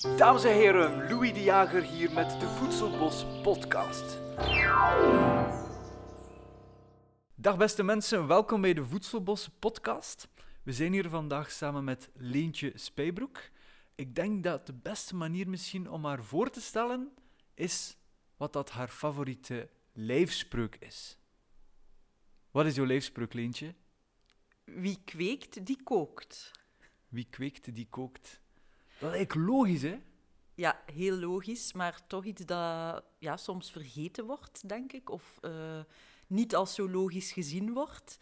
Dames 0.00 0.44
en 0.44 0.52
heren, 0.52 1.08
Louis 1.08 1.32
de 1.32 1.42
Jager 1.42 1.82
hier 1.82 2.12
met 2.12 2.40
de 2.40 2.46
Voedselbos 2.46 3.24
podcast. 3.42 4.18
Dag 7.34 7.56
beste 7.56 7.82
mensen, 7.82 8.26
welkom 8.26 8.60
bij 8.60 8.74
de 8.74 8.84
Voedselbos 8.84 9.48
podcast. 9.58 10.28
We 10.62 10.72
zijn 10.72 10.92
hier 10.92 11.08
vandaag 11.08 11.50
samen 11.50 11.84
met 11.84 12.10
Leentje 12.14 12.72
Spijbroek. 12.74 13.38
Ik 13.94 14.14
denk 14.14 14.44
dat 14.44 14.66
de 14.66 14.72
beste 14.72 15.16
manier 15.16 15.48
misschien 15.48 15.90
om 15.90 16.04
haar 16.04 16.24
voor 16.24 16.50
te 16.50 16.60
stellen 16.60 17.12
is 17.54 17.96
wat 18.36 18.52
dat 18.52 18.70
haar 18.70 18.88
favoriete 18.88 19.68
lijfspreuk 19.92 20.76
is. 20.76 21.18
Wat 22.50 22.66
is 22.66 22.74
jouw 22.74 22.86
lijfspreuk, 22.86 23.32
Leentje? 23.32 23.74
Wie 24.64 24.98
kweekt, 25.04 25.66
die 25.66 25.82
kookt. 25.82 26.50
Wie 27.08 27.26
kweekt, 27.30 27.74
die 27.74 27.86
kookt. 27.90 28.39
Dat 29.00 29.14
is 29.14 29.34
logisch, 29.34 29.82
hè? 29.82 29.98
Ja, 30.54 30.80
heel 30.92 31.16
logisch, 31.16 31.72
maar 31.72 32.06
toch 32.06 32.24
iets 32.24 32.44
dat 32.44 33.04
ja, 33.18 33.36
soms 33.36 33.70
vergeten 33.70 34.26
wordt, 34.26 34.68
denk 34.68 34.92
ik. 34.92 35.10
Of 35.10 35.38
uh, 35.42 35.80
niet 36.26 36.54
als 36.54 36.74
zo 36.74 36.90
logisch 36.90 37.32
gezien 37.32 37.72
wordt. 37.72 38.18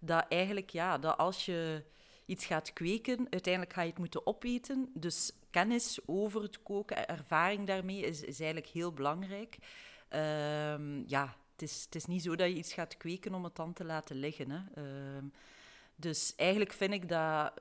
Dat 0.00 0.26
eigenlijk, 0.28 0.70
ja, 0.70 0.98
dat 0.98 1.16
als 1.16 1.44
je 1.44 1.84
iets 2.26 2.46
gaat 2.46 2.72
kweken, 2.72 3.26
uiteindelijk 3.30 3.72
ga 3.72 3.82
je 3.82 3.88
het 3.90 3.98
moeten 3.98 4.26
opeten. 4.26 4.90
Dus 4.94 5.32
kennis 5.50 5.98
over 6.06 6.42
het 6.42 6.62
koken, 6.62 7.08
ervaring 7.08 7.66
daarmee 7.66 8.00
is, 8.00 8.22
eigenlijk 8.22 8.66
heel 8.66 8.92
belangrijk. 8.92 9.58
Uh, 10.12 11.06
ja, 11.06 11.36
het 11.52 11.62
is, 11.62 11.82
het 11.84 11.94
is 11.94 12.06
niet 12.06 12.22
zo 12.22 12.36
dat 12.36 12.48
je 12.48 12.54
iets 12.54 12.72
gaat 12.72 12.96
kweken 12.96 13.34
om 13.34 13.44
het 13.44 13.56
dan 13.56 13.72
te 13.72 13.84
laten 13.84 14.16
liggen. 14.16 14.50
Hè. 14.50 14.82
Uh, 14.82 15.22
dus 15.96 16.32
eigenlijk 16.36 16.72
vind 16.72 16.92
ik 16.92 17.08
dat 17.08 17.52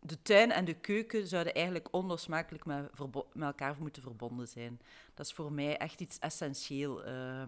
de 0.00 0.22
tuin 0.22 0.52
en 0.52 0.64
de 0.64 0.74
keuken 0.74 1.26
zouden 1.26 1.54
eigenlijk 1.54 1.88
onlosmakelijk 1.90 2.64
met, 2.64 2.90
met, 3.32 3.44
elkaar 3.44 3.76
moeten 3.78 4.02
verbonden 4.02 4.48
zijn. 4.48 4.80
Dat 5.14 5.26
is 5.26 5.32
voor 5.32 5.52
mij 5.52 5.76
echt 5.76 6.00
iets 6.00 6.18
essentieel. 6.18 7.06
Uh, 7.06 7.42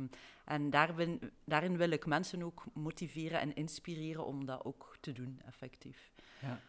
en 0.45 0.71
daarin, 0.71 1.33
daarin 1.45 1.77
wil 1.77 1.91
ik 1.91 2.07
mensen 2.07 2.43
ook 2.43 2.65
motiveren 2.75 3.41
en 3.41 3.55
inspireren 3.55 4.25
om 4.25 4.47
dat 4.47 4.65
ook 4.65 4.97
te 5.01 5.13
doen, 5.13 5.41
effectief. 5.47 6.13
Ja. 6.41 6.61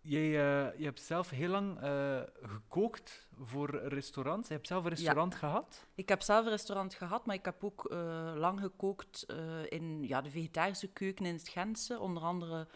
Jij, 0.00 0.26
uh, 0.26 0.78
je 0.78 0.84
hebt 0.84 1.00
zelf 1.00 1.30
heel 1.30 1.48
lang 1.48 1.82
uh, 1.82 2.20
gekookt 2.42 3.28
voor 3.40 3.88
restaurants. 3.88 4.48
Je 4.48 4.54
hebt 4.54 4.66
zelf 4.66 4.84
een 4.84 4.90
restaurant 4.90 5.34
gehad? 5.34 5.86
Ik 5.94 6.08
heb 6.08 6.22
zelf 6.22 6.44
een 6.44 6.50
restaurant 6.50 6.94
gehad, 6.94 7.26
maar 7.26 7.34
ik 7.34 7.44
heb 7.44 7.64
ook 7.64 7.90
uh, 7.92 8.32
lang 8.36 8.60
gekookt 8.60 9.26
in 9.68 10.06
ja, 10.06 10.20
de 10.20 10.30
vegetarische 10.30 10.88
keuken 10.88 11.26
in 11.26 11.34
het 11.34 11.48
Gentse. 11.48 11.98
Onder 11.98 12.22
andere 12.22 12.68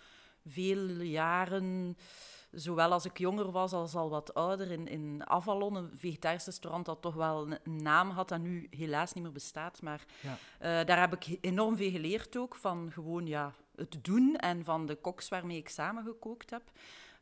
veel 0.47 0.89
jaren, 1.00 1.97
zowel 2.50 2.92
als 2.92 3.05
ik 3.05 3.19
jonger 3.19 3.50
was 3.50 3.72
als 3.72 3.94
al 3.94 4.11
wat 4.11 4.34
ouder, 4.34 4.70
in, 4.70 4.88
in 4.88 5.22
Avalon, 5.28 5.75
een 5.75 5.91
vegetarisch 5.94 6.44
restaurant 6.44 6.84
dat 6.86 7.03
toch 7.03 7.14
wel 7.14 7.48
een 7.50 7.83
naam 7.83 8.11
had 8.11 8.30
en 8.30 8.42
nu 8.42 8.66
helaas 8.70 9.12
niet 9.12 9.22
meer 9.22 9.33
bestaat. 9.33 9.83
Maar 9.83 10.05
ja. 10.20 10.84
daar 10.84 11.00
heb 11.00 11.14
ik 11.14 11.38
enorm 11.41 11.77
veel 11.77 11.91
geleerd 11.91 12.36
ook, 12.36 12.55
van 12.55 12.91
gewoon 12.92 13.27
ja, 13.27 13.53
het 13.77 13.98
doen 14.03 14.36
en 14.36 14.64
van 14.64 14.86
de 14.86 14.94
koks 14.94 15.28
waarmee 15.28 15.56
ik 15.56 15.69
samengekookt 15.69 16.50
heb. 16.50 16.62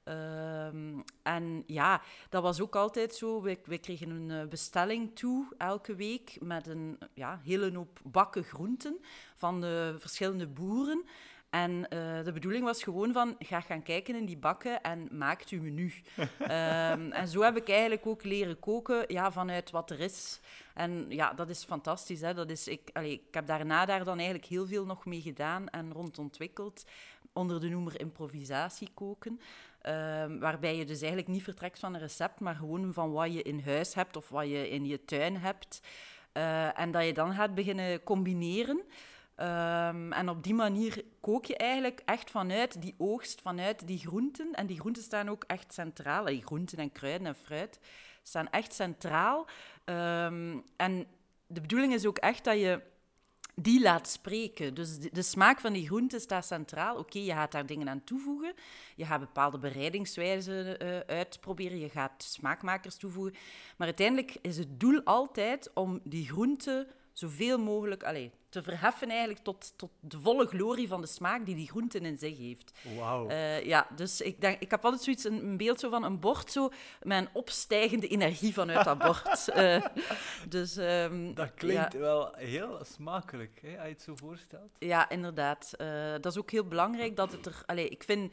Um, 0.08 1.04
en 1.22 1.62
ja, 1.66 2.02
dat 2.28 2.42
was 2.42 2.60
ook 2.60 2.76
altijd 2.76 3.14
zo. 3.14 3.42
We, 3.42 3.58
we 3.64 3.78
kregen 3.78 4.10
een 4.10 4.48
bestelling 4.48 5.16
toe 5.16 5.46
elke 5.58 5.94
week 5.94 6.36
met 6.40 6.66
een 6.66 6.98
ja, 7.14 7.40
hele 7.44 7.74
hoop 7.76 8.00
bakken 8.02 8.44
groenten 8.44 9.00
van 9.34 9.60
de 9.60 9.94
verschillende 9.98 10.46
boeren. 10.46 11.04
En 11.54 11.70
uh, 11.70 12.24
de 12.24 12.32
bedoeling 12.32 12.64
was 12.64 12.82
gewoon 12.82 13.12
van, 13.12 13.36
ga 13.38 13.60
gaan 13.60 13.82
kijken 13.82 14.14
in 14.14 14.24
die 14.24 14.36
bakken 14.36 14.82
en 14.82 15.08
maakt 15.10 15.48
uw 15.48 15.62
menu. 15.62 15.92
um, 16.40 17.12
en 17.20 17.28
zo 17.28 17.42
heb 17.42 17.56
ik 17.56 17.68
eigenlijk 17.68 18.06
ook 18.06 18.24
leren 18.24 18.58
koken 18.58 19.04
ja, 19.08 19.32
vanuit 19.32 19.70
wat 19.70 19.90
er 19.90 20.00
is. 20.00 20.40
En 20.74 21.06
ja, 21.08 21.32
dat 21.32 21.48
is 21.48 21.64
fantastisch. 21.64 22.20
Hè? 22.20 22.34
Dat 22.34 22.50
is, 22.50 22.68
ik, 22.68 22.90
allee, 22.92 23.12
ik 23.12 23.34
heb 23.34 23.46
daarna 23.46 23.84
daar 23.84 24.04
dan 24.04 24.16
eigenlijk 24.16 24.48
heel 24.48 24.66
veel 24.66 24.84
nog 24.84 25.04
mee 25.04 25.20
gedaan 25.20 25.68
en 25.68 25.92
rond 25.92 26.18
ontwikkeld. 26.18 26.84
Onder 27.32 27.60
de 27.60 27.68
noemer 27.68 28.00
improvisatie 28.00 28.88
koken. 28.94 29.40
Um, 29.86 30.38
waarbij 30.38 30.76
je 30.76 30.84
dus 30.84 31.00
eigenlijk 31.00 31.30
niet 31.30 31.42
vertrekt 31.42 31.78
van 31.78 31.94
een 31.94 32.00
recept, 32.00 32.40
maar 32.40 32.54
gewoon 32.54 32.92
van 32.92 33.12
wat 33.12 33.32
je 33.32 33.42
in 33.42 33.62
huis 33.64 33.94
hebt 33.94 34.16
of 34.16 34.28
wat 34.28 34.48
je 34.48 34.68
in 34.68 34.84
je 34.84 35.04
tuin 35.04 35.36
hebt. 35.36 35.80
Uh, 36.32 36.78
en 36.78 36.90
dat 36.90 37.04
je 37.04 37.12
dan 37.12 37.34
gaat 37.34 37.54
beginnen 37.54 38.02
combineren. 38.02 38.82
Um, 39.36 40.12
en 40.12 40.28
op 40.28 40.42
die 40.42 40.54
manier 40.54 41.04
kook 41.20 41.44
je 41.44 41.56
eigenlijk 41.56 42.02
echt 42.04 42.30
vanuit 42.30 42.82
die 42.82 42.94
oogst, 42.98 43.40
vanuit 43.40 43.86
die 43.86 43.98
groenten. 43.98 44.52
En 44.52 44.66
die 44.66 44.80
groenten 44.80 45.02
staan 45.02 45.28
ook 45.28 45.44
echt 45.46 45.74
centraal. 45.74 46.24
Die 46.24 46.42
groenten 46.42 46.78
en 46.78 46.92
kruiden 46.92 47.26
en 47.26 47.34
fruit 47.34 47.80
staan 48.22 48.50
echt 48.50 48.74
centraal. 48.74 49.46
Um, 49.84 50.64
en 50.76 51.06
de 51.46 51.60
bedoeling 51.60 51.92
is 51.92 52.06
ook 52.06 52.18
echt 52.18 52.44
dat 52.44 52.58
je 52.58 52.80
die 53.54 53.80
laat 53.80 54.08
spreken. 54.08 54.74
Dus 54.74 54.98
de, 54.98 55.22
smaak 55.22 55.60
van 55.60 55.72
die 55.72 55.86
groenten 55.86 56.20
staat 56.20 56.46
centraal. 56.46 56.96
Oké, 56.96 57.18
je 57.18 57.32
gaat 57.32 57.52
daar 57.52 57.66
dingen 57.66 57.88
aan 57.88 58.04
toevoegen. 58.04 58.54
Je 58.96 59.04
gaat 59.04 59.20
bepaalde 59.20 59.58
bereidingswijzen 59.58 60.84
uh, 60.84 60.98
uitproberen. 60.98 61.78
Je 61.78 61.88
gaat 61.88 62.22
smaakmakers 62.22 62.96
toevoegen. 62.96 63.34
Maar 63.76 63.86
uiteindelijk 63.86 64.36
is 64.42 64.56
het 64.56 64.80
doel 64.80 65.00
altijd 65.04 65.70
om 65.74 66.00
die 66.04 66.26
groenten 66.26 66.86
zoveel 67.14 67.58
mogelijk 67.58 68.02
allez, 68.02 68.28
te 68.48 68.62
verheffen 68.62 69.08
eigenlijk 69.08 69.40
tot, 69.40 69.72
tot 69.76 69.90
de 70.00 70.20
volle 70.20 70.46
glorie 70.46 70.88
van 70.88 71.00
de 71.00 71.06
smaak 71.06 71.46
die 71.46 71.54
die 71.54 71.68
groenten 71.68 72.04
in 72.04 72.18
zich 72.18 72.38
heeft. 72.38 72.72
Wauw. 72.98 73.30
Uh, 73.30 73.64
ja, 73.64 73.86
dus 73.96 74.20
ik, 74.20 74.40
denk, 74.40 74.60
ik 74.60 74.70
heb 74.70 74.84
altijd 74.84 75.02
zoiets, 75.02 75.24
een, 75.24 75.44
een, 75.44 75.56
beeld 75.56 75.80
zo 75.80 75.90
van 75.90 76.04
een 76.04 76.20
bord 76.20 76.52
zo, 76.52 76.70
met 77.02 77.18
een 77.18 77.28
opstijgende 77.32 78.08
energie 78.08 78.52
vanuit 78.52 78.84
dat 78.84 78.98
bord. 78.98 79.48
uh, 79.56 79.84
dus, 80.48 80.76
um, 80.76 81.34
dat 81.34 81.54
klinkt 81.54 81.92
ja. 81.92 81.98
wel 81.98 82.34
heel 82.36 82.80
smakelijk, 82.84 83.60
hè, 83.62 83.76
als 83.76 83.86
je 83.86 83.92
het 83.92 84.02
zo 84.02 84.16
voorstelt. 84.16 84.70
Ja, 84.78 85.10
inderdaad. 85.10 85.70
Uh, 85.78 86.12
dat 86.12 86.26
is 86.26 86.38
ook 86.38 86.50
heel 86.50 86.66
belangrijk 86.66 87.16
dat 87.16 87.32
het 87.32 87.46
er... 87.46 87.62
Allez, 87.66 87.88
ik 87.88 88.02
vind 88.02 88.32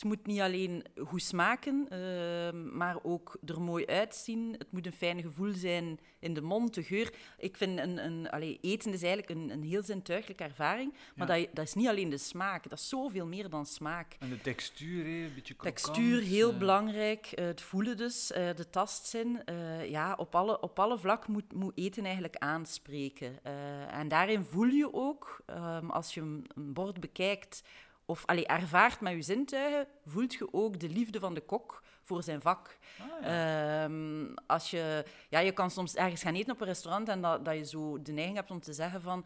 het 0.00 0.08
moet 0.08 0.26
niet 0.26 0.40
alleen 0.40 0.84
goed 1.04 1.22
smaken, 1.22 1.86
uh, 1.92 2.50
maar 2.72 2.96
ook 3.02 3.38
er 3.46 3.60
mooi 3.60 3.86
uitzien. 3.86 4.54
Het 4.58 4.72
moet 4.72 4.86
een 4.86 4.92
fijn 4.92 5.22
gevoel 5.22 5.52
zijn 5.52 6.00
in 6.18 6.34
de 6.34 6.40
mond, 6.40 6.74
de 6.74 6.82
geur. 6.82 7.14
Ik 7.38 7.56
vind 7.56 7.78
een, 7.78 8.04
een, 8.04 8.26
eten 8.60 8.92
is 8.92 9.02
eigenlijk 9.02 9.28
een, 9.28 9.50
een 9.50 9.62
heel 9.62 9.82
zintuigelijke 9.82 10.44
ervaring. 10.44 10.94
Maar 11.14 11.28
ja. 11.28 11.44
dat, 11.44 11.54
dat, 11.54 11.64
is 11.64 11.74
niet 11.74 11.88
alleen 11.88 12.10
de 12.10 12.18
smaak, 12.18 12.68
dat 12.68 12.78
is 12.78 12.88
zoveel 12.88 13.26
meer 13.26 13.50
dan 13.50 13.66
smaak. 13.66 14.16
En 14.18 14.28
de 14.28 14.40
textuur, 14.40 15.06
een 15.06 15.34
beetje 15.34 15.54
krokant. 15.54 15.82
Textuur, 15.82 16.22
heel 16.22 16.52
uh. 16.52 16.58
belangrijk. 16.58 17.32
Uh, 17.34 17.44
het 17.44 17.60
voelen 17.60 17.96
dus, 17.96 18.26
de 18.26 18.66
tastzin. 18.70 19.42
ja, 19.88 20.14
op 20.16 20.34
alle, 20.34 20.60
op 20.60 20.78
alle 20.78 20.98
vlakken 20.98 21.32
moet, 21.32 21.52
moet 21.52 21.78
eten 21.78 22.04
eigenlijk 22.04 22.36
aanspreken. 22.36 23.44
en 23.90 24.08
daarin 24.08 24.44
voel 24.44 24.68
je 24.68 24.92
ook, 24.92 25.40
um, 25.46 25.90
als 25.90 26.14
je 26.14 26.20
een, 26.20 26.46
een 26.54 26.72
bord 26.72 27.00
bekijkt 27.00 27.62
of 28.10 28.26
allee, 28.26 28.46
ervaart 28.46 29.00
met 29.00 29.12
je 29.12 29.22
zintuigen, 29.22 29.86
voelt 30.06 30.34
je 30.34 30.52
ook 30.52 30.80
de 30.80 30.88
liefde 30.88 31.18
van 31.20 31.34
de 31.34 31.40
kok 31.40 31.82
voor 32.02 32.22
zijn 32.22 32.40
vak. 32.40 32.78
Ah, 32.98 33.24
ja. 33.24 33.84
um, 33.84 34.34
als 34.46 34.70
je, 34.70 35.04
ja, 35.28 35.38
je 35.38 35.52
kan 35.52 35.70
soms 35.70 35.94
ergens 35.94 36.22
gaan 36.22 36.34
eten 36.34 36.52
op 36.52 36.60
een 36.60 36.66
restaurant 36.66 37.08
en 37.08 37.20
dat, 37.20 37.44
dat 37.44 37.54
je 37.54 37.64
zo 37.64 38.02
de 38.02 38.12
neiging 38.12 38.36
hebt 38.36 38.50
om 38.50 38.60
te 38.60 38.72
zeggen 38.72 39.02
van 39.02 39.24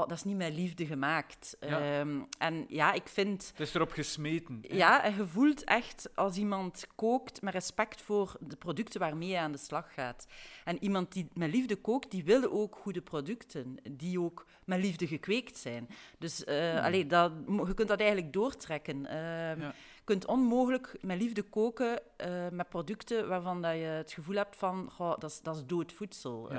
dat 0.00 0.10
is 0.10 0.24
niet 0.24 0.36
met 0.36 0.54
liefde 0.54 0.86
gemaakt. 0.86 1.56
Ja. 1.60 2.00
Um, 2.00 2.26
en 2.38 2.64
ja, 2.68 2.92
ik 2.92 3.08
vind... 3.08 3.46
Het 3.46 3.60
is 3.60 3.74
erop 3.74 3.90
gesmeten. 3.90 4.58
Hè? 4.68 4.76
Ja, 4.76 5.02
en 5.02 5.16
je 5.16 5.26
voelt 5.26 5.64
echt 5.64 6.08
als 6.14 6.36
iemand 6.36 6.86
kookt 6.94 7.42
met 7.42 7.54
respect 7.54 8.00
voor 8.00 8.36
de 8.40 8.56
producten 8.56 9.00
waarmee 9.00 9.28
je 9.28 9.38
aan 9.38 9.52
de 9.52 9.58
slag 9.58 9.94
gaat. 9.94 10.26
En 10.64 10.82
iemand 10.82 11.12
die 11.12 11.28
met 11.32 11.50
liefde 11.50 11.76
kookt, 11.76 12.10
die 12.10 12.24
wil 12.24 12.52
ook 12.52 12.76
goede 12.76 13.02
producten, 13.02 13.76
die 13.90 14.20
ook 14.20 14.46
met 14.64 14.78
liefde 14.78 15.06
gekweekt 15.06 15.58
zijn. 15.58 15.88
Dus 16.18 16.44
uh, 16.44 16.84
allee, 16.84 17.06
dat, 17.06 17.32
je 17.46 17.74
kunt 17.74 17.88
dat 17.88 18.00
eigenlijk 18.00 18.32
doortrekken. 18.32 18.96
Uh, 18.96 19.12
ja. 19.12 19.74
Je 19.94 20.10
kunt 20.10 20.26
onmogelijk 20.26 20.96
met 21.00 21.20
liefde 21.20 21.42
koken 21.42 22.00
uh, 22.26 22.48
met 22.50 22.68
producten 22.68 23.28
waarvan 23.28 23.62
dat 23.62 23.72
je 23.72 23.78
het 23.78 24.12
gevoel 24.12 24.36
hebt 24.36 24.56
van, 24.56 24.92
dat, 24.98 25.24
is, 25.24 25.40
dat 25.40 25.56
is 25.56 25.64
dood 25.66 25.92
voedsel. 25.92 26.50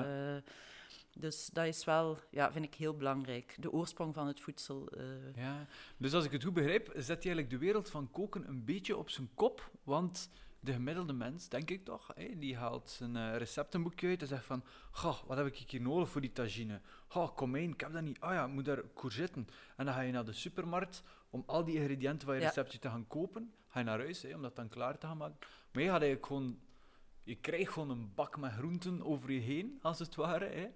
Dus 1.17 1.49
dat 1.53 1.65
is 1.65 1.83
wel, 1.83 2.19
ja, 2.29 2.51
vind 2.51 2.65
ik 2.65 2.75
heel 2.75 2.95
belangrijk. 2.95 3.55
De 3.59 3.71
oorsprong 3.71 4.13
van 4.13 4.27
het 4.27 4.39
voedsel. 4.39 4.97
Uh... 4.97 5.35
Ja, 5.35 5.67
dus 5.97 6.13
als 6.13 6.25
ik 6.25 6.31
het 6.31 6.43
goed 6.43 6.53
begrijp, 6.53 6.85
zet 6.87 7.23
je 7.23 7.29
eigenlijk 7.29 7.49
de 7.49 7.57
wereld 7.57 7.89
van 7.89 8.11
koken 8.11 8.47
een 8.47 8.65
beetje 8.65 8.97
op 8.97 9.09
zijn 9.09 9.29
kop. 9.33 9.71
Want 9.83 10.29
de 10.59 10.73
gemiddelde 10.73 11.13
mens, 11.13 11.49
denk 11.49 11.69
ik 11.69 11.85
toch, 11.85 12.11
hé, 12.15 12.37
die 12.37 12.57
haalt 12.57 12.89
zijn 12.89 13.15
uh, 13.15 13.37
receptenboekje 13.37 14.07
uit 14.07 14.21
en 14.21 14.27
zegt 14.27 14.45
van, 14.45 14.63
goh, 14.91 15.23
wat 15.27 15.37
heb 15.37 15.45
ik 15.45 15.69
hier 15.69 15.81
nodig 15.81 16.09
voor 16.09 16.21
die 16.21 16.31
tagine? 16.31 16.81
Goh, 17.07 17.35
komijn, 17.35 17.71
ik 17.71 17.79
heb 17.79 17.93
dat 17.93 18.01
niet. 18.01 18.21
Oh 18.21 18.31
ja, 18.31 18.45
ik 18.45 18.51
moet 18.51 18.65
daar 18.65 18.83
courgetten. 18.93 19.47
En 19.75 19.85
dan 19.85 19.93
ga 19.93 20.01
je 20.01 20.11
naar 20.11 20.25
de 20.25 20.33
supermarkt 20.33 21.03
om 21.29 21.43
al 21.45 21.63
die 21.63 21.75
ingrediënten 21.75 22.27
van 22.27 22.35
je 22.35 22.41
receptje 22.41 22.79
te 22.79 22.89
gaan 22.89 23.07
kopen. 23.07 23.53
Ga 23.67 23.79
je 23.79 23.85
naar 23.85 23.99
huis, 23.99 24.21
hé, 24.21 24.35
om 24.35 24.41
dat 24.41 24.55
dan 24.55 24.69
klaar 24.69 24.97
te 24.97 25.07
gaan 25.07 25.17
maken. 25.17 25.37
Maar 25.71 25.83
je 25.83 25.89
gaat 25.89 26.01
eigenlijk 26.01 26.25
gewoon... 26.25 26.59
Je 27.23 27.35
krijgt 27.35 27.71
gewoon 27.71 27.89
een 27.89 28.13
bak 28.15 28.37
met 28.37 28.51
groenten 28.51 29.03
over 29.03 29.31
je 29.31 29.39
heen, 29.39 29.79
als 29.81 29.99
het 29.99 30.15
ware. 30.15 30.71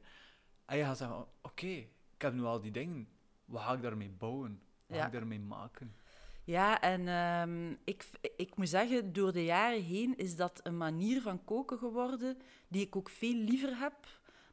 En 0.70 0.78
je 0.78 0.84
gaat 0.84 0.98
zeggen, 0.98 1.18
oké, 1.18 1.28
okay, 1.42 1.78
ik 2.16 2.22
heb 2.22 2.34
nu 2.34 2.44
al 2.44 2.62
die 2.62 2.72
dingen. 2.72 3.08
Wat 3.46 3.62
ga 3.62 3.74
ik 3.74 3.82
daarmee 3.82 4.10
bouwen? 4.10 4.62
Wat 4.86 4.98
ja. 4.98 5.02
ga 5.02 5.08
ik 5.08 5.14
daarmee 5.14 5.40
maken? 5.40 5.96
Ja, 6.44 6.82
en 6.82 7.08
ehm, 7.08 7.76
ik, 7.84 8.06
ik 8.36 8.56
moet 8.56 8.70
zeggen, 8.70 9.14
door 9.14 9.32
de 9.32 9.46
jaren 9.46 9.84
heen 9.84 10.18
is 10.18 10.36
dat 10.36 10.60
een 10.64 10.78
manier 10.78 11.22
van 11.22 11.44
koken 11.44 11.78
geworden 11.78 12.38
die 12.68 12.86
ik 12.86 12.96
ook 12.96 13.10
veel 13.10 13.34
liever 13.34 13.78
heb 13.78 13.94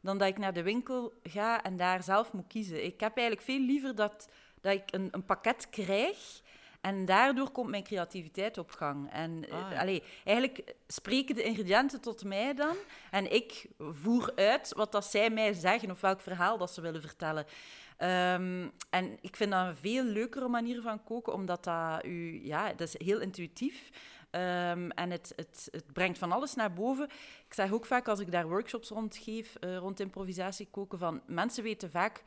dan 0.01 0.19
dat 0.19 0.29
ik 0.29 0.39
naar 0.39 0.53
de 0.53 0.63
winkel 0.63 1.13
ga 1.23 1.63
en 1.63 1.77
daar 1.77 2.03
zelf 2.03 2.33
moet 2.33 2.47
kiezen. 2.47 2.85
Ik 2.85 3.01
heb 3.01 3.17
eigenlijk 3.17 3.47
veel 3.47 3.61
liever 3.61 3.95
dat, 3.95 4.29
dat 4.61 4.73
ik 4.73 4.93
een, 4.95 5.09
een 5.11 5.25
pakket 5.25 5.69
krijg 5.71 6.43
en 6.87 7.05
daardoor 7.05 7.51
komt 7.51 7.71
mijn 7.71 7.83
creativiteit 7.83 8.59
op 8.59 8.71
gang. 8.71 9.11
En 9.13 9.45
Ah, 9.51 9.59
eh, 9.61 9.71
ja. 9.71 9.81
allee, 9.81 10.03
eigenlijk 10.25 10.75
spreken 10.87 11.35
de 11.35 11.43
ingrediënten 11.43 12.01
tot 12.01 12.25
mij 12.25 12.55
dan. 12.55 12.77
En 13.11 13.33
ik 13.33 13.67
voer 13.79 14.33
uit 14.35 14.73
wat 14.77 14.93
dat 14.93 15.05
zij 15.05 15.31
mij 15.31 15.53
zeggen 15.53 15.91
of 15.91 16.01
welk 16.01 16.21
verhaal 16.21 16.59
dat 16.59 16.71
ze 16.73 16.81
willen 16.81 17.01
vertellen. 17.01 17.47
Ehm, 17.97 18.69
en 18.91 19.19
ik 19.21 19.37
vind 19.37 19.51
dat 19.51 19.67
een 19.67 19.77
veel 19.77 20.05
leukere 20.05 20.49
manier 20.49 20.83
van 20.83 21.05
koken, 21.05 21.33
omdat 21.33 21.65
dat 21.65 22.05
u, 22.05 22.47
ja, 22.47 22.69
dat 22.69 22.89
is 22.89 22.99
heel 23.07 23.21
intuïtief. 23.21 23.91
Ehm, 24.31 24.91
en 24.91 25.11
het, 25.11 25.33
het, 25.37 25.69
het 25.71 25.93
brengt 25.93 26.19
van 26.19 26.33
alles 26.33 26.55
naar 26.55 26.73
boven. 26.73 27.05
Ik 27.47 27.55
zeg 27.55 27.73
ook 27.73 27.87
vaak 27.87 28.09
als 28.09 28.21
ik 28.21 28.33
daar 28.33 28.49
workshops 28.49 28.89
rond 28.89 29.17
geef, 29.17 29.55
eh, 29.55 29.77
rond 29.77 30.01
improvisatie 30.01 30.69
koken, 30.71 30.99
van 30.99 31.23
mensen 31.27 31.63
weten 31.63 31.91
vaak 31.91 32.23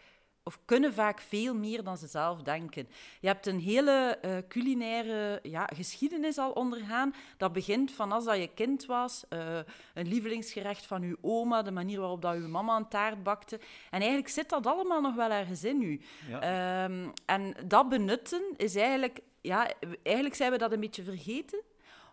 of 0.49 0.59
kunnen 0.65 0.93
vaak 0.93 1.19
veel 1.19 1.55
meer 1.55 1.83
dan 1.83 1.97
ze 1.97 2.07
zelf 2.07 2.41
denken. 2.41 2.87
Je 3.19 3.27
hebt 3.27 3.45
een 3.45 3.59
hele 3.59 4.17
eh, 4.21 4.37
culinaire 4.47 5.39
ja, 5.43 5.69
geschiedenis 5.75 6.37
al 6.37 6.51
ondergaan. 6.51 7.13
Dat 7.37 7.53
begint 7.53 7.91
van 7.91 8.11
als 8.11 8.25
dat 8.25 8.37
je 8.37 8.53
kind 8.53 8.85
was, 8.85 9.23
eh, 9.29 9.59
een 9.93 10.07
lievelingsgerecht 10.07 10.85
van 10.85 11.01
uw 11.01 11.15
oma, 11.21 11.61
de 11.61 11.71
manier 11.71 11.99
waarop 11.99 12.21
dat 12.21 12.35
uw 12.35 12.47
mama 12.47 12.75
een 12.75 12.87
taart 12.87 13.23
bakte. 13.23 13.55
En 13.89 13.99
eigenlijk 13.99 14.29
zit 14.29 14.49
dat 14.49 14.67
allemaal 14.67 15.01
nog 15.01 15.15
wel 15.15 15.31
ergens 15.31 15.63
in 15.63 15.81
u. 15.81 16.01
Ja. 16.27 16.41
Ehm, 16.41 17.09
en 17.25 17.55
dat 17.65 17.89
benutten 17.89 18.41
is 18.57 18.75
eigenlijk... 18.75 19.19
Ja, 19.41 19.71
eigenlijk 20.03 20.35
zijn 20.35 20.51
we 20.51 20.57
dat 20.57 20.71
een 20.71 20.79
beetje 20.79 21.03
vergeten 21.03 21.61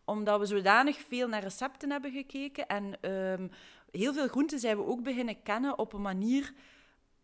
omdat 0.04 0.40
we 0.40 0.46
zodanig 0.46 0.98
veel 1.08 1.28
naar 1.28 1.42
recepten 1.42 1.90
hebben 1.90 2.12
gekeken. 2.12 2.66
En 2.66 3.00
ehm, 3.00 3.48
heel 3.90 4.12
veel 4.12 4.28
groenten 4.28 4.58
zijn 4.58 4.76
we 4.76 4.84
ook 4.84 5.02
beginnen 5.02 5.42
kennen 5.42 5.78
op 5.78 5.92
een 5.92 6.02
manier 6.02 6.52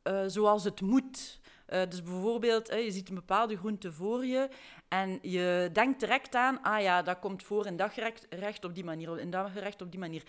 eh, 0.03 0.23
zoals 0.27 0.65
het 0.65 0.81
moet. 0.81 1.41
Eh, 1.67 1.83
dus 1.89 2.03
bijvoorbeeld, 2.03 2.69
je 2.69 2.91
ziet 2.91 3.09
een 3.09 3.15
bepaalde 3.15 3.57
groente 3.57 3.93
voor 3.93 4.27
je 4.27 4.49
en 4.89 5.19
je 5.23 5.71
denkt 5.73 6.01
direct 6.01 6.35
aan, 6.35 6.63
ah 6.63 6.83
ja, 6.83 7.03
dat 7.03 7.19
komt 7.19 7.43
voor 7.43 7.67
in 7.67 7.77
dat 7.77 7.93
gerecht 7.93 8.27
gerecht 8.31 8.65
op 8.65 8.75
die 8.75 8.85
manier, 8.85 9.19
in 9.19 9.31
dat 9.31 9.51
gerecht 9.51 9.83
op 9.83 9.91
die 9.91 10.01
manier. 10.01 10.23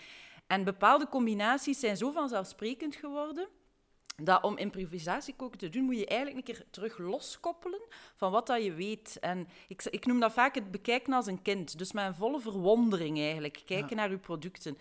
En 0.48 0.64
bepaalde 0.64 1.08
combinaties 1.08 1.80
zijn 1.80 1.98
zo 1.98 2.12
vanzelfsprekend 2.12 2.96
geworden, 2.96 3.48
dat 4.16 4.44
om 4.44 4.58
improvisatiekoken 4.58 5.58
te 5.60 5.70
doen, 5.70 5.84
moet 5.84 5.98
je 5.98 6.06
eigenlijk 6.06 6.38
een 6.48 6.54
keer 6.54 6.66
terug 6.70 6.98
loskoppelen 6.98 7.82
van 8.16 8.32
wat 8.32 8.48
dat 8.48 8.64
je 8.64 8.74
weet. 8.74 9.18
En 9.20 9.48
ik, 9.68 9.84
ik 9.84 10.06
noem 10.06 10.20
dat 10.20 10.34
vaak 10.34 10.56
het 10.56 10.72
bekijken 10.72 11.14
als 11.14 11.28
een 11.28 11.42
kind. 11.42 11.78
Dus 11.78 11.92
met 11.92 12.06
een 12.06 12.16
volle 12.16 12.40
verwondering 12.40 13.20
eigenlijk, 13.20 13.62
kijken 13.66 13.90
Ja. 13.90 13.96
naar 13.96 14.10
je 14.10 14.18
producten. 14.18 14.78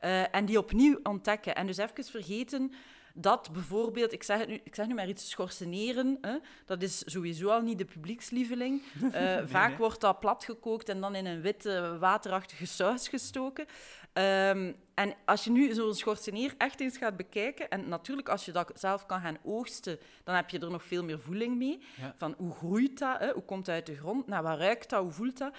Eh, 0.00 0.34
en 0.34 0.44
die 0.44 0.58
opnieuw 0.58 0.98
ontdekken. 1.02 1.54
En 1.54 1.66
dus 1.66 1.76
even 1.76 2.04
vergeten 2.04 2.72
dat 3.18 3.52
bijvoorbeeld, 3.52 4.12
ik 4.12 4.22
zeg, 4.22 4.38
het 4.38 4.48
nu, 4.48 4.60
ik 4.64 4.74
zeg 4.74 4.86
nu 4.86 4.94
maar 4.94 5.08
iets, 5.08 5.30
schorseneren, 5.30 6.18
hè, 6.20 6.36
dat 6.66 6.82
is 6.82 7.02
sowieso 7.06 7.48
al 7.48 7.60
niet 7.60 7.78
de 7.78 7.84
publiekslieveling. 7.84 8.82
Eh, 9.12 9.36
vaak 9.44 9.68
nee. 9.68 9.78
wordt 9.78 10.00
dat 10.00 10.20
plat 10.20 10.44
gekookt 10.44 10.88
en 10.88 11.00
dan 11.00 11.14
in 11.14 11.26
een 11.26 11.40
witte, 11.40 11.96
waterachtige 12.00 12.66
saus 12.66 13.08
gestoken. 13.08 13.66
Ehm, 14.12 14.72
en 14.94 15.14
als 15.24 15.44
je 15.44 15.50
nu 15.50 15.74
zo'n 15.74 15.94
schorseneer 15.94 16.54
echt 16.58 16.80
eens 16.80 16.96
gaat 16.96 17.16
bekijken, 17.16 17.68
en 17.68 17.88
natuurlijk 17.88 18.28
als 18.28 18.44
je 18.44 18.52
dat 18.52 18.72
zelf 18.74 19.06
kan 19.06 19.20
gaan 19.20 19.38
oogsten, 19.44 19.98
dan 20.24 20.34
heb 20.34 20.50
je 20.50 20.58
er 20.58 20.70
nog 20.70 20.84
veel 20.84 21.04
meer 21.04 21.20
voeling 21.20 21.56
mee. 21.56 21.78
Ja. 22.00 22.14
Van 22.16 22.34
hoe 22.38 22.54
groeit 22.54 22.98
dat, 22.98 23.18
hè? 23.18 23.32
hoe 23.32 23.42
komt 23.42 23.64
dat 23.66 23.74
uit 23.74 23.86
de 23.86 23.96
grond, 23.96 24.26
naar 24.26 24.42
wat 24.42 24.58
ruikt 24.58 24.90
dat, 24.90 25.02
hoe 25.02 25.12
voelt 25.12 25.38
dat. 25.38 25.54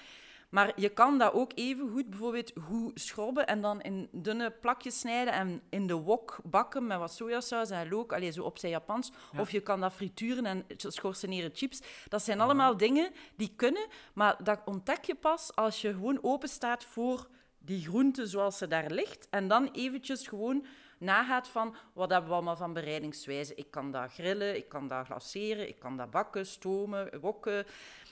Maar 0.48 0.72
je 0.76 0.88
kan 0.88 1.18
dat 1.18 1.32
ook 1.32 1.52
even 1.54 1.90
goed 1.90 2.10
bijvoorbeeld 2.10 2.52
goed 2.60 3.00
schrobben 3.00 3.46
en 3.46 3.60
dan 3.60 3.80
in 3.80 4.08
dunne 4.12 4.50
plakjes 4.50 4.98
snijden 4.98 5.32
en 5.32 5.62
in 5.70 5.86
de 5.86 5.94
wok 5.94 6.38
bakken 6.44 6.86
met 6.86 6.98
wat 6.98 7.12
sojasaus 7.12 7.70
en 7.70 7.88
look, 7.88 8.12
allee, 8.12 8.30
zo 8.30 8.42
op 8.42 8.58
zijn 8.58 8.72
Japans. 8.72 9.12
Ja. 9.32 9.40
Of 9.40 9.50
je 9.50 9.60
kan 9.60 9.80
dat 9.80 9.92
frituren 9.92 10.46
en 10.46 10.64
schorseneren 10.76 11.50
chips. 11.54 11.80
Dat 12.08 12.22
zijn 12.22 12.40
allemaal 12.40 12.76
dingen 12.76 13.12
die 13.36 13.52
kunnen, 13.56 13.86
maar 14.14 14.44
dat 14.44 14.60
ontdek 14.64 15.04
je 15.04 15.14
pas 15.14 15.54
als 15.54 15.80
je 15.80 15.92
gewoon 15.92 16.18
open 16.22 16.48
staat 16.48 16.84
voor 16.84 17.28
die 17.58 17.82
groente 17.82 18.26
zoals 18.26 18.58
ze 18.58 18.66
daar 18.66 18.90
ligt. 18.90 19.26
En 19.30 19.48
dan 19.48 19.68
eventjes 19.72 20.28
gewoon 20.28 20.66
nagaat 20.98 21.48
van 21.48 21.74
wat 21.92 22.10
hebben 22.10 22.28
we 22.28 22.34
allemaal 22.34 22.56
van 22.56 22.72
bereidingswijze. 22.72 23.54
Ik 23.54 23.70
kan 23.70 23.90
dat 23.90 24.12
grillen, 24.12 24.56
ik 24.56 24.68
kan 24.68 24.88
dat 24.88 25.06
glaceren, 25.06 25.68
ik 25.68 25.78
kan 25.78 25.96
dat 25.96 26.10
bakken, 26.10 26.46
stomen, 26.46 27.20
wokken. 27.20 27.66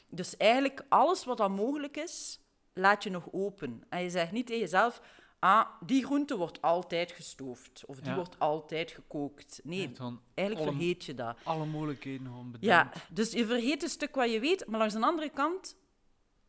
Dus 0.09 0.37
eigenlijk 0.37 0.85
alles 0.89 1.25
wat 1.25 1.37
dan 1.37 1.53
mogelijk 1.53 1.97
is, 1.97 2.41
laat 2.73 3.03
je 3.03 3.11
nog 3.11 3.29
open. 3.33 3.83
En 3.89 4.03
je 4.03 4.11
zegt 4.11 4.33
niet 4.33 4.47
tegen 4.47 4.61
jezelf, 4.63 5.01
ah, 5.39 5.67
die 5.87 6.05
groente 6.05 6.37
wordt 6.37 6.63
altijd 6.63 7.13
gestoofd. 7.13 7.85
Of 7.87 7.97
die 7.97 8.09
Ja. 8.11 8.15
wordt 8.15 8.39
altijd 8.39 8.91
gekookt. 8.91 9.61
Nee, 9.65 9.93
eigenlijk 10.35 10.69
alle- 10.69 10.77
vergeet 10.77 11.05
je 11.05 11.15
dat. 11.15 11.37
alle 11.45 11.67
mogelijkheden 11.67 12.27
gewoon 12.27 12.51
bedenkt. 12.51 12.67
Ja, 12.67 12.93
dus 13.11 13.33
je 13.33 13.47
vergeet 13.47 13.83
een 13.83 13.89
stuk 13.89 14.15
wat 14.15 14.33
je 14.33 14.41
weet, 14.41 14.67
maar 14.67 14.79
langs 14.79 14.95
de 14.95 15.01
andere 15.01 15.31
kant 15.31 15.77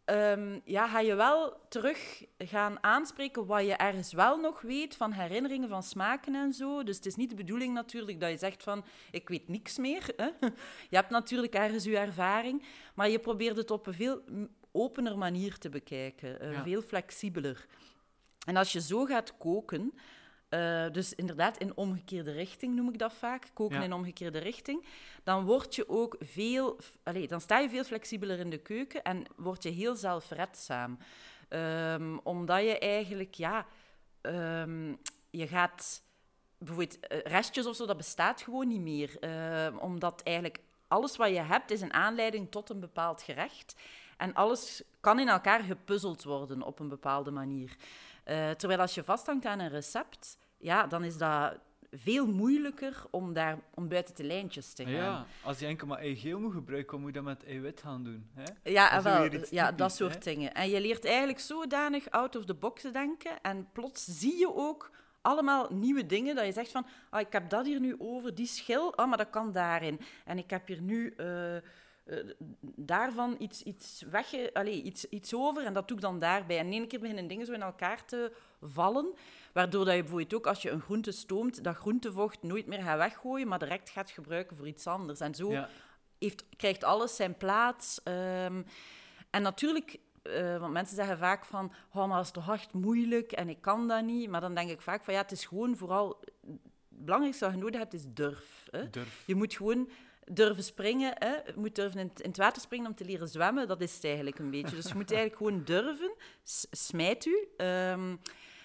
ehm, 0.07 0.59
ja, 0.63 0.88
ga 0.88 1.00
je 1.00 1.15
wel 1.15 1.59
terug 1.69 2.24
gaan 2.38 2.83
aanspreken 2.83 3.45
wat 3.45 3.65
je 3.65 3.74
ergens 3.74 4.13
wel 4.13 4.38
nog 4.38 4.62
weet 4.62 4.95
van 4.95 5.12
herinneringen, 5.12 5.69
van 5.69 5.83
smaken 5.83 6.36
en 6.36 6.54
zo. 6.54 6.83
Dus 6.83 6.95
het 6.95 7.06
is 7.06 7.15
niet 7.15 7.30
de 7.30 7.36
bedoeling 7.36 7.74
natuurlijk 7.74 8.19
dat 8.19 8.30
je 8.30 8.38
zegt 8.38 8.63
van, 8.63 8.86
ik 9.12 9.30
weet 9.30 9.48
niks 9.48 9.77
meer. 9.77 10.13
Hè? 10.15 10.25
Je 10.89 10.95
hebt 10.95 11.09
natuurlijk 11.09 11.54
ergens 11.56 11.83
je 11.83 11.98
ervaring, 11.98 12.63
maar 12.95 13.09
je 13.09 13.19
probeert 13.19 13.57
het 13.57 13.71
op 13.71 13.88
een 13.88 13.94
veel 13.94 14.21
opener 14.71 15.18
manier 15.18 15.57
te 15.57 15.69
bekijken, 15.69 16.39
eh, 16.39 16.51
Ja. 16.51 16.63
veel 16.63 16.81
flexibeler. 16.81 17.65
En 18.45 18.56
als 18.56 18.71
je 18.71 18.81
zo 18.81 19.06
gaat 19.06 19.38
koken, 19.38 19.94
eh, 20.49 20.85
dus 20.91 21.13
inderdaad 21.13 21.57
in 21.57 21.77
omgekeerde 21.77 22.31
richting 22.31 22.75
noem 22.75 22.89
ik 22.89 22.97
dat 22.99 23.13
vaak, 23.13 23.47
koken 23.53 23.77
Ja. 23.77 23.83
in 23.83 23.94
omgekeerde 23.94 24.39
richting, 24.39 24.85
dan 25.23 25.45
word 25.45 25.75
je 25.75 25.89
ook 25.89 26.15
veel, 26.19 26.77
allee, 27.03 27.27
dan 27.27 27.41
sta 27.41 27.59
je 27.59 27.69
veel 27.69 27.83
flexibeler 27.83 28.39
in 28.39 28.49
de 28.49 28.57
keuken 28.57 29.03
en 29.03 29.23
word 29.35 29.63
je 29.63 29.69
heel 29.69 29.95
zelfredzaam. 29.95 30.97
Ehm, 31.49 32.17
omdat 32.23 32.61
je 32.61 32.79
eigenlijk, 32.79 33.33
ja, 33.33 33.65
ehm, 34.21 34.94
je 35.29 35.47
gaat 35.47 36.01
bijvoorbeeld 36.57 36.99
eh, 36.99 37.19
restjes 37.19 37.65
of 37.65 37.75
zo, 37.75 37.85
dat 37.85 37.97
bestaat 37.97 38.41
gewoon 38.41 38.67
niet 38.67 38.81
meer. 38.81 39.19
Ehm, 39.19 39.77
omdat 39.77 40.21
eigenlijk 40.23 40.59
alles 40.88 41.15
wat 41.17 41.29
je 41.29 41.39
hebt 41.41 41.71
is 41.71 41.81
een 41.81 41.94
aanleiding 41.94 42.51
tot 42.51 42.69
een 42.69 42.79
bepaald 42.79 43.21
gerecht. 43.21 43.75
En 44.17 44.33
alles 44.33 44.83
kan 44.99 45.19
in 45.19 45.27
elkaar 45.27 45.63
gepuzzeld 45.63 46.23
worden 46.23 46.61
op 46.61 46.79
een 46.79 46.88
bepaalde 46.88 47.31
manier. 47.31 47.75
Eh, 48.27 48.50
terwijl 48.50 48.79
als 48.79 48.95
je 48.95 49.03
vasthangt 49.03 49.45
aan 49.45 49.59
een 49.59 49.69
recept, 49.69 50.38
ja, 50.57 50.87
dan 50.87 51.04
is 51.04 51.18
dat 51.18 51.59
veel 51.92 52.28
moeilijker 52.28 53.04
om, 53.11 53.33
daar, 53.33 53.59
om 53.73 53.87
buiten 53.87 54.16
de 54.16 54.23
lijntjes 54.23 54.73
te 54.73 54.83
gaan. 54.83 54.94
Ja, 54.94 55.25
als 55.44 55.59
je 55.59 55.66
enkel 55.66 55.87
maar 55.87 55.99
ei-geel 55.99 56.40
moet 56.40 56.54
gebruiken, 56.54 56.92
wat 56.92 56.99
moet 56.99 57.13
je 57.13 57.21
dat 57.21 57.23
met 57.23 57.45
eiwit 57.45 57.81
gaan 57.81 58.04
doen? 58.04 58.30
Hè? 58.33 58.71
Ja, 58.71 58.95
Dat 58.95 59.04
wel, 59.04 59.45
ja 59.49 59.71
dat 59.71 59.95
soort 59.95 60.13
hè? 60.13 60.19
dingen. 60.19 60.54
En 60.54 60.69
je 60.69 60.81
leert 60.81 61.06
eigenlijk 61.06 61.40
zodanig 61.40 62.09
out 62.09 62.35
of 62.35 62.45
the 62.45 62.54
box 62.54 62.81
te 62.81 62.92
denken. 62.92 63.42
En 63.42 63.69
plots 63.71 64.06
zie 64.06 64.37
je 64.37 64.56
ook 64.56 64.92
allemaal 65.21 65.68
nieuwe 65.71 66.06
dingen. 66.06 66.35
Dat 66.35 66.45
je 66.45 66.51
zegt 66.51 66.71
van, 66.71 66.85
ah, 67.09 67.19
ik 67.19 67.31
heb 67.31 67.49
dat 67.49 67.66
hier 67.66 67.80
nu 67.80 67.95
over, 67.97 68.35
die 68.35 68.47
schil, 68.47 68.95
ah, 68.95 69.07
maar 69.07 69.18
dat 69.18 69.30
kan 69.30 69.51
daarin. 69.51 69.99
En 70.25 70.37
ik 70.37 70.49
heb 70.49 70.68
hier 70.68 70.81
nu 70.81 71.13
eh, 71.18 71.56
eh, 72.07 72.18
daarvan 72.61 73.35
iets, 73.40 73.64
iets, 73.64 74.04
wegge, 74.11 74.49
allee, 74.54 74.81
iets, 74.83 75.09
iets 75.09 75.33
over 75.33 75.66
en 75.66 75.73
dat 75.73 75.87
doe 75.87 75.97
ik 75.97 76.04
dan 76.04 76.19
daarbij. 76.19 76.57
En 76.57 76.66
in 76.66 76.71
één 76.71 76.87
keer 76.87 76.99
beginnen 76.99 77.28
dingen 77.28 77.45
zo 77.45 77.52
in 77.52 77.61
elkaar 77.61 78.06
te 78.06 78.31
vallen. 78.61 79.14
Waardoor 79.54 79.85
dat 79.85 79.94
je 79.95 79.99
bijvoorbeeld 80.02 80.33
ook, 80.33 80.47
als 80.47 80.61
je 80.61 80.69
een 80.69 80.81
groente 80.81 81.11
stoomt, 81.11 81.64
dat 81.64 81.76
groentevocht 81.76 82.44
nooit 82.44 82.68
meer 82.68 82.81
gaat 82.81 82.97
weggooien, 82.97 83.47
maar 83.47 83.59
direct 83.59 83.90
gaat 83.90 84.09
gebruiken 84.11 84.57
voor 84.57 84.68
iets 84.68 84.87
anders. 84.87 85.19
En 85.19 85.35
zo 85.35 85.52
Ja. 85.52 85.69
heeft, 86.19 86.45
krijgt 86.56 86.83
alles 86.83 87.16
zijn 87.16 87.37
plaats. 87.37 88.04
Ehm, 88.04 88.61
en 89.30 89.42
natuurlijk, 89.42 89.97
eh, 90.21 90.57
want 90.59 90.73
mensen 90.73 90.95
zeggen 90.95 91.18
vaak 91.18 91.45
van, 91.45 91.73
oh, 91.94 92.07
maar 92.07 92.18
dat 92.18 92.26
is 92.26 92.31
toch 92.31 92.52
echt 92.52 92.73
moeilijk 92.73 93.31
en 93.31 93.49
ik 93.49 93.61
kan 93.61 93.87
dat 93.87 94.04
niet. 94.04 94.30
Maar 94.30 94.42
dan 94.42 94.54
denk 94.56 94.69
ik 94.69 94.81
vaak 94.81 95.04
van, 95.04 95.14
ja, 95.14 95.21
het 95.21 95.31
is 95.31 95.45
gewoon 95.45 95.78
vooral... 95.78 96.19
Het 96.90 97.06
belangrijkste 97.06 97.45
wat 97.45 97.54
je 97.54 97.59
nodig 97.59 97.80
hebt, 97.80 97.94
is 97.94 98.06
durf. 98.07 98.68
Hè? 98.71 98.90
Durf. 98.90 99.23
Je 99.26 99.35
moet 99.35 99.56
gewoon 99.56 99.90
durven 100.31 100.63
springen. 100.63 101.13
Hè? 101.15 101.33
Je 101.33 101.53
moet 101.55 101.75
durven 101.75 101.99
in 101.99 102.11
het, 102.21 102.37
water 102.37 102.61
springen 102.61 102.87
om 102.87 102.95
te 102.95 103.05
leren 103.05 103.27
zwemmen. 103.27 103.67
Dat 103.67 103.81
is 103.81 103.95
het 103.95 104.03
eigenlijk 104.03 104.39
een 104.39 104.51
beetje. 104.51 104.75
Dus 104.75 104.87
je 104.87 104.95
moet 104.95 105.11
eigenlijk 105.11 105.41
gewoon 105.41 105.63
durven. 105.63 106.13
Smijt 106.71 107.25
u. 107.25 107.47
Ehm, 107.57 108.15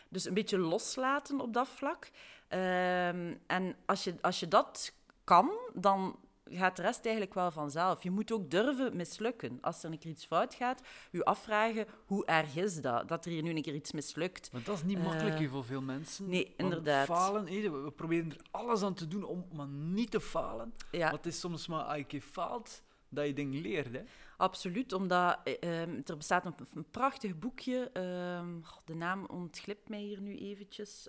dus 0.08 0.24
een 0.24 0.34
beetje 0.34 0.58
loslaten 0.58 1.40
op 1.40 1.52
dat 1.52 1.68
vlak. 1.68 2.10
Ehm, 2.48 3.34
en 3.46 3.76
als 3.86 4.04
je, 4.04 4.14
als 4.20 4.40
je 4.40 4.48
dat 4.48 4.94
kan, 5.24 5.50
dan 5.74 6.18
gaat 6.44 6.76
de 6.76 6.82
rest 6.82 7.04
eigenlijk 7.04 7.34
wel 7.34 7.50
vanzelf. 7.50 8.02
Je 8.02 8.10
moet 8.10 8.32
ook 8.32 8.50
durven 8.50 8.96
mislukken. 8.96 9.58
Als 9.60 9.82
er 9.82 9.92
een 9.92 9.98
keer 9.98 10.10
iets 10.10 10.24
fout 10.26 10.54
gaat, 10.54 10.82
je 11.10 11.24
afvragen 11.24 11.86
hoe 12.06 12.24
erg 12.26 12.56
is 12.56 12.80
dat? 12.80 13.08
Dat 13.08 13.24
er 13.24 13.30
hier 13.30 13.42
nu 13.42 13.50
een 13.54 13.62
keer 13.62 13.74
iets 13.74 13.92
mislukt. 13.92 14.48
Want 14.52 14.66
dat 14.66 14.76
is 14.76 14.82
niet 14.82 15.02
makkelijk 15.02 15.40
Eh, 15.40 15.50
voor 15.50 15.64
veel 15.64 15.82
mensen. 15.82 16.28
nee, 16.28 16.54
inderdaad. 16.56 17.06
Falen, 17.06 17.44
we, 17.44 17.92
proberen 17.96 18.30
er 18.30 18.40
alles 18.50 18.82
aan 18.82 18.94
te 18.94 19.08
doen 19.08 19.24
om 19.24 19.46
maar 19.52 19.68
niet 19.68 20.10
te 20.10 20.20
falen. 20.20 20.74
Ja, 20.90 21.10
Want 21.10 21.24
het 21.24 21.32
is 21.32 21.40
soms 21.40 21.66
maar, 21.66 21.82
als 21.82 21.94
je 21.94 21.98
een 22.00 22.06
keer 22.06 22.20
faalt, 22.20 22.82
dat 23.08 23.26
je 23.26 23.32
dingen 23.32 23.60
leert. 23.60 23.92
Hè? 23.92 24.02
Absoluut, 24.36 24.92
omdat 24.92 25.38
uh, 25.44 25.80
er 26.08 26.16
bestaat 26.16 26.44
een, 26.46 26.54
een 26.74 26.90
prachtig 26.90 27.38
boekje. 27.38 27.90
Uh, 27.96 28.66
de 28.84 28.94
naam 28.94 29.24
ontglipt 29.26 29.88
mij 29.88 30.00
hier 30.00 30.20
nu 30.20 30.36
eventjes. 30.38 31.08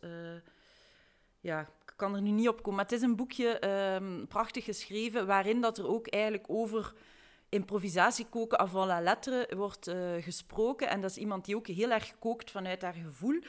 Ja, 1.43 1.59
ik 1.59 1.93
kan 1.95 2.15
er 2.15 2.21
nu 2.21 2.29
niet 2.29 2.47
op 2.47 2.57
komen. 2.57 2.75
Maar 2.75 2.83
het 2.83 2.93
is 2.93 3.01
een 3.01 3.15
boekje, 3.15 3.59
ehm, 3.59 4.25
prachtig 4.25 4.63
geschreven, 4.63 5.27
waarin 5.27 5.61
dat 5.61 5.77
er 5.77 5.87
ook 5.87 6.07
eigenlijk 6.07 6.49
over 6.49 6.93
improvisatiekoken 7.49 8.59
avant 8.59 8.87
la 8.87 9.01
lettre 9.01 9.49
wordt 9.55 9.87
uh, 9.87 9.95
gesproken. 10.19 10.89
En 10.89 11.01
dat 11.01 11.09
is 11.09 11.17
iemand 11.17 11.45
die 11.45 11.55
ook 11.55 11.67
heel 11.67 11.91
erg 11.91 12.19
kookt 12.19 12.51
vanuit 12.51 12.81
haar 12.81 12.93
gevoel. 12.93 13.41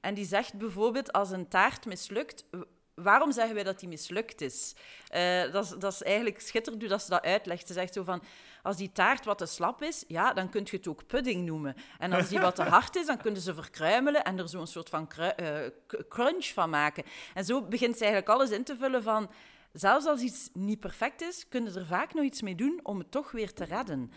En 0.00 0.14
die 0.14 0.24
zegt 0.24 0.54
bijvoorbeeld, 0.54 1.12
als 1.12 1.30
een 1.30 1.48
taart 1.48 1.86
mislukt, 1.86 2.44
waarom 2.94 3.32
zeggen 3.32 3.54
wij 3.54 3.64
dat 3.64 3.80
die 3.80 3.88
mislukt 3.88 4.40
is? 4.40 4.74
Uh, 5.14 5.52
dat, 5.52 5.64
is 5.64 5.70
dat 5.78 5.92
is 5.92 6.02
eigenlijk 6.02 6.40
schitterend 6.40 6.88
dat 6.88 7.02
ze 7.02 7.10
dat 7.10 7.22
uitlegt. 7.22 7.66
Ze 7.66 7.72
zegt 7.72 7.92
zo 7.92 8.02
van, 8.02 8.22
als 8.66 8.76
die 8.76 8.92
taart 8.92 9.24
wat 9.24 9.38
te 9.38 9.46
slap 9.46 9.82
is, 9.82 10.04
ja, 10.08 10.32
dan 10.32 10.48
kun 10.48 10.62
je 10.64 10.76
het 10.76 10.88
ook 10.88 11.06
pudding 11.06 11.46
noemen. 11.46 11.74
En 11.98 12.12
als 12.12 12.28
die 12.28 12.40
wat 12.40 12.54
te 12.54 12.62
hard 12.62 12.96
is, 12.96 13.06
dan 13.06 13.16
kunnen 13.16 13.40
ze 13.40 13.54
verkruimelen 13.54 14.24
en 14.24 14.38
er 14.38 14.48
zo'n 14.48 14.66
soort 14.66 14.88
van 14.88 15.08
uh, 15.18 15.58
crunch 16.08 16.46
van 16.46 16.70
maken. 16.70 17.04
En 17.34 17.44
zo 17.44 17.62
begint 17.62 17.96
ze 17.96 18.04
eigenlijk 18.04 18.32
alles 18.32 18.50
in 18.50 18.64
te 18.64 18.76
vullen 18.76 19.02
van... 19.02 19.30
Zelfs 19.72 20.06
als 20.06 20.20
iets 20.20 20.50
niet 20.52 20.80
perfect 20.80 21.22
is, 21.22 21.48
kunnen 21.48 21.72
ze 21.72 21.78
er 21.78 21.86
vaak 21.86 22.14
nog 22.14 22.24
iets 22.24 22.42
mee 22.42 22.54
doen 22.54 22.80
om 22.82 22.98
het 22.98 23.10
toch 23.10 23.30
weer 23.30 23.52
te 23.52 23.64
redden. 23.64 24.12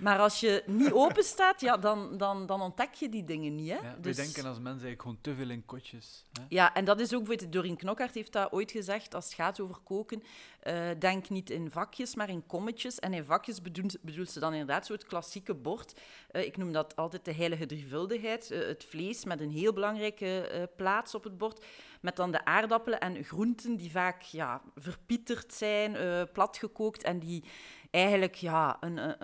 Maar 0.00 0.18
als 0.18 0.40
je 0.40 0.62
niet 0.66 0.92
open 0.92 1.24
staat, 1.24 1.60
ja, 1.60 1.76
dan, 1.76 2.18
dan, 2.18 2.46
dan 2.46 2.60
ontdek 2.60 2.94
je 2.94 3.08
die 3.08 3.24
dingen 3.24 3.54
niet. 3.54 3.70
Hè? 3.70 3.76
Ja, 3.76 3.94
we 3.94 4.00
dus... 4.00 4.16
denken 4.16 4.44
als 4.44 4.58
mensen 4.58 4.64
eigenlijk 4.86 5.02
gewoon 5.02 5.18
te 5.20 5.34
veel 5.34 5.50
in 5.50 5.64
kotjes. 5.64 6.24
Hè? 6.32 6.44
Ja, 6.48 6.74
en 6.74 6.84
dat 6.84 7.00
is 7.00 7.14
ook, 7.14 7.26
weet 7.26 7.40
je, 7.40 7.48
Doreen 7.48 7.78
heeft 8.12 8.32
dat 8.32 8.52
ooit 8.52 8.70
gezegd, 8.70 9.14
als 9.14 9.24
het 9.24 9.34
gaat 9.34 9.60
over 9.60 9.76
koken, 9.84 10.22
uh, 10.62 10.88
denk 10.98 11.28
niet 11.28 11.50
in 11.50 11.70
vakjes, 11.70 12.14
maar 12.14 12.28
in 12.28 12.46
kommetjes. 12.46 12.98
En 12.98 13.14
in 13.14 13.24
vakjes 13.24 13.62
bedoelt, 13.62 13.96
bedoelt 14.02 14.30
ze 14.30 14.40
dan 14.40 14.52
inderdaad 14.52 14.86
zo 14.86 14.92
het 14.92 15.04
klassieke 15.04 15.54
bord. 15.54 16.00
Uh, 16.32 16.44
ik 16.44 16.56
noem 16.56 16.72
dat 16.72 16.96
altijd 16.96 17.24
de 17.24 17.34
heilige 17.34 17.66
drievuldigheid. 17.66 18.50
Uh, 18.50 18.66
het 18.66 18.84
vlees 18.84 19.24
met 19.24 19.40
een 19.40 19.50
heel 19.50 19.72
belangrijke 19.72 20.68
plaats 20.76 21.14
op 21.14 21.24
het 21.24 21.38
bord. 21.38 21.64
Met 22.00 22.16
dan 22.16 22.30
de 22.30 22.44
aardappelen 22.44 23.00
en 23.00 23.24
groenten 23.24 23.76
die 23.76 23.90
vaak 23.90 24.22
ja, 24.22 24.62
verpieterd 24.76 25.54
zijn, 25.54 25.96
platgekookt 26.32 27.02
en 27.02 27.18
die 27.18 27.44
eigenlijk 27.90 28.34
ja, 28.34 28.76
een, 28.80 29.16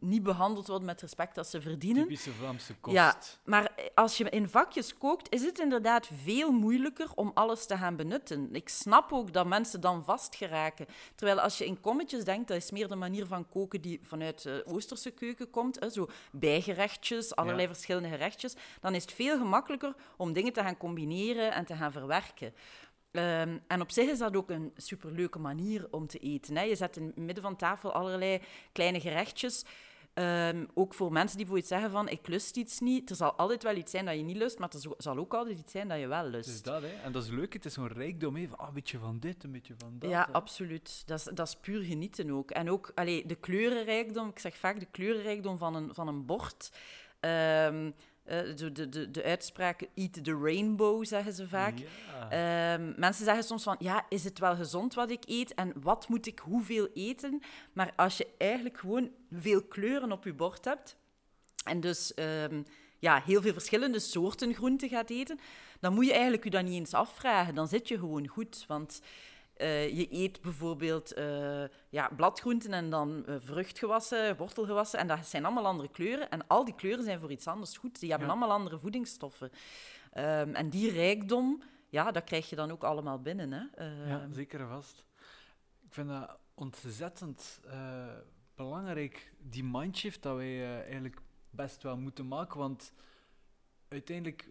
niet 0.00 0.22
behandeld 0.22 0.66
worden 0.66 0.86
met 0.86 1.00
respect 1.00 1.34
dat 1.34 1.48
ze 1.48 1.60
verdienen. 1.60 2.02
Typische 2.02 2.32
Vlaamse 2.32 2.74
kost. 2.74 2.96
Ja, 2.96 3.16
maar 3.44 3.72
als 3.94 4.16
je 4.16 4.30
in 4.30 4.48
vakjes 4.48 4.98
kookt, 4.98 5.32
is 5.32 5.42
het 5.42 5.58
inderdaad 5.58 6.08
veel 6.22 6.52
moeilijker 6.52 7.08
om 7.14 7.30
alles 7.34 7.66
te 7.66 7.76
gaan 7.76 7.96
benutten. 7.96 8.48
Ik 8.52 8.68
snap 8.68 9.12
ook 9.12 9.32
dat 9.32 9.46
mensen 9.46 9.80
dan 9.80 10.04
vastgeraken. 10.04 10.86
Terwijl 11.14 11.40
als 11.40 11.58
je 11.58 11.66
in 11.66 11.80
kommetjes 11.80 12.24
denkt, 12.24 12.48
dat 12.48 12.56
is 12.56 12.70
meer 12.70 12.88
de 12.88 12.94
manier 12.94 13.26
van 13.26 13.48
koken 13.48 13.80
die 13.80 14.00
vanuit 14.02 14.42
de 14.42 14.62
Oosterse 14.66 15.10
keuken 15.10 15.50
komt. 15.50 15.80
Hè, 15.80 15.90
zo 15.90 16.08
bijgerechtjes, 16.32 17.36
allerlei 17.36 17.66
verschillende 17.66 18.08
gerechtjes. 18.08 18.54
Dan 18.80 18.94
is 18.94 19.02
het 19.02 19.12
veel 19.12 19.38
gemakkelijker 19.38 19.94
om 20.16 20.32
dingen 20.32 20.52
te 20.52 20.62
gaan 20.62 20.76
combineren 20.76 21.52
en 21.52 21.64
te 21.64 21.74
gaan 21.74 21.92
verwerken. 21.92 22.54
Um, 23.12 23.60
en 23.66 23.80
op 23.80 23.90
zich 23.90 24.08
is 24.08 24.18
dat 24.18 24.36
ook 24.36 24.50
een 24.50 24.72
superleuke 24.76 25.38
manier 25.38 25.88
om 25.90 26.06
te 26.06 26.18
eten. 26.18 26.56
Hè. 26.56 26.62
Je 26.62 26.76
zet 26.76 26.96
in 26.96 27.06
het 27.06 27.16
midden 27.16 27.42
van 27.42 27.56
tafel 27.56 27.92
allerlei 27.92 28.40
kleine 28.72 29.00
gerechtjes. 29.00 29.64
Um, 30.14 30.68
ook 30.74 30.94
voor 30.94 31.12
mensen 31.12 31.36
die 31.36 31.46
bijvoorbeeld 31.46 31.80
zeggen 31.80 31.90
van, 31.90 32.08
ik 32.08 32.28
lust 32.28 32.56
iets 32.56 32.80
niet. 32.80 33.10
Er 33.10 33.16
zal 33.16 33.32
altijd 33.32 33.62
wel 33.62 33.76
iets 33.76 33.90
zijn 33.90 34.04
dat 34.04 34.14
je 34.14 34.22
niet 34.22 34.36
lust, 34.36 34.58
maar 34.58 34.68
er 34.68 34.94
zal 34.98 35.16
ook 35.16 35.34
altijd 35.34 35.58
iets 35.58 35.72
zijn 35.72 35.88
dat 35.88 35.98
je 35.98 36.06
wel 36.06 36.24
lust. 36.24 36.48
Is 36.48 36.62
dat, 36.62 36.82
hè. 36.82 36.88
En 36.88 37.12
dat 37.12 37.22
is 37.22 37.30
leuk. 37.30 37.52
Het 37.52 37.64
is 37.64 37.72
zo'n 37.72 37.88
rijkdom, 37.88 38.36
hè. 38.36 38.48
Van, 38.48 38.58
ah, 38.58 38.68
een 38.68 38.74
beetje 38.74 38.98
van 38.98 39.18
dit, 39.18 39.44
een 39.44 39.52
beetje 39.52 39.74
van 39.78 39.96
dat. 39.98 40.10
Ja, 40.10 40.28
absoluut. 40.32 41.02
Dat 41.06 41.18
is, 41.18 41.24
dat 41.24 41.48
is 41.48 41.56
puur 41.56 41.82
genieten 41.82 42.30
ook. 42.30 42.50
En 42.50 42.70
ook 42.70 42.92
allee, 42.94 43.26
de 43.26 43.34
kleurenrijkdom. 43.34 44.28
Ik 44.28 44.38
zeg 44.38 44.56
vaak 44.56 44.80
de 44.80 44.88
kleurenrijkdom 44.90 45.58
van 45.58 45.74
een, 45.74 45.94
van 45.94 46.08
een 46.08 46.26
bord. 46.26 46.72
Um, 47.20 47.94
uh, 48.26 48.56
de, 48.56 48.88
de, 48.88 49.10
de 49.10 49.22
uitspraak 49.22 49.88
eat 49.94 50.24
the 50.24 50.38
rainbow, 50.42 51.04
zeggen 51.04 51.32
ze 51.32 51.48
vaak. 51.48 51.74
Ja. 52.30 52.74
Um, 52.74 52.94
mensen 52.96 53.24
zeggen 53.24 53.44
soms 53.44 53.62
van, 53.62 53.76
ja, 53.78 54.06
is 54.08 54.24
het 54.24 54.38
wel 54.38 54.56
gezond 54.56 54.94
wat 54.94 55.10
ik 55.10 55.22
eet? 55.26 55.54
En 55.54 55.72
wat 55.82 56.08
moet 56.08 56.26
ik 56.26 56.38
hoeveel 56.38 56.88
eten? 56.94 57.42
Maar 57.72 57.92
als 57.96 58.16
je 58.16 58.28
eigenlijk 58.38 58.78
gewoon 58.78 59.10
veel 59.32 59.62
kleuren 59.62 60.12
op 60.12 60.24
je 60.24 60.34
bord 60.34 60.64
hebt, 60.64 60.96
en 61.64 61.80
dus 61.80 62.12
um, 62.16 62.64
ja, 62.98 63.22
heel 63.24 63.42
veel 63.42 63.52
verschillende 63.52 63.98
soorten 63.98 64.54
groenten 64.54 64.88
gaat 64.88 65.10
eten, 65.10 65.38
dan 65.80 65.94
moet 65.94 66.06
je 66.06 66.12
eigenlijk 66.12 66.44
je 66.44 66.50
dat 66.50 66.64
niet 66.64 66.74
eens 66.74 66.94
afvragen. 66.94 67.54
Dan 67.54 67.68
zit 67.68 67.88
je 67.88 67.98
gewoon 67.98 68.26
goed, 68.26 68.64
want... 68.68 69.00
Uh, 69.60 69.96
je 69.96 70.06
eet 70.10 70.40
bijvoorbeeld 70.40 71.18
uh, 71.18 71.64
ja, 71.88 72.10
bladgroenten 72.16 72.72
en 72.72 72.90
dan 72.90 73.24
uh, 73.28 73.34
vruchtgewassen, 73.38 74.36
wortelgewassen. 74.36 74.98
En 74.98 75.06
dat 75.06 75.26
zijn 75.26 75.44
allemaal 75.44 75.66
andere 75.66 75.88
kleuren. 75.88 76.30
En 76.30 76.46
al 76.46 76.64
die 76.64 76.74
kleuren 76.74 77.04
zijn 77.04 77.20
voor 77.20 77.30
iets 77.30 77.46
anders 77.46 77.76
goed. 77.76 78.00
Die 78.00 78.10
hebben 78.10 78.28
allemaal 78.28 78.50
andere 78.50 78.78
voedingsstoffen. 78.78 79.50
Um, 80.16 80.54
en 80.54 80.70
die 80.70 80.90
rijkdom, 80.90 81.62
ja, 81.88 82.10
dat 82.10 82.24
krijg 82.24 82.50
je 82.50 82.56
dan 82.56 82.70
ook 82.70 82.84
allemaal 82.84 83.20
binnen. 83.20 83.52
Hè? 83.52 83.86
ja, 84.08 84.28
zeker 84.32 84.60
en 84.60 84.68
vast. 84.68 85.04
Ik 85.82 85.92
vind 85.92 86.08
dat 86.08 86.38
ontzettend 86.54 87.60
belangrijk, 88.54 89.32
die 89.38 89.64
mindshift 89.64 90.22
dat 90.22 90.36
wij 90.36 90.82
eigenlijk 90.82 91.20
best 91.50 91.82
wel 91.82 91.96
moeten 91.96 92.28
maken. 92.28 92.58
Want 92.58 92.92
uiteindelijk, 93.88 94.48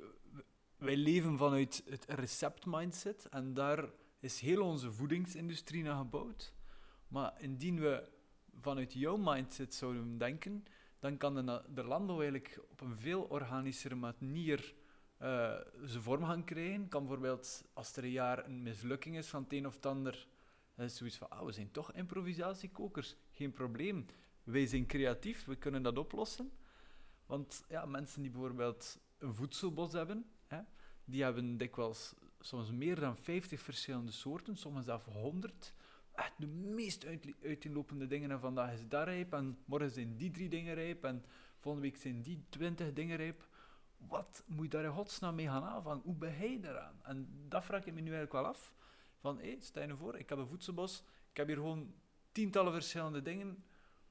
wij 0.78 0.98
leven 0.98 1.38
vanuit 1.38 1.84
het 1.90 2.06
recept-mindset. 2.08 3.28
En 3.30 3.54
daar 3.54 3.90
is 4.20 4.40
heel 4.40 4.64
onze 4.64 4.92
voedingsindustrie 4.92 5.84
naar 5.84 5.98
gebouwd. 5.98 6.54
Maar 7.08 7.42
indien 7.42 7.80
we 7.80 8.10
vanuit 8.62 8.94
jouw 8.94 9.18
mindset 9.18 9.74
zouden 9.74 10.18
denken, 10.18 10.64
dan 11.00 11.18
kan 11.18 11.36
de, 11.46 11.64
de 11.74 11.84
landbouw 11.84 12.16
eigenlijk 12.16 12.60
op 12.70 12.82
een 12.82 12.98
veel 12.98 13.22
organischere 13.22 13.96
manier 13.96 14.74
uh, 15.22 15.56
zijn 15.84 16.04
vorm 16.04 16.24
gaan 16.24 16.44
krijgen. 16.44 16.88
Kan 16.88 17.02
bijvoorbeeld, 17.02 17.66
als 17.74 17.96
er 17.96 18.04
een 18.04 18.12
jaar 18.12 18.46
een 18.46 18.64
mislukking 18.64 19.18
is 19.18 19.28
van 19.28 19.44
het 19.44 19.54
een 19.54 19.68
of 19.68 19.86
ander, 19.86 20.28
dan 20.76 20.86
is 20.86 20.96
zoiets 20.96 21.18
van, 21.18 21.30
ah, 21.30 21.46
we 21.46 21.52
zijn 21.52 21.72
toch 21.72 21.94
improvisatiekokers. 21.94 23.16
Geen 23.32 23.52
probleem. 23.52 24.06
Wij 24.44 24.66
zijn 24.66 24.86
creatief, 24.86 25.46
we 25.46 25.56
kunnen 25.56 25.84
dat 25.84 25.98
oplossen. 25.98 26.52
Want 27.26 27.64
ja, 27.70 27.86
mensen 27.86 28.22
die 28.22 28.32
bijvoorbeeld 28.32 29.00
een 29.18 29.36
voedselbos 29.36 29.94
hebben, 29.94 30.26
hè, 30.48 30.60
die 31.04 31.24
hebben 31.24 31.58
dikwijls 31.58 32.14
soms 32.40 32.72
meer 32.72 33.00
dan 33.00 33.18
50 33.18 33.62
verschillende 33.62 34.12
soorten, 34.12 34.58
soms 34.58 34.86
zelfs 34.86 35.06
100. 35.06 35.74
Echt 36.12 36.34
de 36.38 36.48
meest 36.48 37.06
uiteenlopende 37.44 38.08
dingen. 38.08 38.32
En 38.32 38.40
vandaag 38.40 38.74
is 38.74 38.88
dat 38.88 39.04
rijp, 39.04 39.34
en 39.34 39.58
morgen 39.66 39.92
zijn 39.92 40.18
die 40.18 40.32
drie 40.32 40.50
dingen 40.50 40.74
rijp, 40.76 41.04
en 41.04 41.26
volgende 41.60 41.88
week 41.88 41.98
zijn 41.98 42.22
die 42.22 42.44
20 42.50 42.94
dingen 42.94 43.18
rijp. 43.18 43.48
Wat 43.98 44.44
moet 44.46 44.64
je 44.64 44.70
daar 44.70 44.84
in 44.84 44.92
godsnaam 44.92 45.36
mee 45.36 45.48
gaan 45.48 45.64
aanvangen? 45.64 46.02
Hoe 46.04 46.16
ben 46.16 46.38
jij 46.38 46.60
eraan? 46.64 47.00
En 47.04 47.46
dat 47.48 47.66
vraag 47.66 47.86
ik 47.86 47.94
me 47.94 48.02
nu 48.02 48.12
eigenlijk 48.12 48.32
wel 48.32 48.46
af. 48.46 48.74
Van, 49.20 49.40
stel 49.60 49.88
je 49.88 49.96
voor, 49.96 50.18
ik 50.18 50.30
heb 50.30 50.38
een 50.38 50.48
voedselbos, 50.48 51.04
ik 51.32 51.38
heb 51.38 51.48
hier 51.48 51.56
gewoon 51.56 51.94
tientallen 52.32 52.74
verschillende 52.74 53.22
dingen. 53.22 53.64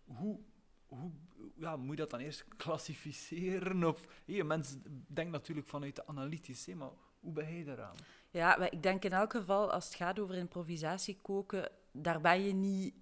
Hoe, 0.04 0.40
hoe 0.86 1.12
ja, 1.56 1.76
moet 1.76 1.90
je 1.90 1.96
dat 1.96 2.10
dan 2.10 2.20
eerst 2.20 2.44
klassificeren? 2.56 3.84
Of, 3.84 4.22
hey, 4.24 4.44
mensen 4.44 4.82
denken 5.06 5.32
natuurlijk 5.32 5.68
vanuit 5.68 5.96
de 5.96 6.06
analytisch, 6.06 6.66
maar 6.66 6.90
hoe 7.20 7.32
ben 7.32 7.52
jij 7.52 7.72
eraan? 7.72 7.96
Ja, 8.38 8.70
ik 8.70 8.82
denk 8.82 9.04
in 9.04 9.12
elk 9.12 9.32
geval, 9.32 9.72
als 9.72 9.84
het 9.84 9.94
gaat 9.94 10.18
over 10.18 10.34
improvisatie 10.34 11.18
koken, 11.22 11.68
daar 11.92 12.20
ben 12.20 12.42
je 12.42 12.52
niet... 12.52 12.94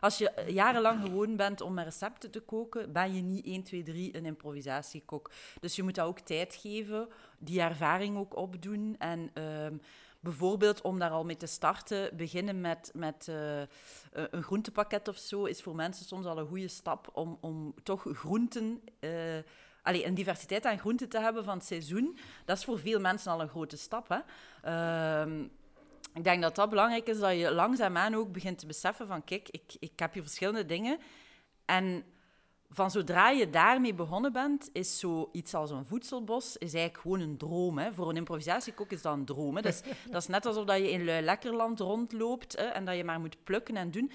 Als 0.00 0.18
je 0.18 0.44
jarenlang 0.46 1.00
gewoon 1.00 1.36
bent 1.36 1.60
om 1.60 1.74
met 1.74 1.84
recepten 1.84 2.30
te 2.30 2.40
koken, 2.40 2.92
ben 2.92 3.14
je 3.14 3.22
niet 3.22 3.46
1, 3.46 3.62
2, 3.62 3.82
3 3.82 4.16
een 4.16 4.24
improvisatiekok. 4.24 5.30
Dus 5.60 5.76
je 5.76 5.82
moet 5.82 5.94
dat 5.94 6.06
ook 6.06 6.18
tijd 6.18 6.54
geven, 6.54 7.08
die 7.38 7.60
ervaring 7.60 8.16
ook 8.16 8.36
opdoen. 8.36 8.96
En 8.98 9.30
um, 9.42 9.80
bijvoorbeeld 10.20 10.80
om 10.80 10.98
daar 10.98 11.10
al 11.10 11.24
mee 11.24 11.36
te 11.36 11.46
starten, 11.46 12.16
beginnen 12.16 12.60
met, 12.60 12.90
met 12.94 13.26
uh, 13.30 13.60
een 14.12 14.42
groentepakket 14.42 15.08
of 15.08 15.16
zo, 15.16 15.44
is 15.44 15.62
voor 15.62 15.74
mensen 15.74 16.06
soms 16.06 16.26
al 16.26 16.38
een 16.38 16.48
goede 16.48 16.68
stap 16.68 17.10
om, 17.12 17.38
om 17.40 17.74
toch 17.82 18.06
groenten... 18.12 18.80
Uh, 19.00 19.10
allee, 19.82 20.06
een 20.06 20.14
diversiteit 20.14 20.64
aan 20.64 20.78
groenten 20.78 21.08
te 21.08 21.20
hebben 21.20 21.44
van 21.44 21.56
het 21.56 21.66
seizoen, 21.66 22.18
dat 22.44 22.58
is 22.58 22.64
voor 22.64 22.78
veel 22.78 23.00
mensen 23.00 23.32
al 23.32 23.40
een 23.40 23.48
grote 23.48 23.76
stap. 23.76 24.08
Hè? 24.08 24.18
Uh, 25.26 25.44
ik 26.14 26.24
denk 26.24 26.42
dat 26.42 26.54
dat 26.54 26.70
belangrijk 26.70 27.08
is, 27.08 27.18
dat 27.18 27.38
je 27.38 27.52
langzaamaan 27.52 28.14
ook 28.14 28.32
begint 28.32 28.58
te 28.58 28.66
beseffen 28.66 29.06
van, 29.06 29.24
kijk, 29.24 29.48
ik, 29.50 29.62
ik 29.78 29.92
heb 29.96 30.12
hier 30.12 30.22
verschillende 30.22 30.66
dingen. 30.66 30.98
En 31.64 32.04
van 32.70 32.90
zodra 32.90 33.30
je 33.30 33.50
daarmee 33.50 33.94
begonnen 33.94 34.32
bent, 34.32 34.70
is 34.72 34.98
zoiets 34.98 35.54
als 35.54 35.70
een 35.70 35.84
voedselbos 35.84 36.56
is 36.56 36.74
eigenlijk 36.74 37.02
gewoon 37.02 37.20
een 37.20 37.36
droom. 37.36 37.78
Hè. 37.78 37.92
Voor 37.92 38.08
een 38.08 38.16
improvisatiekok 38.16 38.90
is 38.90 39.02
dat 39.02 39.12
een 39.12 39.24
droom. 39.24 39.54
Dat, 39.54 39.64
is, 39.64 39.82
dat 40.10 40.22
is 40.22 40.28
net 40.28 40.46
alsof 40.46 40.64
dat 40.64 40.76
je 40.76 40.90
in 40.90 41.04
Lekkerland 41.04 41.80
rondloopt 41.80 42.56
hè, 42.56 42.64
en 42.64 42.84
dat 42.84 42.96
je 42.96 43.04
maar 43.04 43.20
moet 43.20 43.44
plukken 43.44 43.76
en 43.76 43.90
doen. 43.90 44.12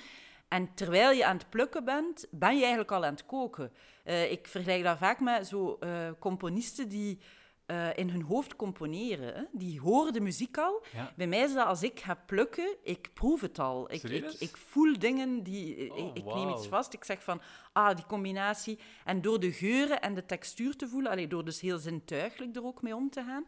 En 0.48 0.74
terwijl 0.74 1.12
je 1.12 1.26
aan 1.26 1.38
het 1.38 1.50
plukken 1.50 1.86
bent, 1.86 2.28
ben 2.32 2.54
je 2.54 2.60
eigenlijk 2.60 2.92
al 2.92 3.06
aan 3.06 3.14
het 3.14 3.26
koken. 3.26 3.72
Uh, 4.06 4.32
ik 4.32 4.48
vergelijk 4.48 4.84
dat 4.84 4.98
vaak 4.98 5.20
met 5.20 5.48
zo 5.48 5.78
uh, 5.80 6.10
componisten 6.20 6.90
die 6.90 7.20
eh, 7.68 7.98
in 7.98 8.10
hun 8.10 8.22
hoofd 8.22 8.56
componeren. 8.56 9.36
Hè. 9.36 9.44
Die 9.52 9.80
horen 9.80 10.14
de 10.14 10.20
muziek 10.20 10.58
al. 10.58 10.84
Ja. 10.94 11.14
Bij 11.16 11.28
mij 11.28 11.40
is 11.40 11.54
dat 11.54 11.68
als 11.68 11.84
ik 11.84 12.00
ga 12.00 12.14
plukken, 12.26 12.76
ik 12.84 13.10
proef 13.14 13.42
het 13.42 13.60
al. 13.60 13.94
Ik, 13.94 14.04
ik, 14.04 14.36
ik 14.40 14.58
voel 14.58 15.00
dingen, 15.00 15.44
die, 15.44 15.92
Oh, 15.92 15.98
ik, 15.98 16.18
ik 16.18 16.26
neem 16.26 16.50
iets 16.50 16.68
vast. 16.68 16.94
Ik 16.94 17.04
zeg 17.04 17.24
van, 17.24 17.42
ah, 17.74 17.96
die 17.96 18.06
combinatie. 18.06 18.80
En 19.06 19.22
door 19.22 19.40
de 19.40 19.52
geuren 19.52 20.02
en 20.02 20.14
de 20.14 20.26
textuur 20.26 20.76
te 20.76 20.88
voelen, 20.88 21.12
allee, 21.12 21.28
door 21.28 21.46
dus 21.46 21.62
heel 21.62 21.78
zintuigelijk 21.78 22.56
er 22.56 22.66
ook 22.66 22.82
mee 22.82 22.96
om 22.96 23.10
te 23.10 23.24
gaan, 23.24 23.46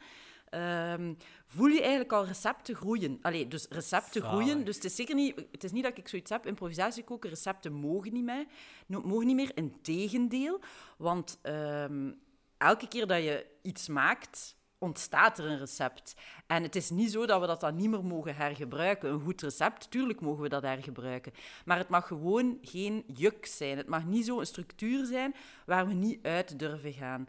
ehm, 0.49 1.13
voel 1.45 1.67
je 1.67 1.79
eigenlijk 1.79 2.13
al 2.13 2.25
recepten 2.25 2.75
groeien. 2.75 3.19
Allee, 3.21 3.47
dus 3.47 3.67
recepten 3.69 4.21
Zalig. 4.21 4.37
groeien. 4.37 4.65
Dus 4.65 4.75
het 4.75 4.85
is 4.85 4.95
zeker 4.95 5.15
niet, 5.15 5.35
het 5.51 5.63
is 5.63 5.71
niet 5.71 5.83
dat 5.83 5.97
ik 5.97 6.07
zoiets 6.07 6.31
heb, 6.31 6.45
improvisatie 6.45 7.03
koken, 7.03 7.29
recepten 7.29 7.73
mogen 7.73 8.13
niet 8.13 8.23
meer. 8.23 8.45
Mogen 8.87 9.27
niet 9.27 9.35
meer, 9.35 9.51
integendeel. 9.53 10.59
Want 10.97 11.39
ehm, 11.41 12.11
elke 12.57 12.87
keer 12.87 13.07
dat 13.07 13.23
je 13.23 13.45
iets 13.61 13.87
maakt, 13.87 14.57
ontstaat 14.79 15.37
er 15.37 15.45
een 15.45 15.59
recept. 15.59 16.15
En 16.47 16.63
het 16.63 16.75
is 16.75 16.89
niet 16.89 17.11
zo 17.11 17.25
dat 17.25 17.41
we 17.41 17.47
dat 17.47 17.59
dan 17.59 17.75
niet 17.75 17.89
meer 17.89 18.03
mogen 18.03 18.35
hergebruiken. 18.35 19.11
Een 19.11 19.21
goed 19.21 19.41
recept, 19.41 19.91
tuurlijk 19.91 20.21
mogen 20.21 20.41
we 20.41 20.49
dat 20.49 20.61
hergebruiken. 20.61 21.31
Maar 21.65 21.77
het 21.77 21.89
mag 21.89 22.07
gewoon 22.07 22.57
geen 22.61 23.03
juk 23.07 23.45
zijn. 23.45 23.77
Het 23.77 23.87
mag 23.87 24.05
niet 24.05 24.25
zo 24.25 24.39
een 24.39 24.45
structuur 24.45 25.05
zijn 25.05 25.35
waar 25.65 25.87
we 25.87 25.93
niet 25.93 26.25
uit 26.25 26.59
durven 26.59 26.93
gaan. 26.93 27.27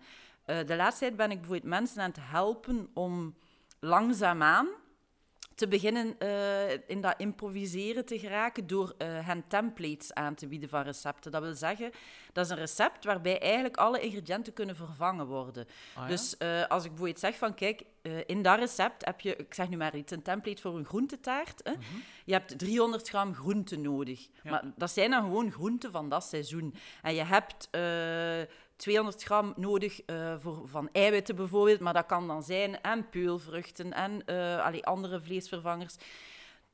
Eh, 0.51 0.67
de 0.67 0.77
laatste 0.77 1.05
tijd 1.05 1.17
ben 1.17 1.31
ik 1.31 1.37
bijvoorbeeld 1.37 1.73
mensen 1.73 2.03
aan 2.03 2.09
het 2.09 2.19
helpen 2.21 2.91
om 2.95 3.37
langzaamaan 3.81 4.69
te 5.55 5.69
beginnen 5.69 6.19
eh, 6.19 6.73
in 6.87 7.01
dat 7.01 7.15
improviseren 7.17 8.05
te 8.05 8.19
geraken 8.19 8.67
door 8.67 8.95
eh, 8.99 9.27
hen 9.27 9.45
templates 9.49 10.15
aan 10.15 10.35
te 10.35 10.47
bieden 10.47 10.69
van 10.69 10.83
recepten. 10.83 11.31
Dat 11.31 11.43
wil 11.43 11.55
zeggen, 11.55 11.91
dat 12.33 12.45
is 12.45 12.51
een 12.51 12.57
recept 12.57 13.05
waarbij 13.05 13.41
eigenlijk 13.41 13.77
alle 13.77 14.01
ingrediënten 14.01 14.53
kunnen 14.53 14.77
vervangen 14.77 15.27
worden. 15.27 15.67
Ah, 15.95 16.03
ja? 16.03 16.09
Dus 16.09 16.39
als 16.69 16.85
ik 16.85 16.91
bijvoorbeeld 16.91 17.19
zeg 17.19 17.37
van, 17.37 17.55
kijk, 17.55 17.83
in 18.27 18.43
dat 18.43 18.59
recept 18.59 19.05
heb 19.05 19.21
je, 19.21 19.37
ik 19.37 19.55
zeg 19.55 19.69
nu 19.69 19.77
maar 19.77 19.97
iets, 19.97 20.13
een 20.13 20.23
template 20.23 20.63
voor 20.63 20.77
een 20.77 20.85
groentetaart. 20.85 21.61
Hè? 21.65 21.73
Je 22.25 22.33
hebt 22.33 22.59
300 22.59 23.09
gram 23.09 23.35
groente 23.35 23.77
nodig. 23.77 24.29
Mhm. 24.29 24.39
Ja. 24.43 24.51
Maar 24.51 24.73
dat 24.77 24.91
zijn 24.91 25.11
dan 25.11 25.23
gewoon 25.23 25.51
groenten 25.51 25.91
van 25.91 26.09
dat 26.09 26.25
seizoen. 26.25 26.75
En 27.03 27.15
je 27.15 27.25
hebt 27.25 27.69
200 28.81 29.23
gram 29.23 29.53
nodig 29.57 30.03
eh, 30.03 30.35
voor, 30.39 30.69
van 30.69 30.89
eiwitten 30.93 31.37
bijvoorbeeld, 31.37 31.81
maar 31.81 31.93
dat 31.93 32.07
kan 32.07 32.27
dan 32.27 32.43
zijn 32.43 32.81
en 32.81 33.09
peulvruchten 33.09 33.93
en 33.93 34.25
allee, 34.65 34.85
andere 34.87 35.21
vleesvervangers. 35.21 35.97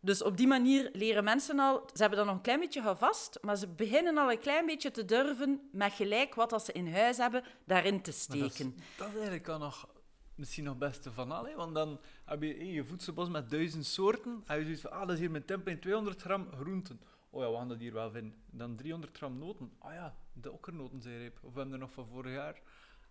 Dus 0.01 0.23
op 0.23 0.37
die 0.37 0.47
manier 0.47 0.91
leren 0.93 1.25
mensen 1.25 1.59
al, 1.59 1.83
ze 1.93 2.01
hebben 2.01 2.19
dat 2.19 2.27
nog 2.27 2.37
een 2.37 2.43
klein 2.43 2.61
beetje 2.61 2.83
gevast, 2.83 3.39
maar 3.43 3.57
ze 3.57 3.69
beginnen 3.69 4.19
al 4.19 4.31
een 4.31 4.39
klein 4.39 4.67
beetje 4.67 4.91
te 4.91 5.05
durven 5.05 5.69
met 5.73 5.93
gelijk 5.93 6.35
wat 6.35 6.51
dat 6.51 6.65
ze 6.65 6.73
in 6.73 6.93
huis 6.93 7.17
hebben, 7.17 7.45
daarin 7.65 8.03
te 8.03 8.11
Maar 8.29 8.39
dat 8.39 8.47
is- 8.49 8.55
steken. 8.55 8.77
Dat 8.97 9.09
is 9.09 9.15
eigenlijk 9.15 9.49
al 9.49 9.59
nog, 9.59 9.89
misschien 10.35 10.65
nog 10.65 10.75
het 10.79 10.83
beste 10.89 11.13
van 11.13 11.31
al. 11.33 11.47
hè, 11.47 11.55
Want 11.55 11.75
dan 11.75 12.01
heb 12.25 12.43
je 12.43 12.55
eh, 12.55 12.75
je 12.75 12.85
voedselbos 12.85 13.29
met 13.29 13.51
duizend 13.51 13.87
soorten. 13.87 14.43
En 14.47 14.57
je 14.59 14.63
zoiets 14.65 14.81
van, 14.83 14.91
ah, 14.91 15.01
dat 15.01 15.11
is 15.11 15.19
hier 15.19 15.31
mijn 15.31 15.45
template 15.45 15.79
200 15.79 16.23
gram 16.23 16.49
groenten. 16.61 17.01
Oh 17.37 17.43
ja, 17.43 17.51
we 17.51 17.57
gaan 17.57 17.69
dat 17.69 17.79
hier 17.79 17.93
wel 17.93 18.11
vinden. 18.11 18.35
Dan 18.51 18.77
300 18.77 19.17
gram 19.17 19.39
noten. 19.39 19.73
Ah 19.79 19.95
ja, 19.95 20.17
de 20.33 20.53
okkernotenzeereep. 20.53 21.39
Of 21.43 21.53
we 21.53 21.59
hebben 21.59 21.75
er 21.75 21.81
nog 21.81 21.93
van 21.93 22.07
vorig 22.07 22.33
jaar. 22.33 22.63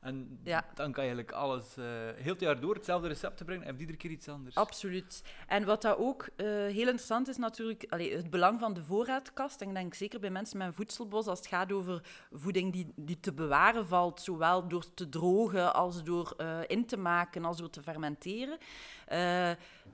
En 0.05 0.39
Ja. 0.43 0.65
dan 0.73 0.91
kan 0.91 1.03
je 1.05 1.09
eigenlijk 1.09 1.31
alles, 1.31 1.77
eh, 1.77 1.85
heel 2.15 2.31
het 2.31 2.39
jaar 2.39 2.59
door, 2.59 2.75
hetzelfde 2.75 3.07
recept 3.07 3.37
te 3.37 3.43
brengen. 3.43 3.65
En 3.67 3.79
iedere 3.79 3.97
keer 3.97 4.11
iets 4.11 4.29
anders. 4.29 4.55
Absoluut. 4.55 5.23
En 5.47 5.65
wat 5.65 5.81
dat 5.81 5.97
ook 5.97 6.29
eh, 6.35 6.45
heel 6.47 6.87
interessant 6.87 7.27
is, 7.27 7.37
natuurlijk 7.37 7.85
allee, 7.89 8.15
het 8.15 8.29
belang 8.29 8.59
van 8.59 8.73
de 8.73 8.83
voorraadkast. 8.83 9.61
En 9.61 9.67
ik 9.67 9.73
denk 9.73 9.93
zeker 9.93 10.19
bij 10.19 10.29
mensen 10.29 10.57
met 10.57 10.67
een 10.67 10.73
voedselbos, 10.73 11.27
als 11.27 11.39
het 11.39 11.47
gaat 11.47 11.71
over 11.71 12.01
voeding 12.31 12.73
die, 12.73 12.93
die 12.95 13.19
te 13.19 13.33
bewaren 13.33 13.87
valt, 13.87 14.21
zowel 14.21 14.67
door 14.67 14.93
te 14.93 15.09
drogen 15.09 15.73
als 15.73 16.03
door 16.03 16.33
eh, 16.37 16.59
in 16.67 16.85
te 16.85 16.97
maken, 16.97 17.45
als 17.45 17.57
door 17.57 17.69
te 17.69 17.81
fermenteren. 17.81 18.57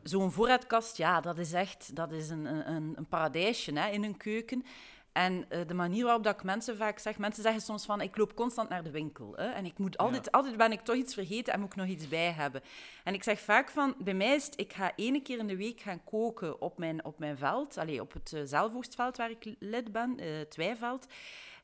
Zo'n 0.04 0.32
voorraadkast, 0.32 0.98
ja, 0.98 1.22
dat 1.22 1.38
is 1.38 1.54
echt 1.54 1.96
dat 1.96 2.12
is 2.12 2.30
een, 2.30 2.46
een, 2.72 2.94
een 2.98 3.06
paradijsje 3.06 3.80
hè, 3.80 3.90
in 3.90 4.04
een 4.04 4.18
keuken. 4.18 4.64
En 5.12 5.46
eh, 5.50 5.68
de 5.68 5.74
manier 5.74 6.04
waarop 6.04 6.24
dat 6.24 6.34
ik 6.34 6.44
mensen 6.44 6.78
vaak 6.78 7.00
zeg, 7.00 7.18
mensen 7.18 7.44
zeggen 7.44 7.62
soms 7.62 7.86
van, 7.86 8.02
ik 8.02 8.18
loop 8.18 8.36
constant 8.36 8.70
naar 8.70 8.84
de 8.84 8.92
winkel. 8.92 9.34
Hè, 9.36 9.50
en 9.50 9.66
ik 9.66 9.78
moet 9.78 9.98
altijd, 9.98 10.32
altijd 10.32 10.58
ben 10.58 10.72
ik 10.72 10.82
toch 10.82 10.96
iets 10.96 11.14
vergeten 11.14 11.54
en 11.54 11.60
moet 11.60 11.70
ik 11.70 11.76
nog 11.76 11.88
iets 11.88 12.08
bij 12.08 12.32
hebben. 12.32 12.62
En 13.04 13.14
ik 13.14 13.24
zeg 13.24 13.40
vaak 13.40 13.70
van, 13.70 13.96
bij 13.98 14.14
mij 14.14 14.36
is 14.36 14.46
het, 14.46 14.60
ik 14.60 14.74
ga 14.74 14.92
één 14.96 15.24
keer 15.24 15.38
in 15.38 15.48
de 15.48 15.58
week 15.58 15.80
gaan 15.80 16.04
koken 16.04 16.62
op 16.62 16.78
mijn, 16.78 17.06
op 17.06 17.20
mijn 17.20 17.38
veld, 17.38 17.78
allee, 17.78 18.02
op 18.02 18.14
het 18.14 18.32
uh, 18.54 19.10
waar 19.16 19.30
ik 19.30 19.56
lid 19.60 19.92
ben, 19.92 20.18
uh, 20.20 20.38
het 20.38 20.56
Weiveld. 20.56 21.08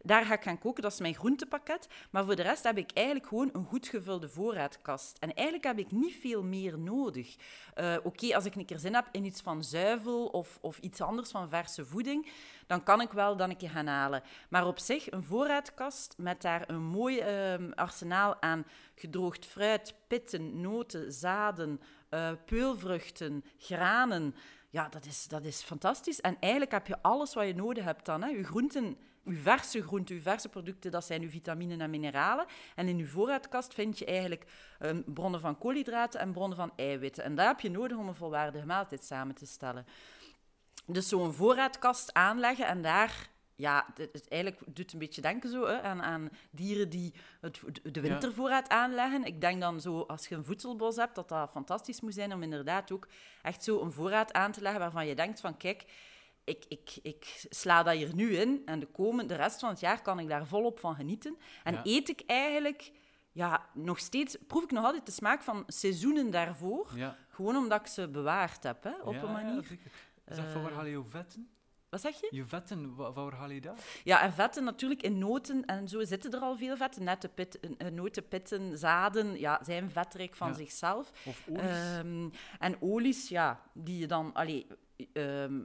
Daar 0.01 0.25
ga 0.25 0.33
ik 0.33 0.43
gaan 0.43 0.59
koken, 0.59 0.83
dat 0.83 0.91
is 0.91 0.99
mijn 0.99 1.15
groentepakket. 1.15 1.87
Maar 2.11 2.25
voor 2.25 2.35
de 2.35 2.41
rest 2.41 2.63
heb 2.63 2.77
ik 2.77 2.91
eigenlijk 2.93 3.27
gewoon 3.27 3.49
een 3.53 3.65
goed 3.65 3.87
gevulde 3.87 4.29
voorraadkast. 4.29 5.17
En 5.19 5.33
eigenlijk 5.33 5.67
heb 5.67 5.79
ik 5.79 5.91
niet 5.91 6.15
veel 6.15 6.43
meer 6.43 6.79
nodig. 6.79 7.35
Uh, 7.75 7.95
Oké, 8.03 8.35
als 8.35 8.45
ik 8.45 8.55
een 8.55 8.65
keer 8.65 8.79
zin 8.79 8.93
heb 8.93 9.07
in 9.11 9.25
iets 9.25 9.41
van 9.41 9.63
zuivel 9.63 10.25
of, 10.25 10.57
of 10.61 10.77
iets 10.77 11.01
anders 11.01 11.31
van 11.31 11.49
verse 11.49 11.85
voeding, 11.85 12.31
dan 12.67 12.83
kan 12.83 13.01
ik 13.01 13.11
wel 13.11 13.37
dan 13.37 13.49
een 13.49 13.57
keer 13.57 13.69
gaan 13.69 13.87
halen. 13.87 14.23
Maar 14.49 14.67
op 14.67 14.79
zich, 14.79 15.11
een 15.11 15.23
voorraadkast 15.23 16.13
met 16.17 16.41
daar 16.41 16.63
een 16.69 16.83
mooi 16.83 17.19
uh, 17.19 17.71
arsenaal 17.73 18.41
aan 18.41 18.65
gedroogd 18.95 19.45
fruit, 19.45 19.93
pitten, 20.07 20.61
noten, 20.61 21.11
zaden, 21.11 21.81
uh, 22.09 22.31
peulvruchten, 22.45 23.43
granen. 23.57 24.35
Ja, 24.69 24.89
dat 24.89 25.05
is, 25.05 25.27
dat 25.27 25.43
is 25.43 25.61
fantastisch. 25.61 26.21
En 26.21 26.37
eigenlijk 26.39 26.71
heb 26.71 26.87
je 26.87 27.01
alles 27.01 27.33
wat 27.33 27.47
je 27.47 27.55
nodig 27.55 27.83
hebt 27.83 28.05
dan. 28.05 28.23
Hè. 28.23 28.29
Je 28.29 28.43
groenten, 28.43 28.97
je 29.23 29.35
verse 29.35 29.81
groenten, 29.81 30.15
je 30.15 30.21
verse 30.21 30.49
producten, 30.49 30.91
dat 30.91 31.05
zijn 31.05 31.21
je 31.21 31.29
vitaminen 31.29 31.81
en 31.81 31.89
mineralen. 31.89 32.45
En 32.75 32.87
in 32.87 32.97
je 32.97 33.05
voorraadkast 33.05 33.73
vind 33.73 33.99
je 33.99 34.05
eigenlijk 34.05 34.45
um, 34.79 35.03
bronnen 35.13 35.39
van 35.39 35.57
koolhydraten 35.57 36.19
en 36.19 36.31
bronnen 36.31 36.57
van 36.57 36.71
eiwitten. 36.75 37.23
En 37.23 37.35
daar 37.35 37.47
heb 37.47 37.59
je 37.59 37.69
nodig 37.69 37.97
om 37.97 38.07
een 38.07 38.15
volwaardige 38.15 38.65
maaltijd 38.65 39.03
samen 39.03 39.35
te 39.35 39.45
stellen. 39.45 39.85
Dus 40.85 41.07
zo'n 41.07 41.33
voorraadkast 41.33 42.13
aanleggen 42.13 42.67
en 42.67 42.81
daar 42.81 43.29
ja, 43.57 43.85
het, 43.95 44.09
het 44.11 44.27
eigenlijk 44.27 44.75
doet 44.75 44.93
een 44.93 44.99
beetje 44.99 45.21
denken 45.21 45.49
zo, 45.49 45.65
hè, 45.65 45.81
aan, 45.81 46.01
aan 46.01 46.29
dieren 46.49 46.89
die 46.89 47.13
het, 47.41 47.59
de 47.83 48.01
wintervoorraad 48.01 48.67
ja. 48.67 48.75
aanleggen. 48.75 49.23
Ik 49.23 49.41
denk 49.41 49.61
dan 49.61 49.81
zo, 49.81 50.01
als 50.01 50.27
je 50.27 50.35
een 50.35 50.43
voedselbos 50.43 50.95
hebt, 50.95 51.15
dat 51.15 51.29
dat 51.29 51.51
fantastisch 51.51 52.01
moet 52.01 52.13
zijn 52.13 52.33
om 52.33 52.43
inderdaad 52.43 52.91
ook 52.91 53.07
echt 53.41 53.63
zo 53.63 53.81
een 53.81 53.91
voorraad 53.91 54.33
aan 54.33 54.51
te 54.51 54.61
leggen 54.61 54.79
waarvan 54.79 55.07
je 55.07 55.15
denkt 55.15 55.39
van, 55.39 55.57
kijk, 55.57 55.85
ik, 56.43 56.65
ik, 56.67 56.99
ik 57.01 57.47
sla 57.49 57.83
dat 57.83 57.95
hier 57.95 58.15
nu 58.15 58.35
in 58.35 58.61
en 58.65 58.79
de, 58.79 58.85
komende, 58.85 59.35
de 59.35 59.41
rest 59.41 59.59
van 59.59 59.69
het 59.69 59.79
jaar 59.79 60.01
kan 60.01 60.19
ik 60.19 60.27
daar 60.27 60.47
volop 60.47 60.79
van 60.79 60.95
genieten. 60.95 61.37
En 61.63 61.73
ja. 61.73 61.81
eet 61.83 62.09
ik 62.09 62.23
eigenlijk, 62.25 62.91
ja, 63.31 63.69
nog 63.73 63.99
steeds, 63.99 64.37
proef 64.47 64.63
ik 64.63 64.71
nog 64.71 64.85
altijd 64.85 65.05
de 65.05 65.11
smaak 65.11 65.43
van 65.43 65.63
seizoenen 65.67 66.31
daarvoor, 66.31 66.91
ja. 66.95 67.17
gewoon 67.29 67.55
omdat 67.55 67.79
ik 67.79 67.87
ze 67.87 68.07
bewaard 68.07 68.63
heb, 68.63 68.83
hè, 68.83 69.01
op 69.03 69.21
een 69.21 69.31
manier. 69.31 69.77
Is 70.25 70.35
dat 70.35 70.45
haal 70.71 70.85
je 70.85 70.91
je 70.91 71.03
vetten? 71.03 71.49
Wat 71.89 72.01
zeg 72.01 72.19
je? 72.21 72.27
Je 72.31 72.45
vetten, 72.45 72.93
haal 73.37 73.49
je 73.49 73.61
dat? 73.61 73.83
Ja, 74.03 74.21
en 74.21 74.33
vetten 74.33 74.63
natuurlijk 74.63 75.01
in 75.01 75.17
noten 75.17 75.65
en 75.65 75.87
zo 75.87 76.03
zitten 76.03 76.31
er 76.31 76.39
al 76.39 76.57
veel 76.57 76.77
vetten. 76.77 77.03
Nette 77.03 77.27
pit, 77.29 77.59
noten, 77.93 78.27
pitten, 78.27 78.77
zaden, 78.77 79.39
ja, 79.39 79.59
zijn 79.63 79.91
vetrijk 79.91 80.35
van 80.35 80.47
Ja. 80.47 80.53
zichzelf. 80.53 81.11
Of 81.25 81.43
olies? 81.49 81.61
Ehm, 81.61 82.29
en 82.59 82.81
olies, 82.81 83.29
ja, 83.29 83.61
die 83.73 83.97
je 83.99 84.07
dan... 84.07 84.33
Allee, 84.33 84.67
ehm, 85.13 85.59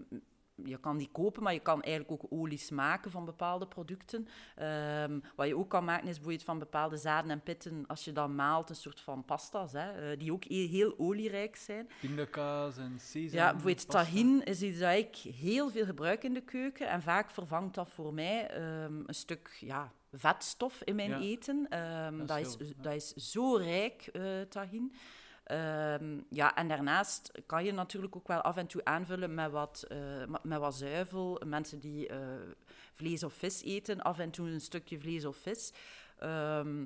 je 0.55 0.79
kan 0.81 0.97
die 0.99 1.09
kopen, 1.13 1.43
maar 1.43 1.53
je 1.53 1.61
kan 1.61 1.83
eigenlijk 1.83 2.25
ook 2.25 2.33
olies 2.33 2.71
maken 2.71 3.11
van 3.11 3.25
bepaalde 3.25 3.67
producten. 3.67 4.29
Ehm, 4.57 5.19
wat 5.37 5.47
je 5.47 5.57
ook 5.57 5.69
kan 5.71 5.85
maken 5.85 6.07
is 6.09 6.13
bijvoorbeeld 6.15 6.45
van 6.45 6.59
bepaalde 6.59 6.97
zaden 6.97 7.31
en 7.31 7.41
pitten, 7.43 7.85
als 7.87 8.05
je 8.05 8.13
dan 8.13 8.35
maalt, 8.35 8.69
een 8.71 8.77
soort 8.77 9.01
van 9.01 9.25
pasta's, 9.25 9.73
hè, 9.73 10.11
eh, 10.11 10.19
die 10.19 10.33
ook 10.33 10.45
heel, 10.45 10.69
heel 10.69 10.95
olierijk 10.99 11.57
zijn. 11.57 11.89
Pindakaas 12.01 12.77
en 12.77 12.99
sesam. 13.01 13.39
Ja, 13.39 13.51
bijvoorbeeld 13.51 13.89
tahin 13.91 14.45
is 14.45 14.63
iets 14.63 14.79
dat 14.79 14.95
ik 14.97 15.17
heel 15.17 15.71
veel 15.71 15.85
gebruik 15.85 16.25
in 16.25 16.35
de 16.35 16.43
keuken. 16.45 16.89
En 16.89 17.03
vaak 17.03 17.31
vervangt 17.31 17.75
dat 17.75 17.89
voor 17.91 18.15
mij 18.15 18.47
ehm, 18.49 19.03
een 19.07 19.15
stuk 19.15 19.57
ja, 19.61 19.93
vetstof 20.13 20.83
in 20.83 20.95
mijn 20.97 21.11
Ja. 21.11 21.19
eten. 21.19 21.67
Ehm, 21.69 22.19
Dat 22.19 22.29
dat, 22.29 22.39
is 22.39 22.57
dat 22.77 22.93
is 22.95 23.13
zo 23.15 23.57
rijk, 23.57 24.07
eh 24.13 24.41
tahin. 24.49 24.95
Ehm, 25.45 26.21
ja, 26.29 26.55
en 26.55 26.69
daarnaast 26.69 27.31
kan 27.47 27.65
je 27.65 27.73
natuurlijk 27.73 28.17
ook 28.17 28.29
wel 28.29 28.41
af 28.41 28.57
en 28.57 28.67
toe 28.67 28.85
aanvullen 28.85 29.35
met 29.35 29.51
wat, 29.51 29.85
eh, 29.89 29.99
met- 30.43 30.59
wat 30.59 30.75
zuivel. 30.75 31.41
Mensen 31.47 31.81
die 31.81 32.09
eh, 32.09 32.19
vlees 32.95 33.23
of 33.23 33.33
vis 33.35 33.63
eten, 33.63 34.03
af 34.03 34.19
en 34.19 34.31
toe 34.31 34.49
een 34.51 34.61
stukje 34.61 35.01
vlees 35.01 35.25
of 35.25 35.37
vis. 35.37 35.73
Ehm, 36.19 36.85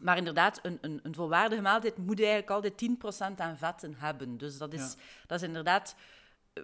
maar 0.00 0.16
inderdaad, 0.16 0.58
een, 0.62 0.78
een, 0.80 1.00
een 1.02 1.14
volwaardige 1.14 1.62
maaltijd 1.62 1.96
moet 1.96 2.18
eigenlijk 2.18 2.50
altijd 2.50 2.76
10% 2.76 3.40
aan 3.40 3.56
vetten 3.58 3.94
hebben. 3.94 4.36
Dus 4.38 4.58
dat 4.58 4.72
is, 4.72 4.80
Ja. 4.96 5.02
dat 5.26 5.40
is 5.40 5.46
inderdaad 5.46 5.94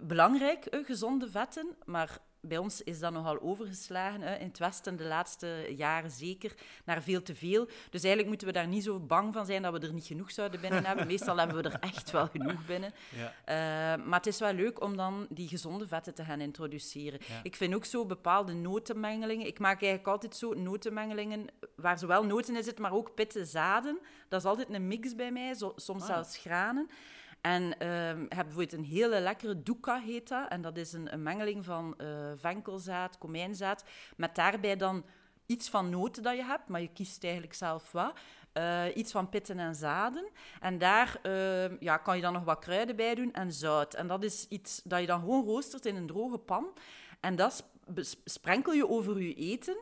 belangrijk, 0.03 0.65
eh, 0.67 0.85
gezonde 0.85 1.31
vetten. 1.31 1.77
Maar 1.85 2.19
bij 2.49 2.59
ons 2.59 2.83
is 2.83 2.99
dat 2.99 3.13
nogal 3.13 3.41
overgeslagen. 3.41 4.21
Hè. 4.21 4.37
In 4.37 4.47
het 4.47 4.59
Westen 4.59 4.97
de 4.97 5.05
laatste 5.05 5.67
jaren 5.77 6.11
zeker 6.11 6.55
naar 6.85 7.03
veel 7.03 7.23
te 7.23 7.35
veel. 7.35 7.65
Dus 7.65 8.03
eigenlijk 8.03 8.29
moeten 8.29 8.47
we 8.47 8.53
daar 8.53 8.67
niet 8.69 8.85
zo 8.85 9.01
bang 9.01 9.33
van 9.33 9.47
zijn 9.47 9.63
dat 9.63 9.73
we 9.73 9.87
er 9.87 9.93
niet 9.93 10.07
genoeg 10.07 10.31
zouden 10.31 10.61
binnen 10.61 10.85
hebben. 10.85 11.07
Meestal 11.13 11.37
hebben 11.39 11.57
we 11.57 11.63
er 11.63 11.79
echt 11.81 12.11
wel 12.11 12.27
genoeg 12.27 12.67
binnen. 12.67 12.93
Ja. 13.17 13.97
Uh, 13.97 14.05
maar 14.05 14.19
het 14.19 14.27
is 14.27 14.39
wel 14.39 14.53
leuk 14.53 14.83
om 14.83 14.97
dan 14.97 15.27
die 15.31 15.49
gezonde 15.49 15.87
vetten 15.87 16.15
te 16.15 16.25
gaan 16.25 16.41
introduceren. 16.41 17.21
Ja. 17.29 17.41
Ik 17.43 17.57
vind 17.57 17.75
ook 17.75 17.85
zo 17.85 18.07
bepaalde 18.07 18.53
notenmengelingen. 18.53 19.47
Ik 19.47 19.59
maak 19.59 19.81
eigenlijk 19.83 20.13
altijd 20.13 20.37
zo 20.37 20.55
notenmengelingen 20.55 21.47
waar 21.77 21.99
zowel 21.99 22.25
noten 22.25 22.57
in 22.57 22.63
zitten, 22.65 22.83
maar 22.83 22.93
ook 22.93 23.15
pitten 23.15 23.47
zaden. 23.47 23.99
Dat 24.29 24.41
is 24.41 24.47
altijd 24.47 24.69
een 24.71 24.89
mix 24.89 25.15
bij 25.15 25.33
mij, 25.33 25.55
zo, 25.55 25.73
soms 25.77 26.03
Ah. 26.03 26.09
zelfs 26.09 26.37
granen. 26.37 26.91
En 27.41 27.65
heb 28.29 28.29
bijvoorbeeld 28.29 28.73
een 28.73 28.85
hele 28.85 29.21
lekkere 29.21 29.63
doeka 29.63 30.01
heet 30.01 30.29
dat. 30.29 30.49
En 30.49 30.63
dat 30.63 30.77
is 30.77 30.93
een, 30.93 31.13
een 31.13 31.23
mengeling 31.23 31.65
van 31.65 31.95
uh, 31.99 32.09
venkelzaad, 32.37 33.19
komijnzaad, 33.19 33.85
met 34.17 34.35
daarbij 34.35 34.77
dan 34.77 35.05
iets 35.47 35.69
van 35.69 35.91
noten 35.91 36.23
dat 36.23 36.37
je 36.37 36.45
hebt, 36.45 36.69
maar 36.69 36.81
je 36.81 36.93
kiest 36.93 37.25
eigenlijk 37.25 37.55
zelf 37.55 37.93
wat. 37.93 38.13
Uh, 38.55 38.85
iets 38.95 39.13
van 39.13 39.29
pitten 39.29 39.59
en 39.59 39.75
zaden. 39.75 40.29
En 40.61 40.79
daar 40.79 41.21
uh, 41.23 41.81
ja, 41.81 41.97
kan 41.97 42.17
je 42.17 42.23
dan 42.23 42.33
nog 42.33 42.45
wat 42.45 42.59
kruiden 42.59 42.97
bij 42.97 43.15
doen 43.15 43.33
en 43.33 43.53
zout. 43.53 43.95
En 43.95 44.07
dat 44.07 44.25
is 44.25 44.47
iets 44.49 44.81
dat 44.85 45.01
je 45.01 45.07
dan 45.07 45.21
gewoon 45.21 45.45
roostert 45.45 45.87
in 45.87 45.97
een 45.97 46.07
droge 46.07 46.39
pan. 46.39 46.67
En 47.21 47.37
dat 47.37 47.65
sprenkel 48.25 48.73
je 48.73 48.89
over 48.89 49.21
je 49.21 49.35
eten. 49.35 49.77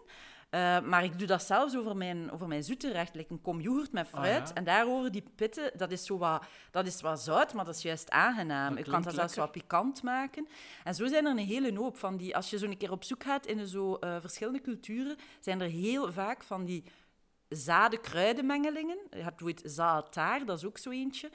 Uh, 0.57 0.81
maar 0.81 1.05
ik 1.05 1.19
doe 1.19 1.27
dat 1.27 1.43
zelfs 1.43 1.77
over 1.77 1.97
mijn, 1.97 2.31
over 2.31 2.49
mijn 2.49 2.65
zoete 2.65 2.93
recht. 2.93 3.15
Like 3.15 3.33
een 3.33 3.41
kom 3.41 3.61
yoghurt 3.61 3.93
met 3.93 4.09
fruit. 4.09 4.43
Ah, 4.43 4.49
ja. 4.49 4.55
En 4.55 4.65
daarover 4.65 5.13
die 5.13 5.25
pitten, 5.35 5.71
dat 5.77 5.91
is, 5.91 6.05
zo 6.07 6.19
wat, 6.19 6.45
dat 6.71 6.87
is 6.87 7.01
wat 7.01 7.21
zout, 7.21 7.53
maar 7.53 7.65
dat 7.65 7.75
is 7.75 7.83
juist 7.83 8.11
aangenaam. 8.11 8.75
Dat 8.75 8.85
Je 8.85 8.91
kan 8.91 9.03
dat 9.03 9.15
zelfs 9.15 9.37
wat 9.37 9.53
pikant 9.53 10.03
maken. 10.03 10.49
En 10.85 10.95
zo 10.95 11.07
zijn 11.07 11.25
er 11.25 11.31
een 11.31 11.39
hele 11.39 11.79
hoop 11.79 11.97
van 11.97 12.17
die... 12.17 12.37
Als 12.37 12.51
je 12.51 12.59
zo 12.59 12.67
een 12.67 12.77
keer 12.77 12.91
op 12.91 13.05
zoek 13.05 13.23
gaat 13.23 13.47
in 13.47 13.67
zo 13.67 13.97
uh, 14.01 14.17
verschillende 14.21 14.61
culturen, 14.61 15.17
zijn 15.41 15.61
er 15.61 15.69
heel 15.69 16.13
vaak 16.13 16.43
van 16.43 16.65
die 16.65 16.85
zaden-kruidenmengelingen. 17.49 18.99
Je 19.11 19.23
hebt 19.23 19.43
ooit 19.43 19.63
zaatar, 19.65 20.45
dat 20.45 20.59
is 20.59 20.65
ook 20.65 20.79
zo 20.79 20.91
eentje. 20.91 21.31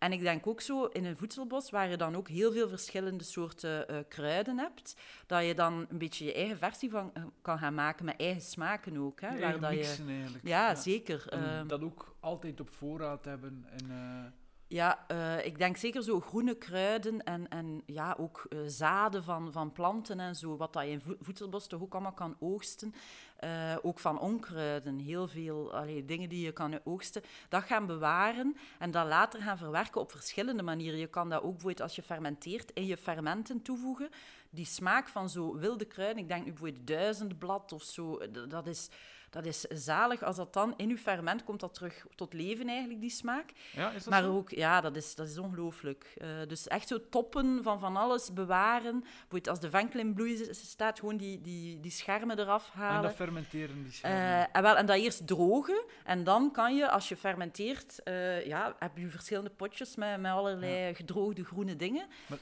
En 0.00 0.12
ik 0.12 0.20
denk 0.20 0.46
ook 0.46 0.60
zo 0.60 0.84
in 0.84 1.04
een 1.04 1.16
voedselbos, 1.16 1.70
waar 1.70 1.88
je 1.88 1.96
dan 1.96 2.16
ook 2.16 2.28
heel 2.28 2.52
veel 2.52 2.68
verschillende 2.68 3.24
soorten 3.24 3.86
uh, 3.90 3.98
kruiden 4.08 4.58
hebt, 4.58 4.96
dat 5.26 5.44
je 5.44 5.54
dan 5.54 5.86
een 5.88 5.98
beetje 5.98 6.24
je 6.24 6.34
eigen 6.34 6.58
versie 6.58 6.90
van 6.90 7.10
uh, 7.16 7.24
kan 7.42 7.58
gaan 7.58 7.74
maken 7.74 8.04
met 8.04 8.20
eigen 8.20 8.42
smaken 8.42 8.96
ook. 8.96 9.20
Hè, 9.20 9.38
waar 9.40 9.60
dat 9.60 9.70
mixen 9.70 10.06
je... 10.06 10.12
eigenlijk. 10.12 10.46
Ja, 10.46 10.74
zeker. 10.74 11.26
En 11.28 11.38
Uh, 11.40 11.68
dat 11.68 11.82
ook 11.82 12.14
altijd 12.20 12.60
op 12.60 12.70
voorraad 12.70 13.24
hebben. 13.24 13.66
En, 13.70 13.86
uh... 13.90 14.24
Ja, 14.66 15.04
uh, 15.12 15.46
ik 15.46 15.58
denk 15.58 15.76
zeker 15.76 16.02
zo 16.02 16.20
groene 16.20 16.54
kruiden 16.54 17.24
en, 17.24 17.48
en 17.48 17.82
ja, 17.86 18.16
ook 18.18 18.46
uh, 18.48 18.60
zaden 18.66 19.24
van, 19.24 19.52
van 19.52 19.72
planten 19.72 20.20
en 20.20 20.34
zo, 20.34 20.56
wat 20.56 20.72
dat 20.72 20.82
je 20.82 20.90
in 20.90 21.00
vo 21.00 21.14
voedselbos 21.20 21.66
toch 21.66 21.82
ook 21.82 21.92
allemaal 21.92 22.12
kan 22.12 22.36
oogsten. 22.40 22.94
Uh, 23.44 23.76
ook 23.82 23.98
van 23.98 24.20
onkruiden, 24.20 24.98
heel 24.98 25.28
veel 25.28 25.72
dingen 26.04 26.28
die 26.28 26.44
je 26.44 26.52
kan 26.52 26.80
oogsten. 26.84 27.22
Dat 27.48 27.62
gaan 27.62 27.86
bewaren 27.86 28.56
en 28.78 28.90
dat 28.90 29.06
later 29.06 29.42
gaan 29.42 29.58
verwerken 29.58 30.00
op 30.00 30.10
verschillende 30.10 30.62
manieren. 30.62 30.98
Je 30.98 31.06
kan 31.06 31.28
dat 31.28 31.42
ook 31.42 31.50
bijvoorbeeld 31.50 31.80
als 31.80 31.96
je 31.96 32.02
fermenteert 32.02 32.70
in 32.70 32.86
je 32.86 32.96
fermenten 32.96 33.62
toevoegen. 33.62 34.10
Die 34.50 34.66
smaak 34.66 35.08
van 35.08 35.30
zo 35.30 35.56
wilde 35.58 35.84
kruiden, 35.84 36.22
ik 36.22 36.28
denk 36.28 36.44
nu 36.44 36.50
bijvoorbeeld 36.50 36.86
duizendblad 36.86 37.72
of 37.72 37.82
zo, 37.82 38.18
dat 38.48 38.66
is... 38.66 38.88
Dat 39.30 39.44
is 39.44 39.60
zalig. 39.60 40.22
Als 40.22 40.36
dat 40.36 40.52
dan 40.52 40.74
in 40.76 40.90
uw 40.90 40.96
ferment 40.96 41.44
komt, 41.44 41.60
dat 41.60 41.74
terug 41.74 42.06
tot 42.14 42.32
leven 42.32 42.68
eigenlijk, 42.68 43.00
die 43.00 43.10
smaak. 43.10 43.52
Ja, 43.72 43.90
is 43.90 44.04
dat 44.04 44.12
maar 44.12 44.22
zo? 44.22 44.36
ook, 44.36 44.50
ja, 44.50 44.80
dat 44.80 44.96
is, 44.96 45.14
dat 45.14 45.28
is 45.28 45.38
ongelooflijk. 45.38 46.14
Uh, 46.22 46.28
dus 46.46 46.68
echt 46.68 46.88
zo 46.88 46.98
toppen 47.08 47.62
van 47.62 47.78
van 47.78 47.96
alles 47.96 48.32
bewaren. 48.32 49.00
Bijvoorbeeld 49.00 49.48
als 49.48 49.60
de 49.60 49.70
venkel 49.70 50.00
in 50.00 50.14
bloei 50.14 50.48
staat, 50.50 50.98
gewoon 50.98 51.16
die, 51.16 51.40
die, 51.40 51.80
die 51.80 51.90
schermen 51.90 52.38
eraf 52.38 52.70
halen. 52.70 52.96
En 52.96 53.02
dat 53.02 53.14
fermenteren, 53.14 53.82
die 53.82 53.92
schermen. 53.92 54.20
Uh, 54.20 54.46
en, 54.52 54.62
wel, 54.62 54.76
en 54.76 54.86
dat 54.86 54.96
eerst 54.96 55.26
drogen. 55.26 55.84
En 56.04 56.24
dan 56.24 56.52
kan 56.52 56.76
je, 56.76 56.90
als 56.90 57.08
je 57.08 57.16
fermenteert, 57.16 58.00
uh, 58.04 58.46
ja, 58.46 58.74
heb 58.78 58.96
je 58.96 59.08
verschillende 59.08 59.50
potjes 59.50 59.96
met, 59.96 60.20
met 60.20 60.32
allerlei 60.32 60.74
ja. 60.74 60.94
gedroogde 60.94 61.44
groene 61.44 61.76
dingen. 61.76 62.06
Maar. 62.26 62.38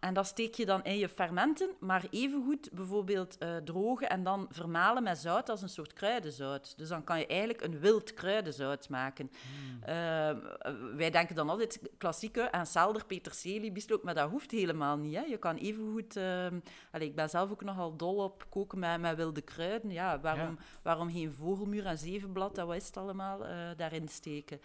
En 0.00 0.14
dat 0.14 0.26
steek 0.26 0.54
je 0.54 0.66
dan 0.66 0.84
in 0.84 0.98
je 0.98 1.08
fermenten, 1.08 1.70
maar 1.80 2.04
evengoed 2.10 2.70
bijvoorbeeld 2.72 3.36
uh, 3.38 3.56
drogen 3.56 4.08
en 4.08 4.22
dan 4.22 4.46
vermalen 4.50 5.02
met 5.02 5.18
zout 5.18 5.48
als 5.48 5.62
een 5.62 5.68
soort 5.68 5.92
kruidenzout. 5.92 6.74
Dus 6.76 6.88
dan 6.88 7.04
kan 7.04 7.18
je 7.18 7.26
eigenlijk 7.26 7.60
een 7.60 7.78
wild 7.78 8.14
kruidenzout 8.14 8.88
maken. 8.88 9.30
Hmm. 9.42 9.80
Uh, 9.80 10.96
wij 10.96 11.10
denken 11.10 11.34
dan 11.34 11.48
altijd 11.48 11.80
klassieke 11.98 12.40
en 12.40 12.66
selder, 12.66 13.06
peterselie, 13.06 13.72
bieslook, 13.72 14.02
maar 14.02 14.14
dat 14.14 14.30
hoeft 14.30 14.50
helemaal 14.50 14.96
niet. 14.96 15.14
Hè. 15.14 15.22
Je 15.22 15.38
kan 15.38 15.56
evengoed... 15.56 16.16
Uh, 16.16 16.46
allez, 16.90 17.08
ik 17.08 17.14
ben 17.14 17.30
zelf 17.30 17.50
ook 17.50 17.64
nogal 17.64 17.96
dol 17.96 18.16
op 18.16 18.46
koken 18.48 18.78
met, 18.78 19.00
met 19.00 19.16
wilde 19.16 19.40
kruiden. 19.40 19.90
Ja, 19.90 20.20
waarom, 20.20 20.56
Ja. 20.58 20.64
waarom 20.82 21.10
geen 21.10 21.32
vogelmuur 21.32 21.86
en 21.86 21.98
zevenblad, 21.98 22.54
dat 22.54 22.66
wat 22.66 22.76
is 22.76 22.86
het 22.86 22.96
allemaal, 22.96 23.46
uh, 23.46 23.50
daarin 23.76 24.08
steken? 24.08 24.60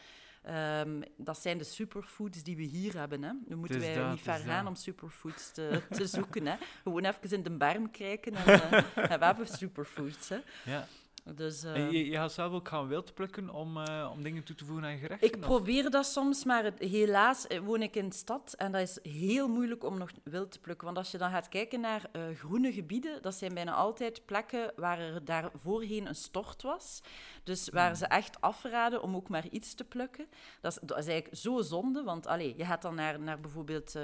Um, 0.50 1.04
dat 1.18 1.42
zijn 1.42 1.58
de 1.58 1.64
superfoods 1.64 2.44
die 2.44 2.56
we 2.56 2.64
hier 2.64 2.98
hebben. 2.98 3.24
Hè. 3.24 3.32
Nu 3.48 3.56
moeten 3.56 3.80
wij 3.80 3.96
dat, 3.96 4.12
niet 4.12 4.22
ver 4.22 4.34
gaan 4.38 4.64
dat. 4.64 4.74
om 4.74 4.76
superfoods 4.76 5.52
te, 5.52 5.82
te 5.90 6.08
zoeken. 6.08 6.46
Hè. 6.46 6.56
Gewoon 6.84 7.06
even 7.06 7.32
in 7.32 7.44
de 7.44 7.52
berm 7.52 7.92
kijken 7.92 8.34
en, 8.34 8.48
uh, 8.48 8.74
en 9.12 9.20
we 9.20 9.26
hebben 9.26 9.48
superfoods. 9.48 10.30
Hè. 10.30 10.38
Ja. 10.66 10.88
Dus, 11.36 11.63
uh, 11.63 11.76
En 11.76 11.92
je, 11.92 12.06
je 12.06 12.16
gaat 12.16 12.32
zelf 12.32 12.54
ook 12.54 12.68
gaan 12.68 12.88
wild 12.88 13.13
plukken 13.13 13.50
om, 13.50 13.78
uh, 13.78 14.10
om 14.13 14.24
dingen 14.24 14.44
toe 14.44 14.56
te 14.56 14.66
voegen 14.66 14.86
aan 14.86 14.92
je 14.92 14.98
gerechten? 14.98 15.28
ik 15.28 15.36
of? 15.36 15.42
probeer 15.42 15.90
dat 15.90 16.06
soms, 16.06 16.44
maar 16.44 16.63
het, 16.63 16.80
helaas 16.80 17.48
eh, 17.48 17.60
woon 17.60 17.82
ik 17.82 17.96
in 17.96 18.10
de 18.10 18.16
stad 18.16 18.54
en 18.58 18.72
dat 18.72 18.82
is 18.82 19.00
heel 19.12 19.48
moeilijk 19.48 19.84
om 19.84 19.98
nog 19.98 20.12
wild 20.24 20.52
te 20.52 20.60
plukken. 20.60 20.86
Want 20.86 20.98
als 20.98 21.12
je 21.12 21.18
dan 21.18 21.32
gaat 21.32 21.50
kijken 21.50 21.80
naar 21.80 22.02
uh, 22.16 22.22
groene 22.38 22.72
gebieden, 22.72 23.22
dat 23.22 23.36
zijn 23.36 23.54
bijna 23.54 23.74
altijd 23.74 24.26
plekken 24.26 24.72
waar 24.76 25.00
er 25.00 25.26
daar 25.26 25.50
voorheen 25.54 26.08
een 26.08 26.16
stort 26.16 26.62
was. 26.62 27.02
Dus 27.44 27.70
waar 27.70 27.96
ze 27.96 28.06
echt 28.06 28.42
afraden 28.42 29.02
om 29.02 29.16
ook 29.16 29.30
maar 29.30 29.48
iets 29.48 29.74
te 29.74 29.84
plukken. 29.84 30.28
Dat 30.62 30.72
is, 30.72 30.80
dat 30.82 30.98
is 30.98 31.08
eigenlijk 31.08 31.38
zo 31.38 31.62
zonde, 31.62 32.04
want 32.04 32.28
allee, 32.28 32.54
je 32.58 32.66
gaat 32.66 32.82
dan 32.82 32.96
naar, 32.96 33.20
naar 33.20 33.40
bijvoorbeeld... 33.40 33.96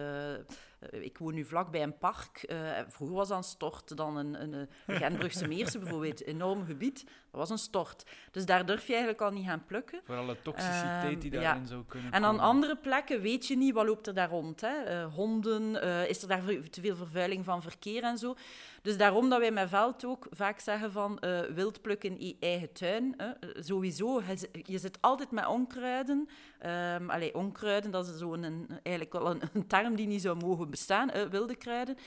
Uh, 0.91 1.03
ik 1.03 1.17
woon 1.17 1.33
nu 1.33 1.45
vlak 1.45 1.71
bij 1.71 1.83
een 1.83 1.97
park. 1.97 2.45
Uh, 2.49 2.79
vroeger 2.87 3.15
was 3.15 3.27
dat 3.27 3.37
een 3.37 3.43
stort. 3.43 3.97
Dan 3.97 4.17
een, 4.17 4.41
een, 4.41 4.53
een 4.53 4.95
Genbrugse 4.95 5.47
Meersen 5.47 5.79
bijvoorbeeld, 5.79 6.23
enorm 6.23 6.65
gebied. 6.65 7.05
Dat 7.33 7.41
was 7.41 7.49
een 7.49 7.65
stort. 7.65 8.03
Dus 8.31 8.45
daar 8.45 8.65
durf 8.65 8.87
je 8.87 8.93
eigenlijk 8.93 9.21
al 9.21 9.31
niet 9.31 9.45
gaan 9.45 9.65
plukken. 9.65 10.01
Voor 10.03 10.15
alle 10.15 10.41
toxiciteit 10.41 11.21
die 11.21 11.31
Um, 11.33 11.41
daarin 11.41 11.61
ja. 11.61 11.67
zou 11.67 11.83
kunnen 11.87 12.11
En 12.11 12.23
aan 12.23 12.29
komen. 12.29 12.45
andere 12.45 12.75
plekken 12.75 13.21
weet 13.21 13.47
je 13.47 13.57
niet 13.57 13.73
wat 13.73 13.85
loopt 13.85 14.07
er 14.07 14.13
daar 14.13 14.29
rond. 14.29 14.61
Hè? 14.61 15.03
Uh, 15.03 15.13
honden, 15.13 15.73
uh, 15.73 16.09
is 16.09 16.21
er 16.21 16.27
daar 16.27 16.41
te 16.69 16.81
veel 16.81 16.95
vervuiling 16.95 17.45
van 17.45 17.61
verkeer 17.61 18.03
en 18.03 18.17
zo. 18.17 18.35
Dus 18.81 18.97
daarom 18.97 19.29
dat 19.29 19.39
wij 19.39 19.51
met 19.51 19.69
veld 19.69 20.05
ook 20.05 20.27
vaak 20.31 20.59
zeggen 20.59 20.91
van 20.91 21.17
uh, 21.21 21.39
wild 21.39 21.81
plukken 21.81 22.19
in 22.19 22.37
eigen 22.39 22.73
tuin. 22.73 23.15
Sowieso, 23.59 24.21
je 24.63 24.77
zit 24.77 24.97
altijd 25.01 25.31
met 25.31 25.45
onkruiden. 25.45 26.29
Um, 26.65 27.09
allee, 27.09 27.35
onkruiden, 27.35 27.91
dat 27.91 28.07
is 28.07 28.17
zo 28.17 28.33
een, 28.33 28.43
een, 28.43 28.67
eigenlijk 28.83 29.13
wel 29.13 29.29
een, 29.31 29.41
een, 29.53 29.67
term 29.67 29.95
die 29.95 30.07
niet 30.07 30.21
zou 30.21 30.37
mogen 30.37 30.69
bestaan, 30.69 31.29
wilde 31.29 31.55
kruiden. 31.55 31.97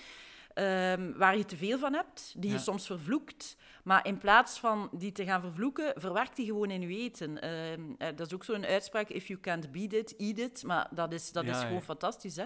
Um, 0.59 1.15
waar 1.17 1.37
je 1.37 1.45
te 1.45 1.57
veel 1.57 1.79
van 1.79 1.93
hebt, 1.93 2.35
die 2.37 2.51
Ja. 2.51 2.57
je 2.57 2.63
soms 2.63 2.87
vervloekt. 2.87 3.57
Maar 3.85 4.07
in 4.07 4.19
plaats 4.19 4.59
van 4.61 4.89
die 4.93 5.13
te 5.13 5.25
gaan 5.25 5.41
vervloeken, 5.41 5.93
verwerkt 5.97 6.37
die 6.37 6.47
gewoon 6.47 6.71
in 6.71 6.81
je 6.81 6.99
eten. 6.99 7.51
Um, 7.51 7.97
uh, 7.99 8.09
dat 8.17 8.27
is 8.27 8.35
ook 8.35 8.45
zo'n 8.45 8.67
uitspraak, 8.67 9.09
if 9.09 9.27
you 9.27 9.41
can't 9.41 9.73
beat 9.73 9.93
it, 9.93 10.17
eat 10.17 10.39
it. 10.39 10.63
Maar 10.63 10.89
dat 10.91 11.13
is, 11.13 11.33
dat 11.33 11.45
Ja, 11.45 11.51
is 11.51 11.59
gewoon 11.59 11.75
ja. 11.75 11.81
fantastisch, 11.81 12.37
hè. 12.37 12.45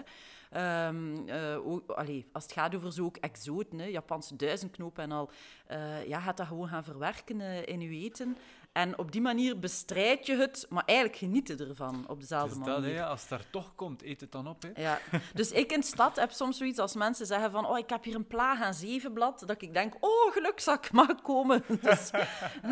Um, 0.87 1.29
uh, 1.29 1.67
ook, 1.67 1.89
allee, 1.89 2.25
als 2.31 2.43
het 2.43 2.51
gaat 2.53 2.75
over 2.75 2.93
zo 2.93 3.03
ook 3.05 3.17
exoten, 3.17 3.79
hè, 3.79 3.85
Japanse 3.85 4.35
duizendknoop 4.35 4.97
en 4.99 5.11
al, 5.11 5.31
uh, 5.71 6.07
ja, 6.07 6.19
gaat 6.19 6.37
dat 6.37 6.47
gewoon 6.47 6.67
gaan 6.67 6.83
verwerken 6.83 7.67
in 7.67 7.81
je 7.81 7.89
eten. 8.03 8.37
En 8.71 8.97
op 8.97 9.11
die 9.11 9.21
manier 9.21 9.59
bestrijd 9.59 10.25
je 10.25 10.35
het, 10.35 10.65
maar 10.69 10.83
eigenlijk 10.85 11.19
genieten 11.19 11.67
ervan 11.69 12.05
op 12.07 12.19
dezelfde 12.19 12.55
Dus 12.57 12.65
dat, 12.65 12.79
manier. 12.79 12.95
hè, 12.95 13.05
als 13.05 13.21
het 13.21 13.29
daar 13.29 13.49
toch 13.51 13.75
komt, 13.75 14.03
eet 14.03 14.21
het 14.21 14.31
dan 14.31 14.47
op. 14.47 14.61
Hè. 14.61 14.81
Ja, 14.81 14.99
dus 15.33 15.51
ik 15.51 15.71
in 15.71 15.79
de 15.79 15.85
stad 15.85 16.15
heb 16.15 16.31
soms 16.31 16.57
zoiets 16.57 16.79
als 16.79 16.95
mensen 16.95 17.25
zeggen 17.25 17.51
van 17.51 17.65
oh, 17.67 17.77
ik 17.77 17.89
heb 17.89 18.03
hier 18.03 18.15
een 18.15 18.27
plaag 18.27 18.61
aan 18.61 18.73
zevenblad, 18.73 19.43
dat 19.45 19.61
ik 19.61 19.73
denk, 19.73 19.93
oh, 19.99 20.31
gelukzak, 20.31 20.91
mag 20.91 21.21
komen. 21.21 21.63
Dus, 21.81 22.11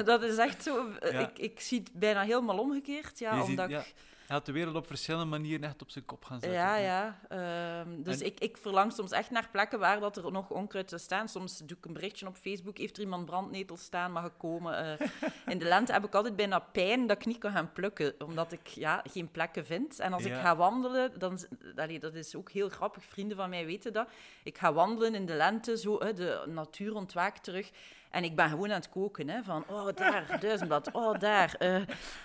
dat 0.06 0.24
is 0.24 0.38
echt 0.38 0.64
zo, 0.64 0.86
Ja. 1.00 1.08
ik, 1.20 1.38
ik 1.40 1.60
zie 1.60 1.80
het 1.80 1.92
bijna 1.94 2.22
helemaal 2.22 2.58
omgekeerd, 2.60 3.20
ja, 3.20 3.34
Je 3.36 3.40
ziet- 3.42 3.50
omdat 3.50 3.70
ja. 3.70 3.80
ik... 3.80 3.94
Hij 4.30 4.38
had 4.38 4.46
de 4.46 4.52
wereld 4.52 4.76
op 4.76 4.88
verschillende 4.88 5.26
manieren 5.26 5.64
echt 5.64 5.82
op 5.82 5.90
zijn 5.90 6.06
kop 6.06 6.26
gaan 6.26 6.40
zetten. 6.40 6.60
Ja, 6.60 6.76
ja. 6.76 7.20
ehm, 7.30 8.02
dus 8.02 8.20
En- 8.20 8.26
ik, 8.26 8.40
ik 8.40 8.58
verlang 8.58 8.94
soms 8.94 9.12
echt 9.12 9.30
naar 9.30 9.50
plekken 9.52 9.80
waar 9.80 10.00
dat 10.00 10.18
er 10.18 10.32
nog 10.32 10.50
onkruid 10.50 10.90
zou 10.90 11.02
staan. 11.02 11.30
Soms 11.30 11.58
doe 11.58 11.78
ik 11.78 11.86
een 11.86 11.94
berichtje 11.94 12.28
op 12.28 12.36
Facebook, 12.36 12.78
heeft 12.78 12.98
er 12.98 13.04
iemand 13.04 13.26
brandnetels 13.26 13.82
staan, 13.82 14.12
mag 14.12 14.26
ik 14.26 14.32
komen? 14.38 15.00
Eh, 15.00 15.08
in 15.54 15.58
de 15.58 15.66
lente 15.66 15.92
heb 15.92 16.06
ik 16.06 16.16
altijd 16.16 16.36
bijna 16.36 16.60
pijn 16.60 17.08
dat 17.08 17.18
ik 17.18 17.26
niet 17.26 17.38
kan 17.38 17.52
gaan 17.52 17.72
plukken, 17.72 18.14
omdat 18.26 18.52
ik 18.52 18.68
ja, 18.68 19.04
geen 19.12 19.32
plekken 19.32 19.66
vind. 19.66 20.00
En 20.00 20.14
als 20.14 20.26
ik 20.26 20.34
ga 20.34 20.56
wandelen, 20.56 21.20
dan... 21.20 21.40
Allee, 21.76 22.00
dat 22.00 22.14
is 22.14 22.36
ook 22.36 22.52
heel 22.52 22.70
grappig, 22.70 23.04
vrienden 23.04 23.38
van 23.38 23.50
mij 23.50 23.66
weten 23.66 23.94
dat. 23.94 24.10
Ik 24.44 24.58
ga 24.58 24.74
wandelen 24.74 25.16
in 25.16 25.26
de 25.26 25.36
lente, 25.36 25.78
zo, 25.78 25.98
de 25.98 26.44
natuur 26.48 26.96
ontwaakt 26.96 27.44
terug. 27.44 27.72
En 28.10 28.24
ik 28.24 28.36
ben 28.36 28.50
gewoon 28.50 28.70
aan 28.70 28.76
het 28.76 28.90
koken, 28.90 29.30
hè, 29.30 29.44
van 29.44 29.64
oh, 29.68 29.88
daar, 29.96 30.26
duizendblad, 30.42 30.92
oh, 30.92 31.20
daar. 31.20 31.56
eh. 31.60 31.76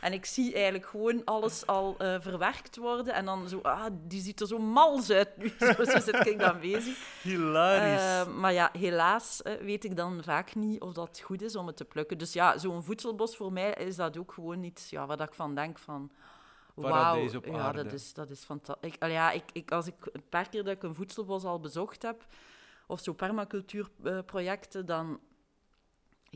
en 0.01 0.12
ik 0.12 0.25
zie 0.25 0.55
eigenlijk 0.55 0.87
gewoon 0.87 1.25
alles 1.25 1.66
al 1.66 1.94
eh, 1.99 2.20
verwerkt 2.20 2.77
worden. 2.77 3.14
En 3.14 3.25
dan 3.25 3.49
zo, 3.49 3.59
ah, 3.62 3.87
die 4.03 4.20
ziet 4.23 4.40
er 4.40 4.47
zo 4.47 4.59
mals 4.59 5.11
uit 5.11 5.37
nu. 5.37 5.49
zo, 5.77 5.85
zo 5.85 5.99
zit 5.99 6.27
ik 6.27 6.38
dan 6.38 6.61
bezig. 6.61 7.23
Hilarisch. 7.23 8.27
Eh, 8.27 8.35
maar 8.35 8.53
ja, 8.53 8.70
helaas 8.79 9.40
weet 9.61 9.85
ik 9.85 9.97
dan 9.97 10.23
vaak 10.23 10.55
niet 10.55 10.81
of 10.81 10.92
dat 10.92 11.20
goed 11.25 11.42
is 11.42 11.57
om 11.57 11.66
het 11.66 11.77
te 11.77 11.85
plukken. 11.85 12.18
Dus 12.18 12.33
ja, 12.33 12.59
zo'n 12.59 12.83
voedselbos 12.83 13.37
voor 13.37 13.53
mij 13.53 13.73
is 13.73 13.97
dat 13.97 14.18
ook 14.18 14.33
gewoon 14.33 14.62
iets 14.62 14.90
ja, 14.90 15.07
waar 15.07 15.20
ik 15.20 15.35
van 15.35 15.55
denk 15.55 15.79
van... 15.79 16.11
Wauw, 16.75 17.29
ja, 17.44 17.73
dat 17.73 17.92
is, 17.92 18.14
dat 18.14 18.31
is 18.31 18.44
fantastisch. 18.44 18.94
Ja, 18.99 19.31
ik, 19.31 19.44
ik, 19.53 19.73
als 19.73 19.87
ik 19.87 19.94
een 20.12 20.29
paar 20.29 20.49
keer 20.49 20.64
dat 20.64 20.75
ik 20.75 20.83
een 20.83 20.94
voedselbos 20.94 21.44
al 21.44 21.61
bezocht 21.61 22.03
heb, 22.03 22.27
of 22.87 23.01
zo 23.01 23.12
permacultuurprojecten, 23.12 24.87
dan... 24.87 25.20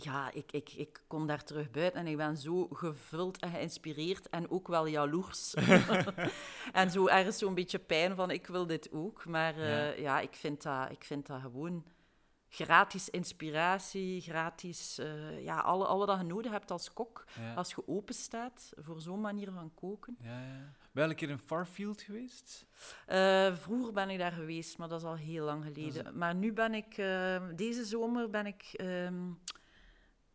Ja, 0.05 0.31
ik, 0.33 0.53
ik, 0.53 0.73
ik 0.73 1.03
kom 1.07 1.27
daar 1.27 1.45
terug 1.45 1.71
buiten 1.71 2.01
en 2.01 2.07
ik 2.07 2.17
ben 2.17 2.37
zo 2.37 2.67
gevuld 2.73 3.39
en 3.39 3.51
geïnspireerd 3.51 4.29
en 4.29 4.51
ook 4.51 4.69
wel 4.69 4.87
jaloers. 4.87 5.55
en 6.73 6.91
zo 6.91 7.07
ergens 7.07 7.39
zo'n 7.39 7.55
beetje 7.55 7.79
pijn 7.79 8.15
van, 8.15 8.31
ik 8.31 8.47
wil 8.47 8.67
dit 8.67 8.93
ook. 8.93 9.25
Maar 9.27 9.57
eh, 9.57 9.69
Ja. 9.97 10.03
ja, 10.03 10.21
ik, 10.21 10.35
vind 10.35 10.63
dat, 10.63 10.91
ik 10.91 11.05
vind 11.05 11.27
dat 11.27 11.41
gewoon 11.41 11.85
gratis 12.49 13.09
inspiratie, 13.11 14.21
gratis... 14.21 14.99
eh, 14.99 15.45
ja, 15.45 15.59
alle, 15.59 15.87
alle 15.87 16.07
wat 16.07 16.19
je 16.19 16.25
nodig 16.25 16.51
hebt 16.53 16.71
als 16.71 16.93
kok, 16.93 17.25
ja. 17.41 17.55
als 17.55 17.71
je 17.71 17.89
open 17.89 18.15
staat 18.15 18.73
voor 18.77 19.01
zo'n 19.01 19.21
manier 19.21 19.53
van 19.53 19.75
koken. 19.75 20.17
Ja, 20.21 20.41
ja. 20.41 20.73
Ben 20.93 21.05
je 21.05 21.11
een 21.11 21.17
keer 21.17 21.31
in 21.31 21.39
Farfield 21.39 22.03
geweest? 22.03 22.67
Eh, 23.07 23.55
vroeger 23.57 23.93
ben 23.93 24.11
ik 24.11 24.19
daar 24.19 24.33
geweest, 24.33 24.79
maar 24.79 24.89
dat 24.89 25.01
is 25.01 25.07
al 25.07 25.17
heel 25.17 25.45
lang 25.45 25.65
geleden. 25.65 26.05
Dat 26.05 26.15
Maar 26.15 26.35
nu 26.35 26.53
ben 26.53 26.75
ik... 26.75 26.95
deze 27.57 27.85
zomer 27.85 28.31
ben 28.31 28.47
ik... 28.47 28.63
ehm, 28.73 29.25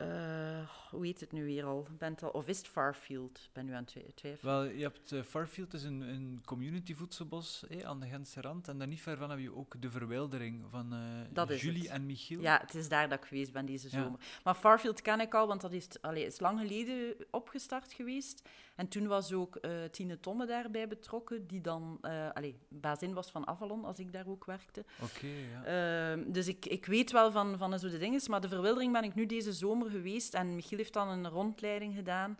eh, 0.03 0.67
hoe 0.93 1.05
heet 1.05 1.19
het 1.19 1.31
nu 1.31 1.43
weer 1.45 1.63
al? 1.65 1.87
Ben 1.97 2.11
het 2.11 2.23
al 2.23 2.29
of 2.29 2.47
is 2.47 2.57
het 2.57 2.67
Farfield? 2.67 3.49
Ben 3.53 3.65
nu 3.65 3.71
aan 3.71 3.77
het 3.83 3.87
twi- 3.87 4.11
twijfelen. 4.15 4.53
Wel, 4.53 4.63
je 4.63 4.81
hebt 4.83 5.11
eh, 5.11 5.21
Farfield, 5.21 5.73
is 5.73 5.83
een, 5.83 6.01
een 6.01 6.41
community 6.45 6.95
voedselbos 6.95 7.65
eh, 7.69 7.83
aan 7.85 7.99
de 7.99 8.07
Gentse 8.07 8.41
rand. 8.41 8.67
En 8.67 8.77
daar 8.77 8.87
niet 8.87 9.01
ver 9.01 9.17
van 9.17 9.29
heb 9.29 9.39
je 9.39 9.55
ook 9.55 9.81
de 9.81 9.91
verwildering 9.91 10.63
van 10.69 10.93
eh, 10.93 11.57
Julie 11.59 11.81
het. 11.81 11.91
en 11.91 12.05
Michiel. 12.05 12.41
Ja, 12.41 12.59
het 12.61 12.75
is 12.75 12.89
daar 12.89 13.09
dat 13.09 13.17
ik 13.19 13.25
geweest 13.25 13.51
ben 13.53 13.65
deze 13.65 13.87
Ja. 13.91 14.03
zomer. 14.03 14.19
Maar 14.43 14.55
Farfield 14.55 15.01
ken 15.01 15.19
ik 15.19 15.33
al, 15.33 15.47
want 15.47 15.61
dat 15.61 15.71
is, 15.73 15.87
allee, 16.01 16.25
is 16.25 16.39
lang 16.39 16.59
geleden 16.59 17.15
opgestart 17.31 17.93
geweest. 17.93 18.49
En 18.75 18.87
toen 18.87 19.07
was 19.07 19.33
ook 19.33 19.55
eh, 19.55 19.71
Tine 19.91 20.19
Tomme 20.19 20.45
daarbij 20.45 20.87
betrokken, 20.87 21.47
die 21.47 21.61
dan 21.61 21.97
uh, 22.01 22.29
allee, 22.31 22.55
bazin 22.67 23.13
was 23.13 23.31
van 23.31 23.47
Avalon, 23.47 23.85
als 23.85 23.99
ik 23.99 24.11
daar 24.13 24.27
ook 24.27 24.45
werkte. 24.45 24.85
Oké, 25.01 25.27
ja. 25.27 25.63
Ehm, 26.11 26.31
dus 26.31 26.47
ik, 26.47 26.65
ik 26.65 26.85
weet 26.85 27.11
wel 27.11 27.31
van, 27.31 27.57
van 27.57 27.79
zo 27.79 27.89
de 27.89 27.97
dingen, 27.97 28.21
maar 28.29 28.41
de 28.41 28.47
verwildering 28.47 28.91
ben 28.93 29.03
ik 29.03 29.15
nu 29.15 29.25
deze 29.25 29.53
zomer 29.53 29.89
geweest 29.89 30.33
en 30.33 30.55
Michiel 30.55 30.79
heeft 30.83 30.93
dan 30.93 31.07
een 31.09 31.29
rondleiding 31.29 31.95
gedaan. 31.95 32.37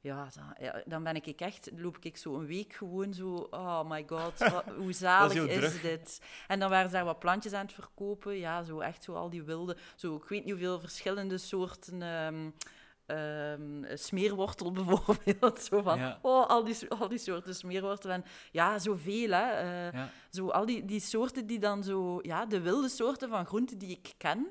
Ja, 0.00 0.28
dan, 0.34 0.54
ja, 0.66 0.82
dan 0.86 1.02
ben 1.02 1.16
ik 1.16 1.26
echt, 1.26 1.70
loop 1.76 1.96
ik 2.00 2.16
zo 2.16 2.34
een 2.38 2.46
week 2.46 2.72
gewoon 2.72 3.14
zo, 3.14 3.46
oh 3.50 3.88
my 3.90 4.04
god, 4.08 4.38
wat- 4.38 4.64
hoe 4.78 4.92
zalig 4.92 5.34
is, 5.46 5.70
druk. 5.70 5.82
dit? 5.82 6.20
En 6.48 6.58
dan 6.60 6.70
waren 6.70 6.88
ze 6.88 6.94
daar 6.94 7.04
wat 7.04 7.18
plantjes 7.18 7.52
aan 7.52 7.64
het 7.64 7.74
verkopen, 7.74 8.36
ja, 8.38 8.62
zo 8.62 8.80
echt 8.80 9.04
zo 9.04 9.14
al 9.14 9.30
die 9.30 9.42
wilde, 9.42 9.76
zo, 9.96 10.14
ik 10.16 10.24
weet 10.24 10.44
niet 10.44 10.52
hoeveel 10.52 10.80
verschillende 10.80 11.38
soorten 11.38 12.02
ehm, 12.02 12.50
smeerwortel 13.94 14.72
bijvoorbeeld, 14.78 15.62
zo 15.62 15.82
van, 15.82 15.98
Ja. 15.98 16.18
oh, 16.22 16.46
al 16.46 16.64
die, 16.64 16.76
al 16.88 17.08
die 17.08 17.18
soorten 17.18 17.54
smeerwortel 17.54 18.10
en 18.10 18.24
ja, 18.52 18.78
zoveel, 18.78 19.30
hè. 19.30 19.50
eh, 19.50 19.92
ja. 19.92 20.10
zo 20.30 20.48
al 20.48 20.66
die, 20.66 20.84
die 20.84 21.00
soorten 21.00 21.46
die 21.46 21.58
dan 21.58 21.82
zo, 21.84 22.18
ja, 22.22 22.46
de 22.46 22.60
wilde 22.60 22.88
soorten 22.88 23.28
van 23.28 23.46
groenten 23.46 23.78
die 23.78 23.90
ik 23.90 24.12
ken. 24.16 24.46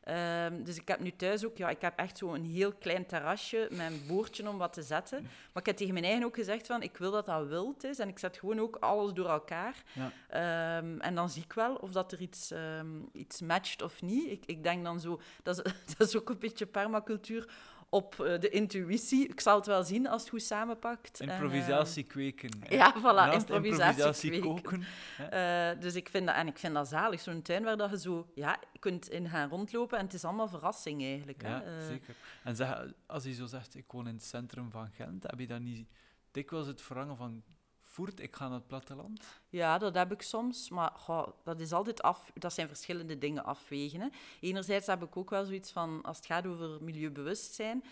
Ehm, 0.00 0.62
dus 0.62 0.76
ik 0.76 0.88
heb 0.88 1.00
nu 1.00 1.10
thuis 1.10 1.44
ook, 1.44 1.56
ja, 1.56 1.68
ik 1.68 1.80
heb 1.80 1.98
echt 1.98 2.18
zo'n 2.18 2.44
heel 2.44 2.72
klein 2.72 3.06
terrasje 3.06 3.68
met 3.70 3.86
een 3.86 4.02
boordje 4.08 4.48
om 4.48 4.58
wat 4.58 4.72
te 4.72 4.82
zetten. 4.82 5.22
Maar 5.22 5.62
ik 5.62 5.66
heb 5.66 5.76
tegen 5.76 5.92
mijn 5.92 6.04
eigen 6.04 6.24
ook 6.24 6.34
gezegd 6.34 6.66
van, 6.66 6.82
ik 6.82 6.96
wil 6.96 7.10
dat 7.10 7.26
dat 7.26 7.46
wild 7.46 7.84
is 7.84 7.98
en 7.98 8.08
ik 8.08 8.18
zet 8.18 8.38
gewoon 8.38 8.60
ook 8.60 8.76
alles 8.76 9.12
door 9.12 9.28
elkaar. 9.28 9.82
Ja. 9.92 10.12
Ehm, 10.28 10.98
en 10.98 11.14
dan 11.14 11.30
zie 11.30 11.42
ik 11.42 11.52
wel 11.52 11.74
of 11.74 11.92
dat 11.92 12.12
er 12.12 12.20
iets, 12.20 12.50
ehm, 12.50 13.00
iets 13.12 13.40
matcht 13.40 13.82
of 13.82 14.02
niet. 14.02 14.30
Ik, 14.30 14.46
ik 14.46 14.62
denk 14.62 14.84
dan 14.84 15.00
zo, 15.00 15.20
dat 15.42 15.56
is, 15.56 15.72
dat 15.96 16.08
is 16.08 16.16
ook 16.16 16.28
een 16.28 16.38
beetje 16.38 16.66
permacultuur 16.66 17.48
op 17.90 18.20
eh, 18.20 18.40
de 18.40 18.48
intuïtie. 18.48 19.28
Ik 19.28 19.40
zal 19.40 19.56
het 19.56 19.66
wel 19.66 19.82
zien 19.84 20.06
als 20.08 20.20
het 20.20 20.30
goed 20.30 20.42
samenpakt. 20.42 21.20
En, 21.20 21.28
ehm, 21.28 21.42
Improvisatie 21.42 22.02
kweken. 22.04 22.50
hè. 22.60 22.74
ja, 22.74 22.94
voilà, 22.98 23.02
Naast 23.02 23.48
improvisatie 23.48 24.40
koken. 24.40 24.84
eh, 25.30 25.70
dus 25.80 25.94
ik 25.94 26.08
vind 26.08 26.26
dat, 26.26 26.36
en 26.36 26.46
ik 26.46 26.58
vind 26.58 26.74
dat 26.74 26.88
zalig, 26.88 27.20
zo'n 27.20 27.42
tuin 27.42 27.64
waar 27.64 27.76
dat 27.76 27.90
je 27.90 27.98
zo 27.98 28.26
ja, 28.34 28.58
kunt 28.78 29.08
in 29.08 29.28
gaan 29.28 29.48
rondlopen 29.48 29.98
en 29.98 30.04
het 30.04 30.14
is 30.14 30.24
allemaal 30.24 30.48
verrassing 30.48 31.02
eigenlijk. 31.02 31.42
Ja, 31.42 31.48
hè. 31.64 31.78
Eh, 31.80 31.86
zeker. 31.86 32.14
En 32.44 32.56
zeg, 32.56 32.84
als 33.06 33.24
je 33.24 33.34
zo 33.34 33.46
zegt, 33.46 33.74
ik 33.74 33.92
woon 33.92 34.08
in 34.08 34.14
het 34.14 34.24
centrum 34.24 34.70
van 34.70 34.88
Gent, 34.90 35.22
heb 35.22 35.38
je 35.38 35.46
dan 35.46 35.62
niet 35.62 35.88
dikwijls 36.30 36.66
het 36.66 36.82
verlangen 36.82 37.16
van, 37.16 37.42
voert, 37.90 38.20
ik 38.20 38.36
ga 38.36 38.44
naar 38.48 38.58
het 38.58 38.66
platteland? 38.66 39.24
Ja, 39.48 39.78
dat 39.78 39.94
heb 39.94 40.12
ik 40.12 40.22
soms, 40.22 40.68
maar 40.70 40.90
goh, 40.94 41.28
dat 41.44 41.60
is 41.60 41.72
altijd 41.72 42.02
af. 42.02 42.30
Dat 42.34 42.52
zijn 42.52 42.68
verschillende 42.68 43.18
dingen 43.18 43.44
afwegen. 43.44 44.00
Hè. 44.00 44.08
Enerzijds 44.40 44.86
heb 44.86 45.02
ik 45.02 45.16
ook 45.16 45.30
wel 45.30 45.44
zoiets 45.44 45.70
van, 45.72 46.02
als 46.02 46.16
het 46.16 46.26
gaat 46.26 46.46
over 46.46 46.82
milieubewustzijn, 46.82 47.84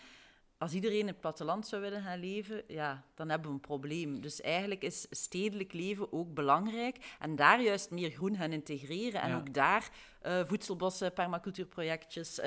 als 0.57 0.73
iedereen 0.73 0.99
in 0.99 1.07
het 1.07 1.19
platteland 1.19 1.67
zou 1.67 1.81
willen 1.81 2.01
gaan 2.01 2.19
leven, 2.19 2.63
ja, 2.67 3.03
dan 3.15 3.29
hebben 3.29 3.47
we 3.47 3.53
een 3.53 3.61
probleem. 3.61 4.21
Dus 4.21 4.41
eigenlijk 4.41 4.83
is 4.83 5.07
stedelijk 5.09 5.73
leven 5.73 6.13
ook 6.13 6.33
belangrijk 6.33 7.15
en 7.19 7.35
daar 7.35 7.61
juist 7.61 7.91
meer 7.91 8.09
groen 8.09 8.35
gaan 8.35 8.51
integreren 8.51 9.21
en 9.21 9.29
Ja. 9.29 9.37
ook 9.37 9.53
daar 9.53 9.89
eh, 10.21 10.45
voedselbossen, 10.45 11.13
permacultuurprojectjes, 11.13 12.39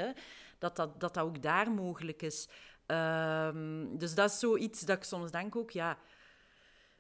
dat, 0.59 0.77
dat 0.77 1.01
dat 1.01 1.19
ook 1.19 1.43
daar 1.43 1.71
mogelijk 1.71 2.23
is. 2.23 2.49
Ehm, 2.87 3.87
dus 3.97 4.15
dat 4.15 4.31
is 4.31 4.39
zoiets 4.39 4.81
dat 4.81 4.97
ik 4.97 5.05
soms 5.05 5.31
denk 5.31 5.57
ook, 5.57 5.71
ja, 5.71 5.99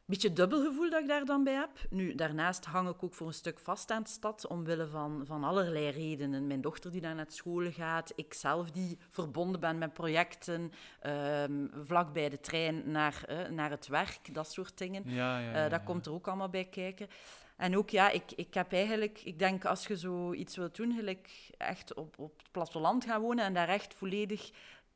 beetje 0.06 0.32
dubbel 0.32 0.64
gevoel 0.64 0.90
dat 0.90 1.00
ik 1.00 1.08
daar 1.08 1.24
dan 1.24 1.44
bij 1.44 1.54
heb. 1.54 1.70
Nu, 1.90 2.14
daarnaast 2.14 2.64
hang 2.64 2.88
ik 2.88 3.02
ook 3.02 3.14
voor 3.14 3.26
een 3.26 3.32
stuk 3.32 3.58
vast 3.58 3.90
aan 3.90 4.02
de 4.02 4.08
stad, 4.08 4.46
omwille 4.46 4.86
van, 4.86 5.22
van 5.26 5.44
allerlei 5.44 5.90
redenen. 5.90 6.46
Mijn 6.46 6.60
dochter 6.60 6.90
die 6.90 7.00
daar 7.00 7.14
naar 7.14 7.26
school 7.28 7.70
gaat, 7.70 8.12
ik 8.16 8.34
zelf 8.34 8.70
die 8.70 8.98
verbonden 9.08 9.60
ben 9.60 9.78
met 9.78 9.92
projecten, 9.92 10.72
ehm 11.00 11.66
vlak 11.82 12.12
bij 12.12 12.28
de 12.28 12.40
trein 12.40 12.90
naar, 12.90 13.24
eh, 13.26 13.48
naar 13.48 13.70
het 13.70 13.86
werk, 13.86 14.34
dat 14.34 14.52
soort 14.52 14.78
dingen. 14.78 15.02
Ja, 15.06 15.38
ja, 15.38 15.48
Eh, 15.48 15.54
ja, 15.54 15.68
dat 15.68 15.82
komt 15.82 16.06
er 16.06 16.12
ook 16.12 16.28
allemaal 16.28 16.48
bij 16.48 16.64
kijken. 16.64 17.08
En 17.56 17.76
ook, 17.76 17.90
ja, 17.90 18.10
ik, 18.10 18.32
ik 18.36 18.54
heb 18.54 18.72
eigenlijk... 18.72 19.20
Ik 19.24 19.38
denk, 19.38 19.64
als 19.64 19.86
je 19.86 19.96
zoiets 19.96 20.56
wilt 20.56 20.76
doen, 20.76 20.92
gelijk 20.94 21.50
echt 21.58 21.94
op, 21.94 22.18
op 22.18 22.38
het 22.38 22.50
platteland 22.50 23.04
gaan 23.04 23.20
wonen 23.20 23.44
en 23.44 23.54
daar 23.54 23.68
echt 23.68 23.94
volledig... 23.94 24.50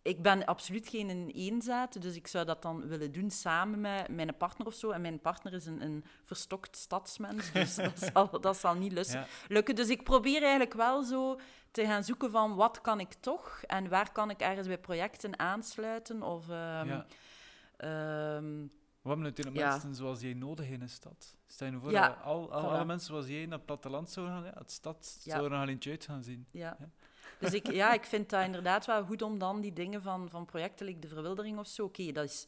Ik 0.06 0.22
ben 0.22 0.44
absoluut 0.44 0.88
geen 0.88 1.30
eenzaad, 1.30 2.02
dus 2.02 2.14
ik 2.14 2.26
zou 2.26 2.44
dat 2.44 2.62
dan 2.62 2.86
willen 2.88 3.12
doen 3.12 3.30
samen 3.30 3.80
met 3.80 4.08
mijn 4.08 4.36
partner 4.36 4.66
of 4.66 4.74
zo. 4.74 4.90
En 4.90 5.00
mijn 5.00 5.20
partner 5.20 5.52
is 5.52 5.66
een, 5.66 5.82
een 5.82 6.04
verstokt 6.22 6.76
stadsmens, 6.76 7.52
dus 7.52 7.74
dat, 7.94 8.10
zal, 8.12 8.40
dat 8.40 8.56
zal 8.56 8.74
niet 8.74 8.92
lussen, 8.92 9.20
Ja. 9.20 9.26
lukken. 9.48 9.74
Dus 9.74 9.88
ik 9.88 10.02
probeer 10.04 10.40
eigenlijk 10.42 10.74
wel 10.74 11.02
zo 11.04 11.38
te 11.70 11.84
gaan 11.84 12.04
zoeken 12.04 12.30
van 12.30 12.54
wat 12.54 12.80
kan 12.80 13.00
ik 13.00 13.12
toch 13.20 13.62
en 13.66 13.88
waar 13.88 14.12
kan 14.12 14.30
ik 14.30 14.40
ergens 14.40 14.66
bij 14.66 14.78
projecten 14.78 15.38
aansluiten 15.38 16.22
of... 16.22 16.48
ehm, 16.48 16.88
Ja. 16.88 17.06
We 19.02 19.12
hebben 19.12 19.30
natuurlijk 19.30 19.56
Ja. 19.56 19.70
mensen 19.70 19.94
zoals 19.94 20.20
jij 20.20 20.34
nodig 20.34 20.68
in 20.68 20.80
een 20.82 20.88
stad. 20.88 21.34
Stel 21.46 21.70
je 21.70 21.78
voor 21.78 21.90
Ja, 21.90 22.06
al, 22.08 22.52
al, 22.52 22.62
voilà. 22.62 22.64
alle 22.66 22.84
mensen 22.84 23.06
zoals 23.08 23.26
jij 23.26 23.46
naar 23.46 23.56
het 23.56 23.66
platteland 23.66 24.10
zouden 24.10 24.34
gaan, 24.34 24.44
ja, 24.44 24.52
het 24.58 24.70
stad 24.72 25.20
Ja. 25.22 25.32
zou 25.32 25.44
er 25.44 25.50
nog 25.50 25.60
al 25.60 25.68
eentje 25.68 25.90
uit 25.90 26.04
gaan 26.04 26.22
zien. 26.22 26.46
Ja. 26.50 26.76
Dus 27.38 27.52
ik, 27.52 27.72
ja, 27.72 27.92
ik 27.92 28.04
vind 28.04 28.30
dat 28.30 28.44
inderdaad 28.44 28.86
wel 28.86 29.04
goed 29.04 29.22
om 29.22 29.38
dan 29.38 29.60
die 29.60 29.72
dingen 29.72 30.02
van, 30.02 30.30
van 30.30 30.44
projecten, 30.44 30.86
like 30.86 30.98
de 30.98 31.08
verwildering 31.08 31.58
of 31.58 31.66
zo. 31.66 31.84
Oké, 31.84 32.12
dat, 32.12 32.24
is, 32.24 32.46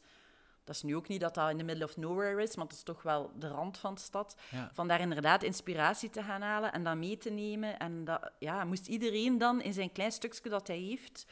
dat 0.63 0.75
is 0.75 0.81
nu 0.81 0.95
ook 0.95 1.07
niet 1.07 1.21
dat 1.21 1.33
dat 1.35 1.49
in 1.49 1.57
the 1.57 1.63
middle 1.63 1.83
of 1.85 1.97
nowhere 1.97 2.41
is, 2.41 2.55
maar 2.55 2.65
het 2.65 2.73
is 2.75 2.83
toch 2.83 3.01
wel 3.01 3.31
de 3.35 3.47
rand 3.47 3.77
van 3.77 3.93
de 3.93 3.99
stad. 4.01 4.35
Ja. 4.51 4.69
Van 4.73 4.87
daar 4.87 4.99
inderdaad 4.99 5.43
inspiratie 5.43 6.09
te 6.09 6.23
gaan 6.23 6.41
halen 6.41 6.71
en 6.73 6.83
dat 6.83 6.97
mee 6.97 7.17
te 7.17 7.29
nemen. 7.29 7.79
En 7.79 8.05
dat, 8.05 8.31
ja, 8.39 8.63
moest 8.63 8.87
iedereen 8.87 9.37
dan 9.37 9.61
in 9.61 9.73
zijn 9.73 9.91
klein 9.91 10.11
stukje 10.11 10.49
dat 10.49 10.67
hij 10.67 10.77
heeft, 10.77 11.25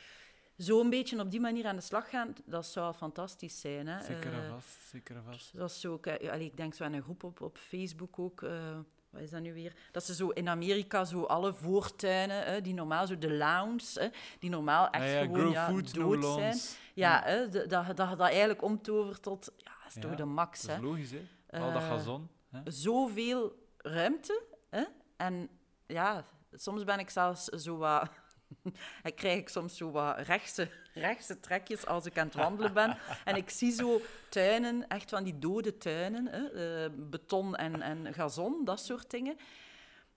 zo 0.58 0.80
een 0.82 0.89
beetje 0.89 1.20
op 1.20 1.32
die 1.32 1.39
manier 1.39 1.65
aan 1.65 1.76
de 1.76 1.82
slag 1.82 2.10
gaan, 2.10 2.34
dat 2.46 2.65
zou 2.65 2.86
wel 2.86 2.93
fantastisch 2.93 3.60
zijn. 3.60 3.88
Hè? 3.88 4.04
Zeker 4.04 4.34
en 4.34 4.43
Eh, 4.43 4.50
vast, 4.50 4.78
zeker 4.89 5.15
en 5.15 5.24
vast. 5.24 5.58
dat 5.58 5.70
is 5.70 5.80
zo 5.80 5.93
ook, 5.93 6.06
eh, 6.06 6.32
allee, 6.32 6.46
ik 6.46 6.58
denk 6.58 6.74
zo 6.74 6.84
aan 6.84 6.93
een 6.93 7.04
groep 7.04 7.24
op, 7.24 7.41
op 7.41 7.58
Facebook 7.58 8.20
ook. 8.20 8.41
eh, 8.41 8.78
wat 9.18 9.26
is 9.26 9.32
dat 9.32 9.42
nu 9.42 9.54
weer? 9.54 9.74
Dat 9.92 10.04
ze 10.04 10.16
zo 10.16 10.30
in 10.30 10.50
Amerika 10.50 11.06
zo 11.06 11.24
alle 11.24 11.54
voortuinen, 11.54 12.44
hè, 12.46 12.62
die 12.62 12.74
normaal 12.74 13.08
zo 13.08 13.18
de 13.18 13.32
lawns, 13.34 13.96
hè, 13.96 14.08
die 14.40 14.50
normaal 14.50 14.90
echt 14.90 15.04
ja, 15.04 15.10
ja, 15.20 15.22
gewoon 15.26 15.52
ja, 15.52 15.68
food, 15.70 15.94
no 15.94 16.18
dood 16.20 16.34
zijn. 16.40 16.58
Ja, 16.94 17.22
hè, 17.26 17.50
dat 17.50 17.70
dat, 17.70 17.98
dat 17.98 18.20
eigenlijk 18.20 18.62
omtovert 18.64 19.22
tot, 19.22 19.52
ja, 19.58 19.72
dat 19.84 19.96
is 19.96 20.02
toch 20.02 20.16
de 20.16 20.26
max. 20.26 20.62
Dat 20.62 20.70
is 20.70 20.76
Hè. 20.76 20.82
logisch, 20.82 21.12
hè? 21.12 21.60
Al 21.60 21.72
dat 21.74 21.82
Eh, 21.82 21.88
gazon. 21.88 22.30
Hè? 22.50 22.60
Zoveel 22.72 23.56
ruimte. 23.78 24.44
Hè? 24.70 24.84
En 25.18 25.50
ja, 25.88 26.26
soms 26.54 26.84
ben 26.84 27.00
ik 27.00 27.10
zelfs 27.10 27.44
zo 27.44 27.78
wat... 27.78 28.10
Ik 29.04 29.16
krijg 29.16 29.40
ik 29.40 29.50
soms 29.50 29.78
zo 29.78 29.92
wat 29.92 30.20
rechtse, 30.20 30.70
rechtse 30.94 31.40
trekjes 31.40 31.86
als 31.86 32.06
ik 32.06 32.18
aan 32.18 32.26
het 32.26 32.36
wandelen 32.36 32.74
ben. 32.74 32.98
En 33.26 33.36
ik 33.36 33.50
zie 33.50 33.72
zo 33.72 34.02
tuinen, 34.30 34.88
echt 34.88 35.10
van 35.10 35.24
die 35.24 35.40
dode 35.40 35.78
tuinen, 35.78 36.28
hè, 36.28 36.48
eh, 36.48 36.92
beton 36.96 37.56
en, 37.56 37.82
en 37.82 38.14
gazon, 38.14 38.66
dat 38.66 38.80
soort 38.80 39.10
dingen. 39.10 39.38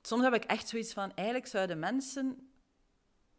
Soms 0.03 0.23
heb 0.23 0.35
ik 0.35 0.45
echt 0.45 0.69
zoiets 0.69 0.93
van, 0.93 1.14
eigenlijk 1.14 1.49
zouden 1.49 1.79
mensen 1.79 2.51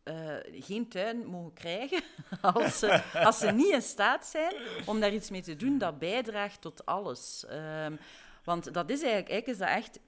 eh, 0.03 0.35
geen 0.51 0.89
tuin 0.89 1.25
mogen 1.25 1.53
krijgen 1.53 2.03
als 2.41 2.79
ze, 2.79 3.03
als 3.13 3.39
ze 3.39 3.51
niet 3.51 3.73
in 3.73 3.81
staat 3.81 4.25
zijn 4.25 4.53
om 4.85 4.99
daar 4.99 5.13
iets 5.13 5.29
mee 5.29 5.41
te 5.41 5.55
doen 5.55 5.77
dat 5.77 5.99
bijdraagt 5.99 6.61
tot 6.61 6.85
alles. 6.85 7.45
Ehm, 7.45 7.95
want 8.43 8.73
dat 8.73 8.89
is 8.89 9.01
eigenlijk, 9.01 9.29
eigenlijk 9.29 9.47
is 9.47 9.57
dat 9.57 9.67
echt 9.67 9.99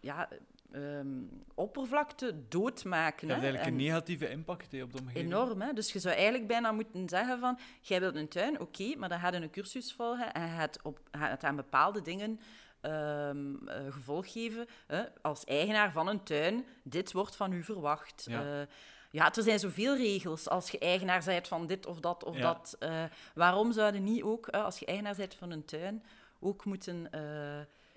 ja, 0.00 0.28
ehm, 0.72 1.06
oppervlakte 1.54 2.34
doodmaken. 2.48 3.28
Dat 3.28 3.36
heeft 3.40 3.52
hè. 3.52 3.58
eigenlijk 3.58 3.64
En- 3.64 3.72
een 3.72 3.76
negatieve 3.92 4.30
impact 4.30 4.72
hè, 4.72 4.82
op 4.82 4.92
de 4.92 4.98
omgeving. 5.00 5.24
Enorm, 5.26 5.60
hè? 5.60 5.72
Dus 5.72 5.92
je 5.92 5.98
zou 5.98 6.14
eigenlijk 6.14 6.46
bijna 6.46 6.72
moeten 6.72 7.08
zeggen 7.08 7.40
van... 7.40 7.58
Jij 7.80 8.00
wilt 8.00 8.14
een 8.14 8.28
tuin, 8.28 8.60
oké, 8.60 8.94
maar 8.96 9.08
dan 9.08 9.18
ga 9.20 9.30
je 9.30 9.36
een 9.36 9.50
cursus 9.50 9.92
volgen 9.92 10.32
en 10.32 10.42
je 10.42 10.56
gaat, 10.56 10.78
op, 10.82 10.98
gaat 11.12 11.44
aan 11.44 11.56
bepaalde 11.56 12.02
dingen 12.02 12.40
ehm, 12.80 13.68
eh, 13.68 13.92
gevolg 13.92 14.32
geven. 14.32 14.66
Hè? 14.86 15.02
Als 15.22 15.44
eigenaar 15.44 15.92
van 15.92 16.08
een 16.08 16.22
tuin, 16.22 16.64
dit 16.82 17.12
wordt 17.12 17.36
van 17.36 17.52
u 17.52 17.62
verwacht. 17.62 18.26
Ja. 18.28 18.60
Eh, 18.60 18.66
ja, 19.10 19.34
er 19.34 19.42
zijn 19.42 19.58
zoveel 19.58 19.96
regels 19.96 20.48
als 20.48 20.70
je 20.70 20.78
eigenaar 20.78 21.22
bent 21.24 21.48
van 21.48 21.66
dit 21.66 21.86
of 21.86 22.00
dat 22.00 22.24
of 22.24 22.36
Ja. 22.36 22.42
dat. 22.42 22.76
Eh, 22.78 23.04
waarom 23.34 23.72
zouden 23.72 24.04
niet 24.04 24.22
ook, 24.22 24.48
als 24.48 24.78
je 24.78 24.86
eigenaar 24.86 25.16
bent 25.16 25.34
van 25.34 25.50
een 25.50 25.64
tuin, 25.64 26.04
ook 26.40 26.64
moeten... 26.64 27.10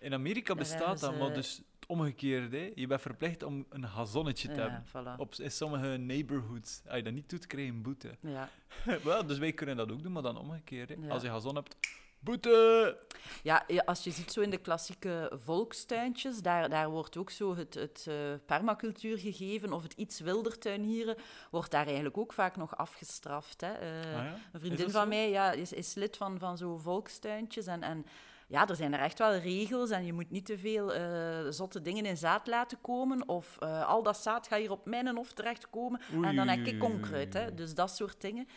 In 0.01 0.13
Amerika 0.13 0.55
bestaat 0.55 0.99
dat, 0.99 1.17
maar 1.17 1.27
ze- 1.27 1.33
dus 1.33 1.57
het 1.79 1.85
omgekeerde. 1.89 2.57
hè. 2.57 2.71
Je 2.75 2.87
bent 2.87 3.01
verplicht 3.01 3.43
om 3.43 3.65
een 3.69 3.87
gazonnetje 3.87 4.47
te 4.47 4.53
ja, 4.53 4.61
hebben. 4.61 4.85
voilà. 4.87 5.19
Op, 5.19 5.33
in 5.35 5.51
sommige 5.51 5.87
neighborhoods. 5.87 6.81
Als 6.87 6.95
je 6.95 7.03
dat 7.03 7.13
niet 7.13 7.29
doet, 7.29 7.47
krijg 7.47 7.65
je 7.65 7.71
een 7.71 7.81
boete. 7.81 8.15
Ja. 8.19 8.49
Wel, 9.03 9.25
dus 9.25 9.37
wij 9.37 9.53
kunnen 9.53 9.75
dat 9.77 9.91
ook 9.91 10.03
doen, 10.03 10.11
maar 10.11 10.21
dan 10.21 10.37
omgekeerd. 10.37 10.89
hè. 10.89 10.95
Als 11.09 11.23
je 11.23 11.29
gazon 11.29 11.55
hebt, 11.55 11.75
boete! 12.19 12.97
Ja, 13.43 13.65
als 13.85 14.03
je 14.03 14.11
ziet 14.11 14.31
zo 14.31 14.41
in 14.41 14.49
de 14.49 14.57
klassieke 14.57 15.31
volkstuintjes, 15.35 16.41
daar, 16.41 16.69
daar 16.69 16.89
wordt 16.89 17.17
ook 17.17 17.29
zo 17.29 17.55
het, 17.55 17.73
het 17.73 18.05
eh, 18.07 18.15
permacultuur 18.45 19.17
gegeven, 19.17 19.73
of 19.73 19.83
het 19.83 19.93
iets 19.93 20.19
wilder 20.19 20.57
tuinieren, 20.57 21.15
wordt 21.51 21.71
daar 21.71 21.85
eigenlijk 21.85 22.17
ook 22.17 22.33
vaak 22.33 22.55
nog 22.55 22.77
afgestraft. 22.77 23.61
Hè. 23.61 23.71
Eh, 23.71 23.89
Ah 23.89 24.23
ja? 24.23 24.35
Een 24.51 24.59
vriendin 24.59 24.89
van 24.89 25.01
zo? 25.03 25.07
mij 25.07 25.29
ja, 25.29 25.51
is, 25.51 25.73
is 25.73 25.93
lid 25.93 26.17
van, 26.17 26.39
van 26.39 26.57
zo'n 26.57 26.79
volkstuintjes 26.79 27.65
en... 27.67 27.83
en 27.83 28.05
ja, 28.51 28.67
er 28.67 28.75
zijn 28.75 28.93
er 28.93 28.99
echt 28.99 29.17
wel 29.17 29.35
regels 29.35 29.89
en 29.89 30.05
je 30.05 30.13
moet 30.13 30.29
niet 30.29 30.45
te 30.45 30.57
veel 30.57 30.93
eh, 30.93 31.49
zotte 31.49 31.81
dingen 31.81 32.05
in 32.05 32.17
zaad 32.17 32.47
laten 32.47 32.81
komen. 32.81 33.27
Of 33.27 33.57
eh, 33.59 33.87
al 33.87 34.03
dat 34.03 34.17
zaad 34.17 34.47
gaat 34.47 34.59
hier 34.59 34.71
op 34.71 34.85
mijn 34.85 35.15
hof 35.15 35.33
terechtkomen. 35.33 36.01
Oei, 36.15 36.27
en 36.27 36.35
dan 36.35 36.47
heb 36.47 36.65
ik 36.65 36.83
onkruid. 36.83 37.33
Hè? 37.33 37.53
Dus 37.53 37.75
dat 37.75 37.95
soort 37.95 38.21
dingen. 38.21 38.47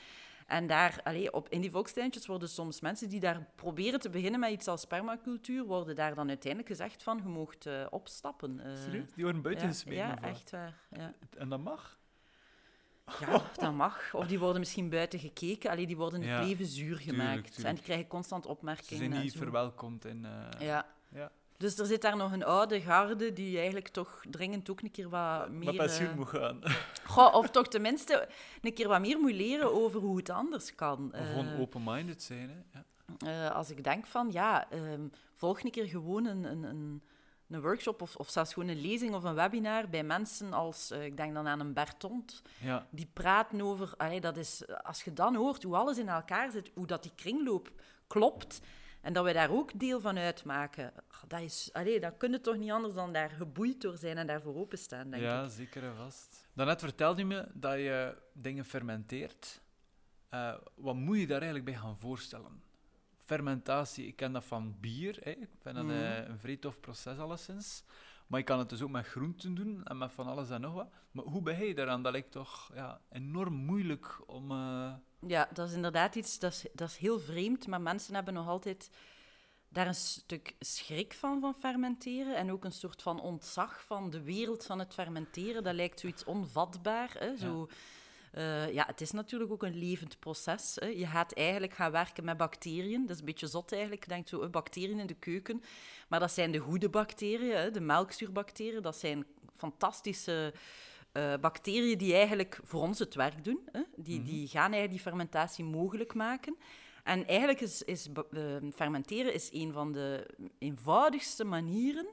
En 0.47 0.67
daar, 0.67 1.01
allee, 1.05 1.33
op, 1.33 1.49
in 1.49 1.61
die 1.61 1.71
volkstuintjes 1.71 2.27
worden 2.27 2.49
soms 2.49 2.81
mensen 2.81 3.09
die 3.09 3.21
daar 3.21 3.47
proberen 3.55 4.01
te 4.01 4.11
beginnen 4.11 4.41
met 4.41 4.51
iets 4.51 4.69
als 4.69 4.85
permacultuur, 4.85 5.65
worden 5.65 5.95
daar 5.95 6.15
dan 6.15 6.29
uiteindelijk 6.29 6.71
gezegd 6.71 7.03
van, 7.03 7.21
je 7.23 7.29
moogt 7.29 7.67
eh, 7.67 7.87
opstappen. 7.91 8.61
Serieus? 8.85 9.15
Die 9.15 9.25
worden 9.25 9.43
buiten 9.43 9.67
ja, 9.67 9.73
gesmeten. 9.73 10.07
Ja, 10.07 10.23
echt 10.23 10.51
waar. 10.51 10.75
Ja. 10.91 11.13
En 11.39 11.49
dat 11.49 11.61
mag? 11.61 11.99
Ja, 13.21 13.43
dat 13.57 13.73
mag. 13.75 14.14
Of 14.14 14.27
die 14.27 14.38
worden 14.38 14.61
misschien 14.61 14.88
buiten 14.88 15.19
gekeken. 15.19 15.71
Allee, 15.71 15.87
die 15.87 15.97
worden 15.97 16.21
het 16.21 16.29
Ja, 16.31 16.43
leven 16.43 16.67
zuur 16.67 16.97
tuurlijk, 16.99 17.19
gemaakt. 17.19 17.64
En 17.64 17.75
die 17.75 17.85
krijgen 17.85 18.07
constant 18.07 18.45
Ze 18.45 18.51
opmerkingen. 18.51 18.97
zijn 18.97 19.12
en 19.12 19.23
niet 19.23 19.37
verwelkomd 19.37 20.05
in... 20.05 20.25
eh, 20.25 20.67
Ja. 20.67 20.87
ja. 21.09 21.31
Dus 21.57 21.79
er 21.79 21.87
zit 21.87 22.03
daar 22.03 22.17
nog 22.17 22.33
een 22.33 22.45
oude 22.45 22.81
garde 22.81 23.33
die 23.33 23.57
eigenlijk 23.57 23.88
toch 23.88 24.23
dringend 24.31 24.71
ook 24.71 24.81
een 24.81 24.90
keer 24.90 25.09
wat 25.09 25.49
meer... 25.51 25.64
Met 25.64 25.77
pensioen 25.77 26.09
eh, 26.09 26.14
moet 26.17 26.29
gaan. 26.29 26.61
goh, 27.07 27.35
of 27.35 27.51
toch 27.51 27.69
tenminste 27.69 28.29
een 28.62 28.75
keer 28.75 28.88
wat 28.88 29.01
meer 29.01 29.19
moet 29.19 29.33
leren 29.33 29.73
over 29.75 30.01
hoe 30.01 30.17
het 30.17 30.31
anders 30.31 30.75
kan. 30.75 31.11
Of 31.14 31.27
gewoon 31.29 31.47
Eh, 31.49 31.61
open-minded 31.61 32.23
zijn. 32.23 32.51
Hè? 32.71 32.79
Ja. 33.29 33.49
als 33.49 33.71
ik 33.71 33.85
denk 33.85 34.07
van, 34.07 34.29
ja, 34.33 34.71
ehm, 34.71 35.01
volg 35.35 35.62
een 35.64 35.71
keer 35.71 35.87
gewoon 35.87 36.27
een, 36.27 36.45
een, 36.45 36.62
een, 36.62 37.03
een 37.55 37.61
workshop 37.61 38.03
of, 38.03 38.17
of 38.17 38.31
zelfs 38.31 38.53
gewoon 38.53 38.69
een 38.69 38.81
lezing 38.81 39.14
of 39.14 39.25
een 39.25 39.35
webinar 39.35 39.88
bij 39.88 40.03
mensen 40.03 40.53
als, 40.53 40.90
eh, 40.90 41.05
ik 41.05 41.17
denk 41.17 41.35
dan 41.35 41.47
aan 41.47 41.61
een 41.61 41.73
Bertond, 41.73 42.43
ja. 42.61 42.87
die 42.90 43.09
praten 43.12 43.61
over, 43.61 43.95
allee, 43.97 44.21
dat 44.21 44.37
is, 44.37 44.62
als 44.83 45.03
je 45.03 45.12
dan 45.12 45.35
hoort 45.35 45.62
hoe 45.62 45.77
alles 45.77 45.99
in 45.99 46.09
elkaar 46.09 46.51
zit, 46.51 46.71
hoe 46.75 46.87
dat 46.87 47.03
die 47.03 47.12
kringloop 47.14 47.71
klopt, 48.07 48.61
en 49.01 49.12
dat 49.12 49.25
wij 49.25 49.33
daar 49.33 49.51
ook 49.51 49.79
deel 49.79 50.01
van 50.01 50.19
uitmaken, 50.19 50.93
dat 51.29 51.40
is, 51.40 51.71
allee, 51.73 52.01
dat 52.01 52.17
kun 52.17 52.31
je 52.33 52.40
toch 52.40 52.57
niet 52.57 52.71
anders 52.71 52.95
dan 52.95 53.12
daar 53.12 53.31
geboeid 53.31 53.81
door 53.81 53.97
zijn 53.97 54.19
en 54.19 54.27
daarvoor 54.27 54.57
openstaan, 54.57 55.11
denk 55.11 55.23
ja, 55.23 55.45
ik. 55.45 55.51
zeker 55.51 55.83
en 55.83 55.97
vast. 55.97 56.49
Daarnet 56.53 56.81
vertelde 56.81 57.21
je 57.21 57.27
me 57.27 57.49
dat 57.53 57.75
je 57.75 58.17
dingen 58.33 58.64
fermenteert. 58.64 59.62
Eh, 60.29 60.55
wat 60.75 60.95
moet 60.95 61.19
je 61.19 61.27
daar 61.27 61.43
eigenlijk 61.43 61.64
bij 61.64 61.75
gaan 61.75 61.99
voorstellen? 61.99 62.62
Fermentatie, 63.25 64.07
ik 64.07 64.17
ken 64.17 64.33
dat 64.33 64.45
van 64.45 64.77
bier. 64.81 65.19
Hè. 65.23 65.31
Ik 65.31 65.49
vind 65.63 65.75
dat 65.77 65.85
Mhm. 65.85 65.95
eh, 65.95 66.29
een 66.29 66.39
vrij 66.39 66.57
tof 66.57 66.81
proces 66.81 67.19
alleszins. 67.19 67.83
Maar 68.27 68.39
je 68.39 68.45
kan 68.47 68.59
het 68.59 68.69
dus 68.69 68.83
ook 68.83 68.91
met 68.91 69.07
groenten 69.07 69.55
doen 69.55 69.85
en 69.85 69.99
met 69.99 70.13
van 70.13 70.27
alles 70.27 70.51
en 70.51 70.61
nog 70.61 70.75
wat. 70.75 70.89
Maar 71.11 71.25
hoe 71.25 71.43
ben 71.43 71.67
je 71.67 71.75
daaraan? 71.75 72.03
Dat 72.03 72.13
lijkt 72.13 72.31
toch 72.33 72.71
ja, 72.75 73.01
enorm 73.11 73.55
moeilijk 73.55 74.21
om... 74.27 74.51
eh, 74.51 74.93
Ja, 75.27 75.49
dat 75.53 75.69
is 75.69 75.75
inderdaad 75.75 76.15
iets, 76.15 76.39
dat 76.39 76.53
is, 76.53 76.67
dat 76.73 76.89
is 76.89 76.97
heel 76.97 77.21
vreemd, 77.21 77.67
maar 77.67 77.81
mensen 77.81 78.15
hebben 78.15 78.35
nog 78.35 78.49
altijd 78.49 78.91
daar 79.69 79.87
een 79.87 79.95
stuk 79.95 80.55
schrik 80.59 81.13
van, 81.13 81.41
van 81.41 81.55
fermenteren. 81.55 82.37
En 82.37 82.53
ook 82.53 82.65
een 82.65 82.73
soort 82.73 83.03
van 83.03 83.21
ontzag 83.21 83.85
van 83.85 84.11
de 84.11 84.23
wereld 84.23 84.65
van 84.67 84.79
het 84.79 84.95
fermenteren. 84.95 85.63
Dat 85.63 85.75
lijkt 85.75 86.01
zoiets 86.01 86.25
onvatbaar. 86.25 87.11
Hè? 87.19 87.37
Zo, 87.37 87.69
eh, 88.35 88.73
ja, 88.73 88.85
het 88.87 89.01
is 89.01 89.11
natuurlijk 89.11 89.53
ook 89.53 89.62
een 89.62 89.79
levend 89.79 90.18
proces. 90.18 90.77
Hè? 90.81 90.87
Je 90.87 91.07
gaat 91.07 91.33
eigenlijk 91.33 91.73
gaan 91.75 91.90
werken 91.90 92.25
met 92.25 92.37
bacteriën. 92.37 93.01
Dat 93.01 93.11
is 93.11 93.18
een 93.18 93.25
beetje 93.25 93.47
zot 93.47 93.73
eigenlijk. 93.73 94.03
Je 94.03 94.09
denkt 94.09 94.29
zo, 94.29 94.40
eh, 94.40 94.51
bacteriën 94.51 94.99
in 94.99 95.07
de 95.07 95.14
keuken. 95.14 95.62
Maar 96.09 96.20
dat 96.20 96.33
zijn 96.33 96.53
de 96.53 96.59
goede 96.59 96.88
bacteriën, 96.88 97.57
hè? 97.57 97.70
de 97.70 97.81
melkzuurbacteriën. 97.81 98.83
Dat 98.83 98.97
zijn 98.97 99.27
fantastische 99.57 100.55
eh, 101.12 101.35
bacteriën 101.40 101.99
die 101.99 102.14
eigenlijk 102.14 102.61
voor 102.64 102.81
ons 102.81 102.99
het 102.99 103.14
werk 103.14 103.44
doen. 103.44 103.68
Hè? 103.73 103.83
Die, 103.97 104.18
Mhm. 104.20 104.29
die 104.29 104.49
gaan 104.49 104.73
eigenlijk 104.73 104.90
die 104.90 105.01
fermentatie 105.01 105.64
mogelijk 105.64 106.14
maken. 106.14 106.57
En 107.05 107.27
eigenlijk 107.27 107.61
is, 107.61 107.83
is 107.83 108.09
fermenteren 108.75 109.35
is 109.35 109.49
een 109.53 109.73
van 109.73 109.92
de 109.92 110.27
eenvoudigste 110.59 111.44
manieren 111.44 112.07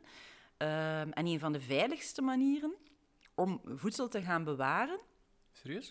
en 0.58 1.26
een 1.26 1.40
van 1.40 1.52
de 1.52 1.62
veiligste 1.62 2.22
manieren 2.22 2.74
om 3.36 3.62
voedsel 3.66 4.08
te 4.08 4.22
gaan 4.22 4.44
bewaren. 4.44 5.00
Serieus? 5.62 5.90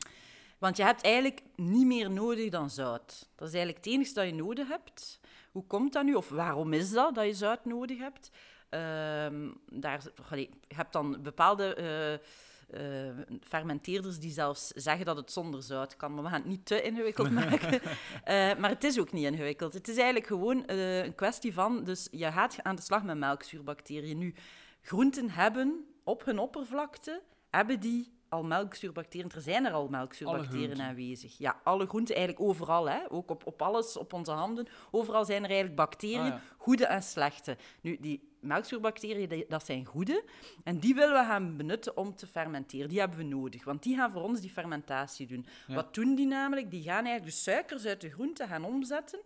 Want 0.58 0.76
je 0.76 0.82
hebt 0.82 1.02
eigenlijk 1.02 1.42
niet 1.56 1.86
meer 1.86 2.10
nodig 2.10 2.50
dan 2.50 2.70
zout. 2.70 3.28
Dat 3.36 3.48
is 3.48 3.54
eigenlijk 3.54 3.84
het 3.84 3.94
enige 3.94 4.12
dat 4.12 4.26
je 4.26 4.34
nodig 4.34 4.68
hebt. 4.68 5.20
Hoe 5.52 5.66
komt 5.66 5.92
dat 5.92 6.04
nu? 6.04 6.14
Of 6.14 6.28
waarom 6.28 6.72
is 6.72 6.90
dat 6.90 7.14
dat 7.14 7.24
je 7.24 7.34
zout 7.34 7.64
nodig 7.64 7.98
hebt? 7.98 8.30
Ehm, 8.68 9.50
daar, 9.66 10.02
je 10.30 10.48
hebt 10.68 10.92
dan 10.92 11.22
bepaalde 11.22 11.74
eh, 11.74 12.12
eh, 13.08 13.16
fermenteerders 13.40 14.18
die 14.18 14.32
zelfs 14.32 14.66
zeggen 14.66 15.06
dat 15.06 15.16
het 15.16 15.32
zonder 15.32 15.62
zout 15.62 15.96
kan. 15.96 16.14
Maar 16.14 16.22
we 16.22 16.28
gaan 16.28 16.40
het 16.40 16.48
niet 16.48 16.66
te 16.66 16.82
ingewikkeld 16.82 17.30
maken. 17.44 17.80
Eh, 18.24 18.56
maar 18.56 18.70
het 18.70 18.84
is 18.84 19.00
ook 19.00 19.12
niet 19.12 19.24
ingewikkeld. 19.24 19.72
Het 19.72 19.88
is 19.88 19.96
eigenlijk 19.96 20.26
gewoon 20.26 20.62
een 20.66 21.14
kwestie 21.14 21.52
van... 21.52 21.84
Dus 21.84 22.08
je 22.10 22.32
gaat 22.32 22.62
aan 22.62 22.76
de 22.76 22.82
slag 22.82 23.02
met 23.02 23.18
melkzuurbacteriën. 23.18 24.18
Nu, 24.18 24.34
groenten 24.82 25.30
hebben 25.30 25.84
op 26.04 26.24
hun 26.24 26.38
oppervlakte... 26.38 27.22
hebben 27.50 27.80
die 27.80 28.19
al 28.30 28.42
melkzuurbacteriën. 28.44 29.30
Er 29.34 29.40
zijn 29.40 29.66
er 29.66 29.72
al 29.72 29.88
melkzuurbacteriën 29.88 30.64
groenten. 30.64 30.84
aanwezig. 30.84 31.38
Ja, 31.38 31.60
alle 31.64 31.86
groenten, 31.86 32.14
eigenlijk 32.14 32.46
overal. 32.48 32.90
Hè? 32.90 32.98
Ook 33.10 33.30
op, 33.30 33.46
op 33.46 33.62
alles, 33.62 33.96
op 33.96 34.12
onze 34.12 34.30
handen. 34.30 34.66
Overal 34.90 35.24
zijn 35.24 35.42
er 35.42 35.48
eigenlijk 35.48 35.76
bacteriën, 35.76 36.20
Ah, 36.20 36.26
ja. 36.26 36.40
goede 36.56 36.86
en 36.86 37.02
slechte. 37.02 37.56
Nu, 37.80 37.96
die 38.00 38.28
melkzuurbacteriën, 38.40 39.44
dat 39.48 39.64
zijn 39.66 39.84
goede. 39.84 40.24
En 40.64 40.78
die 40.78 40.94
willen 40.94 41.20
we 41.20 41.24
gaan 41.26 41.56
benutten 41.56 41.96
om 41.96 42.14
te 42.16 42.26
fermenteren. 42.26 42.88
Die 42.88 42.98
hebben 43.00 43.18
we 43.18 43.24
nodig, 43.24 43.64
want 43.64 43.82
die 43.82 43.96
gaan 43.96 44.10
voor 44.10 44.22
ons 44.22 44.40
die 44.40 44.50
fermentatie 44.50 45.26
doen. 45.26 45.46
Ja. 45.66 45.74
Wat 45.74 45.94
doen 45.94 46.14
die 46.14 46.26
namelijk? 46.26 46.70
Die 46.70 46.82
gaan 46.82 47.04
eigenlijk 47.04 47.24
de 47.24 47.30
suikers 47.42 47.84
uit 47.86 48.00
de 48.00 48.10
groente 48.10 48.46
gaan 48.46 48.64
omzetten 48.64 49.20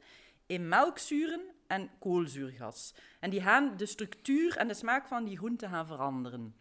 in 0.46 0.68
melkzuren 0.68 1.40
en 1.66 1.90
koolzuurgas. 1.98 2.94
En 3.20 3.30
die 3.30 3.40
gaan 3.42 3.76
de 3.76 3.86
structuur 3.86 4.56
en 4.56 4.68
de 4.68 4.74
smaak 4.74 5.06
van 5.06 5.24
die 5.24 5.36
groente 5.36 5.68
gaan 5.68 5.86
veranderen. 5.86 6.54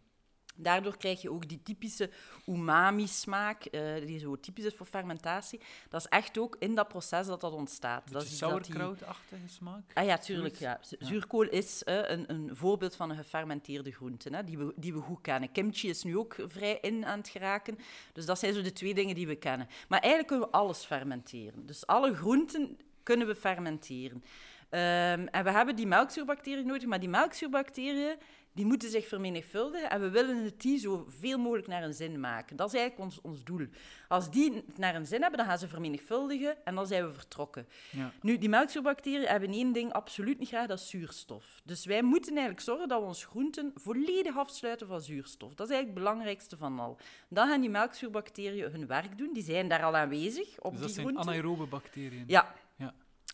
Daardoor 0.55 0.97
krijg 0.97 1.21
je 1.21 1.31
ook 1.31 1.49
die 1.49 1.59
typische 1.63 2.09
umami-smaak, 2.47 3.65
eh, 3.65 3.81
die 4.05 4.19
zo 4.19 4.39
typisch 4.39 4.63
is 4.65 4.73
voor 4.75 4.85
fermentatie. 4.85 5.59
Dat 5.89 6.01
is 6.01 6.07
echt 6.07 6.37
ook 6.37 6.55
in 6.59 6.75
dat 6.75 6.87
proces 6.87 7.27
dat 7.27 7.41
dat 7.41 7.53
ontstaat. 7.53 8.11
dat 8.11 8.21
is 8.21 8.27
die- 8.29 8.37
sauerkrautachtige 8.37 9.47
smaak? 9.47 9.81
Ah 9.93 10.05
ja, 10.05 10.17
tuurlijk. 10.17 10.55
Ja. 10.55 10.79
Zuurkool 10.99 11.49
is 11.49 11.83
eh, 11.83 11.95
een, 12.09 12.29
een 12.31 12.49
voorbeeld 12.55 12.95
van 12.95 13.09
een 13.09 13.15
gefermenteerde 13.17 13.91
groente, 13.91 14.29
hè, 14.35 14.43
die, 14.43 14.57
we, 14.57 14.73
die 14.75 14.93
we 14.93 14.99
goed 14.99 15.21
kennen. 15.21 15.51
Kimchi 15.51 15.89
is 15.89 16.03
nu 16.03 16.17
ook 16.17 16.35
vrij 16.47 16.77
in 16.81 17.05
aan 17.05 17.17
het 17.19 17.27
geraken. 17.29 17.77
Dus 18.13 18.25
dat 18.25 18.39
zijn 18.39 18.53
zo 18.53 18.61
de 18.61 18.73
twee 18.73 18.93
dingen 18.93 19.15
die 19.15 19.27
we 19.27 19.35
kennen. 19.35 19.67
Maar 19.87 19.99
eigenlijk 19.99 20.27
kunnen 20.31 20.47
we 20.47 20.53
alles 20.53 20.83
fermenteren. 20.85 21.65
Dus 21.65 21.87
alle 21.87 22.15
groenten 22.15 22.77
kunnen 23.03 23.27
we 23.27 23.35
fermenteren. 23.35 24.23
Ehm, 24.69 25.25
en 25.31 25.43
we 25.43 25.51
hebben 25.51 25.75
die 25.75 25.87
melkzuurbacteriën 25.87 26.65
nodig, 26.67 26.85
maar 26.87 26.99
die 26.99 27.09
melkzuurbacteriën 27.09 28.15
die 28.53 28.65
moeten 28.65 28.89
zich 28.89 29.07
vermenigvuldigen 29.07 29.89
en 29.89 30.01
we 30.01 30.09
willen 30.09 30.43
het 30.43 30.61
die 30.61 30.79
zoveel 30.79 31.37
mogelijk 31.37 31.67
naar 31.67 31.83
een 31.83 31.93
zin 31.93 32.19
maken. 32.19 32.55
Dat 32.55 32.73
is 32.73 32.79
eigenlijk 32.79 33.09
ons, 33.09 33.21
ons 33.21 33.43
doel. 33.43 33.67
Als 34.07 34.31
die 34.31 34.53
het 34.53 34.77
naar 34.77 34.95
een 34.95 35.05
zin 35.05 35.21
hebben, 35.21 35.39
dan 35.39 35.47
gaan 35.47 35.57
ze 35.57 35.67
vermenigvuldigen 35.67 36.65
en 36.65 36.75
dan 36.75 36.87
zijn 36.87 37.05
we 37.07 37.13
vertrokken. 37.13 37.67
Ja. 37.91 38.11
Nu, 38.21 38.37
die 38.37 38.49
melkzuurbacteriën 38.49 39.27
hebben 39.27 39.51
één 39.51 39.73
ding 39.73 39.93
absoluut 39.93 40.39
niet 40.39 40.47
graag, 40.47 40.67
dat 40.67 40.79
is 40.79 40.89
zuurstof. 40.89 41.61
Dus 41.63 41.85
wij 41.85 42.01
moeten 42.01 42.31
eigenlijk 42.31 42.61
zorgen 42.61 42.87
dat 42.87 42.99
we 42.99 43.05
onze 43.07 43.27
groenten 43.27 43.71
volledig 43.75 44.37
afsluiten 44.37 44.87
van 44.87 45.01
zuurstof. 45.01 45.53
Dat 45.53 45.67
is 45.69 45.73
eigenlijk 45.73 45.85
het 45.99 46.09
belangrijkste 46.09 46.57
van 46.57 46.79
al. 46.79 46.97
Dan 47.27 47.47
gaan 47.47 47.61
die 47.61 47.69
melkzuurbacteriën 47.69 48.71
hun 48.71 48.87
werk 48.87 49.17
doen. 49.17 49.33
Die 49.33 49.43
zijn 49.43 49.67
daar 49.67 49.83
al 49.83 49.95
aanwezig 49.95 50.59
op 50.59 50.71
Dus 50.71 50.79
dat 50.79 50.87
die 50.87 50.93
zijn 50.93 51.07
groenten. 51.07 51.31
anaerobe 51.31 51.65
bacteriën. 51.65 52.23
Ja. 52.27 52.53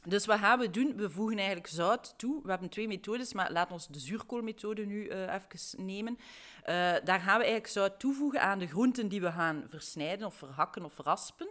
Dus 0.03 0.25
wat 0.25 0.39
gaan 0.39 0.59
we 0.59 0.69
doen? 0.69 0.95
We 0.95 1.09
voegen 1.09 1.37
eigenlijk 1.37 1.67
zout 1.67 2.13
toe. 2.17 2.41
We 2.43 2.49
hebben 2.49 2.69
twee 2.69 2.87
methodes, 2.87 3.33
maar 3.33 3.51
laten 3.51 3.77
we 3.77 3.83
de 3.89 3.99
zuurkoolmethode 3.99 4.85
nu 4.85 5.07
eh, 5.07 5.33
even 5.33 5.85
nemen. 5.85 6.17
Eh, 6.63 6.75
daar 7.03 7.19
gaan 7.19 7.37
we 7.37 7.43
eigenlijk 7.43 7.67
zout 7.67 7.99
toevoegen 7.99 8.41
aan 8.41 8.59
de 8.59 8.67
groenten 8.67 9.07
die 9.07 9.21
we 9.21 9.31
gaan 9.31 9.63
versnijden 9.67 10.27
of 10.27 10.35
verhakken 10.35 10.85
of 10.85 10.97
raspen. 10.97 11.49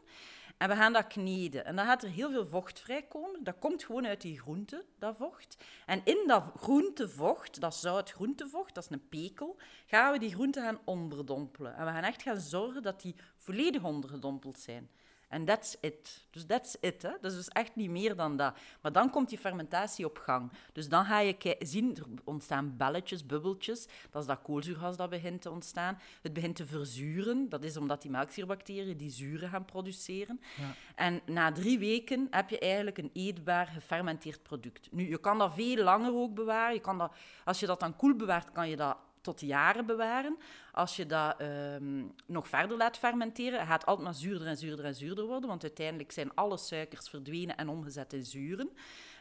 En 0.58 0.68
we 0.68 0.76
gaan 0.76 0.92
dat 0.92 1.06
kneden. 1.06 1.64
En 1.64 1.76
dan 1.76 1.86
gaat 1.86 2.02
er 2.02 2.08
heel 2.08 2.30
veel 2.30 2.46
vocht 2.46 2.80
vrijkomen. 2.80 3.44
Dat 3.44 3.58
komt 3.58 3.84
gewoon 3.84 4.06
uit 4.06 4.20
die 4.20 4.40
groente, 4.40 4.84
dat 4.98 5.16
vocht. 5.16 5.56
En 5.86 6.00
in 6.04 6.24
dat 6.26 6.52
groentevocht, 6.56 7.60
dat 7.60 7.74
zout 7.74 8.10
groentevocht, 8.10 8.74
dat 8.74 8.84
is 8.84 8.90
een 8.90 9.08
pekel, 9.08 9.56
gaan 9.86 10.12
we 10.12 10.18
die 10.18 10.34
groenten 10.34 10.62
gaan 10.62 10.78
onderdompelen. 10.84 11.76
En 11.76 11.84
we 11.84 11.90
gaan 11.90 12.02
echt 12.02 12.22
gaan 12.22 12.40
zorgen 12.40 12.82
dat 12.82 13.00
die 13.00 13.14
volledig 13.36 13.82
ondergedompeld 13.82 14.58
zijn. 14.58 14.90
En 15.28 15.44
that's 15.44 15.76
it. 15.80 16.26
Dus 16.30 16.46
that's 16.46 16.76
it. 16.80 17.02
Hè? 17.02 17.10
Dat 17.20 17.30
is 17.30 17.36
dus 17.36 17.48
echt 17.48 17.76
niet 17.76 17.90
meer 17.90 18.16
dan 18.16 18.36
dat. 18.36 18.56
Maar 18.82 18.92
dan 18.92 19.10
komt 19.10 19.28
die 19.28 19.38
fermentatie 19.38 20.04
op 20.04 20.18
gang. 20.18 20.52
Dus 20.72 20.88
dan 20.88 21.04
ga 21.04 21.18
je 21.18 21.56
zien, 21.58 21.96
er 21.96 22.04
ontstaan 22.24 22.76
belletjes, 22.76 23.26
bubbeltjes. 23.26 23.86
Dat 24.10 24.22
is 24.22 24.28
dat 24.28 24.42
koolzuurgas 24.42 24.96
dat 24.96 25.10
begint 25.10 25.42
te 25.42 25.50
ontstaan. 25.50 25.98
Het 26.22 26.32
begint 26.32 26.56
te 26.56 26.66
verzuren. 26.66 27.48
Dat 27.48 27.64
is 27.64 27.76
omdat 27.76 28.02
die 28.02 28.10
melkzuurbacteriën 28.10 28.96
die 28.96 29.10
zuren 29.10 29.48
gaan 29.48 29.64
produceren. 29.64 30.40
Ja. 30.56 30.74
En 30.94 31.20
na 31.26 31.52
drie 31.52 31.78
weken 31.78 32.26
heb 32.30 32.50
je 32.50 32.58
eigenlijk 32.58 32.98
een 32.98 33.10
eetbaar 33.12 33.66
gefermenteerd 33.66 34.42
product. 34.42 34.88
Nu, 34.92 35.08
je 35.08 35.18
kan 35.18 35.38
dat 35.38 35.54
veel 35.54 35.84
langer 35.84 36.14
ook 36.14 36.34
bewaren. 36.34 36.74
Je 36.74 36.80
kan 36.80 36.98
dat, 36.98 37.14
als 37.44 37.60
je 37.60 37.66
dat 37.66 37.80
dan 37.80 37.96
koel 37.96 38.16
bewaart, 38.16 38.52
kan 38.52 38.68
je 38.68 38.76
dat 38.76 38.96
tot 39.28 39.40
jaren 39.40 39.86
bewaren. 39.86 40.38
Als 40.72 40.96
je 40.96 41.06
dat 41.06 41.40
ehm, 41.40 42.04
nog 42.26 42.48
verder 42.48 42.76
laat 42.76 42.98
fermenteren, 42.98 43.66
gaat 43.66 43.80
het 43.80 43.86
altijd 43.86 44.06
maar 44.06 44.16
zuurder 44.16 44.46
en 44.46 44.56
zuurder 44.56 44.84
en 44.84 44.94
zuurder 44.94 45.26
worden, 45.26 45.48
want 45.48 45.62
uiteindelijk 45.62 46.12
zijn 46.12 46.34
alle 46.34 46.56
suikers 46.56 47.08
verdwenen 47.08 47.56
en 47.56 47.68
omgezet 47.68 48.12
in 48.12 48.24
zuren. 48.24 48.70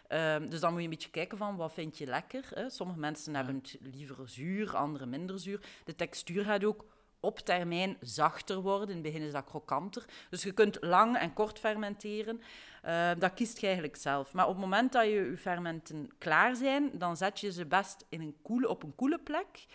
Ehm, 0.07 0.49
dus 0.49 0.59
dan 0.59 0.69
moet 0.69 0.79
je 0.79 0.85
een 0.85 0.93
beetje 0.93 1.09
kijken 1.09 1.37
van 1.37 1.55
wat 1.55 1.73
vind 1.73 1.97
je 1.97 2.05
lekker. 2.05 2.45
Hè? 2.53 2.69
Sommige 2.69 2.99
mensen 2.99 3.35
hebben 3.35 3.55
het 3.55 3.77
liever 3.81 4.29
zuur, 4.29 4.75
anderen 4.75 5.09
minder 5.09 5.39
zuur. 5.39 5.59
De 5.85 5.95
textuur 5.95 6.43
gaat 6.43 6.63
ook 6.63 6.85
op 7.19 7.39
termijn 7.39 7.97
zachter 8.01 8.61
worden. 8.61 8.89
In 8.89 8.93
het 8.93 9.03
begin 9.03 9.21
is 9.21 9.31
dat 9.31 9.43
krokanter. 9.43 10.05
Dus 10.29 10.43
je 10.43 10.51
kunt 10.51 10.77
lang 10.81 11.17
en 11.17 11.33
kort 11.33 11.59
fermenteren. 11.59 12.41
Eh, 12.81 13.09
dat 13.17 13.33
kiest 13.33 13.59
je 13.59 13.65
eigenlijk 13.65 13.95
zelf. 13.95 14.33
Maar 14.33 14.45
op 14.47 14.51
het 14.51 14.61
moment 14.61 14.91
dat 14.91 15.03
je 15.03 15.11
je 15.11 15.37
fermenten 15.37 16.09
klaar 16.17 16.55
zijn, 16.55 16.91
dan 16.93 17.17
zet 17.17 17.39
je 17.39 17.51
ze 17.51 17.65
best 17.65 18.05
in 18.09 18.21
een 18.21 18.37
koele, 18.41 18.69
op 18.69 18.83
een 18.83 18.95
koele 18.95 19.19
plek, 19.19 19.65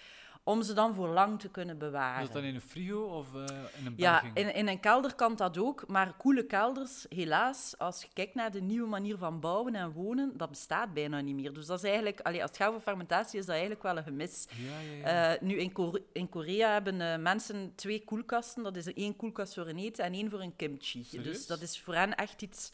om 0.44 0.62
ze 0.62 0.72
dan 0.72 0.94
voor 0.94 1.08
lang 1.08 1.40
te 1.40 1.48
kunnen 1.48 1.78
bewaren. 1.78 2.20
Is 2.20 2.26
dat 2.26 2.34
dan 2.34 2.44
in 2.44 2.54
een 2.54 2.60
frigo 2.60 3.02
of 3.02 3.34
eh, 3.34 3.40
in 3.78 3.86
een 3.86 3.94
Ja, 3.96 4.22
in, 4.34 4.54
in 4.54 4.68
een 4.68 4.80
kelder 4.80 5.14
kan 5.14 5.36
dat 5.36 5.58
ook, 5.58 5.84
maar 5.86 6.12
koele 6.16 6.46
kelders, 6.46 7.06
helaas, 7.08 7.74
als 7.78 8.02
je 8.02 8.08
kijkt 8.12 8.34
naar 8.34 8.50
de 8.50 8.60
nieuwe 8.60 8.88
manier 8.88 9.16
van 9.18 9.40
bouwen 9.40 9.74
en 9.74 9.92
wonen, 9.92 10.32
dat 10.36 10.48
bestaat 10.48 10.94
bijna 10.94 11.20
niet 11.20 11.34
meer. 11.34 11.52
Dus 11.52 11.66
dat 11.66 11.78
is 11.78 11.84
eigenlijk, 11.84 12.20
allee, 12.20 12.40
als 12.40 12.50
het 12.50 12.58
gaat 12.58 12.68
over 12.68 12.80
fermentatie, 12.80 13.38
is 13.38 13.44
dat 13.44 13.54
eigenlijk 13.54 13.82
wel 13.82 13.96
een 13.96 14.02
gemis. 14.02 14.46
Ja, 14.56 14.80
ja, 14.80 14.96
ja. 14.96 15.34
Eh, 15.34 15.40
nu, 15.42 15.56
in, 15.58 15.72
Kore- 15.72 16.02
in 16.12 16.28
Korea 16.28 16.72
hebben 16.72 17.00
eh, 17.00 17.18
mensen 17.18 17.72
twee 17.74 18.04
koelkasten. 18.04 18.62
Dat 18.62 18.76
is 18.76 18.92
één 18.92 19.16
koelkast 19.16 19.54
voor 19.54 19.68
een 19.68 19.78
eten 19.78 20.04
en 20.04 20.12
één 20.12 20.30
voor 20.30 20.40
een 20.40 20.56
kimchi. 20.56 21.04
Serieus? 21.04 21.24
Dus 21.36 21.46
dat 21.46 21.60
is 21.60 21.80
voor 21.80 21.94
hen 21.94 22.14
echt 22.14 22.42
iets 22.42 22.72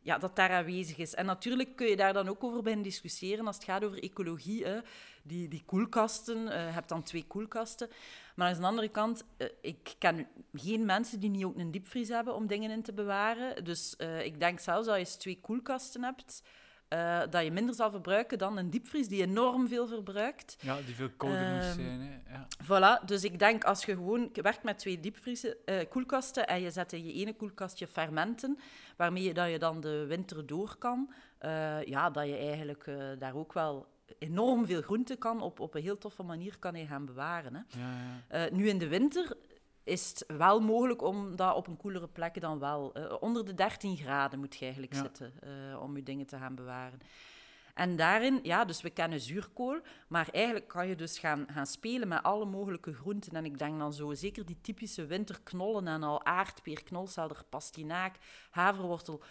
ja, 0.00 0.18
dat 0.18 0.36
daar 0.36 0.50
aanwezig 0.50 0.96
is. 0.96 1.14
En 1.14 1.26
natuurlijk 1.26 1.76
kun 1.76 1.86
je 1.86 1.96
daar 1.96 2.12
dan 2.12 2.28
ook 2.28 2.44
over 2.44 2.62
beginnen 2.62 2.86
discussiëren 2.86 3.46
als 3.46 3.56
het 3.56 3.64
gaat 3.64 3.84
over 3.84 4.02
ecologie. 4.02 4.64
Hè. 4.64 4.78
Die, 5.28 5.48
die 5.48 5.62
koelkasten, 5.66 6.48
eh, 6.48 6.66
je 6.66 6.72
hebt 6.72 6.88
dan 6.88 7.02
twee 7.02 7.26
koelkasten. 7.26 7.88
Maar 8.34 8.54
aan 8.54 8.60
de 8.60 8.66
andere 8.66 8.88
kant, 8.88 9.24
eh, 9.36 9.48
ik 9.60 9.94
ken 9.98 10.26
geen 10.52 10.84
mensen 10.84 11.20
die 11.20 11.30
niet 11.30 11.44
ook 11.44 11.58
een 11.58 11.70
diepvries 11.70 12.08
hebben 12.08 12.34
om 12.34 12.46
dingen 12.46 12.70
in 12.70 12.82
te 12.82 12.92
bewaren. 12.92 13.64
Dus 13.64 13.96
eh, 13.96 14.24
ik 14.24 14.40
denk 14.40 14.60
zelfs 14.60 14.86
dat 14.86 14.98
je 14.98 15.16
twee 15.16 15.40
koelkasten 15.40 16.02
hebt, 16.02 16.42
dat 17.30 17.44
je 17.44 17.50
minder 17.50 17.74
zal 17.74 17.90
verbruiken 17.90 18.38
dan 18.38 18.56
een 18.56 18.70
diepvries 18.70 19.08
die 19.08 19.22
enorm 19.22 19.68
veel 19.68 19.86
verbruikt. 19.86 20.56
ja, 20.60 20.76
die 20.86 20.94
veel 20.94 21.10
kouder 21.16 21.54
moest 21.54 21.66
ehm, 21.66 21.74
zijn. 21.74 22.00
Hè. 22.00 22.32
Ja. 22.32 22.48
Voilà, 22.64 23.04
dus 23.04 23.24
ik 23.24 23.38
denk 23.38 23.64
als 23.64 23.84
je 23.84 23.94
gewoon 23.94 24.30
werkt 24.32 24.62
met 24.62 24.78
twee 24.78 25.00
diepvriezen, 25.00 25.56
koelkasten 25.88 26.46
en 26.46 26.60
je 26.60 26.70
zet 26.70 26.92
in 26.92 27.04
je 27.04 27.12
ene 27.12 27.34
koelkastje 27.34 27.86
fermenten, 27.86 28.58
waarmee 28.96 29.22
je, 29.22 29.34
dat 29.34 29.50
je 29.50 29.58
dan 29.58 29.80
de 29.80 30.06
winter 30.06 30.46
door 30.46 30.76
kan, 30.78 31.12
ja, 31.84 32.10
dat 32.10 32.26
je 32.26 32.36
eigenlijk 32.36 32.90
daar 33.18 33.34
ook 33.34 33.52
wel 33.52 33.86
enorm 34.18 34.66
veel 34.66 34.82
groente 34.82 35.16
kan 35.16 35.40
op, 35.40 35.60
op 35.60 35.74
een 35.74 35.82
heel 35.82 35.98
toffe 35.98 36.22
manier 36.22 36.58
kan 36.58 36.74
je 36.74 36.86
gaan 36.86 37.04
bewaren. 37.04 37.54
Hè. 37.54 37.60
Ja, 37.80 37.90
ja. 38.28 38.44
Eh, 38.46 38.52
nu 38.52 38.68
in 38.68 38.78
de 38.78 38.88
winter 38.88 39.36
is 39.84 40.08
het 40.08 40.24
wel 40.38 40.60
mogelijk 40.60 41.02
om 41.02 41.36
dat 41.36 41.54
op 41.56 41.66
een 41.66 41.76
koelere 41.76 42.08
plek 42.08 42.40
dan 42.40 42.58
wel. 42.58 42.92
eh, 42.92 43.14
onder 43.20 43.44
de 43.44 43.54
13 43.54 43.96
graden 43.96 44.38
moet 44.38 44.56
je 44.56 44.64
eigenlijk 44.64 44.94
Ja. 44.94 45.00
zitten 45.02 45.32
eh, 45.40 45.80
om 45.82 45.96
je 45.96 46.02
dingen 46.02 46.26
te 46.26 46.36
gaan 46.38 46.54
bewaren. 46.54 46.98
En 47.74 47.96
daarin, 47.96 48.40
ja, 48.42 48.64
dus 48.64 48.80
we 48.82 48.90
kennen 48.90 49.20
zuurkool, 49.20 49.80
maar 50.08 50.28
eigenlijk 50.32 50.68
kan 50.68 50.88
je 50.88 50.96
dus 50.96 51.18
gaan, 51.18 51.46
gaan 51.50 51.66
spelen 51.66 52.08
met 52.08 52.22
alle 52.22 52.44
mogelijke 52.44 52.92
groenten. 52.94 53.32
En 53.32 53.44
ik 53.44 53.58
denk 53.58 53.78
dan 53.78 53.92
zo, 53.92 54.14
zeker 54.14 54.46
die 54.46 54.60
typische 54.60 55.06
winterknollen 55.06 55.86
en 55.88 56.02
al 56.02 56.24
aardpeer, 56.24 56.82
knolselder, 56.82 57.42
pastinaak, 57.48 58.16
haverwortel. 58.50 59.22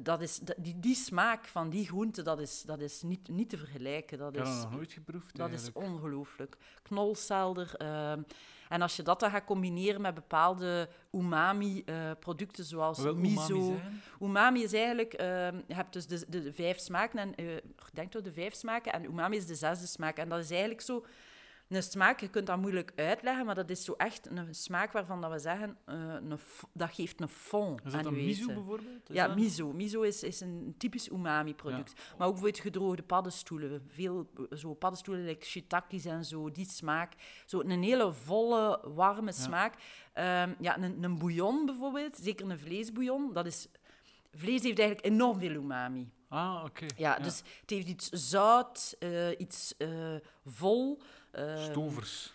Dat 0.00 0.20
is, 0.20 0.38
die, 0.56 0.78
die 0.78 0.94
smaak 0.94 1.44
van 1.44 1.70
die 1.70 1.86
groenten, 1.86 2.24
dat 2.24 2.40
is, 2.40 2.62
dat 2.62 2.80
is 2.80 3.02
niet, 3.02 3.28
niet 3.28 3.50
te 3.50 3.56
vergelijken. 3.56 4.18
Dat 4.18 4.36
is, 4.36 4.42
dat 4.42 4.62
nog 4.62 4.72
nooit 4.72 4.92
geproefd 4.92 5.36
dat 5.36 5.50
is 5.50 5.72
ongelooflijk. 5.72 6.56
Knolselder. 6.82 7.74
ehm, 7.76 8.22
en 8.68 8.82
als 8.82 8.96
je 8.96 9.02
dat 9.02 9.20
dan 9.20 9.30
gaat 9.30 9.44
combineren 9.44 10.00
met 10.00 10.14
bepaalde 10.14 10.88
umami-producten, 11.12 12.64
zoals 12.64 12.98
Wat 12.98 13.06
wil 13.06 13.16
miso. 13.16 13.56
umami? 13.56 13.80
Umami 14.20 14.62
is 14.62 14.72
eigenlijk, 14.72 15.12
ehm, 15.12 15.60
je 15.66 15.74
hebt 15.74 15.92
dus 15.92 16.06
de, 16.06 16.24
de, 16.28 16.52
vijf 16.52 16.78
smaken, 16.78 17.18
en, 17.18 17.34
eh, 17.34 17.56
ik 17.56 17.90
denk 17.92 18.12
door 18.12 18.22
de 18.22 18.32
vijf 18.32 18.54
smaken, 18.54 18.92
en 18.92 19.04
umami 19.04 19.36
is 19.36 19.46
de 19.46 19.54
zesde 19.54 19.86
smaak. 19.86 20.16
En 20.16 20.28
dat 20.28 20.38
is 20.38 20.50
eigenlijk 20.50 20.80
zo 20.80 21.04
een 21.74 21.82
smaak, 21.82 22.20
je 22.20 22.28
kunt 22.28 22.46
dat 22.46 22.58
moeilijk 22.58 22.92
uitleggen, 22.96 23.46
maar 23.46 23.54
dat 23.54 23.70
is 23.70 23.84
zo 23.84 23.92
echt 23.96 24.26
een 24.30 24.54
smaak 24.54 24.92
waarvan 24.92 25.20
dat 25.20 25.30
we 25.32 25.38
zeggen, 25.38 25.76
eh, 25.84 25.94
een 26.14 26.38
dat 26.72 26.94
geeft 26.94 27.20
een 27.20 27.28
fond 27.28 27.80
Is 27.84 27.92
aan 27.92 28.02
dat 28.02 28.12
je 28.12 28.18
een 28.18 28.24
miso 28.26 28.46
bijvoorbeeld? 28.46 29.08
Is 29.08 29.14
Ja, 29.14 29.26
dat- 29.26 29.36
miso. 29.36 29.72
Miso 29.72 30.02
is, 30.02 30.22
is 30.22 30.40
een 30.40 30.74
typisch 30.78 31.08
umami-product. 31.10 31.92
Maar 32.18 32.26
ook 32.26 32.32
bijvoorbeeld 32.32 32.62
gedroogde 32.62 33.02
paddenstoelen. 33.02 33.82
Veel 33.88 34.30
zo 34.56 34.74
paddenstoelen, 34.74 35.24
like 35.24 35.46
shiitakes 35.46 36.04
en 36.04 36.24
zo, 36.24 36.50
die 36.50 36.66
smaak. 36.70 37.12
Zo 37.46 37.60
een 37.60 37.82
hele 37.82 38.12
volle, 38.12 38.80
warme 38.94 39.32
smaak. 39.32 39.74
Ehm, 40.12 40.50
ja, 40.60 40.78
een, 40.78 41.02
een 41.02 41.18
bouillon 41.18 41.66
bijvoorbeeld, 41.66 42.16
zeker 42.16 42.50
een 42.50 42.58
vleesbouillon, 42.58 43.32
dat 43.32 43.46
is... 43.46 43.68
Vlees 44.34 44.62
heeft 44.62 44.78
eigenlijk 44.78 45.06
enorm 45.14 45.38
veel 45.38 45.50
umami. 45.54 46.10
Ah, 46.28 46.62
oké. 46.64 46.86
Ja, 46.96 47.18
dus 47.18 47.42
het 47.60 47.70
heeft 47.70 47.88
iets 47.88 48.08
zout, 48.08 48.96
eh, 48.98 49.30
iets 49.40 49.74
eh, 49.78 50.14
vol. 50.46 51.02
ehm, 51.32 51.62
Stovers. 51.70 52.32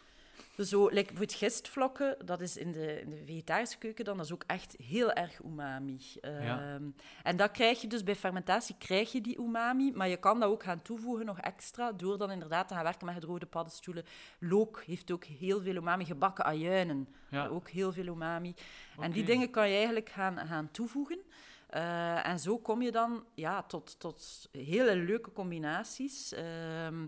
zo, 0.58 0.84
like 0.84 0.94
bijvoorbeeld 0.94 1.34
gistvlokken, 1.34 2.18
dat 2.26 2.42
is 2.42 2.58
in 2.58 2.72
de, 2.72 3.02
in 3.02 3.10
de 3.10 3.22
vegetarische 3.26 3.78
keuken 3.78 4.06
dan, 4.06 4.18
dat 4.18 4.26
is 4.26 4.32
ook 4.34 4.44
echt 4.48 4.76
heel 4.84 5.12
erg 5.14 5.40
umami. 5.44 6.00
Ja. 6.22 6.74
Ehm, 6.74 6.84
En 7.24 7.38
dat 7.38 7.52
krijg 7.52 7.82
je 7.82 7.88
dus 7.88 8.04
bij 8.04 8.16
fermentatie, 8.16 8.76
krijg 8.80 9.12
je 9.12 9.22
die 9.22 9.38
umami, 9.40 9.92
maar 9.92 10.08
je 10.08 10.18
kan 10.18 10.40
dat 10.40 10.50
ook 10.50 10.64
gaan 10.64 10.82
toevoegen 10.82 11.26
nog 11.26 11.40
extra, 11.40 11.92
door 11.92 12.18
dan 12.18 12.32
inderdaad 12.32 12.68
te 12.68 12.74
gaan 12.74 12.84
werken 12.84 13.06
met 13.06 13.16
gedroogde 13.16 13.46
paddenstoelen. 13.46 14.06
Look 14.40 14.84
heeft 14.86 15.12
ook 15.12 15.24
heel 15.24 15.62
veel 15.62 15.76
umami, 15.76 16.06
gebakken 16.06 16.46
ajuinen, 16.46 17.08
Ja. 17.30 17.48
ook 17.48 17.70
heel 17.70 17.92
veel 17.94 18.06
umami. 18.06 18.54
En 19.00 19.12
die 19.12 19.24
dingen 19.24 19.50
kan 19.50 19.70
je 19.70 19.76
eigenlijk 19.76 20.10
gaan, 20.10 20.48
gaan 20.48 20.72
toevoegen. 20.72 21.20
Eh, 21.68 22.28
en 22.28 22.40
zo 22.40 22.58
kom 22.58 22.82
je 22.82 22.92
dan 22.92 23.24
ja, 23.36 23.64
tot, 23.64 24.00
tot 24.00 24.50
hele 24.52 24.96
leuke 24.96 25.32
combinaties. 25.32 26.34
ehm, 26.34 27.06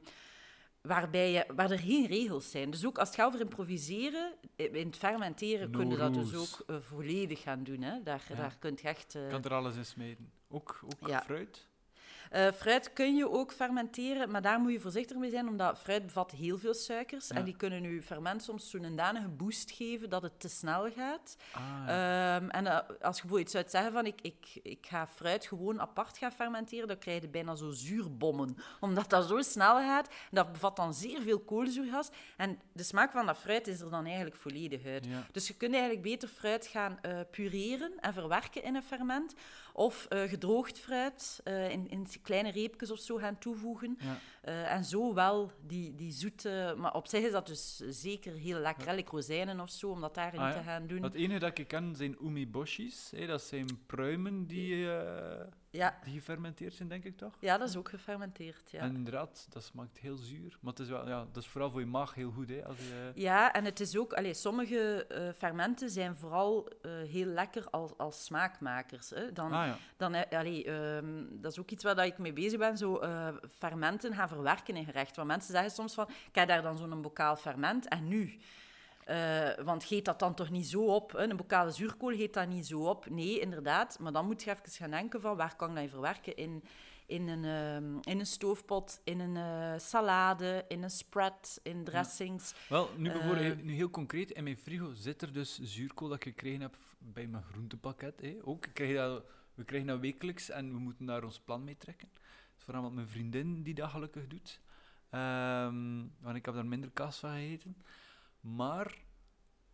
waarbij 0.81 1.31
je, 1.31 1.45
waar 1.55 1.71
er 1.71 1.79
geen 1.79 2.05
regels 2.07 2.51
zijn. 2.51 2.69
Dus 2.71 2.85
ook 2.85 2.97
als 2.97 3.07
het 3.07 3.17
gaat 3.17 3.27
over 3.27 3.39
improviseren, 3.39 4.33
eh, 4.55 4.73
in 4.73 4.87
het 4.87 4.97
fermenteren 4.97 5.69
No 5.71 5.77
kun 5.79 5.89
je 5.89 5.97
dat 5.97 6.13
dus 6.13 6.35
ook 6.35 6.63
eh, 6.67 6.75
volledig 6.79 7.41
gaan 7.41 7.63
doen. 7.63 7.81
Hè. 7.81 8.03
Daar, 8.03 8.23
Ja. 8.29 8.35
daar 8.35 8.55
kun 8.59 8.77
je 8.81 8.87
echt... 8.87 9.15
eh, 9.15 9.27
kan 9.29 9.43
er 9.43 9.53
alles 9.53 9.75
in 9.75 9.85
smeden. 9.85 10.31
Ook, 10.47 10.79
ook 10.85 11.07
Ja. 11.09 11.21
fruit? 11.21 11.67
Eh, 12.29 12.51
fruit 12.51 12.93
kun 12.93 13.15
je 13.15 13.29
ook 13.29 13.51
fermenteren, 13.51 14.31
maar 14.31 14.41
daar 14.41 14.59
moet 14.59 14.71
je 14.71 14.79
voorzichtig 14.79 15.17
mee 15.17 15.29
zijn, 15.29 15.47
omdat 15.47 15.79
fruit 15.79 16.05
bevat 16.05 16.31
heel 16.31 16.57
veel 16.57 16.73
suikers. 16.73 17.27
Ja. 17.27 17.35
En 17.35 17.43
die 17.43 17.55
kunnen 17.55 17.83
je 17.83 18.01
ferment 18.01 18.43
soms 18.43 18.69
zo'n 18.69 18.95
danige 18.95 19.27
boost 19.27 19.71
geven 19.71 20.09
dat 20.09 20.21
het 20.21 20.39
te 20.39 20.49
snel 20.49 20.91
gaat. 20.91 21.37
Ah, 21.51 21.61
ja. 21.87 22.37
Ehm, 22.37 22.49
en 22.49 22.67
eh, 22.67 22.77
als 23.01 23.15
je 23.15 23.21
bijvoorbeeld 23.21 23.51
zou 23.51 23.63
zeggen 23.67 23.91
van 23.91 24.05
ik, 24.05 24.21
ik, 24.21 24.59
ik 24.63 24.85
ga 24.89 25.07
fruit 25.07 25.45
gewoon 25.45 25.81
apart 25.81 26.17
gaan 26.17 26.31
fermenteren, 26.31 26.87
dan 26.87 26.97
krijg 26.97 27.21
je 27.21 27.27
bijna 27.27 27.55
zo 27.55 27.71
zuurbommen. 27.71 28.57
Omdat 28.79 29.09
dat 29.09 29.27
zo 29.27 29.41
snel 29.41 29.75
gaat. 29.75 30.09
Dat 30.31 30.51
bevat 30.51 30.75
dan 30.75 30.93
zeer 30.93 31.21
veel 31.21 31.39
koolzuurgas. 31.39 32.09
En 32.37 32.59
de 32.73 32.83
smaak 32.83 33.11
van 33.11 33.25
dat 33.25 33.37
fruit 33.37 33.67
is 33.67 33.79
er 33.79 33.89
dan 33.89 34.05
eigenlijk 34.05 34.35
volledig 34.35 34.85
uit. 34.85 35.05
Ja. 35.05 35.25
Dus 35.31 35.47
je 35.47 35.53
kunt 35.53 35.73
eigenlijk 35.73 36.03
beter 36.03 36.27
fruit 36.27 36.67
gaan 36.67 36.97
eh, 37.01 37.19
pureren 37.31 37.91
en 37.99 38.13
verwerken 38.13 38.63
in 38.63 38.75
een 38.75 38.83
ferment. 38.83 39.33
Of 39.79 40.05
eh, 40.09 40.21
gedroogd 40.21 40.79
fruit 40.79 41.39
eh, 41.43 41.69
in, 41.71 41.89
in 41.89 42.07
kleine 42.21 42.51
reepjes 42.51 42.91
of 42.91 42.99
zo 42.99 43.17
gaan 43.17 43.37
toevoegen. 43.37 43.97
Ja. 43.99 44.17
Eh, 44.41 44.71
en 44.73 44.83
zo 44.85 45.13
wel 45.13 45.51
die, 45.67 45.95
die 45.95 46.11
zoete... 46.11 46.75
Maar 46.77 46.93
op 46.93 47.07
zich 47.07 47.23
is 47.23 47.31
dat 47.31 47.47
dus 47.47 47.75
zeker 47.77 48.33
heel 48.33 48.59
lekker. 48.59 48.93
like 48.95 49.11
rozijnen 49.11 49.59
of 49.59 49.69
zo, 49.69 49.89
om 49.89 50.01
dat 50.01 50.15
daarin 50.15 50.39
Ah, 50.39 50.49
ja. 50.49 50.57
te 50.57 50.63
gaan 50.63 50.87
doen. 50.87 51.03
Het 51.03 51.13
enige 51.13 51.39
dat 51.39 51.57
ik 51.57 51.67
ken 51.67 51.95
zijn 51.95 52.15
umiboshis. 52.23 53.11
Hè, 53.15 53.25
dat 53.25 53.41
zijn 53.41 53.65
pruimen 53.85 54.47
die, 54.47 54.87
Ja. 55.71 55.99
die 56.03 56.13
gefermenteerd 56.13 56.73
zijn, 56.73 56.87
denk 56.87 57.03
ik 57.03 57.17
toch? 57.17 57.33
ja, 57.39 57.57
dat 57.57 57.69
is 57.69 57.75
ook 57.75 57.89
gefermenteerd. 57.89 58.71
Ja. 58.71 58.79
En 58.79 58.95
inderdaad, 58.95 59.47
dat 59.49 59.63
smaakt 59.63 59.97
heel 59.97 60.15
zuur. 60.17 60.57
Maar 60.61 60.71
het 60.71 60.81
is, 60.81 60.89
wel, 60.89 61.07
ja, 61.07 61.25
dat 61.31 61.43
is 61.43 61.49
vooral 61.49 61.71
voor 61.71 61.79
je 61.79 61.85
maag 61.85 62.13
heel 62.13 62.31
goed. 62.31 62.49
Hè, 62.49 62.65
als 62.65 62.77
je, 62.77 63.11
Ja, 63.15 63.53
en 63.53 63.65
het 63.65 63.79
is 63.79 63.97
ook, 63.97 64.13
allee, 64.13 64.33
sommige 64.33 65.05
eh, 65.05 65.29
fermenten 65.35 65.89
zijn 65.89 66.15
vooral 66.15 66.67
eh, 66.81 66.91
heel 66.91 67.25
lekker 67.25 67.69
als, 67.69 67.97
als 67.97 68.25
smaakmakers. 68.25 69.09
Hè. 69.09 69.31
Dan, 69.31 69.51
ah 69.51 69.65
ja. 69.65 69.77
dan, 69.97 70.13
eh, 70.13 70.39
allee, 70.39 70.63
ehm, 70.65 71.25
dat 71.31 71.51
is 71.51 71.59
ook 71.59 71.71
iets 71.71 71.83
waar 71.83 71.95
dat 71.95 72.05
ik 72.05 72.17
mee 72.17 72.33
bezig 72.33 72.59
ben, 72.59 72.77
zo 72.77 73.01
fermenten 73.57 74.13
gaan 74.13 74.27
verwerken 74.27 74.75
in 74.75 74.85
gerecht. 74.85 75.15
Want 75.15 75.27
mensen 75.27 75.53
zeggen 75.53 75.71
soms 75.71 75.93
van, 75.93 76.09
ik 76.09 76.35
heb 76.35 76.47
daar 76.47 76.61
dan 76.61 76.77
zo'n 76.77 77.01
bokaal 77.01 77.35
ferment 77.35 77.87
en 77.87 78.07
nu? 78.07 78.39
Eh, 79.09 79.63
want 79.65 79.83
geet 79.83 80.05
dat 80.05 80.19
dan 80.19 80.33
toch 80.33 80.49
niet 80.49 80.67
zo 80.67 80.81
op? 80.85 81.11
Hè? 81.11 81.29
Een 81.29 81.37
bokaal 81.37 81.71
zuurkool 81.71 82.15
geet 82.15 82.33
dat 82.33 82.47
niet 82.47 82.67
zo 82.67 82.79
op? 82.89 83.09
Nee, 83.09 83.39
inderdaad. 83.39 83.99
Maar 83.99 84.11
dan 84.11 84.25
moet 84.25 84.43
je 84.43 84.49
even 84.51 84.69
gaan 84.71 84.89
denken 84.91 85.21
van, 85.21 85.37
waar 85.37 85.55
kan 85.55 85.69
ik 85.69 85.75
dat 85.75 85.89
verwerken? 85.89 86.35
In, 86.35 86.63
in, 87.05 87.27
een, 87.27 87.45
ehm, 87.45 87.97
in 88.13 88.19
een 88.19 88.25
stoofpot, 88.25 89.01
in 89.03 89.19
een 89.19 89.35
eh, 89.37 89.79
salade, 89.79 90.65
in 90.67 90.83
een 90.83 90.89
spread, 90.89 91.59
in 91.63 91.83
dressings. 91.83 92.53
Wel, 92.69 92.89
nu, 92.97 93.11
bijvoorbeeld, 93.11 93.57
Eh. 93.59 93.63
nu 93.65 93.73
heel 93.73 93.89
concreet, 93.89 94.31
in 94.31 94.43
mijn 94.43 94.57
frigo 94.57 94.93
zit 94.93 95.21
er 95.21 95.33
dus 95.33 95.59
zuurkool 95.59 96.07
dat 96.07 96.17
ik 96.17 96.23
gekregen 96.23 96.61
heb 96.61 96.77
bij 96.97 97.27
mijn 97.27 97.43
groentepakket. 97.43 98.21
Hè. 98.21 98.37
Ook, 98.43 98.65
ik 98.65 98.73
krijg 98.73 98.95
dat, 98.95 99.23
we 99.53 99.63
krijgen 99.63 99.87
dat 99.87 99.99
wekelijks 99.99 100.49
en 100.49 100.71
we 100.73 100.79
moeten 100.79 101.05
daar 101.05 101.23
ons 101.23 101.39
plan 101.39 101.63
mee 101.63 101.77
trekken. 101.77 102.09
Is 102.57 102.63
vooral 102.63 102.83
wat 102.83 102.91
mijn 102.91 103.07
vriendin 103.07 103.63
die 103.63 103.73
dat 103.73 103.89
gelukkig 103.89 104.27
doet. 104.27 104.59
Ehm, 105.09 105.97
want 106.19 106.35
ik 106.35 106.45
heb 106.45 106.53
daar 106.53 106.65
minder 106.65 106.89
kaas 106.93 107.17
van 107.17 107.29
gegeten. 107.31 107.75
Maar, 108.39 108.97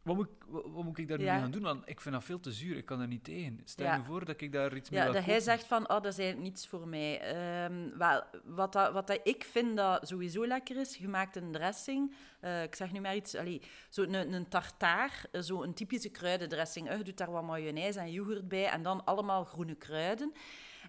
wat 0.01 0.15
moet, 0.15 0.27
ik- 0.27 0.43
wat, 0.47 0.83
moet 0.83 0.97
ik 0.97 1.07
daar 1.07 1.17
nu 1.17 1.23
Ja. 1.23 1.31
mee 1.33 1.41
gaan 1.41 1.51
doen? 1.51 1.61
Want 1.61 1.89
ik 1.89 2.01
vind 2.01 2.15
dat 2.15 2.23
veel 2.23 2.39
te 2.39 2.51
zuur, 2.51 2.77
ik 2.77 2.85
kan 2.85 2.99
er 3.01 3.07
niet 3.07 3.23
tegen. 3.23 3.61
Stel 3.63 3.85
Ja. 3.85 3.97
me 3.97 4.03
voor 4.03 4.25
dat 4.25 4.41
ik 4.41 4.51
daar 4.51 4.75
iets 4.75 4.89
mee 4.89 4.99
Ja, 4.99 5.11
dat 5.11 5.25
hij 5.25 5.39
zegt 5.39 5.63
van, 5.65 5.81
oh, 5.81 5.87
dat 6.01 6.05
is 6.05 6.17
eigenlijk 6.17 6.49
niets 6.49 6.67
voor 6.67 6.87
mij. 6.87 7.19
Ehm, 7.21 7.97
wel, 7.97 8.23
wat 8.43 8.73
dat, 8.73 8.93
wat 8.93 9.07
dat 9.07 9.19
ik 9.23 9.43
vind 9.43 9.77
dat 9.77 10.07
sowieso 10.07 10.47
lekker 10.47 10.77
is, 10.77 10.97
je 10.97 11.07
maakt 11.07 11.35
een 11.35 11.51
dressing. 11.51 12.15
Eh, 12.39 12.63
ik 12.63 12.75
zeg 12.75 12.91
nu 12.91 12.99
maar 12.99 13.15
iets, 13.15 13.35
allee, 13.35 13.61
zo 13.89 14.01
een, 14.01 14.33
een 14.33 14.47
tartaar, 14.47 15.25
eh, 15.31 15.41
zo 15.41 15.63
een 15.63 15.73
typische 15.73 16.09
kruidendressing. 16.09 16.89
Eh, 16.89 16.97
Je 16.97 17.03
doet 17.03 17.17
daar 17.17 17.31
wat 17.31 17.43
mayonaise 17.43 17.99
en 17.99 18.11
yoghurt 18.11 18.47
bij 18.47 18.65
en 18.69 18.83
dan 18.83 19.05
allemaal 19.05 19.43
groene 19.45 19.75
kruiden. 19.75 20.33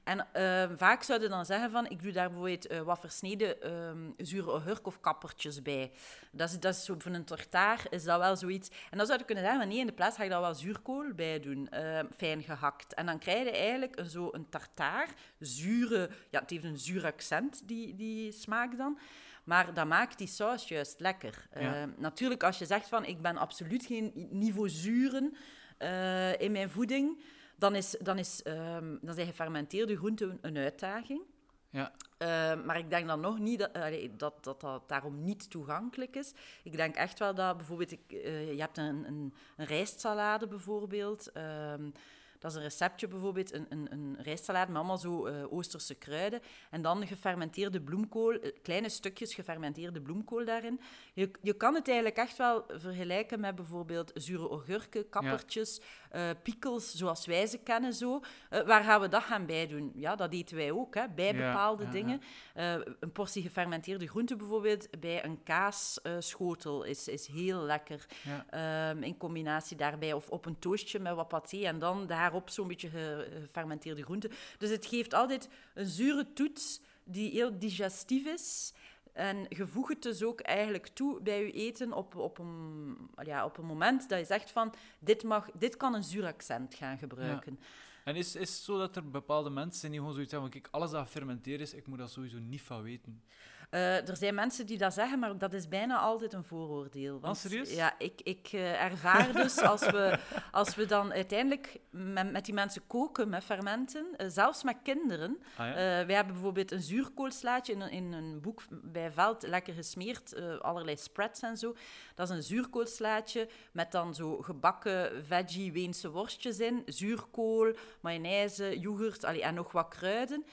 En 0.07 0.27
ehm, 0.33 0.77
vaak 0.77 1.03
zouden 1.03 1.31
dan 1.31 1.47
zeggen 1.47 1.71
van, 1.71 1.89
ik 1.89 2.03
doe 2.03 2.13
daar 2.13 2.29
bijvoorbeeld 2.29 2.67
eh, 2.67 2.81
wat 2.81 2.99
versneden 3.01 3.63
ehm, 3.63 4.11
zure 4.17 4.51
augurk 4.51 4.87
of 4.87 5.01
kappertjes 5.01 5.63
bij. 5.63 5.93
Dat 6.31 6.49
is, 6.49 6.61
dat 6.61 6.75
is 6.75 6.85
zo, 6.85 6.95
voor 6.99 7.13
een 7.13 7.25
tartaar 7.25 7.87
is 7.91 8.05
dat 8.05 8.19
wel 8.19 8.37
zoiets. 8.37 8.69
En 8.91 8.99
dan 8.99 9.07
zou 9.07 9.19
je 9.19 9.25
kunnen 9.25 9.45
zeggen, 9.45 9.63
van, 9.63 9.71
nee, 9.71 9.81
in 9.81 9.87
de 9.87 9.93
plaats 9.93 10.17
ga 10.17 10.23
je 10.23 10.31
daar 10.31 10.41
wel 10.41 10.55
zuurkool 10.55 11.15
bij 11.15 11.41
doen, 11.41 11.69
ehm, 11.69 12.07
fijn 12.17 12.43
gehakt. 12.43 12.95
En 12.95 13.07
dan 13.07 13.19
krijg 13.19 13.45
je 13.45 13.51
eigenlijk 13.51 13.99
een, 13.99 14.11
zo 14.11 14.29
een 14.33 14.49
tartaar, 14.49 15.09
zure, 15.39 16.11
ja, 16.31 16.41
het 16.41 16.51
heeft 16.51 16.65
een 16.65 16.79
zuur 16.79 17.05
accent, 17.05 17.69
die, 17.69 17.95
die 17.97 18.33
smaak 18.33 18.77
dan. 18.77 18.99
Maar 19.45 19.75
dat 19.75 19.87
maakt 19.87 20.19
die 20.19 20.27
saus 20.27 20.69
juist 20.69 21.01
lekker. 21.01 21.49
Ja. 21.59 21.89
Natuurlijk, 21.97 22.43
als 22.43 22.59
je 22.59 22.67
zegt 22.67 22.89
van, 22.89 23.05
ik 23.05 23.23
ben 23.23 23.37
absoluut 23.37 23.87
geen 23.87 24.29
niveau 24.31 24.69
zuren 24.69 25.37
eh, 25.79 26.41
in 26.41 26.53
mijn 26.53 26.71
voeding, 26.71 27.21
dan, 27.57 27.75
is, 27.75 27.97
dan, 28.01 28.19
is, 28.19 28.43
ehm, 28.43 28.97
dan 29.01 29.15
zijn 29.15 29.27
gefermenteerde 29.27 29.97
groenten 29.97 30.39
een, 30.41 30.57
uitdaging. 30.57 31.23
Ja, 31.71 31.93
Ehm, 32.19 32.65
maar 32.65 32.79
ik 32.79 32.91
denk 32.91 33.07
dan 33.07 33.21
nog 33.21 33.39
niet 33.39 33.59
dat, 33.59 33.75
dat, 34.19 34.45
dat 34.45 34.61
dat 34.61 34.89
daarom 34.89 35.25
niet 35.25 35.51
toegankelijk 35.51 36.17
is. 36.17 36.33
Ik 36.63 36.77
denk 36.77 36.95
echt 36.95 37.19
wel 37.19 37.35
dat 37.35 37.57
bijvoorbeeld, 37.57 37.93
ik, 37.93 38.13
eh, 38.13 38.53
je 38.53 38.61
hebt 38.61 38.79
een, 38.79 39.05
een, 39.07 39.35
een 39.57 39.67
rijstsalade 39.67 40.47
bijvoorbeeld. 40.47 41.33
ehm, 41.33 41.91
dat 42.39 42.51
is 42.51 42.57
een 42.57 42.63
receptje 42.63 43.09
bijvoorbeeld, 43.09 43.53
een, 43.53 43.67
een, 43.69 43.93
een 43.93 44.17
rijstsalade 44.23 44.67
met 44.67 44.77
allemaal 44.77 44.99
zo 44.99 45.27
eh, 45.27 45.53
Oosterse 45.53 45.95
kruiden. 45.95 46.41
En 46.71 46.83
dan 46.83 47.07
gefermenteerde 47.07 47.81
bloemkool, 47.81 48.33
eh, 48.33 48.53
kleine 48.63 48.89
stukjes 48.89 49.35
gefermenteerde 49.35 50.01
bloemkool 50.01 50.45
daarin. 50.45 50.81
Je, 51.13 51.31
je 51.43 51.53
kan 51.53 51.75
het 51.75 51.89
eigenlijk 51.89 52.17
echt 52.19 52.37
wel 52.37 52.65
vergelijken 52.69 53.41
met 53.41 53.55
bijvoorbeeld 53.55 54.11
zure 54.15 54.49
augurken, 54.49 55.09
kappertjes, 55.09 55.81
eh 56.17 56.31
pickles, 56.43 56.95
zoals 56.95 57.27
wij 57.27 57.47
ze 57.47 57.59
kennen 57.59 57.93
zo. 57.95 58.21
Eh, 58.51 58.61
waar 58.67 58.85
gaan 58.85 59.01
we 59.01 59.09
dat 59.09 59.23
gaan 59.23 59.47
bij 59.47 59.67
doen? 59.67 59.93
Ja, 59.95 60.17
dat 60.17 60.33
eten 60.33 60.57
wij 60.57 60.71
ook, 60.71 60.95
hè, 60.95 61.09
bij 61.15 61.27
Ja, 61.27 61.33
bepaalde 61.33 61.85
ja, 61.85 61.91
dingen. 61.91 62.21
Eh, 62.55 62.75
een 63.01 63.13
portie 63.13 63.43
gefermenteerde 63.43 64.07
groente 64.09 64.37
bijvoorbeeld 64.37 65.01
bij 65.01 65.25
een 65.25 65.43
kaasschotel 65.43 66.83
is, 66.85 67.09
is 67.09 67.27
heel 67.27 67.61
lekker. 67.63 68.07
Ehm, 68.51 69.03
in 69.03 69.17
combinatie 69.17 69.77
daarbij. 69.77 70.13
Of 70.13 70.29
op 70.29 70.47
een 70.47 70.59
toastje 70.59 70.99
met 70.99 71.15
wat 71.15 71.29
paté 71.29 71.57
en 71.65 71.79
dan 71.79 72.07
daarop 72.07 72.51
zo'n 72.51 72.69
beetje 72.69 72.89
ge- 72.89 73.29
gefermenteerde 73.41 74.03
groente. 74.03 74.31
Dus 74.59 74.71
het 74.71 74.87
geeft 74.87 75.15
altijd 75.15 75.49
een 75.75 75.87
zure 75.87 76.33
toets 76.33 76.81
die 77.05 77.31
heel 77.31 77.59
digestief 77.59 78.27
is. 78.27 78.73
En 79.17 79.47
je 79.49 79.67
het 79.89 80.03
dus 80.03 80.23
ook 80.23 80.41
eigenlijk 80.41 80.87
toe 80.87 81.21
bij 81.23 81.47
je 81.47 81.53
eten 81.53 81.93
op, 81.93 82.15
op, 82.15 82.39
een, 82.39 82.97
ja, 83.23 83.45
op 83.45 83.59
een 83.59 83.65
moment 83.65 84.09
dat 84.09 84.19
je 84.19 84.25
zegt 84.25 84.51
van 84.51 84.75
dit, 84.99 85.23
mag, 85.23 85.51
dit 85.59 85.77
kan 85.77 85.95
een 85.95 86.05
zuur 86.05 86.27
accent 86.27 86.75
gaan 86.75 86.99
gebruiken. 86.99 87.61
En 88.05 88.17
is 88.17 88.37
is 88.37 88.51
het 88.51 88.63
zo 88.63 88.79
dat 88.79 88.97
er 88.97 89.11
bepaalde 89.11 89.51
mensen 89.51 89.81
zijn 89.81 89.93
die 89.93 90.01
gewoon 90.01 90.15
zoiets 90.15 90.33
hebben 90.33 90.51
van, 90.51 90.61
kijk, 90.61 90.75
alles 90.75 90.91
dat 90.91 91.03
gefermenteerd 91.03 91.61
is, 91.61 91.75
ik 91.75 91.87
moet 91.87 91.99
daar 91.99 92.09
sowieso 92.09 92.39
niet 92.39 92.63
van 92.63 92.83
weten. 92.83 93.23
Eh, 93.71 94.09
er 94.09 94.17
zijn 94.17 94.35
mensen 94.35 94.67
die 94.67 94.79
dat 94.79 94.93
zeggen, 94.95 95.19
maar 95.19 95.39
dat 95.39 95.53
is 95.53 95.69
bijna 95.69 95.99
altijd 95.99 96.33
een 96.33 96.45
vooroordeel. 96.45 97.21
Want, 97.21 97.37
serieus? 97.37 97.75
Ja, 97.75 97.95
ik, 97.99 98.21
ik 98.23 98.49
eh, 98.53 98.83
ervaar 98.85 99.33
dus 99.33 99.59
als 99.73 99.81
we, 99.91 100.19
als 100.53 100.75
we 100.75 100.87
dan 100.87 101.13
uiteindelijk 101.13 101.79
met, 101.91 102.33
met 102.33 102.45
die 102.45 102.55
mensen 102.55 102.87
koken 102.87 103.29
met 103.29 103.45
fermenten, 103.45 104.07
eh, 104.17 104.27
zelfs 104.29 104.63
met 104.63 104.77
kinderen. 104.83 105.39
Ah 105.57 105.67
ja? 105.67 105.75
Wij 105.75 106.15
hebben 106.15 106.33
bijvoorbeeld 106.35 106.73
een 106.73 106.83
zuurkoolslaatje 106.83 107.73
in, 107.73 107.81
een- 107.81 107.91
in 107.91 108.13
een 108.13 108.41
boek 108.41 108.63
bij 108.71 109.13
Veld, 109.13 109.43
lekker 109.43 109.75
gesmeerd, 109.75 110.35
allerlei 110.61 110.97
spreads 110.97 111.41
en 111.41 111.57
zo. 111.57 111.77
Dat 112.15 112.29
is 112.31 112.37
een 112.37 112.43
zuurkoolslaatje 112.43 113.49
met 113.73 113.93
dan 113.93 114.15
zo 114.15 114.37
gebakken 114.43 115.25
veggie 115.25 115.73
Weense 115.73 116.11
worstjes 116.11 116.59
in, 116.59 116.83
zuurkool, 116.87 117.73
mayonaise, 118.01 118.79
yoghurt 118.79 119.25
allee, 119.25 119.43
en 119.43 119.55
nog 119.55 119.73
wat 119.73 119.89
kruiden. 119.89 120.45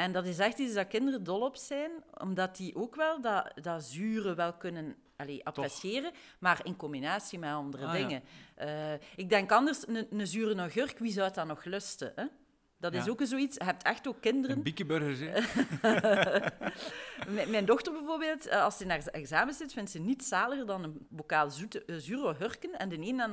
En 0.00 0.12
dat 0.12 0.26
is 0.26 0.38
echt 0.38 0.58
iets 0.58 0.74
dat 0.74 0.88
kinderen 0.88 1.24
dol 1.24 1.40
op 1.40 1.56
zijn, 1.56 1.90
omdat 2.18 2.56
die 2.56 2.76
ook 2.76 2.94
wel 2.94 3.20
dat, 3.20 3.52
dat 3.62 3.84
zure 3.84 4.34
wel 4.34 4.52
kunnen 4.52 4.96
allee, 5.16 5.44
appreciëren, 5.46 6.12
maar 6.38 6.60
in 6.62 6.76
combinatie 6.76 7.38
met 7.38 7.52
andere 7.52 7.86
Ah, 7.86 7.92
ja. 7.98 7.98
dingen. 8.06 8.22
Eh, 8.54 8.92
ik 9.16 9.28
denk 9.28 9.52
anders, 9.52 9.88
een, 9.88 10.06
een 10.10 10.26
zure 10.26 10.54
augurk, 10.54 10.98
wie 10.98 11.12
zou 11.12 11.32
dat 11.32 11.46
nog 11.46 11.64
lusten? 11.64 12.12
Hè? 12.14 12.24
Dat 12.80 12.94
is 12.94 13.04
Ja. 13.04 13.10
ook 13.10 13.20
zoiets. 13.24 13.56
Je 13.56 13.64
hebt 13.64 13.82
echt 13.82 14.08
ook 14.08 14.20
kinderen. 14.20 14.56
Een 14.56 14.62
biekenburger, 14.62 15.32
hè? 15.32 15.40
Mijn, 17.50 17.64
dochter 17.64 17.92
bijvoorbeeld, 17.92 18.46
eh, 18.46 18.62
als 18.62 18.76
ze 18.76 18.84
naar 18.84 19.06
examen 19.06 19.54
zit, 19.54 19.72
vindt 19.72 19.90
ze 19.90 19.98
niets 19.98 20.28
zaliger 20.28 20.66
dan 20.66 20.84
een 20.84 21.06
bokaal 21.08 21.50
zoete, 21.50 21.84
eh, 21.84 21.96
zure 21.98 22.34
hurken 22.38 22.78
en 22.78 22.88
de 22.88 22.96
een 22.98 23.20
en 23.20 23.32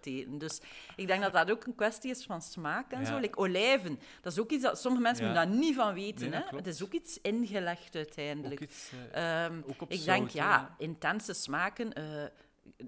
te 0.00 0.10
eten. 0.10 0.38
Dus 0.38 0.60
ik 0.96 1.06
denk 1.06 1.22
dat 1.22 1.32
dat 1.32 1.50
ook 1.50 1.64
een 1.66 1.74
kwestie 1.74 2.10
is 2.10 2.24
van 2.24 2.42
smaak 2.42 2.92
en 2.92 3.00
Ja. 3.00 3.06
zo. 3.06 3.18
Like 3.18 3.38
olijven, 3.38 3.98
dat 4.20 4.32
is 4.32 4.38
ook 4.38 4.50
iets 4.50 4.62
dat 4.62 4.80
sommige 4.80 5.02
mensen 5.02 5.26
Ja. 5.26 5.32
daar 5.32 5.46
niet 5.48 5.74
van 5.74 5.94
weten. 5.94 6.30
Nee, 6.30 6.40
hè? 6.50 6.56
Het 6.56 6.66
is 6.66 6.82
ook 6.84 6.92
iets 6.92 7.18
ingelegd 7.22 7.94
uiteindelijk. 7.96 8.62
Ook 8.62 8.68
iets... 8.68 8.90
ook 9.68 9.82
op 9.82 9.90
ik 9.90 10.04
denk, 10.04 10.30
ja, 10.30 10.74
intense 10.78 11.32
smaken. 11.32 11.92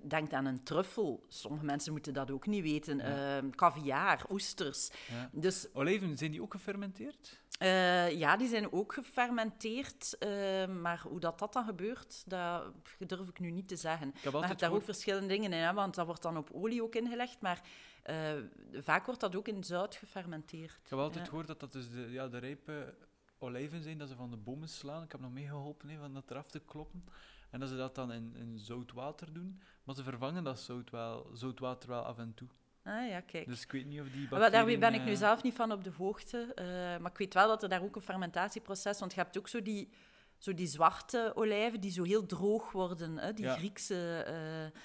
Denk 0.09 0.33
aan 0.33 0.45
een 0.47 0.63
truffel. 0.63 1.25
Sommige 1.29 1.65
mensen 1.65 1.93
moeten 1.93 2.15
dat 2.15 2.31
ook 2.31 2.47
niet 2.47 2.63
weten. 2.63 3.01
Ehm 3.01 3.51
caviar, 3.51 4.25
oesters. 4.31 4.91
ja. 5.09 5.31
Dus 5.33 5.69
Olijven, 5.73 6.17
zijn 6.19 6.31
die 6.31 6.43
ook 6.43 6.53
gefermenteerd? 6.53 7.41
eh, 7.59 8.19
ja, 8.19 8.37
die 8.37 8.49
zijn 8.49 8.73
ook 8.73 8.93
gefermenteerd. 8.93 10.19
eh, 10.19 10.67
maar 10.67 11.01
hoe 11.09 11.21
dat, 11.21 11.39
dat 11.39 11.53
dan 11.53 11.65
gebeurt, 11.65 12.23
dat 12.27 12.73
durf 13.07 13.29
ik 13.29 13.39
nu 13.39 13.51
niet 13.51 13.69
te 13.69 13.77
zeggen. 13.77 14.09
Ik 14.09 14.15
heb 14.23 14.33
Maar 14.33 14.43
je 14.43 14.49
hebt 14.49 14.61
daar 14.61 14.73
ook 14.73 14.83
verschillende 14.83 15.29
dingen 15.29 15.53
in, 15.53 15.59
hè, 15.63 15.73
want 15.73 15.95
dat 15.95 16.07
wordt 16.07 16.23
dan 16.23 16.37
op 16.37 16.51
olie 16.53 16.83
ook 16.83 16.95
ingelegd. 16.95 17.41
Maar 17.41 17.61
eh, 18.03 18.33
vaak 18.73 19.07
wordt 19.07 19.21
dat 19.21 19.37
ook 19.37 19.49
in 19.49 19.65
zout 19.65 19.95
gefermenteerd. 19.97 20.79
Ik 20.85 20.91
heb 20.91 20.99
altijd 20.99 21.23
Ja. 21.25 21.29
gehoord 21.31 21.47
dat 21.47 21.61
dat 21.61 21.73
dus 21.73 21.91
de, 21.91 22.11
ja, 22.11 22.29
de 22.29 22.39
rijpe 22.39 22.95
olijven 23.39 23.83
zijn 23.83 23.99
dat 23.99 24.09
ze 24.09 24.15
van 24.17 24.31
de 24.31 24.37
bomen 24.37 24.69
slaan. 24.69 25.03
Ik 25.03 25.13
heb 25.13 25.21
nog 25.21 25.33
meegeholpen 25.33 25.99
van 25.99 26.15
dat 26.15 26.31
eraf 26.31 26.51
te 26.51 26.59
kloppen. 26.61 27.05
En 27.51 27.61
dat 27.61 27.69
ze 27.69 27.77
dat 27.77 27.95
dan 27.95 28.13
in, 28.13 28.35
in 28.37 28.59
zout 28.59 28.93
water 28.93 29.33
doen. 29.33 29.61
Maar 29.85 29.95
ze 29.95 30.03
vervangen 30.03 30.45
dat 30.45 30.61
zout, 30.61 30.91
wel, 30.91 31.31
zout 31.33 31.59
water 31.59 31.89
wel 31.89 32.03
af 32.03 32.19
en 32.19 32.35
toe. 32.35 32.49
Ah 32.85 33.09
ja, 33.09 33.21
kijk. 33.21 33.47
Dus 33.47 33.63
ik 33.63 33.73
weet 33.73 33.87
niet 33.87 34.01
of 34.01 34.07
die 34.11 34.21
Maar 34.31 34.41
Daar 34.41 34.51
bacteriën... 34.51 34.81
ben 34.81 34.95
ik 34.95 35.05
nu 35.05 35.11
eh, 35.13 35.17
zelf 35.17 35.43
niet 35.43 35.55
van 35.55 35.73
op 35.73 35.85
de 35.85 35.91
hoogte. 35.97 36.53
eh, 36.55 36.65
maar 37.01 37.11
ik 37.11 37.19
weet 37.19 37.35
wel 37.35 37.49
dat 37.49 37.63
er 37.63 37.69
daar 37.69 37.83
ook 37.83 37.97
een 37.97 38.03
fermentatieproces... 38.03 38.99
Want 38.99 39.15
je 39.15 39.21
hebt 39.21 39.39
ook 39.39 39.49
zo 39.49 39.63
die, 39.63 39.93
zo 40.39 40.55
die 40.55 40.67
zwarte 40.67 41.33
olijven 41.35 41.81
die 41.81 41.91
zo 41.91 42.03
heel 42.03 42.27
droog 42.27 42.73
worden. 42.73 43.19
Hè? 43.19 43.33
Die 43.33 43.45
Ja. 43.45 43.55
Griekse... 43.57 44.23
eh, 44.27 44.81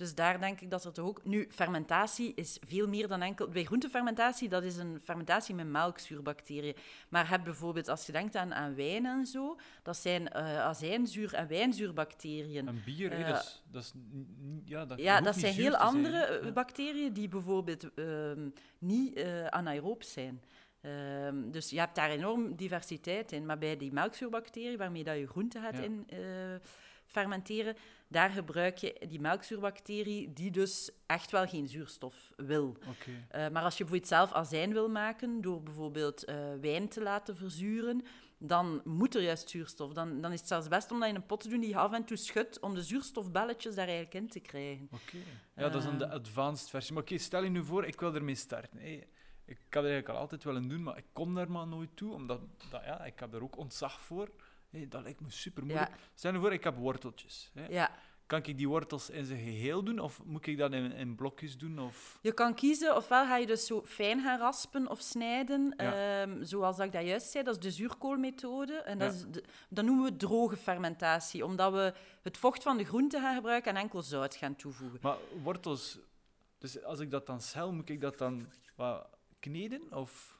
dus 0.00 0.14
daar 0.14 0.40
denk 0.40 0.60
ik 0.60 0.70
dat 0.70 0.84
er 0.84 0.92
toch 0.92 1.06
ook... 1.06 1.24
Nu, 1.24 1.46
fermentatie 1.50 2.32
is 2.34 2.58
veel 2.66 2.88
meer 2.88 3.08
dan 3.08 3.22
enkel... 3.22 3.48
Bij 3.48 3.64
groentefermentatie, 3.64 4.48
dat 4.48 4.62
is 4.62 4.76
een 4.76 5.00
fermentatie 5.04 5.54
met 5.54 5.66
melkzuurbacteriën. 5.66 6.74
Maar 7.08 7.28
heb 7.28 7.44
bijvoorbeeld, 7.44 7.88
als 7.88 8.06
je 8.06 8.12
denkt 8.12 8.36
aan, 8.36 8.54
aan 8.54 8.74
wijn 8.74 9.06
en 9.06 9.26
zo, 9.26 9.56
dat 9.82 9.96
zijn 9.96 10.28
eh 10.28 10.60
azijnzuur- 10.60 11.34
en 11.34 11.48
wijnzuurbacteriën. 11.48 12.68
En 12.68 12.82
bier, 12.84 13.12
Eh, 13.12 13.28
dat 13.28 13.42
is... 13.42 13.62
Dat 13.70 13.82
is 13.82 13.92
ja, 14.64 14.86
dat 14.86 15.00
Ja, 15.00 15.20
dat 15.20 15.36
zijn 15.36 15.54
heel 15.54 15.70
zijn, 15.70 15.82
andere 15.82 16.16
eh, 16.24 16.52
bacteriën 16.52 17.12
die 17.12 17.28
bijvoorbeeld 17.28 17.94
ehm, 17.94 18.48
niet 18.78 19.24
anaeroop 19.50 20.02
zijn. 20.02 20.42
Ehm, 20.80 21.50
dus 21.50 21.70
je 21.70 21.78
hebt 21.78 21.94
daar 21.94 22.10
enorm 22.10 22.56
diversiteit 22.56 23.32
in. 23.32 23.46
Maar 23.46 23.58
bij 23.58 23.76
die 23.76 23.92
melkzuurbacteriën, 23.92 24.78
waarmee 24.78 25.04
dat 25.04 25.16
je 25.16 25.26
groenten 25.26 25.62
gaat 25.62 25.76
Ja. 25.76 25.82
in 25.82 26.06
fermenteren, 27.10 27.76
daar 28.08 28.30
gebruik 28.30 28.76
je 28.78 29.00
die 29.08 29.20
melkzuurbacterie 29.20 30.32
die 30.32 30.50
dus 30.50 30.90
echt 31.06 31.30
wel 31.30 31.46
geen 31.46 31.68
zuurstof 31.68 32.32
wil. 32.36 32.76
Eh, 33.28 33.48
maar 33.48 33.62
als 33.62 33.76
je 33.78 33.84
bijvoorbeeld 33.84 34.08
zelf 34.12 34.32
azijn 34.32 34.72
wil 34.72 34.88
maken 34.88 35.40
door 35.40 35.62
bijvoorbeeld 35.62 36.24
eh, 36.24 36.36
wijn 36.60 36.88
te 36.88 37.02
laten 37.02 37.36
verzuren, 37.36 38.02
dan 38.38 38.80
moet 38.84 39.14
er 39.14 39.22
juist 39.22 39.48
zuurstof. 39.50 39.92
Dan, 39.92 40.20
dan 40.20 40.32
is 40.32 40.38
het 40.38 40.48
zelfs 40.48 40.68
best 40.68 40.90
om 40.90 41.00
dat 41.00 41.08
in 41.08 41.14
een 41.14 41.26
pot 41.26 41.40
te 41.40 41.48
doen 41.48 41.60
die 41.60 41.68
je 41.68 41.76
af 41.76 41.92
en 41.92 42.04
toe 42.04 42.16
schudt 42.16 42.60
om 42.60 42.74
de 42.74 42.82
zuurstofbelletjes 42.82 43.74
daar 43.74 43.86
eigenlijk 43.86 44.14
in 44.14 44.28
te 44.28 44.40
krijgen. 44.40 44.88
Oké. 44.92 45.16
Ja, 45.56 45.62
dat 45.68 45.74
is 45.74 45.84
dan 45.84 45.98
de 45.98 46.04
Eh. 46.04 46.10
advanced 46.12 46.70
versie. 46.70 46.92
Maar 46.94 47.02
oké, 47.02 47.18
stel 47.18 47.42
je 47.42 47.50
nu 47.50 47.64
voor, 47.64 47.84
ik 47.86 48.00
wil 48.00 48.14
ermee 48.14 48.34
starten. 48.34 48.78
Hey, 48.78 49.08
ik 49.44 49.56
heb 49.56 49.58
het 49.72 49.74
eigenlijk 49.84 50.08
al 50.08 50.16
altijd 50.16 50.44
willen 50.44 50.68
doen, 50.68 50.82
maar 50.82 50.96
ik 50.96 51.04
kom 51.12 51.34
daar 51.34 51.50
maar 51.50 51.66
nooit 51.66 51.96
toe, 51.96 52.12
omdat 52.14 52.40
dat, 52.70 52.84
ja, 52.84 53.04
ik 53.04 53.20
heb 53.20 53.34
er 53.34 53.42
ook 53.42 53.56
ontzag 53.56 54.00
voor. 54.00 54.30
Hey, 54.70 54.88
dat 54.88 55.02
lijkt 55.02 55.20
me 55.20 55.30
super 55.30 55.64
moeilijk. 55.64 55.90
Ja. 55.90 55.96
Stel 56.14 56.32
je 56.32 56.38
voor, 56.38 56.52
ik 56.52 56.64
heb 56.64 56.76
worteltjes. 56.76 57.50
Hè. 57.54 57.66
Ja, 57.66 57.90
Kan 58.26 58.42
ik 58.44 58.56
die 58.56 58.68
wortels 58.68 59.10
in 59.10 59.24
zijn 59.24 59.38
geheel 59.38 59.82
doen, 59.84 59.98
of 59.98 60.24
moet 60.24 60.46
ik 60.46 60.58
dat 60.58 60.72
in, 60.72 60.92
in 60.92 61.14
blokjes 61.14 61.58
doen? 61.58 61.78
Of... 61.78 62.18
je 62.22 62.32
kan 62.32 62.54
kiezen, 62.54 62.96
ofwel 62.96 63.24
ga 63.26 63.36
je 63.36 63.46
dus 63.46 63.66
zo 63.66 63.82
fijn 63.84 64.22
gaan 64.22 64.38
raspen 64.38 64.88
of 64.90 65.00
snijden, 65.00 65.74
Ja. 65.76 66.22
ehm, 66.22 66.42
zoals 66.44 66.76
dat 66.76 66.86
ik 66.86 66.92
dat 66.92 67.04
juist 67.06 67.30
zei, 67.30 67.44
dat 67.44 67.54
is 67.54 67.60
de 67.62 67.70
zuurkoolmethode. 67.70 68.72
En 68.74 68.98
dat, 68.98 69.12
Ja. 69.12 69.16
is 69.18 69.24
de- 69.30 69.44
dat 69.68 69.84
noemen 69.84 70.04
we 70.04 70.16
droge 70.16 70.56
fermentatie, 70.56 71.44
omdat 71.44 71.72
we 71.72 71.94
het 72.22 72.36
vocht 72.38 72.62
van 72.62 72.76
de 72.76 72.84
groente 72.84 73.18
gaan 73.20 73.34
gebruiken 73.34 73.74
en 73.74 73.80
enkel 73.82 74.02
zout 74.02 74.34
gaan 74.34 74.56
toevoegen. 74.56 74.98
Maar 75.02 75.16
wortels, 75.42 75.98
dus 76.58 76.82
als 76.84 77.00
ik 77.00 77.10
dat 77.10 77.26
dan 77.26 77.40
schel, 77.40 77.72
moet 77.72 77.88
ik 77.88 78.00
dat 78.00 78.18
dan 78.18 78.46
wat 78.76 79.08
kneden? 79.38 79.92
Of... 79.92 80.38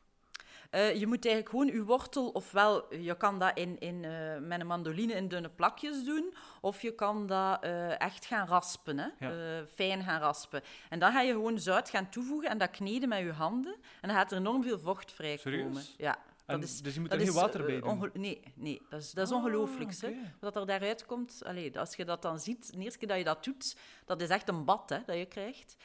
Eh, 0.71 0.95
je 0.95 1.07
moet 1.07 1.25
eigenlijk 1.25 1.49
gewoon 1.49 1.67
je 1.67 1.85
wortel, 1.85 2.29
ofwel 2.29 2.95
je 2.95 3.17
kan 3.17 3.39
dat 3.39 3.59
in, 3.59 3.79
in, 3.79 4.05
eh, 4.05 4.39
met 4.39 4.61
een 4.61 4.67
mandoline 4.67 5.13
in 5.13 5.29
dunne 5.29 5.49
plakjes 5.49 6.05
doen, 6.05 6.35
of 6.61 6.83
je 6.83 6.95
kan 6.95 7.27
dat 7.27 7.63
eh, 7.63 8.01
echt 8.01 8.25
gaan 8.25 8.47
raspen, 8.47 8.99
hè? 8.99 9.09
Ja. 9.19 9.65
Fijn 9.75 10.03
gaan 10.05 10.21
raspen. 10.21 10.63
En 10.89 10.99
dan 10.99 11.13
ga 11.13 11.21
je 11.21 11.33
gewoon 11.33 11.59
zout 11.59 11.91
gaan 11.91 12.09
toevoegen 12.11 12.51
en 12.51 12.59
dat 12.59 12.71
kneden 12.71 13.09
met 13.09 13.19
je 13.19 13.33
handen. 13.33 13.75
En 14.01 14.09
dan 14.09 14.17
gaat 14.17 14.33
er 14.33 14.39
enorm 14.39 14.63
veel 14.63 14.79
vocht 14.79 15.13
vrijkomen. 15.13 15.61
Serieus? 15.61 15.95
Ja, 15.99 16.19
dat 16.47 16.63
is, 16.63 16.83
dus 16.83 16.95
je 16.95 17.01
moet 17.01 17.11
dat 17.11 17.19
er 17.19 17.25
geen 17.27 17.35
is, 17.35 17.41
water 17.41 17.65
bij 17.65 17.81
doen? 17.81 18.11
nee, 18.13 18.41
nee, 18.55 18.83
dat 18.89 19.01
is, 19.01 19.11
dat 19.11 19.27
is 19.27 19.33
Ah, 19.33 19.39
ongelooflijk. 19.39 19.93
oké. 20.05 20.15
Wat 20.41 20.57
er 20.57 20.67
daaruit 20.67 21.07
komt, 21.07 21.43
allee, 21.45 21.79
als 21.79 21.97
je 21.97 22.05
dat 22.05 22.23
dan 22.23 22.41
ziet, 22.41 22.73
de 22.73 22.79
eerste 22.79 22.99
keer 22.99 23.09
dat 23.09 23.19
je 23.19 23.25
dat 23.25 23.45
doet, 23.45 23.77
dat 24.11 24.21
is 24.21 24.29
echt 24.29 24.49
een 24.49 24.65
bad 24.65 24.91
hè, 24.91 24.99
dat 25.07 25.17
je 25.17 25.27
krijgt. 25.27 25.77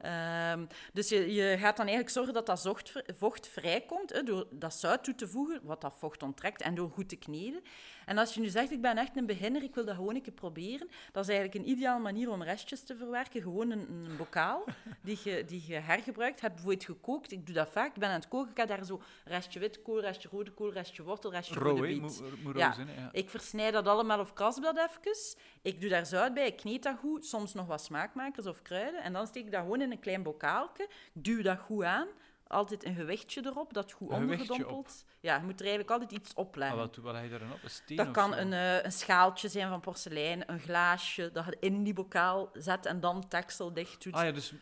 Ehm, 0.00 0.66
dus 0.92 1.08
je, 1.08 1.34
je 1.34 1.58
gaat 1.58 1.76
dan 1.76 1.86
eigenlijk 1.86 2.14
zorgen 2.14 2.34
dat 2.34 2.46
dat 2.46 2.60
zocht, 2.60 2.92
vocht 3.06 3.48
vrijkomt 3.48 4.12
hè, 4.12 4.22
door 4.22 4.46
dat 4.50 4.74
zout 4.74 5.04
toe 5.04 5.14
te 5.14 5.28
voegen, 5.28 5.60
wat 5.62 5.80
dat 5.80 5.94
vocht 5.98 6.22
onttrekt, 6.22 6.62
en 6.62 6.74
door 6.74 6.90
goed 6.90 7.08
te 7.08 7.16
kneden. 7.16 7.62
En 8.06 8.18
als 8.18 8.34
je 8.34 8.40
nu 8.40 8.48
zegt, 8.48 8.70
ik 8.70 8.80
ben 8.80 8.98
echt 8.98 9.16
een 9.16 9.26
beginner, 9.26 9.62
ik 9.62 9.74
wil 9.74 9.84
dat 9.84 9.94
gewoon 9.94 10.14
een 10.14 10.22
keer 10.22 10.32
proberen, 10.32 10.88
dat 11.12 11.28
is 11.28 11.30
eigenlijk 11.34 11.64
een 11.64 11.70
ideale 11.70 12.00
manier 12.00 12.30
om 12.30 12.42
restjes 12.42 12.84
te 12.84 12.96
verwerken. 12.96 13.42
Gewoon 13.42 13.70
een, 13.70 13.90
een 13.90 14.16
bokaal 14.16 14.64
die 15.02 15.18
je, 15.24 15.44
die 15.44 15.62
je 15.66 15.74
hergebruikt. 15.74 16.40
Heb 16.40 16.52
bijvoorbeeld 16.52 16.84
gekookt, 16.84 17.32
ik 17.32 17.46
doe 17.46 17.54
dat 17.54 17.68
vaak, 17.68 17.94
ik 17.94 18.00
ben 18.00 18.08
aan 18.08 18.14
het 18.14 18.28
koken, 18.28 18.50
ik 18.50 18.56
heb 18.56 18.68
daar 18.68 18.84
zo 18.84 19.02
restje 19.24 19.58
witkool, 19.58 20.00
restje 20.00 20.28
rode 20.28 20.50
kool, 20.50 20.72
restje 20.72 21.02
wortel, 21.02 21.30
restje 21.30 21.54
rode 21.54 21.80
biet. 21.80 22.22
Ja. 22.54 22.74
Ik 23.12 23.30
versnijd 23.30 23.72
dat 23.72 23.88
allemaal 23.88 24.20
op 24.20 24.34
kasblad 24.34 24.76
even. 24.76 24.90
Ik 25.62 25.80
doe 25.80 25.90
daar 25.90 26.06
zout 26.06 26.34
bij, 26.34 26.46
ik 26.46 26.56
kneed 26.56 26.82
dat 26.82 26.96
goed, 26.98 27.26
soms 27.26 27.54
nog 27.54 27.66
wat 27.72 27.84
smaakmakers 27.84 28.46
of 28.46 28.62
kruiden. 28.62 29.02
En 29.02 29.12
dan 29.12 29.26
steek 29.26 29.44
ik 29.44 29.52
dat 29.52 29.60
gewoon 29.60 29.80
in 29.80 29.90
een 29.90 30.00
klein 30.00 30.22
bokaaltje. 30.22 30.82
Ik 31.12 31.24
duw 31.24 31.42
dat 31.42 31.58
goed 31.58 31.84
aan. 31.84 32.08
Altijd 32.46 32.84
een 32.84 32.94
gewichtje 32.94 33.42
erop, 33.46 33.72
dat 33.74 33.92
goed 33.92 34.10
Een 34.10 34.16
ondergedompeld. 34.16 35.04
Ja, 35.20 35.36
je 35.36 35.42
moet 35.42 35.54
er 35.60 35.66
eigenlijk 35.66 35.90
altijd 35.90 36.12
iets 36.12 36.34
op 36.34 36.52
Ah, 36.52 36.56
leggen. 36.58 36.78
wat, 36.78 36.96
wat 36.96 37.14
heb 37.14 37.22
je 37.24 37.30
daarin 37.30 37.52
op? 37.52 37.62
Een 37.62 37.70
steen 37.70 37.96
dat 37.96 38.06
of 38.06 38.12
kan 38.12 38.34
een, 38.34 38.52
eh, 38.52 38.84
een 38.84 38.92
schaaltje 38.92 39.48
zijn 39.48 39.68
van 39.68 39.80
porselein, 39.80 40.50
een 40.50 40.60
glaasje, 40.60 41.30
dat 41.32 41.44
je 41.44 41.56
in 41.60 41.82
die 41.82 41.92
bokaal 41.94 42.50
zet 42.52 42.86
en 42.86 43.00
dan 43.00 43.28
teksel 43.28 43.72
dicht 43.72 44.02
doet. 44.02 44.12
Ah 44.14 44.24
ja, 44.24 44.30
dus 44.32 44.52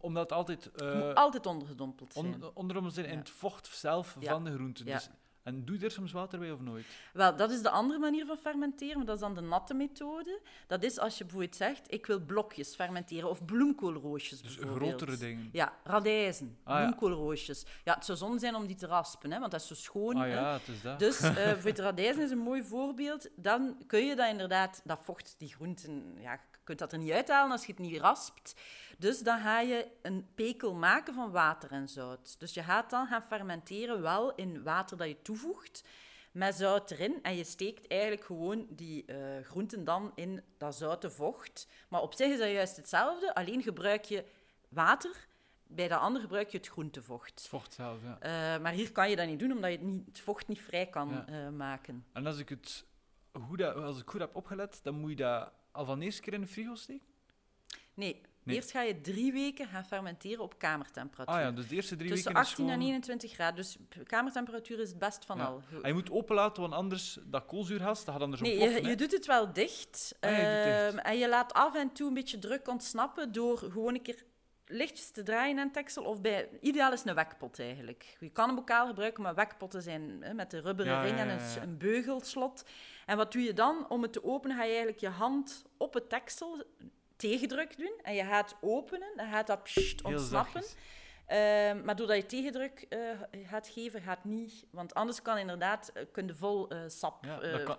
omdat 0.00 0.22
het 0.22 0.32
altijd 0.32 0.70
eh 0.70 0.94
moet 0.94 1.14
altijd 1.14 1.46
ondergedompeld 1.46 2.12
zijn. 2.12 2.42
on, 2.54 2.90
zijn 2.90 3.06
in 3.06 3.12
Ja. 3.12 3.18
het 3.18 3.30
vocht 3.30 3.66
zelf 3.66 4.16
Ja. 4.20 4.30
van 4.32 4.44
de 4.44 4.52
groente. 4.52 4.84
Ja. 4.84 5.00
En 5.42 5.64
doe 5.64 5.78
je 5.78 5.84
er 5.84 5.90
soms 5.90 6.12
water 6.12 6.38
bij 6.38 6.50
of 6.52 6.60
nooit? 6.60 6.86
Wel, 7.12 7.36
dat 7.36 7.50
is 7.50 7.62
de 7.62 7.70
andere 7.70 7.98
manier 7.98 8.26
van 8.26 8.36
fermenteren, 8.36 8.96
maar 8.96 9.06
dat 9.06 9.14
is 9.14 9.20
dan 9.20 9.34
de 9.34 9.40
natte 9.40 9.74
methode. 9.74 10.40
Dat 10.66 10.82
is 10.82 10.98
als 10.98 11.18
je 11.18 11.24
bijvoorbeeld 11.24 11.56
zegt, 11.56 11.92
ik 11.92 12.06
wil 12.06 12.20
blokjes 12.20 12.74
fermenteren 12.74 13.28
of 13.30 13.44
bloemkoolroosjes 13.44 14.42
Dus 14.42 14.56
bijvoorbeeld. 14.56 14.88
grotere 14.94 15.16
dingen. 15.16 15.48
Ja, 15.52 15.72
radijzen, 15.84 16.56
Ah, 16.64 16.74
ja. 16.78 16.80
bloemkoolroosjes. 16.86 17.66
Ja, 17.84 17.94
het 17.94 18.04
zou 18.04 18.18
zonde 18.18 18.38
zijn 18.38 18.54
om 18.54 18.66
die 18.66 18.76
te 18.76 18.86
raspen, 18.86 19.32
hè, 19.32 19.38
want 19.38 19.50
dat 19.50 19.60
is 19.60 19.66
zo 19.66 19.74
schoon. 19.74 20.16
Ah 20.16 20.28
ja, 20.28 20.52
het 20.52 20.68
is 20.68 20.82
dat. 20.82 20.98
Dus 20.98 21.20
eh 21.20 21.52
voor 21.58 21.70
het 21.70 21.78
radijzen 21.78 22.22
is 22.22 22.30
een 22.30 22.38
mooi 22.38 22.62
voorbeeld. 22.62 23.28
Dan 23.36 23.76
kun 23.86 24.06
je 24.06 24.16
dat 24.16 24.28
inderdaad, 24.30 24.80
dat 24.84 24.98
vocht, 25.04 25.34
die 25.38 25.48
groenten, 25.48 26.14
ja, 26.20 26.40
kunt 26.64 26.78
dat 26.78 26.92
er 26.92 26.98
niet 26.98 27.12
uithalen 27.12 27.50
als 27.52 27.66
je 27.66 27.72
het 27.72 27.80
niet 27.80 28.00
raspt. 28.00 28.54
Dus 28.98 29.20
dan 29.20 29.40
ga 29.40 29.60
je 29.60 29.86
een 30.02 30.26
pekel 30.34 30.74
maken 30.74 31.14
van 31.14 31.30
water 31.30 31.70
en 31.70 31.88
zout. 31.88 32.40
Dus 32.40 32.54
je 32.54 32.62
gaat 32.62 32.90
dan 32.90 33.06
gaan 33.06 33.22
fermenteren 33.22 34.02
wel 34.02 34.34
in 34.34 34.62
water 34.62 34.96
dat 34.96 35.08
je 35.08 35.22
toevoegt, 35.22 35.84
met 36.32 36.54
zout 36.54 36.90
erin. 36.90 37.18
En 37.22 37.36
je 37.36 37.44
steekt 37.44 37.86
eigenlijk 37.86 38.24
gewoon 38.24 38.66
die 38.70 39.04
eh, 39.04 39.44
groenten 39.44 39.84
dan 39.84 40.12
in 40.14 40.42
dat 40.58 40.74
zoute 40.74 41.10
vocht. 41.10 41.68
Maar 41.88 42.00
op 42.00 42.14
zich 42.14 42.28
is 42.32 42.38
dat 42.38 42.50
juist 42.50 42.76
hetzelfde, 42.76 43.34
alleen 43.34 43.62
gebruik 43.62 44.04
je 44.04 44.24
water. 44.68 45.26
Bij 45.66 45.88
dat 45.88 46.00
andere 46.00 46.24
gebruik 46.24 46.48
je 46.50 46.58
het 46.58 46.68
groentevocht. 46.68 47.30
Het 47.40 47.48
vocht 47.48 47.72
zelf, 47.74 47.98
ja. 48.02 48.16
Eh, 48.20 48.62
maar 48.62 48.72
hier 48.72 48.92
kan 48.92 49.10
je 49.10 49.16
dat 49.16 49.26
niet 49.26 49.38
doen, 49.38 49.52
omdat 49.52 49.70
je 49.70 49.76
het, 49.76 49.86
niet, 49.86 50.06
het 50.06 50.20
vocht 50.20 50.48
niet 50.48 50.60
vrij 50.60 50.86
kan 50.86 51.08
Ja. 51.08 51.26
eh, 51.26 51.48
maken. 51.48 52.06
En 52.12 52.26
als 52.26 52.38
ik 52.38 52.48
het 52.48 52.84
goed, 53.46 53.62
als 53.62 54.00
ik 54.00 54.10
goed 54.10 54.20
heb 54.20 54.36
opgelet, 54.36 54.80
dan 54.82 54.94
moet 54.94 55.10
je 55.10 55.16
dat 55.16 55.52
al 55.72 55.84
van 55.84 55.98
de 55.98 56.04
eerste 56.04 56.22
keer 56.22 56.32
in 56.32 56.40
de 56.40 56.46
frigo 56.46 56.74
steken? 56.74 57.06
Nee, 57.94 58.20
Nee. 58.44 58.56
eerst 58.56 58.70
ga 58.70 58.82
je 58.82 59.00
drie 59.00 59.32
weken 59.32 59.66
gaan 59.66 59.84
fermenteren 59.84 60.42
op 60.44 60.58
kamertemperatuur. 60.58 61.34
Ah 61.36 61.40
ja, 61.42 61.50
dus 61.50 61.68
de 61.68 61.74
eerste 61.74 61.96
drie 61.96 62.10
Tussen 62.10 62.28
weken 62.28 62.42
is 62.42 62.48
18 62.48 62.64
gewoon... 62.66 62.80
en 62.80 62.86
21 62.86 63.32
graden. 63.32 63.56
Dus 63.56 63.76
kamertemperatuur 64.06 64.78
is 64.80 64.88
het 64.88 64.98
best 64.98 65.24
van 65.24 65.36
Ja. 65.38 65.44
al. 65.44 65.62
En 65.82 65.88
je 65.88 65.94
moet 65.94 66.10
openlaten, 66.10 66.62
want 66.62 66.74
anders 66.74 67.18
dat 67.24 67.46
koolzuurgas, 67.46 68.04
dat 68.04 68.14
gaat 68.14 68.22
anders 68.22 68.42
Nee, 68.42 68.52
ontploffen. 68.52 68.88
je, 68.90 68.96
doet 68.96 69.12
het 69.12 69.26
wel 69.26 69.52
dicht. 69.52 70.16
Ah, 70.20 70.30
je 70.30 70.36
doet 70.36 70.64
dicht. 70.64 70.94
Ehm, 70.94 70.98
en 70.98 71.18
je 71.18 71.28
laat 71.28 71.52
af 71.52 71.74
en 71.74 71.92
toe 71.92 72.08
een 72.08 72.14
beetje 72.14 72.38
druk 72.38 72.68
ontsnappen 72.68 73.32
door 73.32 73.58
gewoon 73.58 73.94
een 73.94 74.02
keer 74.02 74.24
lichtjes 74.66 75.10
te 75.10 75.22
draaien 75.22 75.58
aan 75.58 75.64
het 75.64 75.72
teksel. 75.74 76.04
Of 76.04 76.20
bij, 76.20 76.48
ideaal 76.60 76.92
is 76.92 77.04
een 77.04 77.14
wekpot 77.14 77.58
eigenlijk. 77.58 78.16
Je 78.20 78.30
kan 78.30 78.48
een 78.48 78.54
bokaal 78.54 78.86
gebruiken, 78.86 79.22
maar 79.22 79.34
wekpotten 79.34 79.82
zijn 79.82 80.16
hè, 80.20 80.34
met 80.34 80.50
de 80.50 80.60
rubberen 80.60 80.92
Ja, 80.92 81.02
ring 81.02 81.18
en 81.18 81.28
een, 81.28 81.62
een 81.62 81.78
beugelslot. 81.78 82.64
En 83.06 83.16
wat 83.16 83.32
doe 83.32 83.42
je 83.42 83.52
dan? 83.52 83.86
Om 83.88 84.02
het 84.02 84.12
te 84.12 84.24
openen 84.24 84.56
ga 84.56 84.62
je 84.62 84.68
eigenlijk 84.68 84.98
je 85.00 85.08
hand 85.08 85.64
op 85.76 85.94
het 85.94 86.08
teksel 86.08 86.62
tegendruk 87.16 87.76
doen. 87.76 87.92
En 88.02 88.14
je 88.14 88.24
gaat 88.24 88.56
openen, 88.60 89.08
dan 89.16 89.30
gaat 89.30 89.46
dat 89.46 89.62
pssst, 89.62 90.02
ontsnappen. 90.02 90.62
Ehm, 91.26 91.84
maar 91.84 91.96
doordat 91.96 92.16
je 92.16 92.26
tegendruk 92.26 92.86
eh, 92.88 92.98
gaat 93.46 93.68
geven, 93.68 94.02
gaat 94.02 94.24
niet. 94.24 94.64
Want 94.70 94.94
anders 94.94 95.22
kan 95.22 95.38
inderdaad 95.38 95.90
eh, 95.94 96.02
kun 96.12 96.26
je 96.26 96.34
vol 96.34 96.68
eh, 96.68 96.78
sap, 96.86 97.24
Ja, 97.24 97.36
dat 97.50 97.62
kan- 97.64 97.76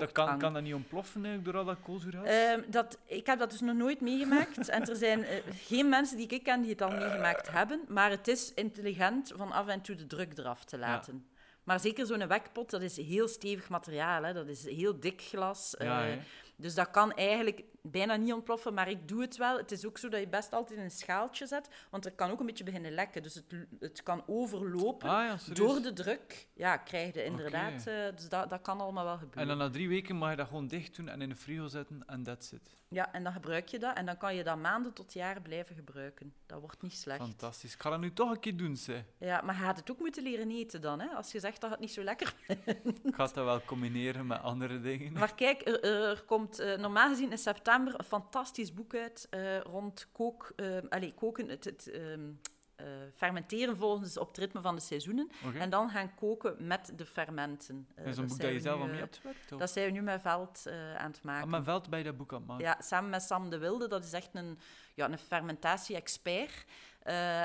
Dat 0.00 0.12
kan, 0.12 0.24
kan 0.38 0.52
dat 0.52 0.62
niet 0.62 0.74
ontploffen 0.74 1.42
door 1.42 1.56
al 1.56 1.64
dat 1.64 1.76
koolzuurgas? 1.82 2.28
Ehm, 2.28 2.60
dat, 2.66 2.98
ik 3.06 3.26
heb 3.26 3.38
dat 3.38 3.50
dus 3.50 3.60
nog 3.60 3.74
nooit 3.76 4.00
meegemaakt. 4.00 4.68
en 4.68 4.88
er 4.88 4.96
zijn 4.96 5.24
geen 5.54 5.88
mensen 5.88 6.16
die 6.16 6.26
ik 6.28 6.42
ken 6.42 6.60
die 6.60 6.70
het 6.70 6.82
al 6.82 6.90
meegemaakt 6.90 7.50
hebben. 7.50 7.80
Maar 7.88 8.10
het 8.10 8.28
is 8.28 8.54
intelligent 8.54 9.32
van 9.34 9.52
af 9.52 9.66
en 9.66 9.80
toe 9.80 9.94
de 9.94 10.06
druk 10.06 10.38
eraf 10.38 10.64
te 10.64 10.78
laten. 10.78 11.26
Maar 11.66 11.80
zeker 11.80 12.06
zo'n 12.06 12.26
wekpot, 12.26 12.70
dat 12.70 12.82
is 12.82 12.96
heel 12.96 13.28
stevig 13.28 13.68
materiaal. 13.68 14.22
Hè. 14.22 14.32
Dat 14.32 14.48
is 14.48 14.64
heel 14.64 15.00
dik 15.00 15.22
glas. 15.22 15.74
ja, 15.78 16.06
eh. 16.06 16.16
Dus 16.56 16.74
dat 16.74 16.90
kan 16.90 17.12
eigenlijk 17.12 17.62
bijna 17.82 18.16
niet 18.16 18.32
ontploffen, 18.32 18.74
maar 18.74 18.88
ik 18.88 19.08
doe 19.08 19.20
het 19.20 19.36
wel. 19.36 19.56
Het 19.56 19.72
is 19.72 19.86
ook 19.86 19.98
zo 19.98 20.08
dat 20.08 20.20
je 20.20 20.28
best 20.28 20.52
altijd 20.52 20.78
in 20.78 20.84
een 20.84 20.90
schaaltje 20.90 21.46
zet, 21.46 21.68
want 21.90 22.04
het 22.04 22.14
kan 22.14 22.30
ook 22.30 22.40
een 22.40 22.46
beetje 22.46 22.64
beginnen 22.64 22.92
lekken. 22.92 23.22
Dus 23.22 23.34
het, 23.34 23.44
het 23.80 24.02
kan 24.02 24.22
overlopen. 24.26 25.08
Ah, 25.08 25.24
ja? 25.46 25.54
Door 25.54 25.80
de 25.82 25.92
druk, 25.92 26.48
ja, 26.54 26.76
krijg 26.76 27.14
je 27.14 27.24
inderdaad... 27.24 27.86
eh, 27.86 27.94
dus 28.14 28.28
dat, 28.28 28.50
dat 28.50 28.60
kan 28.62 28.80
allemaal 28.80 29.04
wel 29.04 29.12
En 29.12 29.18
gebeuren. 29.18 29.48
dan 29.48 29.58
na 29.58 29.70
drie 29.72 29.88
weken 29.88 30.16
mag 30.16 30.30
je 30.30 30.36
dat 30.36 30.46
gewoon 30.46 30.66
dicht 30.68 30.96
doen 30.96 31.08
en 31.08 31.22
in 31.22 31.28
de 31.28 31.36
frigo 31.36 31.66
zetten 31.66 32.02
en 32.06 32.22
that's 32.22 32.52
it. 32.52 32.76
Ja, 32.88 33.12
en 33.12 33.22
dan 33.24 33.32
gebruik 33.32 33.68
je 33.68 33.78
dat 33.78 33.96
en 33.96 34.06
dan 34.06 34.16
kan 34.16 34.34
je 34.34 34.44
dat 34.44 34.56
maanden 34.56 34.92
tot 34.92 35.12
jaren 35.12 35.42
blijven 35.42 35.74
gebruiken. 35.74 36.34
Dat 36.46 36.60
wordt 36.60 36.82
niet 36.82 36.92
slecht. 36.92 37.20
Fantastisch. 37.20 37.74
Ik 37.74 37.80
ga 37.80 37.90
dat 37.90 38.00
nu 38.00 38.12
toch 38.12 38.30
een 38.30 38.40
keer 38.40 38.56
doen, 38.56 38.76
zeg. 38.76 39.02
Ja, 39.18 39.40
maar 39.40 39.54
je 39.54 39.60
gaat 39.60 39.76
het 39.76 39.90
ook 39.90 39.98
moeten 39.98 40.22
leren 40.22 40.50
eten 40.50 40.80
dan, 40.80 41.00
hè? 41.00 41.06
Als 41.08 41.32
je 41.32 41.40
zegt 41.40 41.60
dat 41.60 41.70
het 41.70 41.80
niet 41.80 41.92
zo 41.92 42.02
lekker 42.02 42.34
Ik 43.04 43.14
ga 43.14 43.24
dat 43.24 43.34
wel 43.34 43.62
combineren 43.64 44.26
met 44.26 44.40
andere 44.40 44.80
dingen. 44.80 45.12
Maar 45.12 45.34
kijk, 45.34 45.68
er, 45.68 45.82
er 45.82 46.22
komt 46.26 46.45
eh, 46.54 46.78
normaal 46.78 47.08
gezien 47.08 47.30
in 47.30 47.38
september 47.38 47.94
een 47.96 48.04
fantastisch 48.04 48.74
boek 48.74 48.94
uit 48.94 49.26
eh, 49.30 49.60
rond 49.60 50.08
kook, 50.12 50.52
eh, 50.56 50.66
allee, 50.88 51.14
koken, 51.14 51.48
het, 51.48 51.64
het 51.64 51.90
ehm, 51.90 52.30
eh, 52.76 52.86
fermenteren 53.14 53.76
volgens 53.76 54.18
op 54.18 54.28
het 54.28 54.38
ritme 54.38 54.60
van 54.60 54.74
de 54.74 54.80
seizoenen. 54.80 55.30
En 55.58 55.70
dan 55.70 55.90
gaan 55.90 56.14
koken 56.14 56.66
met 56.66 56.92
de 56.96 57.06
fermenten. 57.06 57.88
Dat 57.96 58.06
is 58.06 58.16
een 58.16 58.26
boek 58.26 58.40
dat 58.40 58.52
je 58.52 58.60
zelf 58.60 58.80
aan 58.80 58.90
mee 58.90 58.98
hebt 58.98 59.16
gewerkt? 59.16 59.52
of? 59.52 59.58
Dat 59.58 59.70
zijn 59.70 59.86
we 59.86 59.92
nu 59.92 60.02
met 60.02 60.20
Veld 60.20 60.64
aan 60.96 61.10
het 61.10 61.22
maken. 61.22 61.42
Aan 61.42 61.50
mijn 61.50 61.64
veld 61.64 61.88
bij 61.90 62.02
dat 62.02 62.16
boek 62.16 62.32
aan 62.32 62.38
het 62.38 62.46
maken. 62.46 62.64
Ja, 62.64 62.76
samen 62.80 63.10
met 63.10 63.22
Sam 63.22 63.50
de 63.50 63.58
Wilde, 63.58 63.88
dat 63.88 64.04
is 64.04 64.12
echt 64.12 64.30
een, 64.32 64.58
ja, 64.94 65.10
een 65.10 65.18
fermentatie-expert. 65.18 66.64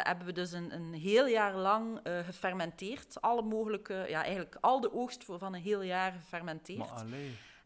hebben 0.03 0.25
we 0.25 0.31
dus 0.31 0.51
een, 0.51 0.73
een 0.73 0.93
heel 0.93 1.27
jaar 1.27 1.55
lang 1.55 1.99
gefermenteerd. 2.03 3.21
Alle 3.21 3.41
mogelijke, 3.41 4.05
ja, 4.07 4.23
eigenlijk 4.23 4.57
al 4.61 4.81
de 4.81 4.93
oogst 4.93 5.23
voor 5.23 5.39
van 5.39 5.53
een 5.53 5.61
heel 5.61 5.81
jaar 5.81 6.11
gefermenteerd. 6.11 6.89
Maar. 6.89 7.05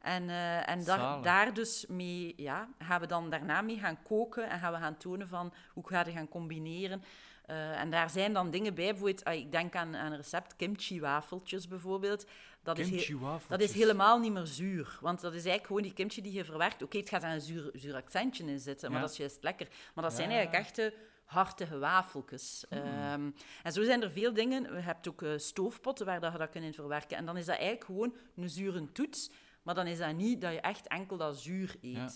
En, 0.06 0.30
eh, 0.30 0.70
en 0.70 0.84
daar, 0.84 1.22
daar 1.22 1.54
dus 1.54 1.86
mee, 1.88 2.34
ja, 2.38 2.70
gaan 2.80 3.02
we 3.02 3.08
dan 3.08 3.30
daarna 3.30 3.62
mee 3.62 3.78
gaan 3.78 4.04
koken 4.04 4.50
en 4.50 4.60
gaan 4.60 4.74
we 4.74 4.80
gaan 4.80 4.98
tonen 4.98 5.28
van 5.28 5.54
hoe 5.74 5.88
ga 5.88 6.06
je 6.06 6.12
gaan 6.12 6.28
combineren. 6.28 7.04
Eh, 7.46 7.80
en 7.80 7.90
daar 7.90 8.10
zijn 8.10 8.34
dan 8.34 8.52
dingen 8.52 8.74
bij, 8.74 8.86
bijvoorbeeld, 8.86 9.24
ah, 9.24 9.34
ik 9.34 9.52
denk 9.52 9.76
aan, 9.76 9.96
aan 9.96 10.12
een 10.12 10.18
recept, 10.18 10.56
kimchi-wafeltjes 10.56 11.68
bijvoorbeeld. 11.68 12.26
Dat 12.64 12.78
is, 12.78 13.12
dat 13.48 13.62
is 13.62 13.74
helemaal 13.74 14.20
niet 14.20 14.32
meer 14.34 14.46
zuur. 14.46 14.98
Want 15.02 15.22
dat 15.22 15.32
is 15.32 15.46
eigenlijk 15.46 15.68
gewoon 15.68 15.82
die 15.82 15.94
kimchi 15.94 16.22
die 16.22 16.34
je 16.34 16.46
verwerkt. 16.46 16.84
Oké, 16.84 16.98
het 16.98 17.10
gaat 17.10 17.24
er 17.24 17.30
een 17.30 17.42
zuur, 17.42 17.70
zuur 17.74 17.96
accentje 17.96 18.44
in 18.44 18.60
zitten, 18.60 18.90
maar 18.90 19.00
Ja. 19.00 19.06
dat 19.06 19.12
is 19.14 19.20
juist 19.20 19.44
lekker. 19.44 19.68
Maar 19.94 20.04
dat 20.04 20.14
zijn 20.14 20.30
eigenlijk 20.30 20.66
echte 20.66 20.94
hartige 21.26 21.78
wafeltjes. 21.78 22.66
Hmm. 22.70 22.80
Ehm, 22.80 23.30
en 23.64 23.72
zo 23.72 23.84
zijn 23.84 24.04
er 24.04 24.12
veel 24.12 24.34
dingen. 24.34 24.76
Je 24.76 24.82
hebt 24.82 25.08
ook 25.08 25.22
eh, 25.22 25.32
stoofpotten 25.36 26.06
waar 26.06 26.20
dat 26.20 26.32
je 26.32 26.38
dat 26.38 26.50
kunt 26.50 26.64
in 26.64 26.74
verwerken. 26.74 27.18
En 27.18 27.26
dan 27.26 27.38
is 27.38 27.46
dat 27.46 27.56
eigenlijk 27.56 27.86
gewoon 27.86 28.16
een 28.36 28.50
zure 28.50 28.92
toets. 28.92 29.30
Maar 29.66 29.76
dan 29.76 29.88
is 29.88 29.98
dat 29.98 30.16
niet 30.16 30.42
dat 30.42 30.54
je 30.54 30.62
echt 30.62 30.88
enkel 30.88 31.18
dat 31.18 31.40
zuur 31.40 31.76
eet. 31.82 31.96
Ja. 31.96 32.10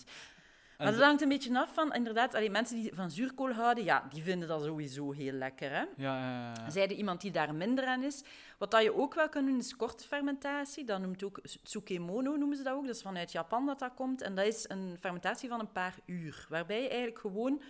Maar 0.84 0.92
dat 0.92 1.02
hangt 1.02 1.22
een 1.22 1.28
beetje 1.28 1.58
af 1.58 1.74
van, 1.74 1.94
inderdaad, 1.94 2.34
allee, 2.34 2.50
mensen 2.50 2.76
die 2.76 2.94
van 2.94 3.10
zuurkool 3.10 3.52
houden, 3.52 3.84
ja, 3.84 4.06
die 4.10 4.22
vinden 4.22 4.48
dat 4.48 4.62
sowieso 4.62 5.12
heel 5.12 5.32
lekker. 5.32 5.70
Hè? 5.70 5.80
Ja, 5.80 5.86
ja, 5.96 6.30
ja, 6.30 6.52
ja. 6.56 6.70
Zij 6.70 6.82
er 6.82 6.92
iemand 6.92 7.20
die 7.20 7.30
daar 7.30 7.54
minder 7.54 7.86
aan 7.86 8.02
is. 8.02 8.22
Wat 8.58 8.70
dat 8.70 8.82
je 8.82 8.94
ook 8.94 9.14
wel 9.14 9.28
kan 9.28 9.46
doen, 9.46 9.58
is 9.58 9.76
korte 9.76 10.06
fermentatie. 10.06 10.84
Dat 10.84 11.00
noemt 11.00 11.22
ook 11.22 11.40
tsukemono, 11.62 12.36
noemen 12.36 12.56
ze 12.56 12.62
dat 12.62 12.74
ook. 12.74 12.86
Dat 12.86 12.94
is 12.94 13.02
vanuit 13.02 13.32
Japan 13.32 13.66
dat 13.66 13.78
dat 13.78 13.94
komt. 13.94 14.22
En 14.22 14.34
dat 14.34 14.46
is 14.46 14.64
een 14.68 14.96
fermentatie 15.00 15.48
van 15.48 15.60
een 15.60 15.72
paar 15.72 15.94
uur. 16.06 16.46
Waarbij 16.48 16.82
je 16.82 16.88
eigenlijk 16.88 17.18
gewoon 17.18 17.62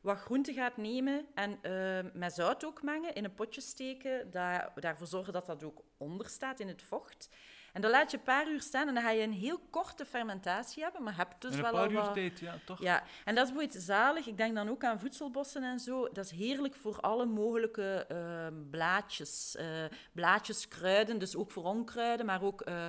wat 0.00 0.18
groente 0.18 0.52
gaat 0.52 0.76
nemen 0.76 1.26
en 1.34 1.58
eh, 1.62 2.10
met 2.12 2.32
zout 2.32 2.64
ook 2.64 2.82
mengen, 2.82 3.14
in 3.14 3.24
een 3.24 3.34
potje 3.34 3.60
steken. 3.60 4.30
Daar, 4.30 4.72
daarvoor 4.74 5.06
zorgen 5.06 5.32
dat 5.32 5.46
dat 5.46 5.64
ook 5.64 5.82
onder 5.96 6.28
staat 6.28 6.60
in 6.60 6.68
het 6.68 6.82
vocht. 6.82 7.28
En 7.76 7.82
dan 7.82 7.90
laat 7.90 8.10
je 8.10 8.16
een 8.16 8.22
paar 8.22 8.48
uur 8.48 8.60
staan 8.60 8.88
en 8.88 8.94
dan 8.94 9.02
ga 9.02 9.10
je 9.10 9.22
een 9.22 9.32
heel 9.32 9.60
korte 9.70 10.04
fermentatie 10.04 10.82
hebben. 10.82 11.02
Maar 11.02 11.12
je 11.12 11.18
hebt 11.18 11.40
dus 11.42 11.50
In 11.50 11.56
een 11.56 11.62
wel 11.62 11.72
paar 11.72 11.82
al 11.82 11.90
uur 12.08 12.12
tijd, 12.12 12.38
ja, 12.38 12.54
toch? 12.64 12.80
Ja, 12.80 13.02
en 13.24 13.34
dat 13.34 13.46
is 13.46 13.52
bijvoorbeeld 13.52 13.82
zalig. 13.84 14.26
Ik 14.26 14.36
denk 14.36 14.54
dan 14.54 14.68
ook 14.68 14.84
aan 14.84 15.00
voedselbossen 15.00 15.62
en 15.62 15.78
zo. 15.78 16.08
Dat 16.12 16.24
is 16.24 16.30
heerlijk 16.30 16.74
voor 16.74 17.00
alle 17.00 17.26
mogelijke 17.26 18.04
ehm, 18.08 18.54
blaadjes. 18.70 19.56
eh, 19.56 19.66
blaadjes, 20.12 20.68
kruiden, 20.68 21.18
dus 21.18 21.36
ook 21.36 21.50
voor 21.50 21.64
onkruiden, 21.64 22.26
maar 22.26 22.42
ook 22.42 22.60
eh, 22.60 22.86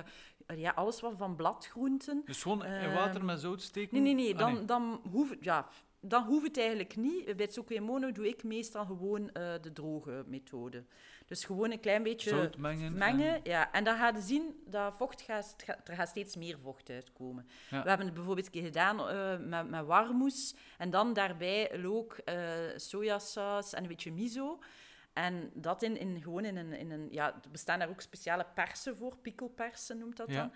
ja, 0.56 0.70
alles 0.74 1.00
wat 1.00 1.14
van 1.16 1.36
bladgroenten. 1.36 2.22
Dus 2.24 2.42
gewoon 2.42 2.64
in 2.64 2.72
Ehm, 2.72 2.94
water 2.94 3.24
met 3.24 3.40
zout 3.40 3.62
steken? 3.62 4.02
Nee, 4.02 4.14
nee, 4.14 4.24
nee. 4.24 4.32
Ah, 4.32 4.38
Dan, 4.38 4.66
dan, 4.66 5.00
hoeft, 5.10 5.34
ja, 5.40 5.68
dan 6.00 6.24
hoeft 6.24 6.46
het 6.46 6.58
eigenlijk 6.58 6.96
niet. 6.96 7.36
Bij 7.36 7.44
het 7.46 8.14
doe 8.14 8.28
ik 8.28 8.44
meestal 8.44 8.84
gewoon 8.84 9.30
eh, 9.32 9.52
de 9.60 9.72
droge 9.72 10.24
methode. 10.26 10.84
Dus 11.26 11.44
gewoon 11.44 11.70
een 11.70 11.80
klein 11.80 12.02
beetje 12.02 12.30
Zout 12.30 12.56
mengen. 12.56 12.98
mengen. 12.98 13.34
en- 13.34 13.40
Ja. 13.44 13.72
En 13.72 13.84
dan 13.84 13.96
ga 13.96 14.08
je 14.14 14.20
zien 14.20 14.62
dat 14.66 14.94
vocht 14.94 15.22
gaat, 15.22 15.56
er 15.84 15.94
gaat 15.94 16.08
steeds 16.08 16.36
meer 16.36 16.58
vocht 16.58 16.90
uitkomen. 16.90 17.46
Ja. 17.70 17.82
We 17.82 17.88
hebben 17.88 18.06
het 18.06 18.14
bijvoorbeeld 18.14 18.46
een 18.46 18.52
keer 18.52 18.64
gedaan 18.64 19.08
eh, 19.08 19.38
met, 19.38 19.68
met 19.70 19.84
warmoes. 19.86 20.54
En 20.78 20.90
dan 20.90 21.12
daarbij 21.12 21.78
look, 21.78 22.12
eh 22.24 22.48
sojasaus 22.76 23.72
en 23.72 23.82
een 23.82 23.88
beetje 23.88 24.12
miso. 24.12 24.58
En 25.12 25.50
dat 25.54 25.82
in, 25.82 25.96
in, 25.98 26.22
gewoon 26.22 26.44
in 26.44 26.56
een, 26.56 26.72
in 26.72 26.90
een... 26.90 27.08
Ja, 27.10 27.26
er 27.34 27.50
bestaan 27.50 27.78
daar 27.78 27.88
ook 27.88 28.00
speciale 28.00 28.46
persen 28.54 28.96
voor. 28.96 29.16
Pikkelpersen 29.16 29.98
noemt 29.98 30.16
dat 30.16 30.30
Ja. 30.30 30.36
dan. 30.40 30.52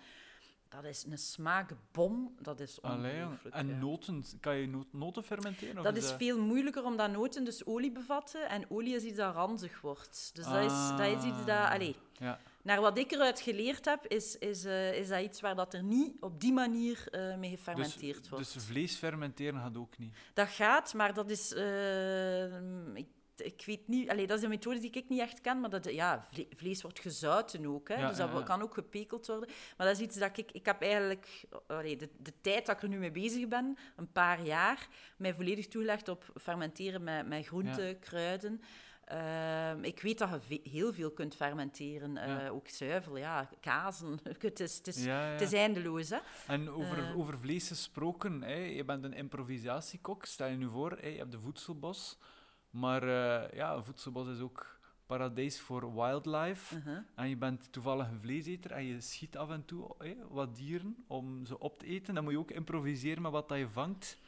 Dat 0.72 0.84
is 0.84 1.04
een 1.10 1.18
smaakbom. 1.18 2.34
Dat 2.40 2.60
is 2.60 2.80
ongelooflijk. 2.80 3.54
en 3.54 3.66
ja. 3.68 3.76
noten, 3.76 4.24
kan 4.40 4.56
je 4.56 4.66
no- 4.66 4.84
noten 4.90 5.24
fermenteren? 5.24 5.78
of 5.78 5.84
Dat 5.84 5.96
is 5.96 6.12
veel 6.12 6.38
moeilijker 6.38 6.84
omdat 6.84 7.10
noten 7.10 7.44
dus 7.44 7.66
olie 7.66 7.92
bevatten. 7.92 8.48
En 8.48 8.70
olie 8.70 8.94
is 8.94 9.02
iets 9.02 9.16
dat 9.16 9.34
ranzig 9.34 9.80
wordt. 9.80 10.30
Dus 10.34 10.44
dat, 10.44 10.64
is, 10.64 10.88
dat 10.96 11.06
is 11.24 11.24
iets 11.30 11.38
dat... 11.46 11.48
Ah. 11.48 11.70
Allee, 11.70 11.96
Ja. 12.12 12.38
naar 12.62 12.80
wat 12.80 12.98
ik 12.98 13.12
eruit 13.12 13.40
geleerd 13.40 13.84
heb, 13.84 14.06
is, 14.06 14.38
is, 14.38 14.64
eh, 14.64 14.98
is 14.98 15.08
dat 15.08 15.22
iets 15.22 15.40
waar 15.40 15.56
dat 15.56 15.74
er 15.74 15.82
niet 15.82 16.12
op 16.20 16.40
die 16.40 16.52
manier 16.52 17.08
eh, 17.10 17.36
mee 17.36 17.50
gefermenteerd 17.50 18.20
dus, 18.20 18.28
wordt. 18.28 18.52
Dus 18.54 18.64
vlees 18.64 18.94
fermenteren 18.96 19.60
gaat 19.60 19.76
ook 19.76 19.98
niet. 19.98 20.16
Dat 20.34 20.48
gaat, 20.48 20.94
maar 20.94 21.14
dat 21.14 21.30
is... 21.30 21.52
eh, 21.54 22.94
ik, 22.94 23.06
ik 23.36 23.62
weet 23.66 23.88
niet... 23.88 24.10
Allee, 24.10 24.26
dat 24.26 24.38
is 24.38 24.44
een 24.44 24.50
methode 24.50 24.78
die 24.78 24.90
ik 24.90 25.08
niet 25.08 25.20
echt 25.20 25.40
ken, 25.40 25.60
maar 25.60 25.70
dat, 25.70 25.92
ja, 25.92 26.26
vle- 26.32 26.46
vlees 26.50 26.82
wordt 26.82 27.00
gezouten 27.00 27.66
ook. 27.66 27.88
Hè, 27.88 27.94
Ja, 27.94 28.08
dus 28.08 28.16
dat 28.16 28.30
ja, 28.30 28.38
ja. 28.38 28.42
kan 28.42 28.62
ook 28.62 28.74
gepekeld 28.74 29.26
worden. 29.26 29.48
Maar 29.76 29.86
dat 29.86 29.96
is 29.96 30.02
iets 30.02 30.16
dat 30.18 30.36
ik... 30.38 30.52
Ik 30.52 30.66
heb 30.66 30.82
eigenlijk... 30.82 31.44
Allee, 31.66 31.96
de, 31.96 32.08
de 32.18 32.32
tijd 32.40 32.66
dat 32.66 32.76
ik 32.76 32.82
er 32.82 32.88
nu 32.88 32.98
mee 32.98 33.10
bezig 33.10 33.48
ben, 33.48 33.76
een 33.96 34.12
paar 34.12 34.42
jaar, 34.42 34.88
mij 35.16 35.34
volledig 35.34 35.68
toegelegd 35.68 36.08
op 36.08 36.24
fermenteren 36.34 37.02
met, 37.04 37.26
met 37.28 37.46
groenten, 37.46 37.98
kruiden. 37.98 38.60
Ehm, 39.04 39.84
ik 39.84 40.00
weet 40.02 40.18
dat 40.18 40.28
je 40.48 40.60
heel 40.70 40.92
veel 40.92 41.10
kunt 41.10 41.34
fermenteren. 41.36 42.16
eh, 42.16 42.54
ook 42.54 42.68
zuivel, 42.68 43.16
ja, 43.16 43.48
kazen. 43.60 44.18
Het 44.38 44.60
is, 44.60 44.76
het 44.76 44.86
is, 44.86 45.04
Ja, 45.04 45.24
ja. 45.26 45.32
het 45.32 45.40
is 45.40 45.52
eindeloos, 45.52 46.10
hè. 46.10 46.18
En 46.46 46.70
over, 46.70 46.98
Eh. 46.98 47.18
over 47.18 47.38
vlees 47.38 47.68
gesproken, 47.68 48.42
hè, 48.42 48.54
je 48.54 48.84
bent 48.84 49.04
een 49.04 49.12
improvisatiekok, 49.12 50.24
stel 50.24 50.46
je 50.48 50.56
nu 50.56 50.68
voor, 50.68 50.90
hè, 51.00 51.06
je 51.06 51.18
hebt 51.18 51.32
de 51.32 51.40
voedselbos, 51.40 52.18
maar 52.72 53.02
eh, 53.02 53.56
ja, 53.56 53.74
een 53.74 53.84
voedselbos 53.84 54.28
is 54.28 54.40
ook 54.40 54.80
paradijs 55.06 55.60
voor 55.60 55.94
wildlife. 55.94 56.76
Uh-huh. 56.76 56.98
En 57.14 57.28
je 57.28 57.36
bent 57.36 57.72
toevallig 57.72 58.08
een 58.08 58.20
vleeseter 58.20 58.70
en 58.70 58.84
je 58.84 59.00
schiet 59.00 59.36
af 59.36 59.50
en 59.50 59.64
toe 59.64 59.94
hè, 59.98 60.16
wat 60.28 60.56
dieren 60.56 61.04
om 61.06 61.46
ze 61.46 61.58
op 61.58 61.78
te 61.78 61.86
eten. 61.86 62.14
Dan 62.14 62.24
moet 62.24 62.32
je 62.32 62.38
ook 62.38 62.50
improviseren 62.50 63.22
met 63.22 63.32
wat 63.32 63.48
dat 63.48 63.58
je 63.58 63.68
vangt. 63.68 64.18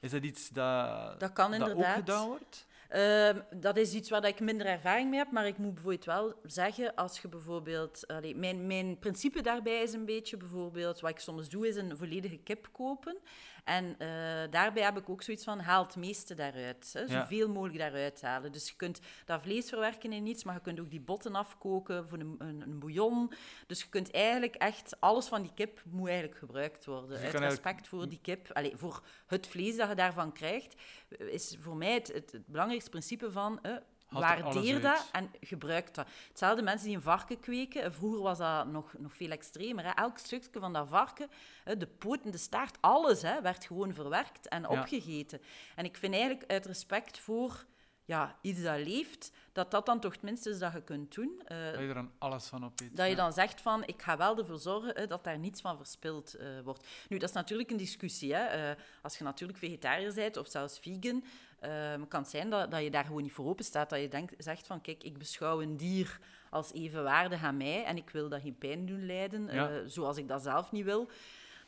Is 0.00 0.10
dat 0.10 0.22
iets 0.22 0.48
dat, 0.48 1.20
Dat 1.20 1.32
kan 1.32 1.50
dat 1.50 1.70
ook 1.70 1.84
gedaan 1.84 2.26
wordt? 2.26 2.66
Ehm, 2.92 3.40
dat 3.54 3.76
is 3.76 3.94
iets 3.94 4.10
waar 4.10 4.20
dat 4.20 4.30
ik 4.30 4.40
minder 4.40 4.66
ervaring 4.66 5.10
mee 5.10 5.18
heb, 5.18 5.30
maar 5.30 5.46
ik 5.46 5.58
moet 5.58 5.74
bijvoorbeeld 5.74 6.04
wel 6.04 6.34
zeggen, 6.44 6.94
als 6.94 7.20
je 7.20 7.28
bijvoorbeeld... 7.28 8.06
allee, 8.06 8.36
mijn, 8.36 8.66
mijn 8.66 8.98
principe 8.98 9.42
daarbij 9.42 9.82
is 9.82 9.92
een 9.92 10.04
beetje 10.04 10.36
bijvoorbeeld, 10.36 11.00
wat 11.00 11.10
ik 11.10 11.18
soms 11.18 11.48
doe, 11.48 11.68
is 11.68 11.76
een 11.76 11.96
volledige 11.96 12.36
kip 12.36 12.68
kopen. 12.72 13.18
En 13.64 13.98
eh, 13.98 14.08
daarbij 14.50 14.82
heb 14.82 14.96
ik 14.98 15.08
ook 15.08 15.22
zoiets 15.22 15.44
van, 15.44 15.58
haal 15.60 15.84
het 15.84 15.96
meeste 15.96 16.34
daaruit. 16.34 16.90
Hè, 16.92 17.00
Ja. 17.00 17.06
zoveel 17.20 17.48
mogelijk 17.48 17.78
daaruit 17.78 18.22
halen. 18.22 18.52
Dus 18.52 18.68
je 18.68 18.76
kunt 18.76 19.00
dat 19.24 19.42
vlees 19.42 19.68
verwerken 19.68 20.12
in 20.12 20.26
iets, 20.26 20.44
maar 20.44 20.54
je 20.54 20.60
kunt 20.60 20.80
ook 20.80 20.90
die 20.90 21.00
botten 21.00 21.34
afkoken 21.34 22.08
voor 22.08 22.18
een, 22.18 22.34
een, 22.38 22.60
een 22.60 22.78
bouillon. 22.78 23.32
Dus 23.66 23.80
je 23.82 23.88
kunt 23.88 24.10
eigenlijk 24.10 24.54
echt, 24.54 25.00
alles 25.00 25.26
van 25.26 25.42
die 25.42 25.52
kip 25.54 25.82
moet 25.90 26.08
eigenlijk 26.08 26.38
gebruikt 26.38 26.84
worden. 26.84 27.08
Dus 27.08 27.14
uit 27.16 27.22
eigenlijk- 27.24 27.52
respect 27.52 27.88
voor 27.88 28.08
die 28.08 28.18
kip, 28.22 28.52
allee, 28.52 28.76
voor 28.76 29.02
het 29.26 29.46
vlees 29.46 29.76
dat 29.76 29.88
je 29.88 29.94
daarvan 29.94 30.32
krijgt, 30.32 30.74
is 31.18 31.56
voor 31.60 31.76
mij 31.76 31.92
het, 31.94 32.12
het, 32.12 32.32
het 32.32 32.46
belangrijkste 32.46 32.90
principe 32.90 33.30
van... 33.30 33.58
eh, 33.62 33.76
Waardeer 34.20 34.80
dat 34.80 35.08
en 35.12 35.30
gebruik 35.40 35.94
dat. 35.94 36.06
Hetzelfde 36.28 36.62
mensen 36.62 36.86
die 36.86 36.96
een 36.96 37.02
varken 37.02 37.40
kweken. 37.40 37.82
eh, 37.82 37.90
Vroeger 37.90 38.20
was 38.22 38.38
dat 38.38 38.66
nog, 38.66 38.92
nog 38.98 39.12
veel 39.14 39.30
extremer. 39.30 39.84
Hè. 39.84 39.90
Elk 39.90 40.18
stukje 40.18 40.60
van 40.60 40.72
dat 40.72 40.88
varken, 40.88 41.28
hè, 41.64 41.76
de 41.76 41.86
poten, 41.86 42.30
de 42.30 42.38
staart, 42.38 42.78
alles 42.80 43.22
hè, 43.22 43.40
werd 43.42 43.64
gewoon 43.64 43.94
verwerkt 43.94 44.48
en 44.48 44.68
opgegeten. 44.68 45.40
En 45.76 45.84
ik 45.84 45.96
vind 45.96 46.14
eigenlijk 46.14 46.50
uit 46.50 46.66
respect 46.66 47.18
voor 47.18 47.64
ja, 48.04 48.36
iets 48.40 48.62
dat 48.62 48.78
leeft, 48.78 49.32
dat 49.52 49.70
dat 49.70 49.86
dan 49.86 50.00
toch 50.00 50.12
het 50.12 50.22
minste 50.22 50.50
is 50.50 50.58
dat 50.58 50.72
je 50.72 50.82
kunt 50.82 51.14
doen. 51.14 51.42
Eh, 51.44 51.64
Dat 51.64 51.80
je 51.80 51.86
er 51.86 51.94
dan 51.94 52.10
alles 52.18 52.46
van 52.46 52.64
op 52.64 52.80
eet. 52.80 52.96
dat 52.96 53.08
je 53.08 53.14
dan 53.14 53.32
zegt 53.32 53.60
van, 53.60 53.82
ik 53.86 54.02
ga 54.02 54.16
wel 54.16 54.38
ervoor 54.38 54.58
zorgen 54.58 55.08
dat 55.08 55.24
daar 55.24 55.38
niets 55.38 55.60
van 55.60 55.76
verspild 55.76 56.34
eh, 56.34 56.46
wordt. 56.64 56.86
Nu, 57.08 57.18
dat 57.18 57.28
is 57.28 57.34
natuurlijk 57.34 57.70
een 57.70 57.76
discussie. 57.76 58.34
Hè. 58.34 58.44
Eh, 58.70 58.76
als 59.02 59.18
je 59.18 59.24
natuurlijk 59.24 59.58
vegetariër 59.58 60.14
bent 60.14 60.36
of 60.36 60.48
zelfs 60.48 60.78
vegan, 60.78 61.24
eh, 61.62 61.92
kan 62.08 62.20
het 62.20 62.30
zijn 62.30 62.50
dat, 62.50 62.70
dat 62.70 62.82
je 62.82 62.90
daar 62.90 63.04
gewoon 63.04 63.22
niet 63.22 63.32
voor 63.32 63.46
open 63.46 63.64
staat. 63.64 63.90
Dat 63.90 64.00
je 64.00 64.08
denkt, 64.08 64.34
zegt 64.38 64.66
van, 64.66 64.80
kijk, 64.80 65.02
ik 65.02 65.18
beschouw 65.18 65.62
een 65.62 65.76
dier 65.76 66.18
als 66.50 66.72
evenwaardig 66.72 67.42
aan 67.42 67.56
mij 67.56 67.84
en 67.84 67.96
ik 67.96 68.10
wil 68.10 68.28
dat 68.28 68.40
geen 68.40 68.58
pijn 68.58 68.86
doen 68.86 69.06
lijden, 69.06 69.48
eh, 69.48 69.66
zoals 69.86 70.16
ik 70.16 70.28
dat 70.28 70.42
zelf 70.42 70.72
niet 70.72 70.84
wil. 70.84 71.08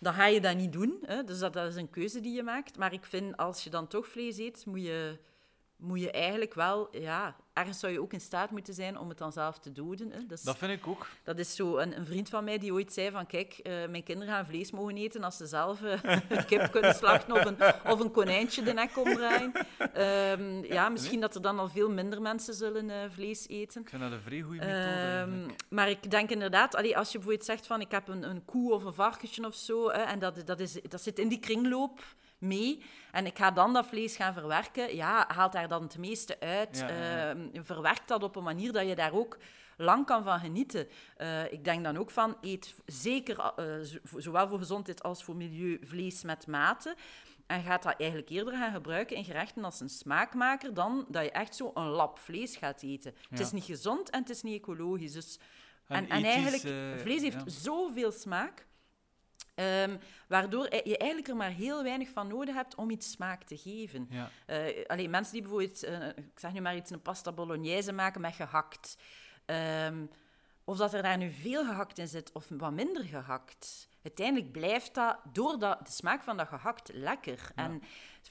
dan 0.00 0.14
ga 0.14 0.26
je 0.26 0.40
dat 0.40 0.56
niet 0.56 0.72
doen. 0.72 0.98
Hè? 1.06 1.24
Dus 1.24 1.38
dat, 1.38 1.52
dat 1.52 1.68
is 1.68 1.76
een 1.76 1.90
keuze 1.90 2.20
die 2.20 2.34
je 2.34 2.42
maakt. 2.42 2.78
Maar 2.78 2.92
ik 2.92 3.04
vind, 3.04 3.36
als 3.36 3.64
je 3.64 3.70
dan 3.70 3.86
toch 3.86 4.08
vlees 4.08 4.38
eet, 4.38 4.66
moet 4.66 4.82
je, 4.82 5.18
moet 5.84 6.00
je 6.00 6.10
eigenlijk 6.10 6.54
wel... 6.54 6.88
Ja, 6.90 7.36
ergens 7.52 7.78
zou 7.78 7.92
je 7.92 8.00
ook 8.00 8.12
in 8.12 8.20
staat 8.20 8.50
moeten 8.50 8.74
zijn 8.74 8.98
om 8.98 9.08
het 9.08 9.18
dan 9.18 9.32
zelf 9.32 9.58
te 9.58 9.72
doden. 9.72 10.12
Hè? 10.12 10.26
Dus, 10.26 10.42
Dat 10.42 10.58
vind 10.58 10.72
ik 10.72 10.86
ook. 10.86 11.06
dat 11.22 11.38
is 11.38 11.54
zo 11.54 11.76
een, 11.76 11.96
een 11.96 12.06
vriend 12.06 12.28
van 12.28 12.44
mij 12.44 12.58
die 12.58 12.72
ooit 12.72 12.92
zei 12.92 13.10
van... 13.10 13.26
Kijk, 13.26 13.52
eh, 13.52 13.72
mijn 13.88 14.02
kinderen 14.02 14.34
gaan 14.34 14.46
vlees 14.46 14.70
mogen 14.70 14.96
eten 14.96 15.24
als 15.24 15.36
ze 15.36 15.46
zelf 15.46 15.82
eh, 15.82 16.20
een 16.28 16.44
kip 16.44 16.70
kunnen 16.72 16.94
slachten 16.94 17.32
of 17.32 17.44
een, 17.44 17.56
of 17.92 18.00
een 18.00 18.10
konijntje 18.10 18.62
de 18.62 18.72
nek 18.72 18.98
omdraaien. 18.98 19.52
Ehm, 19.78 20.64
ja, 20.64 20.88
misschien 20.88 21.20
dat 21.20 21.34
er 21.34 21.42
dan 21.42 21.58
al 21.58 21.68
veel 21.68 21.90
minder 21.90 22.22
mensen 22.22 22.54
zullen 22.54 22.90
eh, 22.90 23.10
vlees 23.10 23.48
eten. 23.48 23.80
Ik 23.80 23.88
vind 23.88 24.02
dat 24.02 24.12
een 24.12 24.20
vrij 24.20 24.40
goede 24.40 24.58
methode. 24.58 24.74
Eigenlijk. 24.74 25.62
maar 25.68 25.88
ik 25.88 26.10
denk 26.10 26.30
inderdaad, 26.30 26.74
allee, 26.74 26.96
als 26.96 27.12
je 27.12 27.18
bijvoorbeeld 27.18 27.46
zegt 27.46 27.66
van 27.66 27.80
ik 27.80 27.90
heb 27.90 28.08
een, 28.08 28.22
een 28.22 28.44
koe 28.44 28.72
of 28.72 28.84
een 28.84 28.94
varkentje 28.94 29.46
of 29.46 29.54
zo, 29.54 29.90
hè, 29.90 30.02
en 30.02 30.18
dat, 30.18 30.46
dat, 30.46 30.60
is, 30.60 30.72
dat 30.88 31.02
zit 31.02 31.18
in 31.18 31.28
die 31.28 31.40
kringloop 31.40 32.00
mee, 32.44 32.82
en 33.12 33.26
ik 33.26 33.38
ga 33.38 33.50
dan 33.50 33.72
dat 33.72 33.86
vlees 33.86 34.16
gaan 34.16 34.34
verwerken, 34.34 34.96
ja, 34.96 35.24
haalt 35.28 35.52
daar 35.52 35.68
dan 35.68 35.82
het 35.82 35.98
meeste 35.98 36.40
uit. 36.40 36.78
Ja, 36.78 36.88
ja, 36.88 36.94
ja. 37.16 37.28
Ehm, 37.30 37.64
verwerkt 37.64 38.08
dat 38.08 38.22
op 38.22 38.36
een 38.36 38.42
manier 38.42 38.72
dat 38.72 38.88
je 38.88 38.94
daar 38.94 39.12
ook 39.12 39.38
lang 39.76 40.06
kan 40.06 40.22
van 40.24 40.38
genieten. 40.40 40.88
Eh, 41.16 41.52
ik 41.52 41.64
denk 41.64 41.84
dan 41.84 41.96
ook 41.96 42.10
van, 42.10 42.36
eet 42.40 42.74
zeker, 42.86 43.38
eh, 43.56 43.64
zo- 43.80 44.20
zowel 44.20 44.48
voor 44.48 44.58
gezondheid 44.58 45.02
als 45.02 45.24
voor 45.24 45.36
milieu, 45.36 45.78
vlees 45.82 46.22
met 46.22 46.46
mate. 46.46 46.96
En 47.46 47.62
gaat 47.62 47.82
dat 47.82 47.94
eigenlijk 47.98 48.30
eerder 48.30 48.52
gaan 48.54 48.72
gebruiken 48.72 49.16
in 49.16 49.24
gerechten 49.24 49.64
als 49.64 49.80
een 49.80 49.88
smaakmaker 49.88 50.74
dan 50.74 51.04
dat 51.08 51.24
je 51.24 51.30
echt 51.30 51.56
zo 51.56 51.70
een 51.74 51.86
lap 51.88 52.18
vlees 52.18 52.56
gaat 52.56 52.82
eten. 52.82 53.14
Het 53.30 53.40
is 53.40 53.52
niet 53.52 53.64
gezond 53.64 54.10
en 54.10 54.20
het 54.20 54.30
is 54.30 54.42
niet 54.42 54.60
ecologisch. 54.60 55.12
Dus, 55.12 55.38
en, 55.88 56.08
En 56.08 56.24
eigenlijk, 56.24 56.62
eh, 56.62 57.02
vlees 57.02 57.20
heeft 57.22 57.36
ja. 57.44 57.48
zoveel 57.50 58.12
smaak, 58.12 58.66
ehm, 59.54 59.96
waardoor 60.28 60.64
je 60.64 60.98
eigenlijk 60.98 61.28
er 61.28 61.36
maar 61.36 61.50
heel 61.50 61.82
weinig 61.82 62.08
van 62.08 62.28
nodig 62.28 62.54
hebt 62.54 62.74
om 62.74 62.90
iets 62.90 63.10
smaak 63.10 63.42
te 63.42 63.56
geven. 63.56 64.06
Ja. 64.10 64.30
Eh, 64.46 64.86
alleen 64.86 65.10
mensen 65.10 65.32
die 65.32 65.42
bijvoorbeeld, 65.42 65.82
eh, 65.82 66.08
ik 66.08 66.38
zeg 66.38 66.52
nu 66.52 66.60
maar 66.60 66.76
iets, 66.76 66.90
een 66.90 67.02
pasta 67.02 67.32
bolognese 67.32 67.92
maken 67.92 68.20
met 68.20 68.34
gehakt. 68.34 68.96
Ehm, 69.44 70.06
of 70.64 70.76
dat 70.76 70.94
er 70.94 71.02
daar 71.02 71.18
nu 71.18 71.30
veel 71.30 71.64
gehakt 71.64 71.98
in 71.98 72.08
zit 72.08 72.32
of 72.32 72.46
wat 72.48 72.72
minder 72.72 73.04
gehakt. 73.04 73.88
Uiteindelijk 74.04 74.52
blijft 74.52 74.94
dat, 74.94 75.18
door 75.32 75.58
dat, 75.58 75.86
de 75.86 75.92
smaak 75.92 76.22
van 76.22 76.36
dat 76.36 76.48
gehakt, 76.48 76.90
lekker. 76.92 77.50
En 77.54 77.82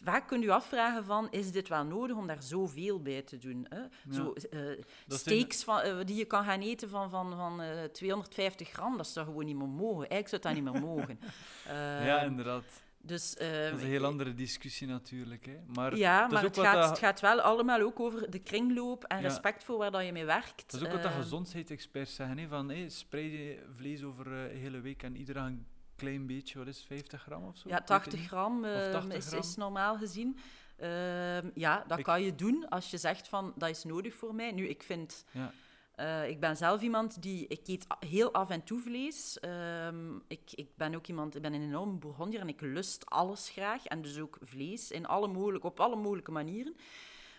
vaak 0.04 0.28
kun 0.28 0.40
je 0.40 0.46
je 0.46 0.54
afvragen 0.54 1.04
van, 1.04 1.28
is 1.32 1.52
dit 1.52 1.68
wel 1.68 1.84
nodig 1.86 2.18
om 2.18 2.28
daar 2.28 2.44
zoveel 2.44 3.02
bij 3.02 3.22
te 3.22 3.38
doen? 3.38 3.68
Hè? 3.70 4.14
Zo, 4.14 4.34
eh, 4.34 4.60
steaks 5.08 5.64
van, 5.64 5.80
eh, 5.80 5.98
die 6.06 6.16
je 6.16 6.26
kan 6.26 6.44
gaan 6.44 6.62
eten 6.62 6.90
van, 6.90 7.10
van, 7.10 7.36
van 7.36 7.62
eh, 7.62 7.84
250 7.84 8.70
gram, 8.70 8.98
dat 8.98 9.08
zou 9.08 9.26
gewoon 9.26 9.46
niet 9.46 9.56
meer 9.56 9.68
mogen. 9.68 10.10
Eigenlijk 10.10 10.28
zou 10.28 10.42
dat 10.42 10.54
niet 10.54 10.74
meer 10.74 10.82
mogen. 10.82 11.20
ja, 12.08 12.22
inderdaad. 12.22 12.83
Dus, 13.06 13.32
Dat 13.32 13.42
is 13.42 13.48
een 13.48 13.72
ehm, 13.72 13.78
heel 13.78 14.06
andere 14.06 14.34
discussie 14.34 14.88
natuurlijk. 14.88 15.46
Hè. 15.46 15.58
Maar 15.76 15.96
ja, 15.98 16.28
maar 16.28 16.44
het 16.44 16.60
gaat, 16.60 16.74
dat- 16.76 16.90
het 16.90 17.00
gaat 17.00 17.20
wel 17.20 17.42
allemaal 17.42 17.82
ook 17.82 18.00
over 18.00 18.32
de 18.32 18.40
kringloop 18.40 19.04
en 19.04 19.18
Ja. 19.18 19.24
respect 19.24 19.64
voor 19.64 19.78
waar 19.78 19.92
dat 19.92 20.06
je 20.06 20.12
mee 20.12 20.26
werkt. 20.26 20.72
Dat 20.72 20.82
is 20.82 20.88
ook 20.88 20.94
wat 20.94 21.02
de 21.02 21.08
Ehm, 21.08 21.18
gezondheidsexperts 21.22 22.16
zeggen. 22.16 22.38
Hè, 22.38 22.48
van, 22.48 22.70
hey, 22.70 22.90
spreid 22.90 23.32
je 23.32 23.64
vlees 23.76 24.04
over 24.04 24.28
eh, 24.34 24.52
een 24.54 24.58
hele 24.60 24.80
week 24.82 25.04
en 25.04 25.16
iedereen 25.16 25.44
een 25.44 25.66
klein 25.96 26.28
beetje, 26.28 26.58
wat 26.58 26.68
is 26.68 26.78
het, 26.78 26.86
50 26.88 27.22
gram 27.22 27.44
of 27.44 27.58
zo? 27.58 27.70
Ja, 27.70 27.70
Ik 27.70 27.70
weet 27.70 27.78
het 27.78 27.88
80 27.88 28.20
niet. 28.20 28.28
gram, 28.30 28.64
ehm, 28.66 28.92
80 28.92 29.18
is, 29.18 29.28
gram. 29.28 29.40
is 29.40 29.56
normaal 29.56 29.98
gezien. 29.98 30.38
Ehm, 30.78 31.50
ja, 31.54 31.84
dat 31.88 31.98
Ik- 31.98 32.04
kan 32.04 32.22
je 32.22 32.36
doen 32.36 32.70
als 32.70 32.92
je 32.92 32.98
zegt 32.98 33.28
van 33.28 33.54
dat 33.56 33.70
is 33.70 33.84
nodig 33.84 34.14
voor 34.16 34.36
mij. 34.36 34.52
Nu, 34.52 34.68
ik 34.68 34.84
vind, 34.84 35.26
Ja. 35.32 35.52
Eh, 35.96 36.30
ik 36.30 36.40
ben 36.40 36.58
zelf 36.58 36.82
iemand 36.82 37.22
die, 37.22 37.48
ik 37.48 37.68
eet 37.68 37.86
heel 38.00 38.34
af 38.34 38.50
en 38.50 38.64
toe 38.64 38.80
vlees. 38.80 39.40
Ehm, 39.40 40.16
ik, 40.28 40.52
ik 40.56 40.70
ben 40.76 40.96
ook 40.96 41.08
iemand, 41.08 41.36
ik 41.36 41.42
ben 41.42 41.54
een 41.54 41.62
enorme 41.62 41.94
bourgondier 41.94 42.40
en 42.40 42.48
ik 42.48 42.62
lust 42.62 43.06
alles 43.06 43.50
graag. 43.50 43.86
En 43.86 44.02
dus 44.02 44.20
ook 44.20 44.38
vlees 44.42 44.92
in 44.92 45.06
alle 45.06 45.28
mogelijke, 45.28 45.68
op 45.68 45.80
alle 45.80 45.96
mogelijke 45.96 46.32
manieren. 46.32 46.76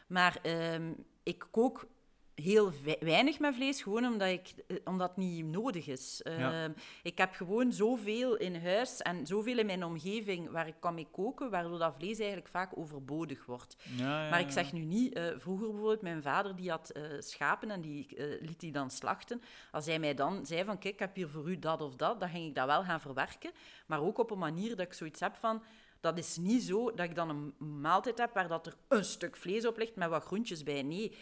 Maar 0.07 0.38
ehm, 0.42 0.92
ik 1.22 1.46
kook 1.50 1.86
heel 2.35 2.72
wei- 2.85 2.97
weinig 3.01 3.39
met 3.39 3.55
vlees, 3.55 3.82
gewoon 3.82 4.05
omdat, 4.07 4.28
ik, 4.28 4.53
eh, 4.66 4.76
omdat 4.85 5.09
het 5.09 5.16
niet 5.16 5.45
nodig 5.45 5.87
is. 5.87 6.20
Ja. 6.24 6.64
Ehm, 6.64 6.72
ik 7.03 7.18
heb 7.18 7.35
gewoon 7.35 7.72
zoveel 7.72 8.37
in 8.37 8.57
huis 8.62 9.03
en 9.03 9.26
zoveel 9.26 9.59
in 9.59 9.66
mijn 9.66 9.85
omgeving 9.85 10.51
waar 10.51 10.66
ik 10.66 10.74
kan 10.80 10.95
mee 10.95 11.07
koken, 11.11 11.51
waardoor 11.51 11.78
dat 11.78 11.95
vlees 11.99 12.18
eigenlijk 12.18 12.49
vaak 12.49 12.78
overbodig 12.78 13.47
wordt. 13.47 13.76
Ja, 13.97 14.24
ja, 14.24 14.30
Maar 14.30 14.41
ik 14.41 14.51
zeg 14.51 14.72
nu 14.72 14.80
niet, 14.85 15.14
eh, 15.14 15.24
vroeger 15.37 15.66
bijvoorbeeld, 15.68 16.03
mijn 16.03 16.22
vader 16.22 16.57
die 16.57 16.70
had 16.70 16.91
eh, 16.91 17.03
schapen 17.18 17.70
en 17.70 17.80
die 17.80 18.07
liet 18.41 18.61
die 18.61 18.72
dan 18.72 18.91
slachten. 18.91 19.43
Als 19.72 19.87
hij 19.87 19.99
mij 19.99 20.14
dan 20.14 20.47
zei 20.47 20.64
van, 20.64 20.78
kijk, 20.78 20.95
ik 20.95 21.01
heb 21.01 21.14
hier 21.14 21.28
voor 21.28 21.51
u 21.51 21.59
dat 21.59 21.80
of 21.82 21.97
dat, 21.97 22.20
dan 22.20 22.28
ging 22.28 22.47
ik 22.47 22.55
dat 22.55 22.66
wel 22.66 22.82
gaan 22.85 23.01
verwerken. 23.01 23.51
Maar 23.87 24.01
ook 24.03 24.18
op 24.18 24.30
een 24.30 24.39
manier 24.39 24.68
dat 24.68 24.87
ik 24.87 24.93
zoiets 24.93 25.20
heb 25.20 25.35
van, 25.35 25.62
dat 26.01 26.18
is 26.18 26.37
niet 26.37 26.62
zo 26.62 26.91
dat 26.95 27.05
ik 27.09 27.14
dan 27.14 27.28
een 27.28 27.80
maaltijd 27.80 28.18
heb 28.18 28.35
waar 28.35 28.49
dat 28.49 28.66
er 28.66 28.74
een 28.89 29.05
stuk 29.05 29.37
vlees 29.37 29.66
op 29.66 29.76
ligt 29.78 29.97
met 29.97 30.09
wat 30.09 30.24
groentjes 30.24 30.62
bij. 30.62 30.82
Nee, 30.82 31.16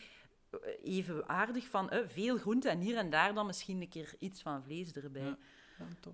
even 0.83 1.29
aardig 1.29 1.67
van 1.69 1.91
eh, 1.91 2.07
veel 2.07 2.39
groente 2.39 2.69
en 2.69 2.81
hier 2.81 2.97
en 2.97 3.11
daar 3.11 3.35
dan 3.35 3.47
misschien 3.47 3.81
een 3.81 3.89
keer 3.89 4.15
iets 4.19 4.43
van 4.43 4.63
vlees 4.63 4.93
erbij. 4.93 5.23
Ja. 5.23 5.37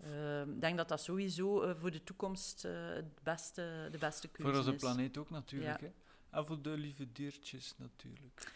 Ehm, 0.02 0.50
Ik 0.50 0.60
denk 0.60 0.76
dat 0.76 0.88
dat 0.88 1.00
sowieso 1.00 1.62
eh, 1.62 1.74
voor 1.74 1.90
de 1.90 2.04
toekomst 2.04 2.64
eh, 2.64 2.72
het 2.94 3.22
beste, 3.22 3.88
de 3.90 3.98
beste 3.98 4.28
keuze 4.28 4.50
Voor 4.50 4.60
onze 4.60 4.74
is. 4.74 4.80
planeet 4.80 5.16
ook 5.18 5.30
natuurlijk. 5.30 5.80
Ja. 5.80 5.86
Hè. 5.86 5.92
En 6.30 6.46
voor 6.46 6.62
de 6.62 6.70
lieve 6.70 7.12
diertjes 7.12 7.74
natuurlijk. 7.78 8.52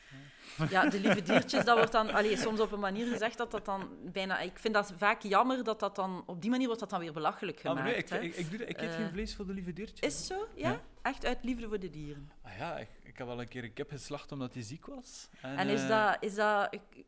Ja, 0.70 0.89
de 0.89 1.01
lieve 1.01 1.23
diertjes, 1.23 1.64
dat 1.64 1.77
wordt 1.77 1.93
dan 1.93 2.11
allee, 2.11 2.37
soms 2.37 2.61
op 2.61 2.73
een 2.73 2.81
manier 2.81 3.07
gezegd 3.07 3.39
dat 3.39 3.51
dat 3.51 3.64
dan 3.64 3.89
bijna... 4.12 4.39
Ik 4.41 4.59
vind 4.59 4.75
dat 4.75 4.93
vaak 4.97 5.23
jammer 5.23 5.64
dat 5.64 5.81
dat 5.81 5.97
dan... 5.97 6.23
Op 6.27 6.41
die 6.41 6.51
manier 6.51 6.66
wordt 6.66 6.81
dat 6.81 6.91
dan 6.91 7.01
weer 7.01 7.12
belachelijk 7.12 7.57
Ah, 7.57 7.62
gemaakt. 7.62 7.79
maar 7.83 7.89
nee, 7.91 7.97
ik, 8.03 8.09
hè. 8.09 8.18
ik, 8.20 8.35
ik, 8.37 8.49
doe 8.51 8.59
dat- 8.59 8.68
ik 8.68 8.81
eet 8.81 8.89
Eh, 8.91 8.97
geen 8.97 9.11
vlees 9.11 9.35
voor 9.35 9.47
de 9.47 9.53
lieve 9.53 9.73
diertjes. 9.73 10.01
Is 10.20 10.27
zo? 10.27 10.49
Ja? 10.55 10.70
Ja. 10.70 10.81
Echt 11.03 11.25
uit 11.25 11.39
liefde 11.45 11.68
voor 11.68 11.79
de 11.81 11.91
dieren. 11.91 12.31
Ah, 12.43 12.57
ja, 12.59 12.79
ik, 12.79 12.89
ik 13.03 13.18
heb 13.18 13.29
al 13.29 13.41
een 13.41 13.49
keer 13.49 13.64
een 13.64 13.73
kip 13.73 13.91
geslacht 13.91 14.33
omdat 14.33 14.55
hij 14.55 14.62
ziek 14.62 14.87
was. 14.87 15.29
En, 15.41 15.57
En 15.57 15.68
is 15.68 15.83
eh, 15.83 15.89
dat... 15.89 16.16
Is 16.20 16.35
dat 16.35 16.75
ik, 16.75 17.05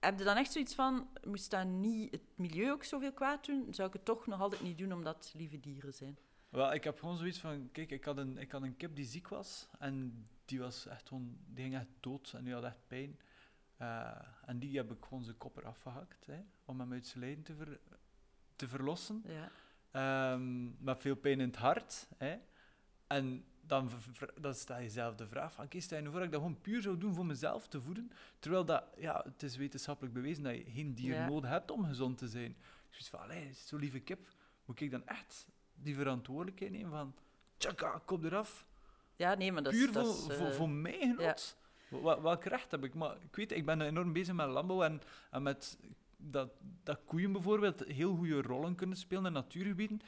heb 0.00 0.18
je 0.18 0.24
dan 0.24 0.36
echt 0.36 0.52
zoiets 0.52 0.74
van... 0.74 1.08
Moest 1.24 1.50
dat 1.50 1.66
niet 1.66 2.10
het 2.12 2.20
milieu 2.34 2.70
ook 2.72 2.84
zoveel 2.84 3.12
kwaad 3.12 3.46
doen? 3.46 3.66
Zou 3.70 3.88
ik 3.88 3.94
het 3.94 4.04
toch 4.04 4.26
nog 4.26 4.40
altijd 4.40 4.62
niet 4.62 4.78
doen 4.78 4.92
omdat 4.92 5.14
het 5.14 5.34
lieve 5.36 5.60
dieren 5.60 5.94
zijn? 5.94 6.18
Wel, 6.48 6.72
ik 6.74 6.84
heb 6.84 6.98
gewoon 6.98 7.16
zoiets 7.16 7.38
van, 7.38 7.68
kijk, 7.72 7.90
ik 7.90 8.04
had, 8.04 8.16
een, 8.18 8.38
ik 8.38 8.50
had 8.52 8.62
een 8.62 8.76
kip 8.76 8.96
die 8.96 9.04
ziek 9.04 9.28
was 9.28 9.68
en 9.78 10.26
die 10.44 10.58
was 10.60 10.86
echt 10.86 11.08
gewoon, 11.08 11.36
die 11.46 11.64
ging 11.64 11.74
echt 11.76 11.86
dood 12.00 12.32
en 12.36 12.44
die 12.44 12.52
had 12.54 12.64
echt 12.64 12.86
pijn. 12.86 13.18
Eh, 13.76 14.18
en 14.46 14.58
die 14.58 14.76
heb 14.76 14.90
ik 14.90 15.04
gewoon 15.04 15.24
zijn 15.24 15.36
kop 15.36 15.56
eraf 15.56 15.78
gehakt, 15.78 16.26
hè, 16.26 16.40
om 16.64 16.80
hem 16.80 16.92
uit 16.92 17.06
zijn 17.06 17.24
lijden 17.24 17.44
te, 17.44 17.54
ver, 17.54 17.80
te 18.56 18.68
verlossen. 18.68 19.24
Ja. 19.26 19.50
Ehm, 19.90 20.84
met 20.84 20.98
veel 21.00 21.16
pijn 21.16 21.40
in 21.40 21.46
het 21.48 21.56
hart. 21.56 22.08
Hè. 22.16 22.36
En 23.06 23.44
dan, 23.60 23.90
dan 24.40 24.54
stel 24.54 24.76
je 24.76 24.82
jezelf 24.82 25.14
de 25.14 25.26
vraag 25.28 25.52
van, 25.52 25.64
oké, 25.64 25.80
stel 25.80 25.96
je 25.98 26.02
nu 26.02 26.08
voor 26.10 26.18
dat 26.18 26.26
ik 26.28 26.32
dat 26.34 26.42
gewoon 26.42 26.60
puur 26.60 26.82
zou 26.82 26.98
doen 26.98 27.14
voor 27.14 27.26
mezelf 27.26 27.68
te 27.68 27.80
voeden, 27.80 28.10
terwijl 28.38 28.64
dat, 28.64 28.84
ja, 28.96 29.22
het 29.24 29.42
is 29.42 29.56
wetenschappelijk 29.56 30.14
bewezen 30.14 30.42
dat 30.42 30.54
je 30.56 30.70
geen 30.70 30.94
dier 30.94 31.14
Ja. 31.14 31.28
nodig 31.28 31.50
hebt 31.50 31.70
om 31.70 31.84
gezond 31.84 32.18
te 32.18 32.28
zijn. 32.28 32.56
Dus 32.90 33.08
van, 33.08 33.20
allee, 33.20 33.52
zo'n 33.54 33.80
lieve 33.80 34.00
kip, 34.00 34.28
moet 34.64 34.80
ik 34.80 34.90
dan 34.90 35.06
echt 35.06 35.46
die 35.82 35.94
verantwoordelijkheid 35.94 36.72
nemen 36.72 36.90
van, 36.90 37.14
tjaka, 37.56 38.02
kop 38.04 38.24
eraf, 38.24 38.66
ja, 39.16 39.34
nee, 39.34 39.52
maar 39.52 39.62
dat 39.62 39.72
is... 39.72 39.78
puur 39.78 39.92
voor, 39.92 40.14
voor, 40.14 40.46
eh, 40.46 40.52
voor 40.52 40.68
mijn 40.70 41.16
genot. 41.16 41.56
Wel- 41.88 42.22
Welk 42.22 42.44
recht 42.44 42.70
heb 42.70 42.84
ik? 42.84 42.94
Maar 42.94 43.16
ik 43.22 43.36
weet, 43.36 43.52
ik 43.52 43.66
ben 43.66 43.80
enorm 43.80 44.12
bezig 44.12 44.34
met 44.34 44.48
landbouw 44.48 44.82
en, 44.82 45.00
en 45.30 45.42
met 45.42 45.78
dat, 46.16 46.50
dat 46.84 46.98
koeien 47.04 47.32
bijvoorbeeld 47.32 47.84
heel 47.84 48.14
goede 48.16 48.42
rollen 48.42 48.74
kunnen 48.74 48.96
spelen 48.96 49.26
in 49.26 49.32
natuurgebieden, 49.32 50.00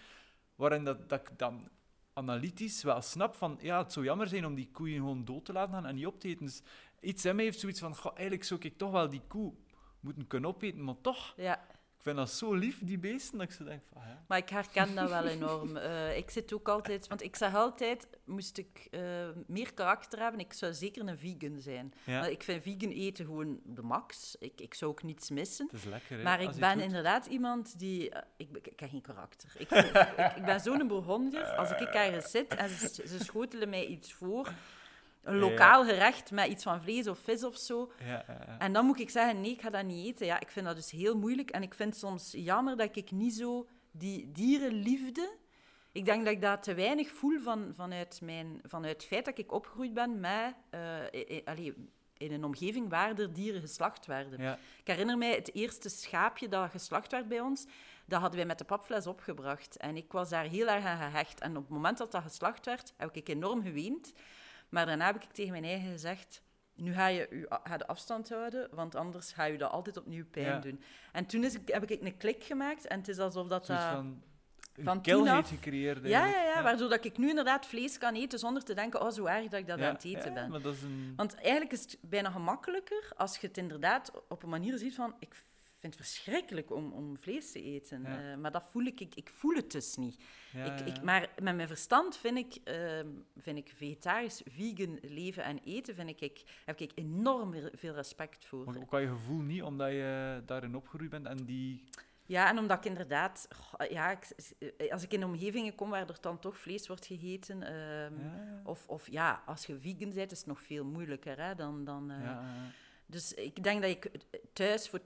waarin 0.54 0.84
dat, 0.84 1.08
dat 1.08 1.20
ik 1.20 1.38
dan 1.38 1.68
analytisch 2.12 2.82
wel 2.82 3.00
snap 3.02 3.34
van, 3.34 3.58
ja, 3.60 3.78
het 3.82 3.92
zou 3.92 4.04
jammer 4.04 4.28
zijn 4.28 4.46
om 4.46 4.54
die 4.54 4.70
koeien 4.72 4.96
gewoon 4.96 5.24
dood 5.24 5.44
te 5.44 5.52
laten 5.52 5.74
gaan 5.74 5.86
en 5.86 5.94
niet 5.94 6.06
op 6.06 6.20
te 6.20 6.28
eten. 6.28 6.46
Dus 6.46 6.62
iets 7.00 7.24
in 7.24 7.36
mij 7.36 7.44
heeft 7.44 7.60
zoiets 7.60 7.80
van, 7.80 7.96
goh, 7.96 8.12
eigenlijk 8.12 8.44
zou 8.44 8.60
ik 8.60 8.78
toch 8.78 8.90
wel 8.90 9.08
die 9.08 9.22
koe 9.26 9.52
moeten 10.00 10.26
kunnen 10.26 10.50
opeten, 10.50 10.84
maar 10.84 11.00
toch, 11.00 11.34
Ja, 11.36 11.66
ik 12.01 12.07
vind 12.07 12.18
dat 12.18 12.30
zo 12.30 12.55
lief, 12.55 12.78
die 12.82 12.98
beesten, 12.98 13.38
dat 13.38 13.48
ik 13.48 13.55
zo 13.55 13.64
denk 13.64 13.82
van, 13.92 14.03
ah 14.03 14.09
ja. 14.09 14.24
Maar 14.28 14.38
ik 14.38 14.48
herken 14.48 14.94
dat 14.94 15.09
wel 15.09 15.26
enorm. 15.26 15.76
Eh, 15.90 16.16
ik 16.16 16.30
zit 16.30 16.53
ook 16.53 16.68
altijd... 16.68 17.09
Want 17.09 17.22
ik 17.22 17.36
zeg 17.36 17.55
altijd, 17.55 18.09
moest 18.24 18.59
ik 18.59 18.88
eh, 18.90 19.01
meer 19.46 19.74
karakter 19.74 20.18
hebben, 20.18 20.40
ik 20.40 20.53
zou 20.53 20.72
zeker 20.74 21.09
een 21.09 21.18
vegan 21.18 21.61
zijn. 21.61 21.92
ja. 22.05 22.20
Maar 22.20 22.30
ik 22.30 22.42
vind 22.42 22.62
vegan 22.62 22.90
eten 22.90 23.24
gewoon 23.24 23.61
de 23.64 23.82
max. 23.82 24.36
Ik, 24.38 24.61
ik 24.61 24.74
zou 24.74 24.90
ook 24.90 25.03
niets 25.03 25.30
missen. 25.30 25.66
Het 25.70 25.74
is 25.76 25.84
lekker, 25.84 26.16
hè, 26.16 26.22
Maar 26.22 26.40
ik 26.40 26.51
ben 26.55 26.74
doet. 26.74 26.82
inderdaad 26.86 27.26
iemand 27.26 27.78
die... 27.78 28.11
eh, 28.11 28.22
ik, 28.36 28.57
ik, 28.57 28.66
ik 28.66 28.80
heb 28.80 28.90
geen 28.90 29.01
karakter. 29.03 29.53
Ik, 29.59 29.70
ik, 30.16 30.32
ik 30.36 30.44
ben 30.44 30.61
zo'n 30.61 30.88
Bourgondier. 30.88 31.44
Als 31.57 31.70
ik 31.70 31.80
ergens 31.80 32.30
zit 32.30 32.55
en 32.55 32.68
ze, 32.68 33.03
ze 33.07 33.18
schotelen 33.18 33.68
mij 33.68 33.86
iets 33.86 34.12
voor... 34.12 34.53
Een 35.22 35.34
ja. 35.34 35.40
lokaal 35.40 35.84
gerecht 35.84 36.30
met 36.30 36.48
iets 36.48 36.62
van 36.62 36.82
vlees 36.82 37.06
of 37.06 37.18
vis 37.18 37.44
of 37.44 37.56
zo. 37.56 37.92
Ja. 38.04 38.24
En 38.58 38.72
dan 38.72 38.86
moet 38.86 39.00
ik 39.00 39.10
zeggen, 39.10 39.40
nee, 39.40 39.50
ik 39.50 39.60
ga 39.60 39.70
dat 39.70 39.84
niet 39.84 40.06
eten. 40.06 40.26
Ja, 40.26 40.40
ik 40.40 40.50
vind 40.50 40.66
dat 40.66 40.76
dus 40.76 40.90
heel 40.90 41.16
moeilijk. 41.16 41.50
En 41.50 41.62
ik 41.62 41.74
vind 41.74 41.90
het 41.90 41.98
soms 41.98 42.32
jammer 42.32 42.76
dat 42.76 42.96
ik 42.96 43.10
niet 43.10 43.34
zo 43.34 43.68
die 43.90 44.32
dierenliefde... 44.32 45.38
Ik 45.92 46.04
denk 46.04 46.24
dat 46.24 46.34
ik 46.34 46.40
dat 46.40 46.62
te 46.62 46.74
weinig 46.74 47.10
voel 47.10 47.40
van, 47.40 47.72
vanuit, 47.74 48.20
mijn, 48.22 48.60
vanuit 48.64 48.92
het 48.92 49.04
feit 49.04 49.24
dat 49.24 49.38
ik 49.38 49.52
opgegroeid 49.52 49.94
ben 49.94 50.20
met... 50.20 50.54
allee, 51.44 51.74
in 52.16 52.32
een 52.32 52.44
omgeving 52.44 52.88
waar 52.88 53.18
er 53.18 53.32
dieren 53.32 53.60
geslacht 53.60 54.06
werden. 54.06 54.40
Ik 54.78 54.86
herinner 54.86 55.18
mij 55.18 55.34
het 55.34 55.54
eerste 55.54 55.88
schaapje 55.88 56.48
dat 56.48 56.70
geslacht 56.70 57.12
werd 57.12 57.28
bij 57.28 57.40
ons. 57.40 57.66
dat 58.06 58.20
hadden 58.20 58.38
wij 58.38 58.46
met 58.46 58.58
de 58.58 58.64
papfles 58.64 59.06
opgebracht. 59.06 59.76
En 59.76 59.96
ik 59.96 60.12
was 60.12 60.28
daar 60.28 60.44
heel 60.44 60.66
erg 60.66 60.84
aan 60.84 61.10
gehecht. 61.10 61.40
En 61.40 61.56
op 61.56 61.62
het 61.62 61.72
moment 61.72 61.98
dat 61.98 62.12
dat 62.12 62.22
geslacht 62.22 62.66
werd, 62.66 62.92
heb 62.96 63.16
ik 63.16 63.28
enorm 63.28 63.62
geweend. 63.62 64.12
Maar 64.70 64.86
daarna 64.86 65.06
heb 65.06 65.22
ik 65.22 65.30
tegen 65.32 65.50
mijn 65.52 65.64
eigen 65.64 65.90
gezegd... 65.90 66.42
Nu 66.74 66.92
ga 66.92 67.06
je 67.06 67.46
ga 67.64 67.76
de 67.76 67.86
afstand 67.86 68.28
houden, 68.28 68.68
want 68.74 68.94
anders 68.94 69.32
ga 69.32 69.44
je 69.44 69.58
dat 69.58 69.70
altijd 69.70 69.96
opnieuw 69.96 70.24
pijn 70.30 70.46
Ja. 70.46 70.58
doen. 70.58 70.82
En 71.12 71.26
toen 71.26 71.44
is, 71.44 71.54
ik- 71.54 71.68
heb 71.68 71.90
ik 71.90 72.00
een 72.02 72.16
klik 72.16 72.44
gemaakt 72.44 72.86
en 72.86 72.98
het 72.98 73.08
is 73.08 73.18
alsof 73.18 73.46
dat... 73.48 73.66
Dat 73.66 73.82
van, 73.82 74.22
een 74.74 74.84
van 74.84 75.00
kilheid 75.02 75.26
toen 75.26 75.36
af- 75.36 75.48
gecreëerd. 75.48 76.06
ja, 76.06 76.26
ja, 76.26 76.42
ja, 76.42 76.62
waardoor 76.62 76.88
dat 76.88 77.04
ik 77.04 77.18
nu 77.18 77.28
inderdaad 77.28 77.66
vlees 77.66 77.98
kan 77.98 78.14
eten 78.14 78.38
zonder 78.38 78.64
te 78.64 78.74
denken, 78.74 79.00
oh, 79.02 79.10
zo 79.10 79.24
erg 79.24 79.48
dat 79.48 79.60
ik 79.60 79.66
dat 79.66 79.78
Ja, 79.78 79.88
aan 79.88 79.94
het 79.94 80.04
eten 80.04 80.28
ja, 80.28 80.32
ben. 80.34 80.50
maar 80.50 80.60
dat 80.62 80.74
is 80.74 80.82
een... 80.82 81.12
Want 81.16 81.34
eigenlijk 81.34 81.72
is 81.72 81.80
het 81.82 81.98
bijna 82.00 82.30
gemakkelijker 82.30 83.12
als 83.16 83.36
je 83.38 83.46
het 83.46 83.56
inderdaad 83.58 84.12
op 84.28 84.42
een 84.42 84.48
manier 84.48 84.78
ziet 84.78 84.94
van... 84.94 85.14
Ik 85.18 85.34
vind 85.81 85.95
het 85.99 86.03
verschrikkelijk 86.07 86.70
om, 86.70 86.93
om 86.93 87.18
vlees 87.18 87.53
te 87.53 87.62
eten. 87.62 88.03
Ja. 88.03 88.31
eh, 88.33 88.37
maar 88.37 88.51
dat 88.53 88.64
voel 88.70 88.85
ik, 88.85 89.01
ik... 89.01 89.14
Ik 89.14 89.31
voel 89.31 89.55
het 89.55 89.70
dus 89.72 89.97
niet. 89.97 90.20
ja, 90.53 90.64
ik, 90.64 90.87
ik, 90.87 91.03
maar 91.03 91.28
met 91.43 91.55
mijn 91.57 91.68
verstand 91.68 92.16
vind 92.16 92.39
ik, 92.39 92.55
ehm, 92.64 93.07
vind 93.37 93.59
ik 93.59 93.72
vegetarisch, 93.74 94.43
vegan 94.45 94.99
leven 95.03 95.45
en 95.45 95.59
eten... 95.64 95.95
Vind 95.95 96.09
ik, 96.09 96.20
ik, 96.20 96.43
heb 96.64 96.78
ik 96.81 96.93
enorm 96.95 97.55
veel- 97.72 97.95
respect 97.95 98.45
voor. 98.45 98.64
Maar 98.64 98.76
ook 98.76 98.93
al 98.93 98.99
je 98.99 99.09
gevoel 99.09 99.41
niet, 99.41 99.62
omdat 99.62 99.91
je 99.91 100.43
daarin 100.47 100.76
opgegroeid 100.76 101.11
bent 101.11 101.26
en 101.26 101.45
die... 101.45 101.85
Ja, 102.24 102.49
en 102.49 102.59
omdat 102.59 102.78
ik 102.78 102.85
inderdaad... 102.85 103.49
Ja, 103.89 104.11
ik, 104.11 104.28
als 104.91 105.03
ik 105.03 105.12
in 105.12 105.24
omgevingen 105.24 105.74
kom 105.74 105.91
waar 105.91 106.09
er 106.09 106.18
dan 106.20 106.39
toch 106.39 106.59
vlees 106.59 106.87
wordt 106.87 107.07
gegeten... 107.07 107.62
ehm, 107.62 108.20
Ja, 108.22 108.61
Of, 108.64 108.89
of 108.89 109.11
ja, 109.11 109.43
als 109.47 109.66
je 109.66 109.78
vegan 109.78 110.12
bent, 110.14 110.33
is 110.33 110.39
het 110.39 110.47
nog 110.47 110.62
veel 110.62 110.85
moeilijker 110.85 111.41
hè, 111.41 111.55
dan... 111.55 111.85
dan 111.85 112.11
eh, 112.11 112.22
ja. 112.22 112.43
Dus 113.11 113.34
ik 113.34 113.62
denk 113.62 113.82
dat 113.82 113.90
ik 113.90 114.11
thuis 114.52 114.88
voor 114.88 115.00
80% 115.00 115.02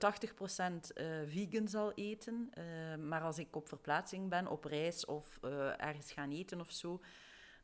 eh 0.93 1.05
vegan 1.25 1.67
zal 1.67 1.93
eten. 1.93 2.49
eh, 2.53 2.95
maar 2.95 3.21
als 3.21 3.37
ik 3.37 3.55
op 3.55 3.67
verplaatsing 3.67 4.29
ben, 4.29 4.47
op 4.47 4.63
reis 4.63 5.05
of 5.05 5.37
eh, 5.41 5.81
ergens 5.81 6.11
gaan 6.11 6.31
eten 6.31 6.59
of 6.59 6.71
zo, 6.71 7.01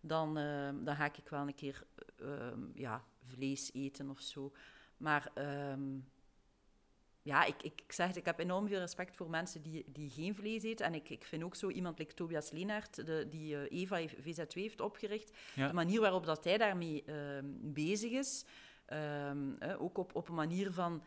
dan, 0.01 0.33
dan 0.83 0.95
ga 0.95 1.05
ik 1.05 1.29
wel 1.29 1.41
een 1.41 1.55
keer 1.55 1.83
ehm, 2.19 2.59
ja, 2.73 3.03
vlees 3.23 3.73
eten 3.73 4.09
of 4.09 4.19
zo. 4.19 4.51
Maar 4.97 5.31
ehm, 5.33 5.99
ja, 7.21 7.43
ik, 7.43 7.63
ik, 7.63 7.81
ik 7.81 7.91
zeg 7.91 8.07
het, 8.07 8.15
ik 8.15 8.25
heb 8.25 8.39
enorm 8.39 8.67
veel 8.67 8.79
respect 8.79 9.15
voor 9.15 9.29
mensen 9.29 9.61
die, 9.61 9.85
die 9.87 10.09
geen 10.09 10.35
vlees 10.35 10.63
eten. 10.63 10.85
En 10.85 10.93
ik, 10.93 11.09
ik 11.09 11.25
vind 11.25 11.43
ook 11.43 11.55
zo 11.55 11.69
iemand 11.69 11.99
like 11.99 12.13
Tobias 12.13 12.51
Leenaert, 12.51 13.05
de, 13.05 13.27
die 13.29 13.69
Eva 13.69 14.07
VZ2 14.07 14.53
heeft 14.53 14.81
opgericht. 14.81 15.37
Ja. 15.55 15.67
De 15.67 15.73
manier 15.73 16.01
waarop 16.01 16.25
dat 16.25 16.43
hij 16.43 16.57
daarmee 16.57 17.03
ehm, 17.03 17.45
bezig 17.61 18.11
is, 18.11 18.45
ehm, 18.91 19.53
eh, 19.59 19.81
ook 19.81 19.97
op, 19.97 20.15
op 20.15 20.29
een 20.29 20.35
manier 20.35 20.71
van... 20.71 21.03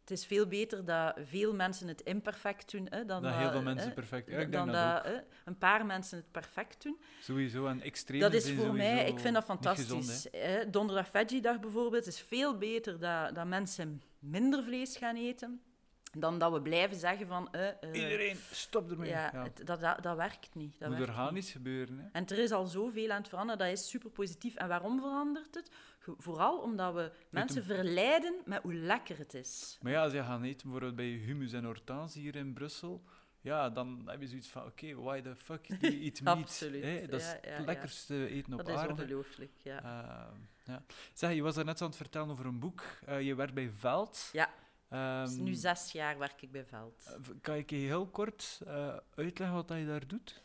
Het 0.00 0.18
is 0.18 0.26
veel 0.26 0.46
beter 0.46 0.84
dat 0.84 1.18
veel 1.24 1.54
mensen 1.54 1.88
het 1.88 2.00
imperfect 2.00 2.70
doen, 2.70 2.86
hè, 2.90 3.04
dan 3.04 3.22
Dat 3.22 3.34
heel 3.34 3.50
veel 3.50 3.62
mensen 3.62 3.94
perfect... 3.94 4.26
Ja, 4.26 4.38
ik 4.38 4.52
denk 4.52 4.52
dan 4.52 4.72
dat, 4.72 5.22
een 5.44 5.58
paar 5.58 5.86
mensen 5.86 6.16
het 6.16 6.30
perfect 6.30 6.82
doen. 6.82 7.00
Sowieso, 7.20 7.66
en 7.66 7.80
extreem 7.80 8.20
Dat 8.20 8.32
is 8.32 8.52
voor 8.52 8.74
mij, 8.74 9.08
ik 9.08 9.18
vind 9.18 9.34
dat 9.34 9.44
gezond, 9.44 9.64
fantastisch. 9.64 10.26
hè. 10.30 10.70
Donderdag 10.70 11.08
Veggie-dag 11.08 11.60
bijvoorbeeld 11.60 12.06
is 12.06 12.20
veel 12.20 12.58
beter 12.58 12.98
dat, 12.98 13.34
dat 13.34 13.46
mensen 13.46 14.02
minder 14.18 14.64
vlees 14.64 14.96
gaan 14.96 15.16
eten, 15.16 15.60
dan 16.18 16.38
dat 16.38 16.52
we 16.52 16.62
blijven 16.62 16.96
zeggen 16.96 17.26
van... 17.26 17.52
eh, 17.52 17.68
eh, 17.68 17.74
Iedereen, 17.92 18.36
stop 18.52 18.90
ermee. 18.90 19.10
ja, 19.10 19.30
Ja, 19.32 19.42
het- 19.42 19.66
dat, 19.66 19.80
dat, 19.80 20.02
dat 20.02 20.16
werkt 20.16 20.54
niet. 20.54 20.78
Dat 20.78 20.88
moet 20.88 20.98
werkt 20.98 21.12
niet. 21.12 21.18
organisch 21.18 21.50
gebeuren. 21.50 21.98
Hè. 21.98 22.04
En 22.12 22.26
er 22.26 22.38
is 22.38 22.50
al 22.50 22.66
zoveel 22.66 23.10
aan 23.10 23.18
het 23.20 23.28
veranderen, 23.28 23.58
dat 23.58 23.78
is 23.78 23.88
super 23.88 24.10
positief. 24.10 24.54
En 24.54 24.68
waarom 24.68 25.00
verandert 25.00 25.54
het? 25.54 25.70
Vooral 26.18 26.58
omdat 26.58 26.94
we 26.94 27.12
mensen 27.30 27.64
verleiden 27.64 28.34
met 28.44 28.62
hoe 28.62 28.74
lekker 28.74 29.18
het 29.18 29.34
is. 29.34 29.78
Maar 29.82 29.92
ja, 29.92 30.02
als 30.02 30.12
je 30.12 30.22
gaat 30.24 30.42
eten 30.42 30.62
bijvoorbeeld 30.62 30.96
bij 30.96 31.06
Humus 31.10 31.52
en 31.52 31.64
Hortense 31.64 32.18
hier 32.18 32.36
in 32.36 32.52
Brussel, 32.52 33.02
ja, 33.40 33.70
dan 33.70 34.02
heb 34.06 34.20
je 34.20 34.26
zoiets 34.26 34.48
van, 34.48 34.64
oké, 34.64 34.94
why 34.94 35.20
the 35.20 35.36
fuck 35.36 35.68
do 35.68 35.76
you 35.88 36.02
eat 36.02 36.20
meat? 36.24 36.36
Absoluut, 36.38 37.10
Dat 37.10 37.20
is 37.20 37.26
ja, 37.26 37.32
ja, 37.42 37.48
het 37.50 37.58
ja. 37.58 37.64
lekkerste 37.64 38.26
eten 38.28 38.52
op 38.52 38.58
Dat 38.58 38.68
is 38.68 38.74
aarde. 38.74 38.92
ongelooflijk, 38.92 39.52
ja. 39.62 39.82
Ehm, 39.82 40.36
ja. 40.64 40.82
Zeg, 41.12 41.32
je 41.34 41.42
was 41.42 41.54
daar 41.54 41.64
net 41.64 41.80
aan 41.80 41.86
het 41.88 41.96
vertellen 41.96 42.30
over 42.30 42.46
een 42.46 42.58
boek. 42.58 42.82
Eh, 43.06 43.20
je 43.20 43.34
werkt 43.34 43.54
bij 43.54 43.70
Veld. 43.76 44.28
Ja. 44.32 44.48
Ehm, 44.90 45.24
Dus 45.24 45.36
nu 45.36 45.54
zes 45.54 45.92
jaar 45.92 46.18
werk 46.18 46.42
ik 46.42 46.50
bij 46.52 46.64
Veld. 46.64 47.04
eh, 47.06 47.30
kan 47.40 47.56
je 47.56 47.64
heel 47.74 48.06
kort 48.06 48.60
eh, 48.66 48.96
uitleggen 49.14 49.56
wat 49.56 49.68
je 49.78 49.86
daar 49.86 50.06
doet? 50.06 50.40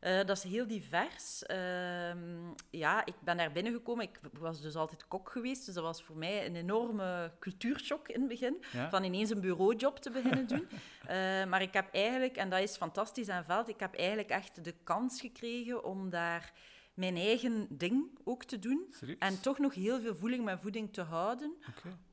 Eh, 0.00 0.24
dat 0.24 0.36
is 0.36 0.42
heel 0.42 0.66
divers. 0.66 1.42
Ehm, 1.46 2.50
ja, 2.70 3.06
ik 3.06 3.14
ben 3.24 3.36
daar 3.36 3.52
binnengekomen. 3.52 4.04
Ik 4.04 4.20
was 4.32 4.60
dus 4.60 4.74
altijd 4.76 5.08
kok 5.08 5.30
geweest, 5.30 5.66
dus 5.66 5.74
dat 5.74 5.84
was 5.84 6.02
voor 6.02 6.16
mij 6.16 6.46
een 6.46 6.56
enorme 6.56 7.32
cultuurshock 7.40 8.08
in 8.08 8.20
het 8.20 8.28
begin. 8.28 8.64
Ja? 8.72 8.90
van 8.90 9.04
ineens 9.04 9.30
een 9.30 9.40
bureaujob 9.40 9.98
te 9.98 10.10
beginnen 10.10 10.46
doen. 10.56 10.68
Maar 11.48 11.62
ik 11.62 11.72
heb 11.72 11.94
eigenlijk, 11.94 12.36
en 12.36 12.50
dat 12.50 12.60
is 12.60 12.76
fantastisch 12.76 13.28
aan 13.28 13.44
Veld, 13.44 13.68
ik 13.68 13.80
heb 13.80 13.94
eigenlijk 13.94 14.28
echt 14.30 14.64
de 14.64 14.74
kans 14.84 15.20
gekregen 15.20 15.84
om 15.84 16.10
daar 16.10 16.52
mijn 16.94 17.16
eigen 17.16 17.66
ding 17.70 18.18
ook 18.24 18.44
te 18.44 18.58
doen. 18.58 18.86
Serieus? 18.90 19.18
En 19.18 19.40
toch 19.40 19.58
nog 19.58 19.74
heel 19.74 20.00
veel 20.00 20.14
voeling 20.14 20.44
met 20.44 20.60
voeding 20.60 20.92
te 20.92 21.02
houden. 21.02 21.56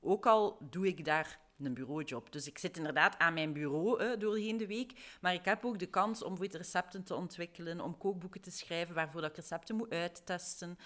Ook 0.01 0.25
al 0.25 0.57
doe 0.69 0.87
ik 0.87 1.05
daar 1.05 1.39
een 1.63 1.73
bureaujob. 1.73 2.31
Dus 2.31 2.47
ik 2.47 2.57
zit 2.57 2.77
inderdaad 2.77 3.17
aan 3.17 3.33
mijn 3.33 3.53
bureau 3.53 3.99
eh, 3.99 4.19
doorheen 4.19 4.57
de 4.57 4.67
week. 4.67 5.17
Maar 5.21 5.33
ik 5.33 5.45
heb 5.45 5.65
ook 5.65 5.79
de 5.79 5.85
kans 5.85 6.23
om 6.23 6.29
bijvoorbeeld 6.29 6.63
recepten 6.63 7.03
te 7.03 7.15
ontwikkelen, 7.15 7.81
om 7.81 7.97
kookboeken 7.97 8.41
te 8.41 8.51
schrijven 8.51 8.95
waarvoor 8.95 9.21
dat 9.21 9.29
ik 9.29 9.35
recepten 9.35 9.75
moet 9.75 9.91
uittesten. 9.91 10.77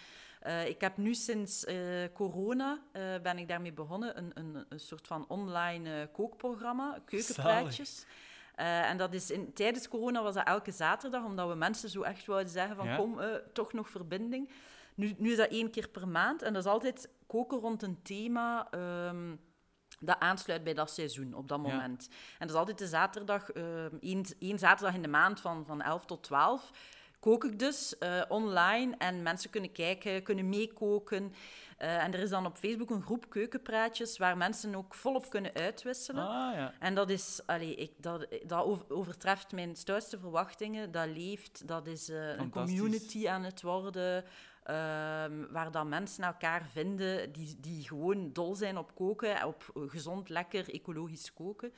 Eh, 0.42 0.68
ik 0.68 0.82
heb 0.82 0.98
nu 0.98 1.14
sinds 1.14 1.66
eh, 1.66 1.76
corona 2.14 2.82
eh, 2.92 3.04
ben 3.24 3.38
ik 3.38 3.48
daarmee 3.48 3.74
begonnen, 3.74 4.18
een, 4.18 4.32
een, 4.34 4.66
een 4.70 4.80
soort 4.80 5.08
van 5.08 5.26
online 5.28 6.10
kookprogramma, 6.12 7.02
keukenpraatjes. 7.06 8.06
En 8.56 8.98
dat 8.98 9.14
is 9.14 9.32
in, 9.32 9.54
tijdens 9.54 9.88
corona 9.88 10.24
was 10.24 10.34
dat 10.34 10.48
elke 10.48 10.72
zaterdag, 10.72 11.24
omdat 11.24 11.50
we 11.50 11.56
mensen 11.56 11.90
zo 11.90 12.02
echt 12.02 12.26
wouden 12.26 12.52
zeggen 12.52 12.76
van 12.76 12.86
Ja. 12.86 12.96
kom, 12.96 13.20
toch 13.54 13.74
nog 13.74 13.90
verbinding. 13.90 14.50
Nu, 14.96 15.16
nu 15.18 15.32
is 15.32 15.38
dat 15.38 15.50
één 15.50 15.72
keer 15.72 15.90
per 15.90 16.08
maand 16.08 16.42
en 16.42 16.54
dat 16.54 16.66
is 16.66 16.72
altijd 16.72 17.10
koken 17.28 17.60
rond 17.60 17.84
een 17.84 18.02
thema 18.02 18.68
ehm, 18.72 19.36
dat 20.00 20.20
aansluit 20.20 20.64
bij 20.64 20.74
dat 20.74 20.92
seizoen 20.92 21.34
op 21.34 21.48
dat 21.48 21.60
Ja. 21.66 21.72
moment. 21.72 22.08
En 22.32 22.48
dat 22.48 22.50
is 22.50 22.56
altijd 22.56 22.78
de 22.78 22.88
zaterdag, 22.88 23.50
ehm, 23.52 23.96
één, 24.02 24.26
één 24.40 24.60
zaterdag 24.60 24.96
in 24.96 25.02
de 25.02 25.08
maand 25.08 25.40
van, 25.40 25.66
van 25.66 25.82
11 25.82 26.06
tot 26.06 26.24
12 26.24 26.72
kook 27.20 27.44
ik 27.44 27.60
dus 27.60 27.98
eh, 27.98 28.22
online 28.28 28.96
en 28.98 29.22
mensen 29.24 29.50
kunnen 29.50 29.72
kijken, 29.72 30.24
kunnen 30.24 30.50
meekoken. 30.50 31.34
Eh, 31.78 32.04
en 32.04 32.14
er 32.14 32.20
is 32.20 32.30
dan 32.30 32.46
op 32.46 32.58
Facebook 32.58 32.90
een 32.90 33.02
groep 33.02 33.30
keukenpraatjes 33.30 34.18
waar 34.18 34.38
mensen 34.38 34.76
ook 34.76 34.94
volop 34.96 35.30
kunnen 35.30 35.54
uitwisselen. 35.54 36.28
Ah, 36.28 36.54
ja. 36.56 36.74
En 36.80 36.96
dat 36.96 37.10
is, 37.10 37.42
allee, 37.46 37.76
ik, 37.76 37.92
dat, 37.98 38.28
dat 38.46 38.64
over- 38.64 38.86
overtreft 38.90 39.52
mijn 39.52 39.76
stoutste 39.76 40.20
verwachtingen. 40.20 40.92
Dat 40.92 41.08
leeft, 41.08 41.68
dat 41.68 41.88
is 41.88 42.10
eh, 42.10 42.38
een 42.38 42.50
community 42.50 43.28
aan 43.30 43.44
het 43.44 43.62
worden. 43.62 44.24
Ehm, 44.72 45.52
waar 45.52 45.72
dan 45.72 45.90
mensen 45.90 46.24
elkaar 46.24 46.66
vinden 46.72 47.32
die, 47.32 47.58
die 47.60 47.88
gewoon 47.88 48.34
dol 48.34 48.56
zijn 48.56 48.78
op 48.78 48.96
koken, 48.96 49.46
op 49.46 49.72
gezond, 49.74 50.30
lekker, 50.30 50.74
ecologisch 50.74 51.34
koken. 51.34 51.74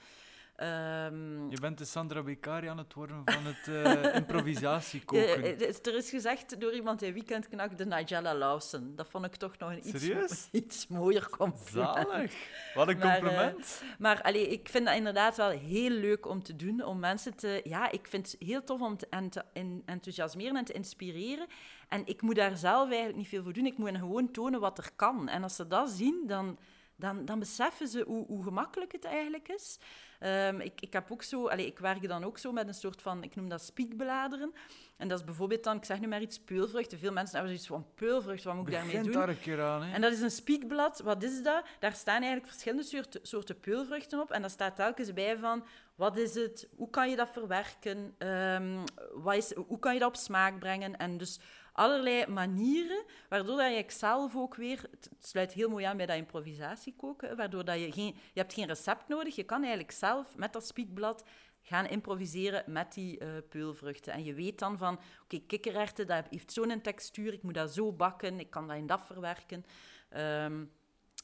Ehm, 0.55 1.49
Je 1.49 1.57
bent 1.61 1.77
de 1.77 1.85
Sandra 1.85 2.21
Beccari 2.23 2.67
aan 2.67 2.77
het 2.77 2.93
worden 2.93 3.21
van 3.25 3.45
het 3.45 3.67
eh 3.67 4.15
improvisatiekoken. 4.19 5.43
eh, 5.43 5.51
eh, 5.61 5.75
er 5.85 5.95
is 5.95 6.09
gezegd 6.09 6.59
door 6.59 6.73
iemand 6.73 7.01
in 7.01 7.13
Weekendknak, 7.13 7.77
de 7.77 7.85
Nigella 7.85 8.35
Lawson. 8.35 8.93
Dat 8.95 9.07
vond 9.09 9.25
ik 9.25 9.35
toch 9.35 9.57
nog 9.57 9.69
een 9.71 9.87
iets, 9.87 10.47
iets 10.51 10.87
mooier 10.87 11.29
compliment. 11.29 11.95
Zalig. 12.07 12.33
Wat 12.73 12.87
een 12.87 12.97
Maar, 12.97 13.19
compliment. 13.19 13.83
Maar 13.99 14.21
allee, 14.21 14.47
ik 14.47 14.69
vind 14.69 14.85
dat 14.85 14.95
inderdaad 14.95 15.35
wel 15.37 15.49
heel 15.49 15.89
leuk 15.89 16.27
om 16.27 16.43
te 16.43 16.55
doen. 16.55 16.83
Om 16.83 16.99
mensen 16.99 17.35
te... 17.35 17.61
Ja, 17.63 17.91
ik 17.91 18.07
vind 18.07 18.31
het 18.31 18.47
heel 18.47 18.63
tof 18.63 18.81
om 18.81 18.97
te, 18.97 19.07
en 19.09 19.29
te 19.29 19.43
en- 19.53 19.81
enthousiasmeren 19.85 20.55
en 20.55 20.65
te 20.65 20.73
inspireren. 20.73 21.47
En 21.89 22.05
ik 22.05 22.21
moet 22.21 22.35
daar 22.35 22.57
zelf 22.57 22.87
eigenlijk 22.87 23.17
niet 23.17 23.27
veel 23.27 23.43
voor 23.43 23.53
doen. 23.53 23.65
Ik 23.65 23.77
moet 23.77 23.89
hen 23.89 23.99
gewoon 23.99 24.31
tonen 24.31 24.59
wat 24.59 24.77
er 24.77 24.89
kan. 24.95 25.29
En 25.29 25.43
als 25.43 25.55
ze 25.55 25.67
dat 25.67 25.89
zien, 25.89 26.23
dan, 26.27 26.57
dan, 26.95 27.25
dan 27.25 27.39
beseffen 27.39 27.87
ze 27.87 28.03
hoe, 28.07 28.25
hoe 28.25 28.43
gemakkelijk 28.43 28.91
het 28.91 29.05
eigenlijk 29.05 29.47
is. 29.47 29.79
Ehm, 30.19 30.59
ik, 30.59 30.81
ik, 30.81 30.93
heb 30.93 31.11
ook 31.11 31.23
zo, 31.23 31.47
ik 31.47 31.79
werk 31.79 32.07
dan 32.07 32.23
ook 32.23 32.37
zo 32.37 32.51
met 32.51 32.67
een 32.67 32.73
soort 32.73 33.01
van, 33.01 33.23
ik 33.23 33.35
noem 33.35 33.49
dat 33.49 33.61
spiekbladeren. 33.61 34.53
En 34.97 35.07
dat 35.07 35.19
is 35.19 35.25
bijvoorbeeld 35.25 35.63
dan, 35.63 35.77
ik 35.77 35.85
zeg 35.85 35.99
nu 35.99 36.07
maar 36.07 36.21
iets, 36.21 36.39
peulvruchten. 36.39 36.99
Veel 36.99 37.11
mensen 37.11 37.37
hebben 37.37 37.57
zoiets 37.59 37.67
van 37.67 37.93
peulvrucht, 37.95 38.43
wat 38.43 38.55
moet 38.55 38.67
ik 38.67 38.73
daarmee 38.73 39.01
doen? 39.01 39.11
daar 39.11 39.29
een 39.29 39.39
keer 39.39 39.61
aan, 39.61 39.83
hè. 39.83 39.93
En 39.93 40.01
dat 40.01 40.11
is 40.11 40.21
een 40.21 40.31
spiekblad. 40.31 40.99
Wat 40.99 41.23
is 41.23 41.43
dat? 41.43 41.65
Daar 41.79 41.93
staan 41.93 42.21
eigenlijk 42.21 42.47
verschillende 42.47 42.83
soorten, 42.83 43.19
soorten 43.23 43.59
peulvruchten 43.59 44.19
op. 44.19 44.31
En 44.31 44.41
daar 44.41 44.49
staat 44.49 44.75
telkens 44.75 45.13
bij 45.13 45.37
van, 45.37 45.65
wat 45.95 46.17
is 46.17 46.35
het? 46.35 46.69
Hoe 46.75 46.89
kan 46.89 47.09
je 47.09 47.15
dat 47.15 47.29
verwerken? 47.29 48.15
Ehm, 48.17 48.77
wat 49.13 49.35
is, 49.35 49.53
hoe 49.53 49.79
kan 49.79 49.93
je 49.93 49.99
dat 49.99 50.07
op 50.07 50.15
smaak 50.15 50.59
brengen? 50.59 50.97
En 50.97 51.17
dus 51.17 51.39
allerlei 51.73 52.27
manieren, 52.27 53.03
waardoor 53.29 53.57
dat 53.57 53.75
je 53.75 53.83
zelf 53.87 54.35
ook 54.35 54.55
weer... 54.55 54.81
Het 54.91 55.09
sluit 55.19 55.53
heel 55.53 55.69
mooi 55.69 55.85
aan 55.85 55.97
bij 55.97 56.05
dat 56.05 56.17
improvisatiekoken, 56.17 57.37
waardoor 57.37 57.65
dat 57.65 57.79
je 57.79 57.91
geen... 57.91 58.15
Je 58.33 58.39
hebt 58.39 58.53
geen 58.53 58.67
recept 58.67 59.07
nodig. 59.07 59.35
Je 59.35 59.43
kan 59.43 59.59
eigenlijk 59.59 59.91
zelf 59.91 60.37
met 60.37 60.53
dat 60.53 60.67
spiekblad 60.67 61.23
gaan 61.61 61.87
improviseren 61.87 62.63
met 62.67 62.93
die 62.93 63.19
eh, 63.19 63.27
peulvruchten. 63.49 64.13
En 64.13 64.23
je 64.23 64.33
weet 64.33 64.59
dan 64.59 64.77
van, 64.77 64.99
oké, 65.23 65.39
kikkererwten, 65.39 66.07
dat 66.07 66.25
heeft 66.29 66.53
zo'n 66.53 66.81
textuur, 66.81 67.33
ik 67.33 67.43
moet 67.43 67.53
dat 67.53 67.73
zo 67.73 67.93
bakken, 67.93 68.39
ik 68.39 68.49
kan 68.49 68.67
dat 68.67 68.77
in 68.77 68.87
dat 68.87 69.01
verwerken. 69.05 69.65
Ehm, 70.09 70.63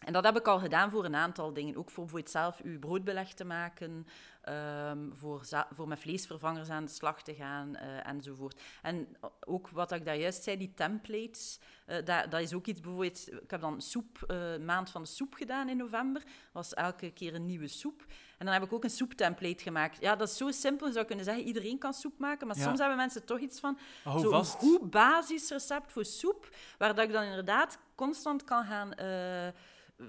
en 0.06 0.14
dat 0.14 0.24
heb 0.24 0.38
ik 0.38 0.48
al 0.48 0.60
gedaan 0.60 0.92
voor 0.92 1.06
een 1.06 1.16
aantal 1.16 1.54
dingen. 1.54 1.76
Ook 1.76 1.90
voor 1.90 2.04
bijvoorbeeld 2.04 2.32
zelf 2.32 2.62
uw 2.62 2.80
broodbeleg 2.80 3.34
te 3.34 3.46
maken. 3.46 4.08
Ehm, 4.42 5.12
voor, 5.12 5.42
voor 5.72 5.88
met 5.88 6.00
vleesvervangers 6.00 6.70
aan 6.70 6.86
de 6.86 6.92
slag 6.92 7.22
te 7.24 7.34
gaan 7.34 7.76
eh, 7.76 8.08
enzovoort. 8.08 8.62
En 8.82 9.18
ook 9.40 9.70
wat 9.70 9.92
ik 9.92 10.06
daar 10.06 10.18
juist 10.18 10.44
zei, 10.44 10.58
die 10.58 10.74
templates, 10.74 11.60
eh, 11.86 12.06
dat, 12.06 12.32
dat 12.32 12.42
is 12.42 12.54
ook 12.54 12.66
iets 12.66 12.82
bijvoorbeeld... 12.82 13.34
Ik 13.42 13.52
heb 13.52 13.62
dan 13.62 13.82
soep, 13.82 14.24
eh, 14.28 14.58
maand 14.58 14.90
van 14.90 15.02
de 15.02 15.08
soep 15.08 15.34
gedaan 15.34 15.70
in 15.70 15.78
november. 15.78 16.24
was 16.52 16.74
elke 16.74 17.12
keer 17.12 17.36
een 17.36 17.46
nieuwe 17.46 17.68
soep. 17.68 18.06
En 18.38 18.46
dan 18.46 18.54
heb 18.54 18.64
ik 18.64 18.74
ook 18.74 18.84
een 18.84 18.90
soeptemplate 18.90 19.64
gemaakt. 19.64 20.02
Ja, 20.02 20.16
dat 20.16 20.30
is 20.30 20.38
zo 20.38 20.52
simpel. 20.52 20.88
Je 20.88 20.94
zou 20.94 21.06
kunnen 21.06 21.26
zeggen, 21.26 21.44
iedereen 21.44 21.78
kan 21.78 21.94
soep 21.94 22.20
maken. 22.20 22.48
Maar 22.48 22.58
Ja. 22.58 22.64
soms 22.64 22.80
hebben 22.80 22.98
mensen 22.98 23.26
toch 23.26 23.40
iets 23.40 23.60
van... 23.60 23.78
Zo'n 24.04 24.30
vast. 24.30 24.56
goed 24.56 24.90
basisrecept 24.90 25.92
voor 25.92 26.06
soep, 26.06 26.50
waar 26.78 26.96
dat 26.96 27.06
ik 27.06 27.12
dan 27.12 27.24
inderdaad 27.24 27.80
constant 27.96 28.44
kan 28.44 28.66
gaan 28.66 28.94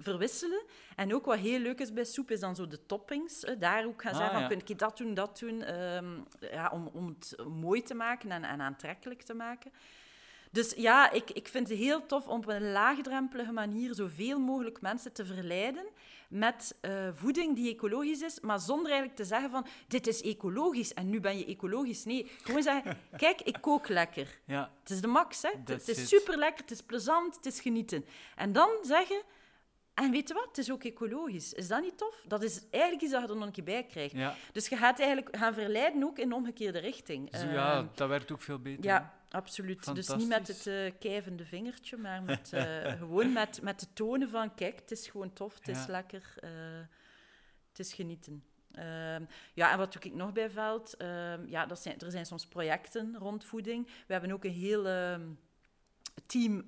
verwisselen. 0.00 0.62
En 0.96 1.14
ook 1.14 1.24
wat 1.24 1.38
heel 1.38 1.58
leuk 1.58 1.80
is 1.80 1.92
bij 1.92 2.04
soep, 2.04 2.30
is 2.30 2.40
dan 2.40 2.54
zo 2.56 2.66
de 2.66 2.86
toppings. 2.86 3.44
daar 3.58 3.84
ook 3.86 4.02
gaan 4.02 4.12
Ah, 4.12 4.18
zeggen 4.18 4.34
van, 4.40 4.42
ja. 4.42 4.48
kun 4.56 4.62
je 4.66 4.74
dat 4.74 4.96
doen, 4.96 5.14
dat 5.14 5.38
doen, 5.38 5.62
ehm, 5.62 6.18
ja, 6.40 6.70
om, 6.72 6.86
om 6.92 7.06
het 7.08 7.34
mooi 7.48 7.82
te 7.82 7.94
maken 7.94 8.30
en, 8.30 8.44
en 8.44 8.60
aantrekkelijk 8.60 9.22
te 9.22 9.34
maken. 9.34 9.72
Dus 10.52 10.74
ja, 10.76 11.10
ik, 11.10 11.30
ik 11.30 11.48
vind 11.48 11.68
het 11.68 11.78
heel 11.78 12.06
tof 12.06 12.26
om 12.28 12.36
op 12.38 12.48
een 12.48 12.72
laagdrempelige 12.72 13.52
manier 13.52 13.94
zoveel 13.94 14.38
mogelijk 14.38 14.80
mensen 14.80 15.12
te 15.12 15.24
verleiden 15.24 15.84
met 16.28 16.76
eh, 16.80 17.08
voeding 17.12 17.56
die 17.56 17.72
ecologisch 17.74 18.20
is, 18.22 18.40
maar 18.40 18.58
zonder 18.60 18.86
eigenlijk 18.86 19.16
te 19.20 19.24
zeggen 19.24 19.50
van 19.50 19.66
dit 19.88 20.06
is 20.06 20.22
ecologisch 20.22 20.94
en 20.94 21.10
nu 21.10 21.20
ben 21.20 21.38
je 21.38 21.44
ecologisch. 21.46 22.04
Nee, 22.04 22.30
gewoon 22.42 22.62
zeggen, 22.62 22.98
kijk, 23.16 23.40
ik 23.40 23.56
kook 23.60 23.88
lekker. 23.88 24.38
Ja, 24.44 24.70
Het 24.80 24.90
is 24.90 25.00
de 25.00 25.06
max, 25.06 25.42
hè. 25.42 25.50
Het- 25.64 25.68
Het 25.68 25.88
is 25.88 26.08
super 26.08 26.38
lekker, 26.38 26.60
het 26.62 26.70
is 26.70 26.82
plezant, 26.82 27.36
het 27.36 27.46
is 27.46 27.60
genieten. 27.60 28.04
En 28.36 28.52
dan 28.52 28.70
zeggen, 28.82 29.22
en 30.00 30.10
weet 30.10 30.28
je 30.28 30.34
wat, 30.34 30.46
het 30.46 30.58
is 30.58 30.70
ook 30.70 30.84
ecologisch. 30.84 31.52
Is 31.52 31.68
dat 31.68 31.82
niet 31.82 31.98
tof? 31.98 32.24
Dat 32.28 32.42
is 32.42 32.62
eigenlijk 32.70 33.02
iets 33.02 33.12
dat 33.12 33.22
je 33.22 33.28
er 33.28 33.36
nog 33.36 33.46
een 33.46 33.52
keer 33.52 33.64
bij 33.64 33.84
krijgt. 33.84 34.14
ja. 34.14 34.34
Dus 34.52 34.68
je 34.68 34.76
gaat 34.76 35.00
eigenlijk 35.00 35.36
gaan 35.36 35.54
verleiden 35.54 36.04
ook 36.04 36.18
in 36.18 36.28
de 36.28 36.34
omgekeerde 36.34 36.78
richting. 36.78 37.30
Eh, 37.30 37.52
ja, 37.52 37.88
dat 37.94 38.08
werkt 38.08 38.32
ook 38.32 38.42
veel 38.42 38.58
beter. 38.58 38.84
ja, 38.84 39.14
absoluut. 39.28 39.94
Dus 39.94 40.08
niet 40.08 40.28
met 40.28 40.48
het 40.48 40.66
eh 40.66 40.92
kijvende 40.98 41.44
vingertje, 41.44 41.96
maar 41.96 42.22
met, 42.22 42.52
eh, 42.52 42.92
gewoon 42.98 43.32
met, 43.32 43.62
met 43.62 43.80
de 43.80 43.86
tonen 43.92 44.30
van, 44.30 44.54
kijk, 44.54 44.80
het 44.80 44.90
is 44.90 45.08
gewoon 45.08 45.32
tof, 45.32 45.54
het 45.54 45.68
is 45.68 45.86
lekker, 45.86 46.34
eh, 46.36 46.50
het 47.68 47.78
is 47.78 47.92
genieten. 47.92 48.44
Ehm, 48.72 49.24
ja, 49.54 49.72
en 49.72 49.78
wat 49.78 49.92
doe 49.92 50.02
ik 50.02 50.14
nog 50.14 50.32
bij 50.32 50.50
Veld? 50.50 50.96
Ehm, 50.96 51.46
ja, 51.46 51.66
dat 51.66 51.78
zijn, 51.78 51.98
er 51.98 52.10
zijn 52.10 52.26
soms 52.26 52.46
projecten 52.46 53.16
rond 53.18 53.44
voeding. 53.44 53.86
We 53.86 54.12
hebben 54.12 54.32
ook 54.32 54.44
een 54.44 54.50
heel 54.50 54.86
ehm, 54.86 55.28
team 56.26 56.64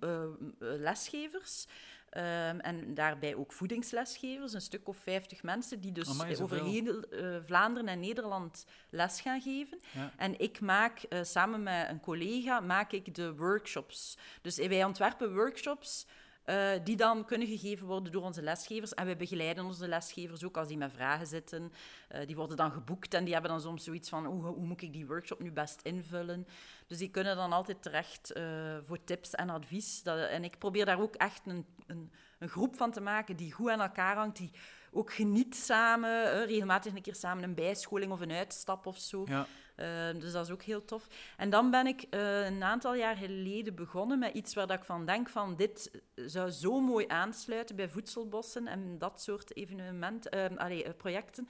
lesgevers. 0.59 1.66
Ehm, 2.12 2.58
en 2.58 2.94
daarbij 2.94 3.34
ook 3.34 3.52
voedingslesgevers, 3.52 4.52
een 4.52 4.60
stuk 4.60 4.88
of 4.88 4.96
50 4.96 5.42
mensen 5.42 5.80
die 5.80 5.92
dus 5.92 6.08
Amai, 6.08 6.36
over 6.42 6.64
heel 6.64 7.00
eh, 7.00 7.36
Vlaanderen 7.44 7.88
en 7.88 8.00
Nederland 8.00 8.66
les 8.90 9.20
gaan 9.20 9.40
geven. 9.40 9.78
Ja. 9.94 10.12
En 10.16 10.38
ik 10.38 10.60
maak 10.60 11.02
eh, 11.02 11.22
samen 11.22 11.62
met 11.62 11.88
een 11.88 12.00
collega 12.00 12.60
maak 12.60 12.92
ik 12.92 13.14
de 13.14 13.34
workshops. 13.34 14.18
Dus 14.42 14.58
eh, 14.58 14.68
wij 14.68 14.84
ontwerpen 14.84 15.34
workshops 15.34 16.06
eh, 16.45 16.70
die 16.84 16.97
dan 16.97 17.24
kunnen 17.24 17.49
gegeven 17.49 17.86
worden 17.86 18.12
door 18.12 18.22
onze 18.22 18.43
lesgevers. 18.43 18.95
En 18.95 19.05
wij 19.05 19.16
begeleiden 19.16 19.64
onze 19.64 19.88
lesgevers 19.88 20.45
ook 20.45 20.57
als 20.57 20.68
die 20.68 20.76
met 20.76 20.93
vragen 20.93 21.26
zitten. 21.26 21.72
Eh, 22.09 22.26
die 22.26 22.36
worden 22.36 22.57
dan 22.57 22.72
geboekt 22.72 23.14
en 23.14 23.24
die 23.24 23.32
hebben 23.32 23.51
dan 23.51 23.61
soms 23.61 23.84
zoiets 23.84 24.09
van 24.09 24.26
hoe, 24.26 24.45
hoe 24.45 24.66
moet 24.66 24.82
ik 24.82 24.93
die 24.93 25.07
workshop 25.07 25.40
nu 25.40 25.53
best 25.53 25.80
invullen. 25.82 26.47
Dus 26.86 26.99
die 26.99 27.11
kunnen 27.11 27.36
dan 27.36 27.53
altijd 27.53 27.82
terecht 27.82 28.32
eh, 28.32 28.45
voor 28.82 29.05
tips 29.05 29.34
en 29.34 29.51
advies. 29.51 30.03
Dat, 30.03 30.28
en 30.28 30.45
ik 30.45 30.59
probeer 30.59 30.84
daar 30.84 31.01
ook 31.01 31.14
echt 31.14 31.47
een, 31.47 31.66
een, 31.86 32.12
een 32.38 32.49
groep 32.49 32.76
van 32.76 32.90
te 32.90 33.01
maken 33.01 33.36
die 33.36 33.53
goed 33.53 33.70
aan 33.70 33.80
elkaar 33.80 34.16
hangt, 34.16 34.36
die 34.36 34.51
ook 34.93 35.12
geniet 35.12 35.57
samen, 35.57 36.47
regelmatig 36.47 36.95
een 36.95 37.03
keer 37.03 37.14
samen 37.14 37.45
een 37.45 37.55
bijscholing 37.55 38.12
of 38.12 38.20
een 38.20 38.32
uitstap 38.32 38.86
of 38.86 38.99
zo. 38.99 39.24
Ja. 39.28 39.47
Eh, 39.75 39.87
dus 40.18 40.33
dat 40.33 40.47
is 40.47 40.53
ook 40.53 40.62
heel 40.62 40.85
tof. 40.85 41.07
En 41.37 41.51
dan 41.51 41.70
ben 41.70 41.87
ik 41.87 42.03
eh, 42.03 42.47
een 42.47 42.62
aantal 42.62 42.95
jaar 42.95 43.16
geleden 43.16 43.75
begonnen 43.75 44.18
met 44.18 44.35
iets 44.35 44.55
waar 44.55 44.66
dat 44.66 44.79
ik 44.79 44.85
van 44.85 45.07
denk 45.07 45.29
van 45.29 45.57
dit 45.57 46.03
zou 46.14 46.51
zo 46.51 46.81
mooi 46.81 47.05
aansluiten 47.09 47.77
bij 47.77 47.89
voedselbossen 47.89 48.66
en 48.66 48.99
dat 48.99 49.23
soort 49.23 49.57
evenementen, 49.57 50.31
eh, 50.31 50.57
allee, 50.57 50.85
eh, 50.85 50.93
projecten. 50.97 51.49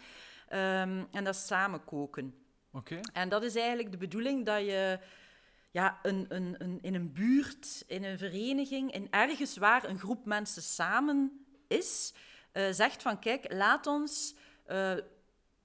Ehm, 0.49 1.05
en 1.11 1.25
dat 1.25 1.35
is 1.35 1.47
samen 1.47 1.85
koken. 1.85 2.35
Oké. 2.73 3.01
En 3.13 3.29
dat 3.29 3.43
is 3.43 3.57
eigenlijk 3.57 3.91
de 3.91 3.99
bedoeling 3.99 4.47
dat 4.47 4.61
je 4.61 4.99
ja, 5.71 5.99
een, 6.03 6.27
een, 6.29 6.55
een, 6.59 6.79
in 6.83 6.95
een 6.95 7.13
buurt, 7.13 7.85
in 7.87 8.05
een 8.05 8.19
vereniging, 8.19 8.93
in 8.93 9.07
ergens 9.11 9.57
waar 9.57 9.89
een 9.89 9.99
groep 9.99 10.25
mensen 10.25 10.63
samen 10.63 11.47
is, 11.69 12.15
eh, 12.53 12.71
zegt 12.71 13.03
van 13.03 13.19
kijk, 13.19 13.53
laat 13.53 13.87
ons. 13.87 14.35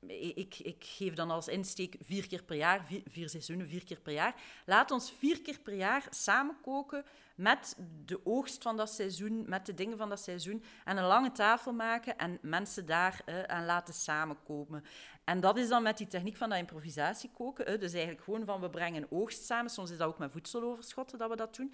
Eh, 0.08 0.38
ik, 0.38 0.60
ik 0.60 0.84
geef 0.84 1.14
dan 1.14 1.32
als 1.32 1.48
insteek 1.48 1.96
vier 2.02 2.28
keer 2.28 2.44
per 2.44 2.56
jaar, 2.56 2.86
vier, 3.06 3.30
seizoenen, 3.30 3.68
vier 3.68 3.84
keer 3.84 4.00
per 4.00 4.14
jaar. 4.14 4.36
Laat 4.66 4.92
ons 4.92 5.12
vier 5.12 5.42
keer 5.42 5.60
per 5.60 5.74
jaar 5.74 6.08
samen 6.10 6.58
koken 6.62 7.06
met 7.36 7.76
de 8.06 8.26
oogst 8.26 8.64
van 8.64 8.78
dat 8.78 8.90
seizoen, 8.90 9.44
met 9.48 9.66
de 9.66 9.74
dingen 9.74 9.98
van 9.98 10.10
dat 10.10 10.20
seizoen. 10.20 10.64
En 10.86 10.98
een 10.98 11.06
lange 11.06 11.32
tafel 11.32 11.74
maken 11.74 12.18
en 12.18 12.38
mensen 12.42 12.86
daar 12.86 13.22
eh, 13.26 13.44
aan 13.44 13.66
laten 13.66 13.94
samenkomen. 13.94 14.84
En 15.24 15.40
dat 15.40 15.58
is 15.58 15.68
dan 15.68 15.84
met 15.84 15.98
die 15.98 16.08
techniek 16.08 16.38
van 16.38 16.50
dat 16.50 16.58
improvisatiekoken. 16.58 17.66
hè. 17.66 17.78
Dus 17.78 17.94
eigenlijk 17.94 18.24
gewoon 18.24 18.46
van 18.46 18.62
we 18.62 18.70
brengen 18.70 19.08
oogst 19.10 19.44
samen. 19.44 19.72
Soms 19.72 19.92
is 19.92 19.98
dat 19.98 20.08
ook 20.08 20.18
met 20.18 20.32
voedseloverschotten 20.32 21.18
dat 21.18 21.30
we 21.30 21.36
dat 21.36 21.56
doen. 21.56 21.74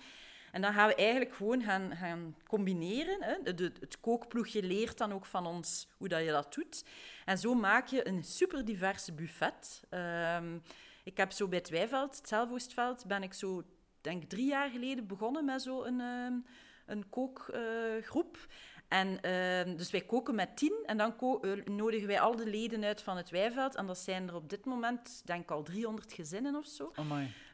En 0.53 0.61
dan 0.61 0.73
gaan 0.73 0.87
we 0.87 0.95
eigenlijk 0.95 1.33
gewoon 1.33 1.63
gaan, 1.63 1.95
gaan 1.95 2.35
combineren. 2.47 3.23
Hè. 3.23 3.53
De, 3.53 3.71
het 3.79 3.99
kookploegje 3.99 4.63
leert 4.63 4.97
dan 4.97 5.13
ook 5.13 5.25
van 5.25 5.45
ons 5.45 5.87
hoe 5.97 6.07
dat 6.07 6.23
je 6.23 6.31
dat 6.31 6.53
doet. 6.53 6.85
En 7.25 7.37
zo 7.37 7.53
maak 7.53 7.87
je 7.87 8.07
een 8.07 8.23
super 8.23 8.65
diverse 8.65 9.13
buffet. 9.13 9.83
Ehm, 9.89 10.57
ik 11.03 11.17
heb 11.17 11.31
zo 11.31 11.47
bij 11.47 11.57
het 11.57 11.69
Wijveld, 11.69 12.29
het 12.29 13.03
ben 13.07 13.23
ik 13.23 13.33
zo, 13.33 13.63
denk 14.01 14.23
drie 14.23 14.47
jaar 14.47 14.69
geleden 14.69 15.07
begonnen 15.07 15.45
met 15.45 15.61
zo'n 15.61 15.99
ehm 15.99 16.33
een 16.85 17.09
kookgroep. 17.09 18.37
en 18.87 19.21
ehm, 19.21 19.75
dus 19.75 19.91
wij 19.91 20.01
koken 20.01 20.35
met 20.35 20.57
tien 20.57 20.83
en 20.85 20.97
dan 20.97 21.13
eh, 21.41 21.51
nodigen 21.65 22.07
wij 22.07 22.19
al 22.19 22.35
de 22.35 22.49
leden 22.49 22.83
uit 22.83 23.01
van 23.01 23.17
het 23.17 23.29
Wijveld. 23.29 23.75
En 23.75 23.85
dat 23.85 23.97
zijn 23.97 24.27
er 24.27 24.35
op 24.35 24.49
dit 24.49 24.65
moment, 24.65 25.21
denk 25.25 25.51
al 25.51 25.63
300 25.63 26.13
gezinnen 26.13 26.55
of 26.55 26.65
zo. 26.65 26.91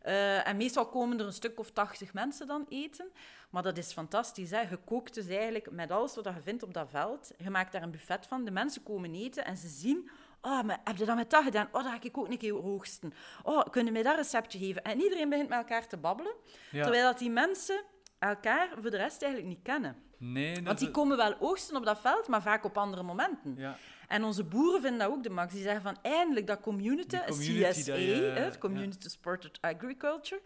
Eh, 0.09 0.47
en 0.47 0.57
meestal 0.57 0.85
komen 0.85 1.19
er 1.19 1.25
een 1.25 1.33
stuk 1.33 1.59
of 1.59 1.71
80 1.71 2.13
mensen 2.13 2.47
dan 2.47 2.65
eten. 2.69 3.11
Maar 3.49 3.63
dat 3.63 3.77
is 3.77 3.93
fantastisch. 3.93 4.51
Hè? 4.51 4.61
Je 4.61 4.77
kookt 4.85 5.13
dus 5.13 5.27
eigenlijk 5.27 5.71
met 5.71 5.91
alles 5.91 6.15
wat 6.15 6.25
je 6.25 6.41
vindt 6.41 6.63
op 6.63 6.73
dat 6.73 6.89
veld. 6.89 7.31
Je 7.37 7.49
maakt 7.49 7.71
daar 7.71 7.81
een 7.81 7.91
buffet 7.91 8.25
van. 8.25 8.45
De 8.45 8.51
mensen 8.51 8.83
komen 8.83 9.13
eten 9.13 9.45
en 9.45 9.57
ze 9.57 9.67
zien... 9.67 10.09
Oh, 10.41 10.63
maar 10.63 10.81
heb 10.83 10.97
je 10.97 11.05
dat 11.05 11.15
met 11.15 11.29
dat 11.29 11.43
gedaan? 11.43 11.67
Oh, 11.71 11.83
dat 11.83 11.91
ga 11.91 11.97
ik 12.01 12.17
ook 12.17 12.27
een 12.27 12.37
keer 12.37 12.53
hoogsten. 12.53 13.13
Oh, 13.43 13.63
kunnen 13.71 13.93
mij 13.93 14.03
dat 14.03 14.15
receptje 14.15 14.59
geven? 14.59 14.83
En 14.83 15.01
iedereen 15.01 15.29
begint 15.29 15.49
met 15.49 15.57
elkaar 15.57 15.87
te 15.87 15.97
babbelen. 15.97 16.33
Ja. 16.71 16.83
Terwijl 16.83 17.03
dat 17.03 17.19
die 17.19 17.29
mensen 17.29 17.83
elkaar 18.19 18.69
voor 18.79 18.91
de 18.91 18.97
rest 18.97 19.21
eigenlijk 19.21 19.53
niet 19.53 19.63
kennen. 19.63 20.03
Nee, 20.17 20.63
Want 20.63 20.79
die 20.79 20.91
komen 20.91 21.17
wel 21.17 21.35
oogsten 21.39 21.75
op 21.75 21.85
dat 21.85 21.99
veld, 21.99 22.27
maar 22.27 22.41
vaak 22.41 22.63
op 22.63 22.77
andere 22.77 23.03
momenten. 23.03 23.55
Ja. 23.57 23.77
En 24.09 24.23
onze 24.23 24.43
boeren 24.43 24.81
vinden 24.81 24.99
dat 24.99 25.09
ook 25.17 25.23
de 25.23 25.29
max. 25.29 25.53
Die 25.53 25.61
zeggen 25.61 25.81
van 25.81 25.97
eindelijk 26.01 26.47
dat 26.47 26.59
community, 26.59 27.17
CSA, 27.17 27.25
dat 27.25 27.77
je- 27.85 28.31
hè, 28.35 28.39
het 28.43 28.57
Community 28.57 29.09
Supported 29.09 29.57
Agriculture, 29.61 30.41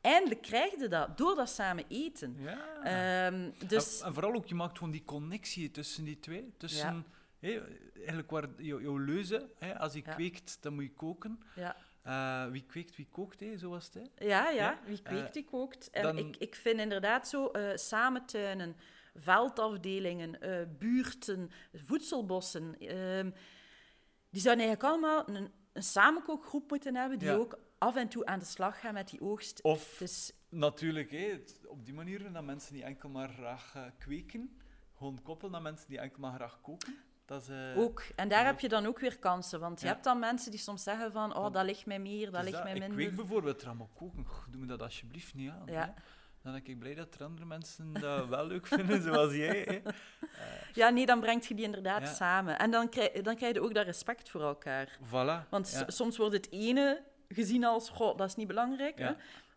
eindelijk 0.00 0.42
krijg 0.42 0.70
je 0.80 0.88
dat 0.88 1.18
door 1.18 1.34
dat 1.34 1.48
samen 1.50 1.84
eten. 1.88 2.36
Ja. 2.38 2.82
Ehm, 2.82 3.50
dus 3.66 4.00
En, 4.00 4.12
vooral 4.14 4.34
ook, 4.34 4.46
je 4.46 4.54
maakt 4.54 4.78
gewoon 4.78 4.92
die 4.92 5.04
connectie 5.04 5.70
tussen 5.70 6.04
die 6.04 6.18
twee. 6.20 6.52
Tussen, 6.56 7.06
eigenlijk 7.96 8.30
waar 8.30 8.48
jou- 8.56 8.82
jouw 8.82 8.96
leuze, 8.96 9.48
als 9.78 9.92
je 9.92 10.02
Ja. 10.04 10.12
kweekt, 10.14 10.58
dan 10.60 10.74
moet 10.74 10.84
je 10.84 10.92
koken. 10.94 11.40
ja, 11.54 11.76
Eh, 12.02 12.46
wie 12.50 12.64
kweekt, 12.66 12.96
wie 12.96 13.08
kookt, 13.12 13.40
hé, 13.40 13.56
zo 13.56 13.70
was 13.70 13.84
het. 13.84 13.94
Hè? 13.94 14.26
ja, 14.26 14.48
ja, 14.48 14.50
Ja, 14.50 14.78
wie 14.86 14.96
eh, 15.02 15.10
kweekt, 15.12 15.34
die 15.34 15.44
kookt. 15.44 15.90
En 15.90 16.02
dan- 16.02 16.18
ik, 16.18 16.36
ik 16.36 16.54
vind 16.54 16.80
inderdaad 16.80 17.28
zo 17.28 17.46
eh 17.46 17.76
samentuinen, 17.76 18.76
veldafdelingen, 19.20 20.40
eh, 20.40 20.66
buurten, 20.78 21.50
voedselbossen, 21.74 22.78
ehm, 22.78 23.30
die 24.30 24.40
zouden 24.42 24.64
eigenlijk 24.66 24.82
allemaal 24.94 25.28
een, 25.28 25.50
een 25.72 25.82
samenkookgroep 25.82 26.70
moeten 26.70 26.94
hebben 26.96 27.18
die 27.18 27.28
Ja. 27.28 27.34
ook 27.34 27.58
af 27.78 27.96
en 27.96 28.08
toe 28.08 28.26
aan 28.26 28.38
de 28.38 28.44
slag 28.44 28.80
gaan 28.80 28.94
met 28.94 29.08
die 29.08 29.20
oogst. 29.20 29.62
Of 29.62 29.96
Dus 29.98 30.32
natuurlijk, 30.48 31.10
hé, 31.10 31.30
het- 31.30 31.60
op 31.66 31.84
die 31.84 31.94
manier 31.94 32.32
dat 32.32 32.44
mensen 32.44 32.72
die 32.72 32.82
enkel 32.84 33.08
maar 33.08 33.28
graag 33.28 33.74
eh, 33.74 33.82
kweken, 33.98 34.58
gewoon 34.96 35.22
koppelen 35.22 35.52
naar 35.52 35.62
mensen 35.62 35.88
die 35.88 35.98
enkel 35.98 36.20
maar 36.20 36.32
graag 36.34 36.60
koken. 36.60 36.94
Dat 37.24 37.42
is, 37.42 37.48
eh, 37.48 37.78
Ook. 37.78 38.02
En 38.16 38.28
daar 38.28 38.40
Ja. 38.40 38.46
heb 38.46 38.60
je 38.60 38.68
dan 38.68 38.86
ook 38.86 38.98
weer 38.98 39.18
kansen. 39.18 39.60
Want 39.60 39.80
je 39.80 39.86
Ja. 39.86 39.92
hebt 39.92 40.04
dan 40.04 40.18
mensen 40.18 40.50
die 40.50 40.60
soms 40.60 40.82
zeggen 40.82 41.12
van... 41.12 41.36
Oh, 41.36 41.52
dat 41.52 41.64
ligt 41.64 41.86
mij 41.86 41.98
meer, 41.98 42.30
dat 42.30 42.44
ligt 42.44 42.62
mij 42.62 42.72
Ik 42.74 42.78
minder. 42.80 42.98
kweek 42.98 43.14
bijvoorbeeld 43.16 43.64
allemaal 43.64 43.90
koken. 43.94 44.26
Doe 44.50 44.60
me 44.60 44.66
dat 44.66 44.82
alsjeblieft 44.82 45.34
niet 45.34 45.50
aan. 45.50 45.62
Ja. 45.66 45.84
hè. 45.94 46.02
Dan 46.52 46.60
ben 46.64 46.72
ik 46.72 46.78
blij 46.78 46.94
dat 46.94 47.14
er 47.14 47.24
andere 47.24 47.46
mensen 47.46 47.92
dat 47.92 48.28
wel 48.28 48.46
leuk 48.46 48.66
vinden, 48.66 49.02
zoals 49.02 49.34
jij. 49.34 49.62
Hè. 49.68 49.80
Ja, 50.74 50.88
nee, 50.88 51.06
dan 51.06 51.20
brengt 51.20 51.46
je 51.46 51.54
die 51.54 51.64
inderdaad 51.64 52.02
Ja. 52.02 52.14
samen. 52.14 52.58
En 52.58 52.70
dan 52.70 52.88
krijg, 52.88 53.12
dan 53.12 53.36
krijg 53.36 53.54
je 53.54 53.60
ook 53.60 53.74
dat 53.74 53.84
respect 53.84 54.28
voor 54.28 54.42
elkaar. 54.42 54.98
Voilà. 55.06 55.48
Want 55.48 55.70
ja. 55.70 55.84
soms 55.90 56.16
wordt 56.16 56.34
het 56.34 56.50
ene 56.50 57.02
gezien 57.28 57.64
als... 57.64 57.88
Goh, 57.88 58.16
dat 58.16 58.28
is 58.28 58.34
niet 58.34 58.46
belangrijk. 58.46 58.98
Hè? 58.98 59.12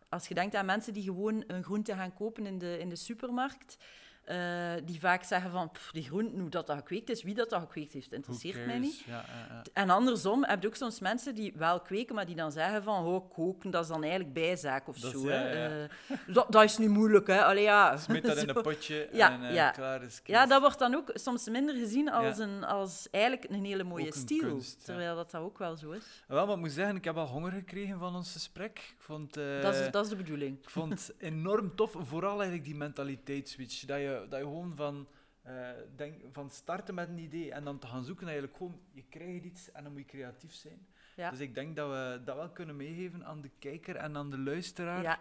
Als 0.09 0.27
je 0.27 0.33
denkt 0.33 0.55
aan 0.55 0.65
mensen 0.65 0.93
die 0.93 1.03
gewoon 1.03 1.43
een 1.47 1.63
groente 1.63 1.93
gaan 1.93 2.13
kopen 2.13 2.45
in 2.45 2.57
de, 2.57 2.79
in 2.79 2.89
de 2.89 2.95
supermarkt... 2.95 3.77
eh, 4.23 4.37
die 4.85 4.99
vaak 4.99 5.23
zeggen 5.23 5.51
van, 5.51 5.71
"Pff, 5.71 5.91
die 5.91 6.03
groenten, 6.03 6.39
hoe 6.39 6.49
dat, 6.49 6.67
dat 6.67 6.75
gekweekt 6.77 7.09
is, 7.09 7.23
wie 7.23 7.33
dat, 7.35 7.49
dat 7.49 7.59
gekweekt 7.59 7.93
heeft, 7.93 8.13
interesseert 8.13 8.65
mij 8.65 8.79
niet. 8.79 9.03
cares? 9.05 9.25
Ja, 9.25 9.33
ja, 9.33 9.55
ja. 9.55 9.61
En 9.73 9.89
andersom 9.89 10.43
heb 10.43 10.61
je 10.61 10.67
ook 10.67 10.75
soms 10.75 10.99
mensen 10.99 11.35
die 11.35 11.53
wel 11.55 11.79
kweken, 11.81 12.15
maar 12.15 12.25
die 12.25 12.35
dan 12.35 12.51
zeggen 12.51 12.83
van, 12.83 13.05
oh, 13.05 13.33
koken, 13.33 13.71
dat 13.71 13.81
is 13.83 13.87
dan 13.89 14.01
eigenlijk 14.03 14.33
bijzaak 14.33 14.87
of 14.87 14.97
Dat 14.97 15.13
is- 15.13 15.21
zo. 15.21 15.27
hè. 15.27 15.63
ja. 15.65 15.69
Eh, 16.07 16.15
dat, 16.27 16.51
dat 16.51 16.63
is 16.63 16.77
niet 16.77 16.89
moeilijk, 16.89 17.27
hè. 17.27 17.43
Allee, 17.43 17.63
ja. 17.63 17.97
Smeet 17.97 18.23
dat 18.25 18.37
in 18.43 18.49
een 18.49 18.61
potje 18.61 19.09
Ja, 19.11 19.31
en 19.31 19.43
eh, 19.57 19.71
klaar 19.71 20.03
is 20.03 20.21
Ja, 20.25 20.45
dat 20.45 20.61
wordt 20.61 20.79
dan 20.79 20.95
ook 20.95 21.09
soms 21.13 21.49
minder 21.49 21.75
gezien 21.75 22.11
als, 22.11 22.37
een, 22.37 22.63
als 22.63 23.07
eigenlijk 23.11 23.51
een 23.51 23.65
hele 23.65 23.83
mooie 23.83 24.13
stijl. 24.13 24.61
terwijl 24.83 25.15
dat, 25.15 25.31
dat 25.31 25.41
ook 25.41 25.57
wel 25.57 25.75
zo 25.77 25.91
is. 25.91 26.23
Wel, 26.27 26.45
maar 26.45 26.55
ik 26.55 26.61
moet 26.61 26.71
zeggen, 26.71 26.95
ik 26.95 27.03
heb 27.03 27.17
al 27.17 27.27
honger 27.27 27.51
gekregen 27.51 27.99
van 27.99 28.15
ons 28.15 28.31
gesprek. 28.31 28.77
Ik 28.77 28.95
vond, 28.97 29.33
dat, 29.33 29.75
is, 29.75 29.91
dat 29.91 30.03
is 30.03 30.09
de 30.09 30.15
bedoeling. 30.15 30.57
ik 30.61 30.69
vond 30.69 30.89
het 30.93 31.13
enorm 31.17 31.75
tof, 31.75 31.95
vooral 31.99 32.33
eigenlijk 32.33 32.63
die 32.65 32.75
mentaliteitsswitch. 32.75 33.85
Dat 33.85 33.97
je, 33.99 34.10
dat 34.29 34.39
je 34.39 34.45
gewoon 34.45 34.75
van, 34.75 35.07
eh, 35.41 35.69
denk, 35.95 36.21
van 36.31 36.49
starten 36.49 36.95
met 36.95 37.09
een 37.09 37.17
idee 37.17 37.51
en 37.51 37.63
dan 37.63 37.79
te 37.79 37.87
gaan 37.87 38.03
zoeken, 38.03 38.27
eigenlijk 38.27 38.57
gewoon, 38.57 38.79
je 38.91 39.03
krijgt 39.09 39.43
iets 39.45 39.71
en 39.71 39.83
dan 39.83 39.91
moet 39.91 40.01
je 40.01 40.07
creatief 40.07 40.53
zijn. 40.53 40.87
Ja. 41.15 41.29
Dus 41.29 41.39
ik 41.39 41.55
denk 41.55 41.75
dat 41.75 41.89
we 41.89 42.21
dat 42.25 42.35
wel 42.35 42.49
kunnen 42.49 42.75
meegeven 42.75 43.25
aan 43.25 43.41
de 43.41 43.51
kijker 43.59 43.95
en 43.95 44.15
aan 44.17 44.29
de 44.29 44.37
luisteraar. 44.39 45.01
Ja, 45.01 45.19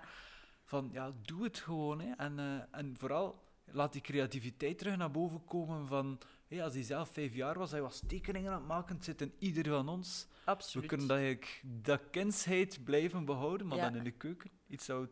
Van, 0.65 0.89
ja, 0.93 1.13
doe 1.23 1.43
het 1.45 1.59
gewoon. 1.59 2.01
Hè. 2.01 2.13
En, 2.17 2.39
eh, 2.39 2.79
en 2.79 2.95
vooral, 2.99 3.43
laat 3.65 3.93
die 3.93 4.03
creativiteit 4.03 4.79
terug 4.79 4.97
naar 4.97 5.11
boven 5.11 5.45
komen 5.45 5.87
van... 5.87 6.19
hé, 6.49 6.63
als 6.63 6.75
hij 6.75 6.83
zelf 6.83 7.09
vijf 7.09 7.35
jaar 7.35 7.59
was, 7.59 7.71
hij 7.71 7.83
was 7.83 8.03
tekeningen 8.07 8.53
aan 8.53 8.59
het 8.59 8.67
maken, 8.67 8.95
het 8.97 9.05
zit 9.05 9.21
in 9.21 9.35
ieder 9.39 9.65
van 9.65 9.89
ons. 9.89 10.27
We 10.45 10.51
absoluut. 10.51 10.87
kunnen 10.89 11.07
dat, 11.07 11.17
eigenlijk, 11.17 11.63
dat 11.65 12.01
kindsheid 12.11 12.85
blijven 12.85 13.25
behouden, 13.25 13.67
maar 13.67 13.79
Ja. 13.79 13.85
dan 13.89 13.97
in 13.97 14.05
de 14.05 14.11
keuken. 14.11 14.51
Iets 14.67 14.85
zou 14.85 15.03
we 15.03 15.09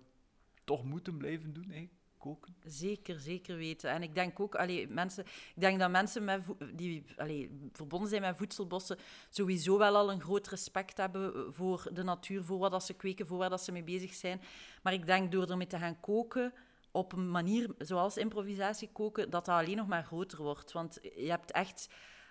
toch 0.64 0.84
moeten 0.84 1.16
blijven 1.16 1.52
doen, 1.52 1.70
hè? 1.70 1.88
Koken. 2.19 2.55
Zeker, 2.65 3.20
zeker 3.20 3.57
weten. 3.57 3.90
En 3.90 4.03
ik 4.03 4.15
denk 4.15 4.40
ook, 4.40 4.55
allee, 4.55 4.89
mensen, 4.89 5.24
ik 5.24 5.61
denk 5.61 5.78
dat 5.78 5.90
mensen 5.90 6.24
met 6.24 6.43
die 6.74 7.05
allee, 7.16 7.69
verbonden 7.73 8.09
zijn 8.09 8.23
met 8.23 8.36
voedselbossen 8.36 8.99
sowieso 9.28 9.78
wel 9.78 9.97
al 9.97 10.11
een 10.11 10.20
groot 10.20 10.49
respect 10.49 10.97
hebben 10.97 11.55
voor 11.55 11.89
de 11.93 12.03
natuur, 12.03 12.45
voor 12.45 12.59
wat 12.59 12.70
dat 12.70 12.85
ze 12.85 12.95
kweken, 12.95 13.27
voor 13.27 13.39
waar 13.39 13.51
dat 13.51 13.62
ze 13.65 13.73
mee 13.73 13.82
bezig 13.85 14.15
zijn. 14.15 14.40
Maar 14.82 14.93
ik 14.93 15.07
denk 15.07 15.32
door 15.32 15.47
ermee 15.51 15.66
te 15.66 15.78
gaan 15.78 16.01
koken 16.01 16.53
op 16.90 17.12
een 17.12 17.31
manier 17.31 17.74
zoals 17.78 18.16
improvisatie 18.16 18.90
koken, 18.93 19.31
dat 19.31 19.45
dat 19.45 19.55
alleen 19.55 19.77
nog 19.77 19.86
maar 19.86 20.05
groter 20.05 20.43
wordt. 20.43 20.73
Want 20.73 20.99
je 21.03 21.31
hebt 21.31 21.53
echt, 21.53 21.89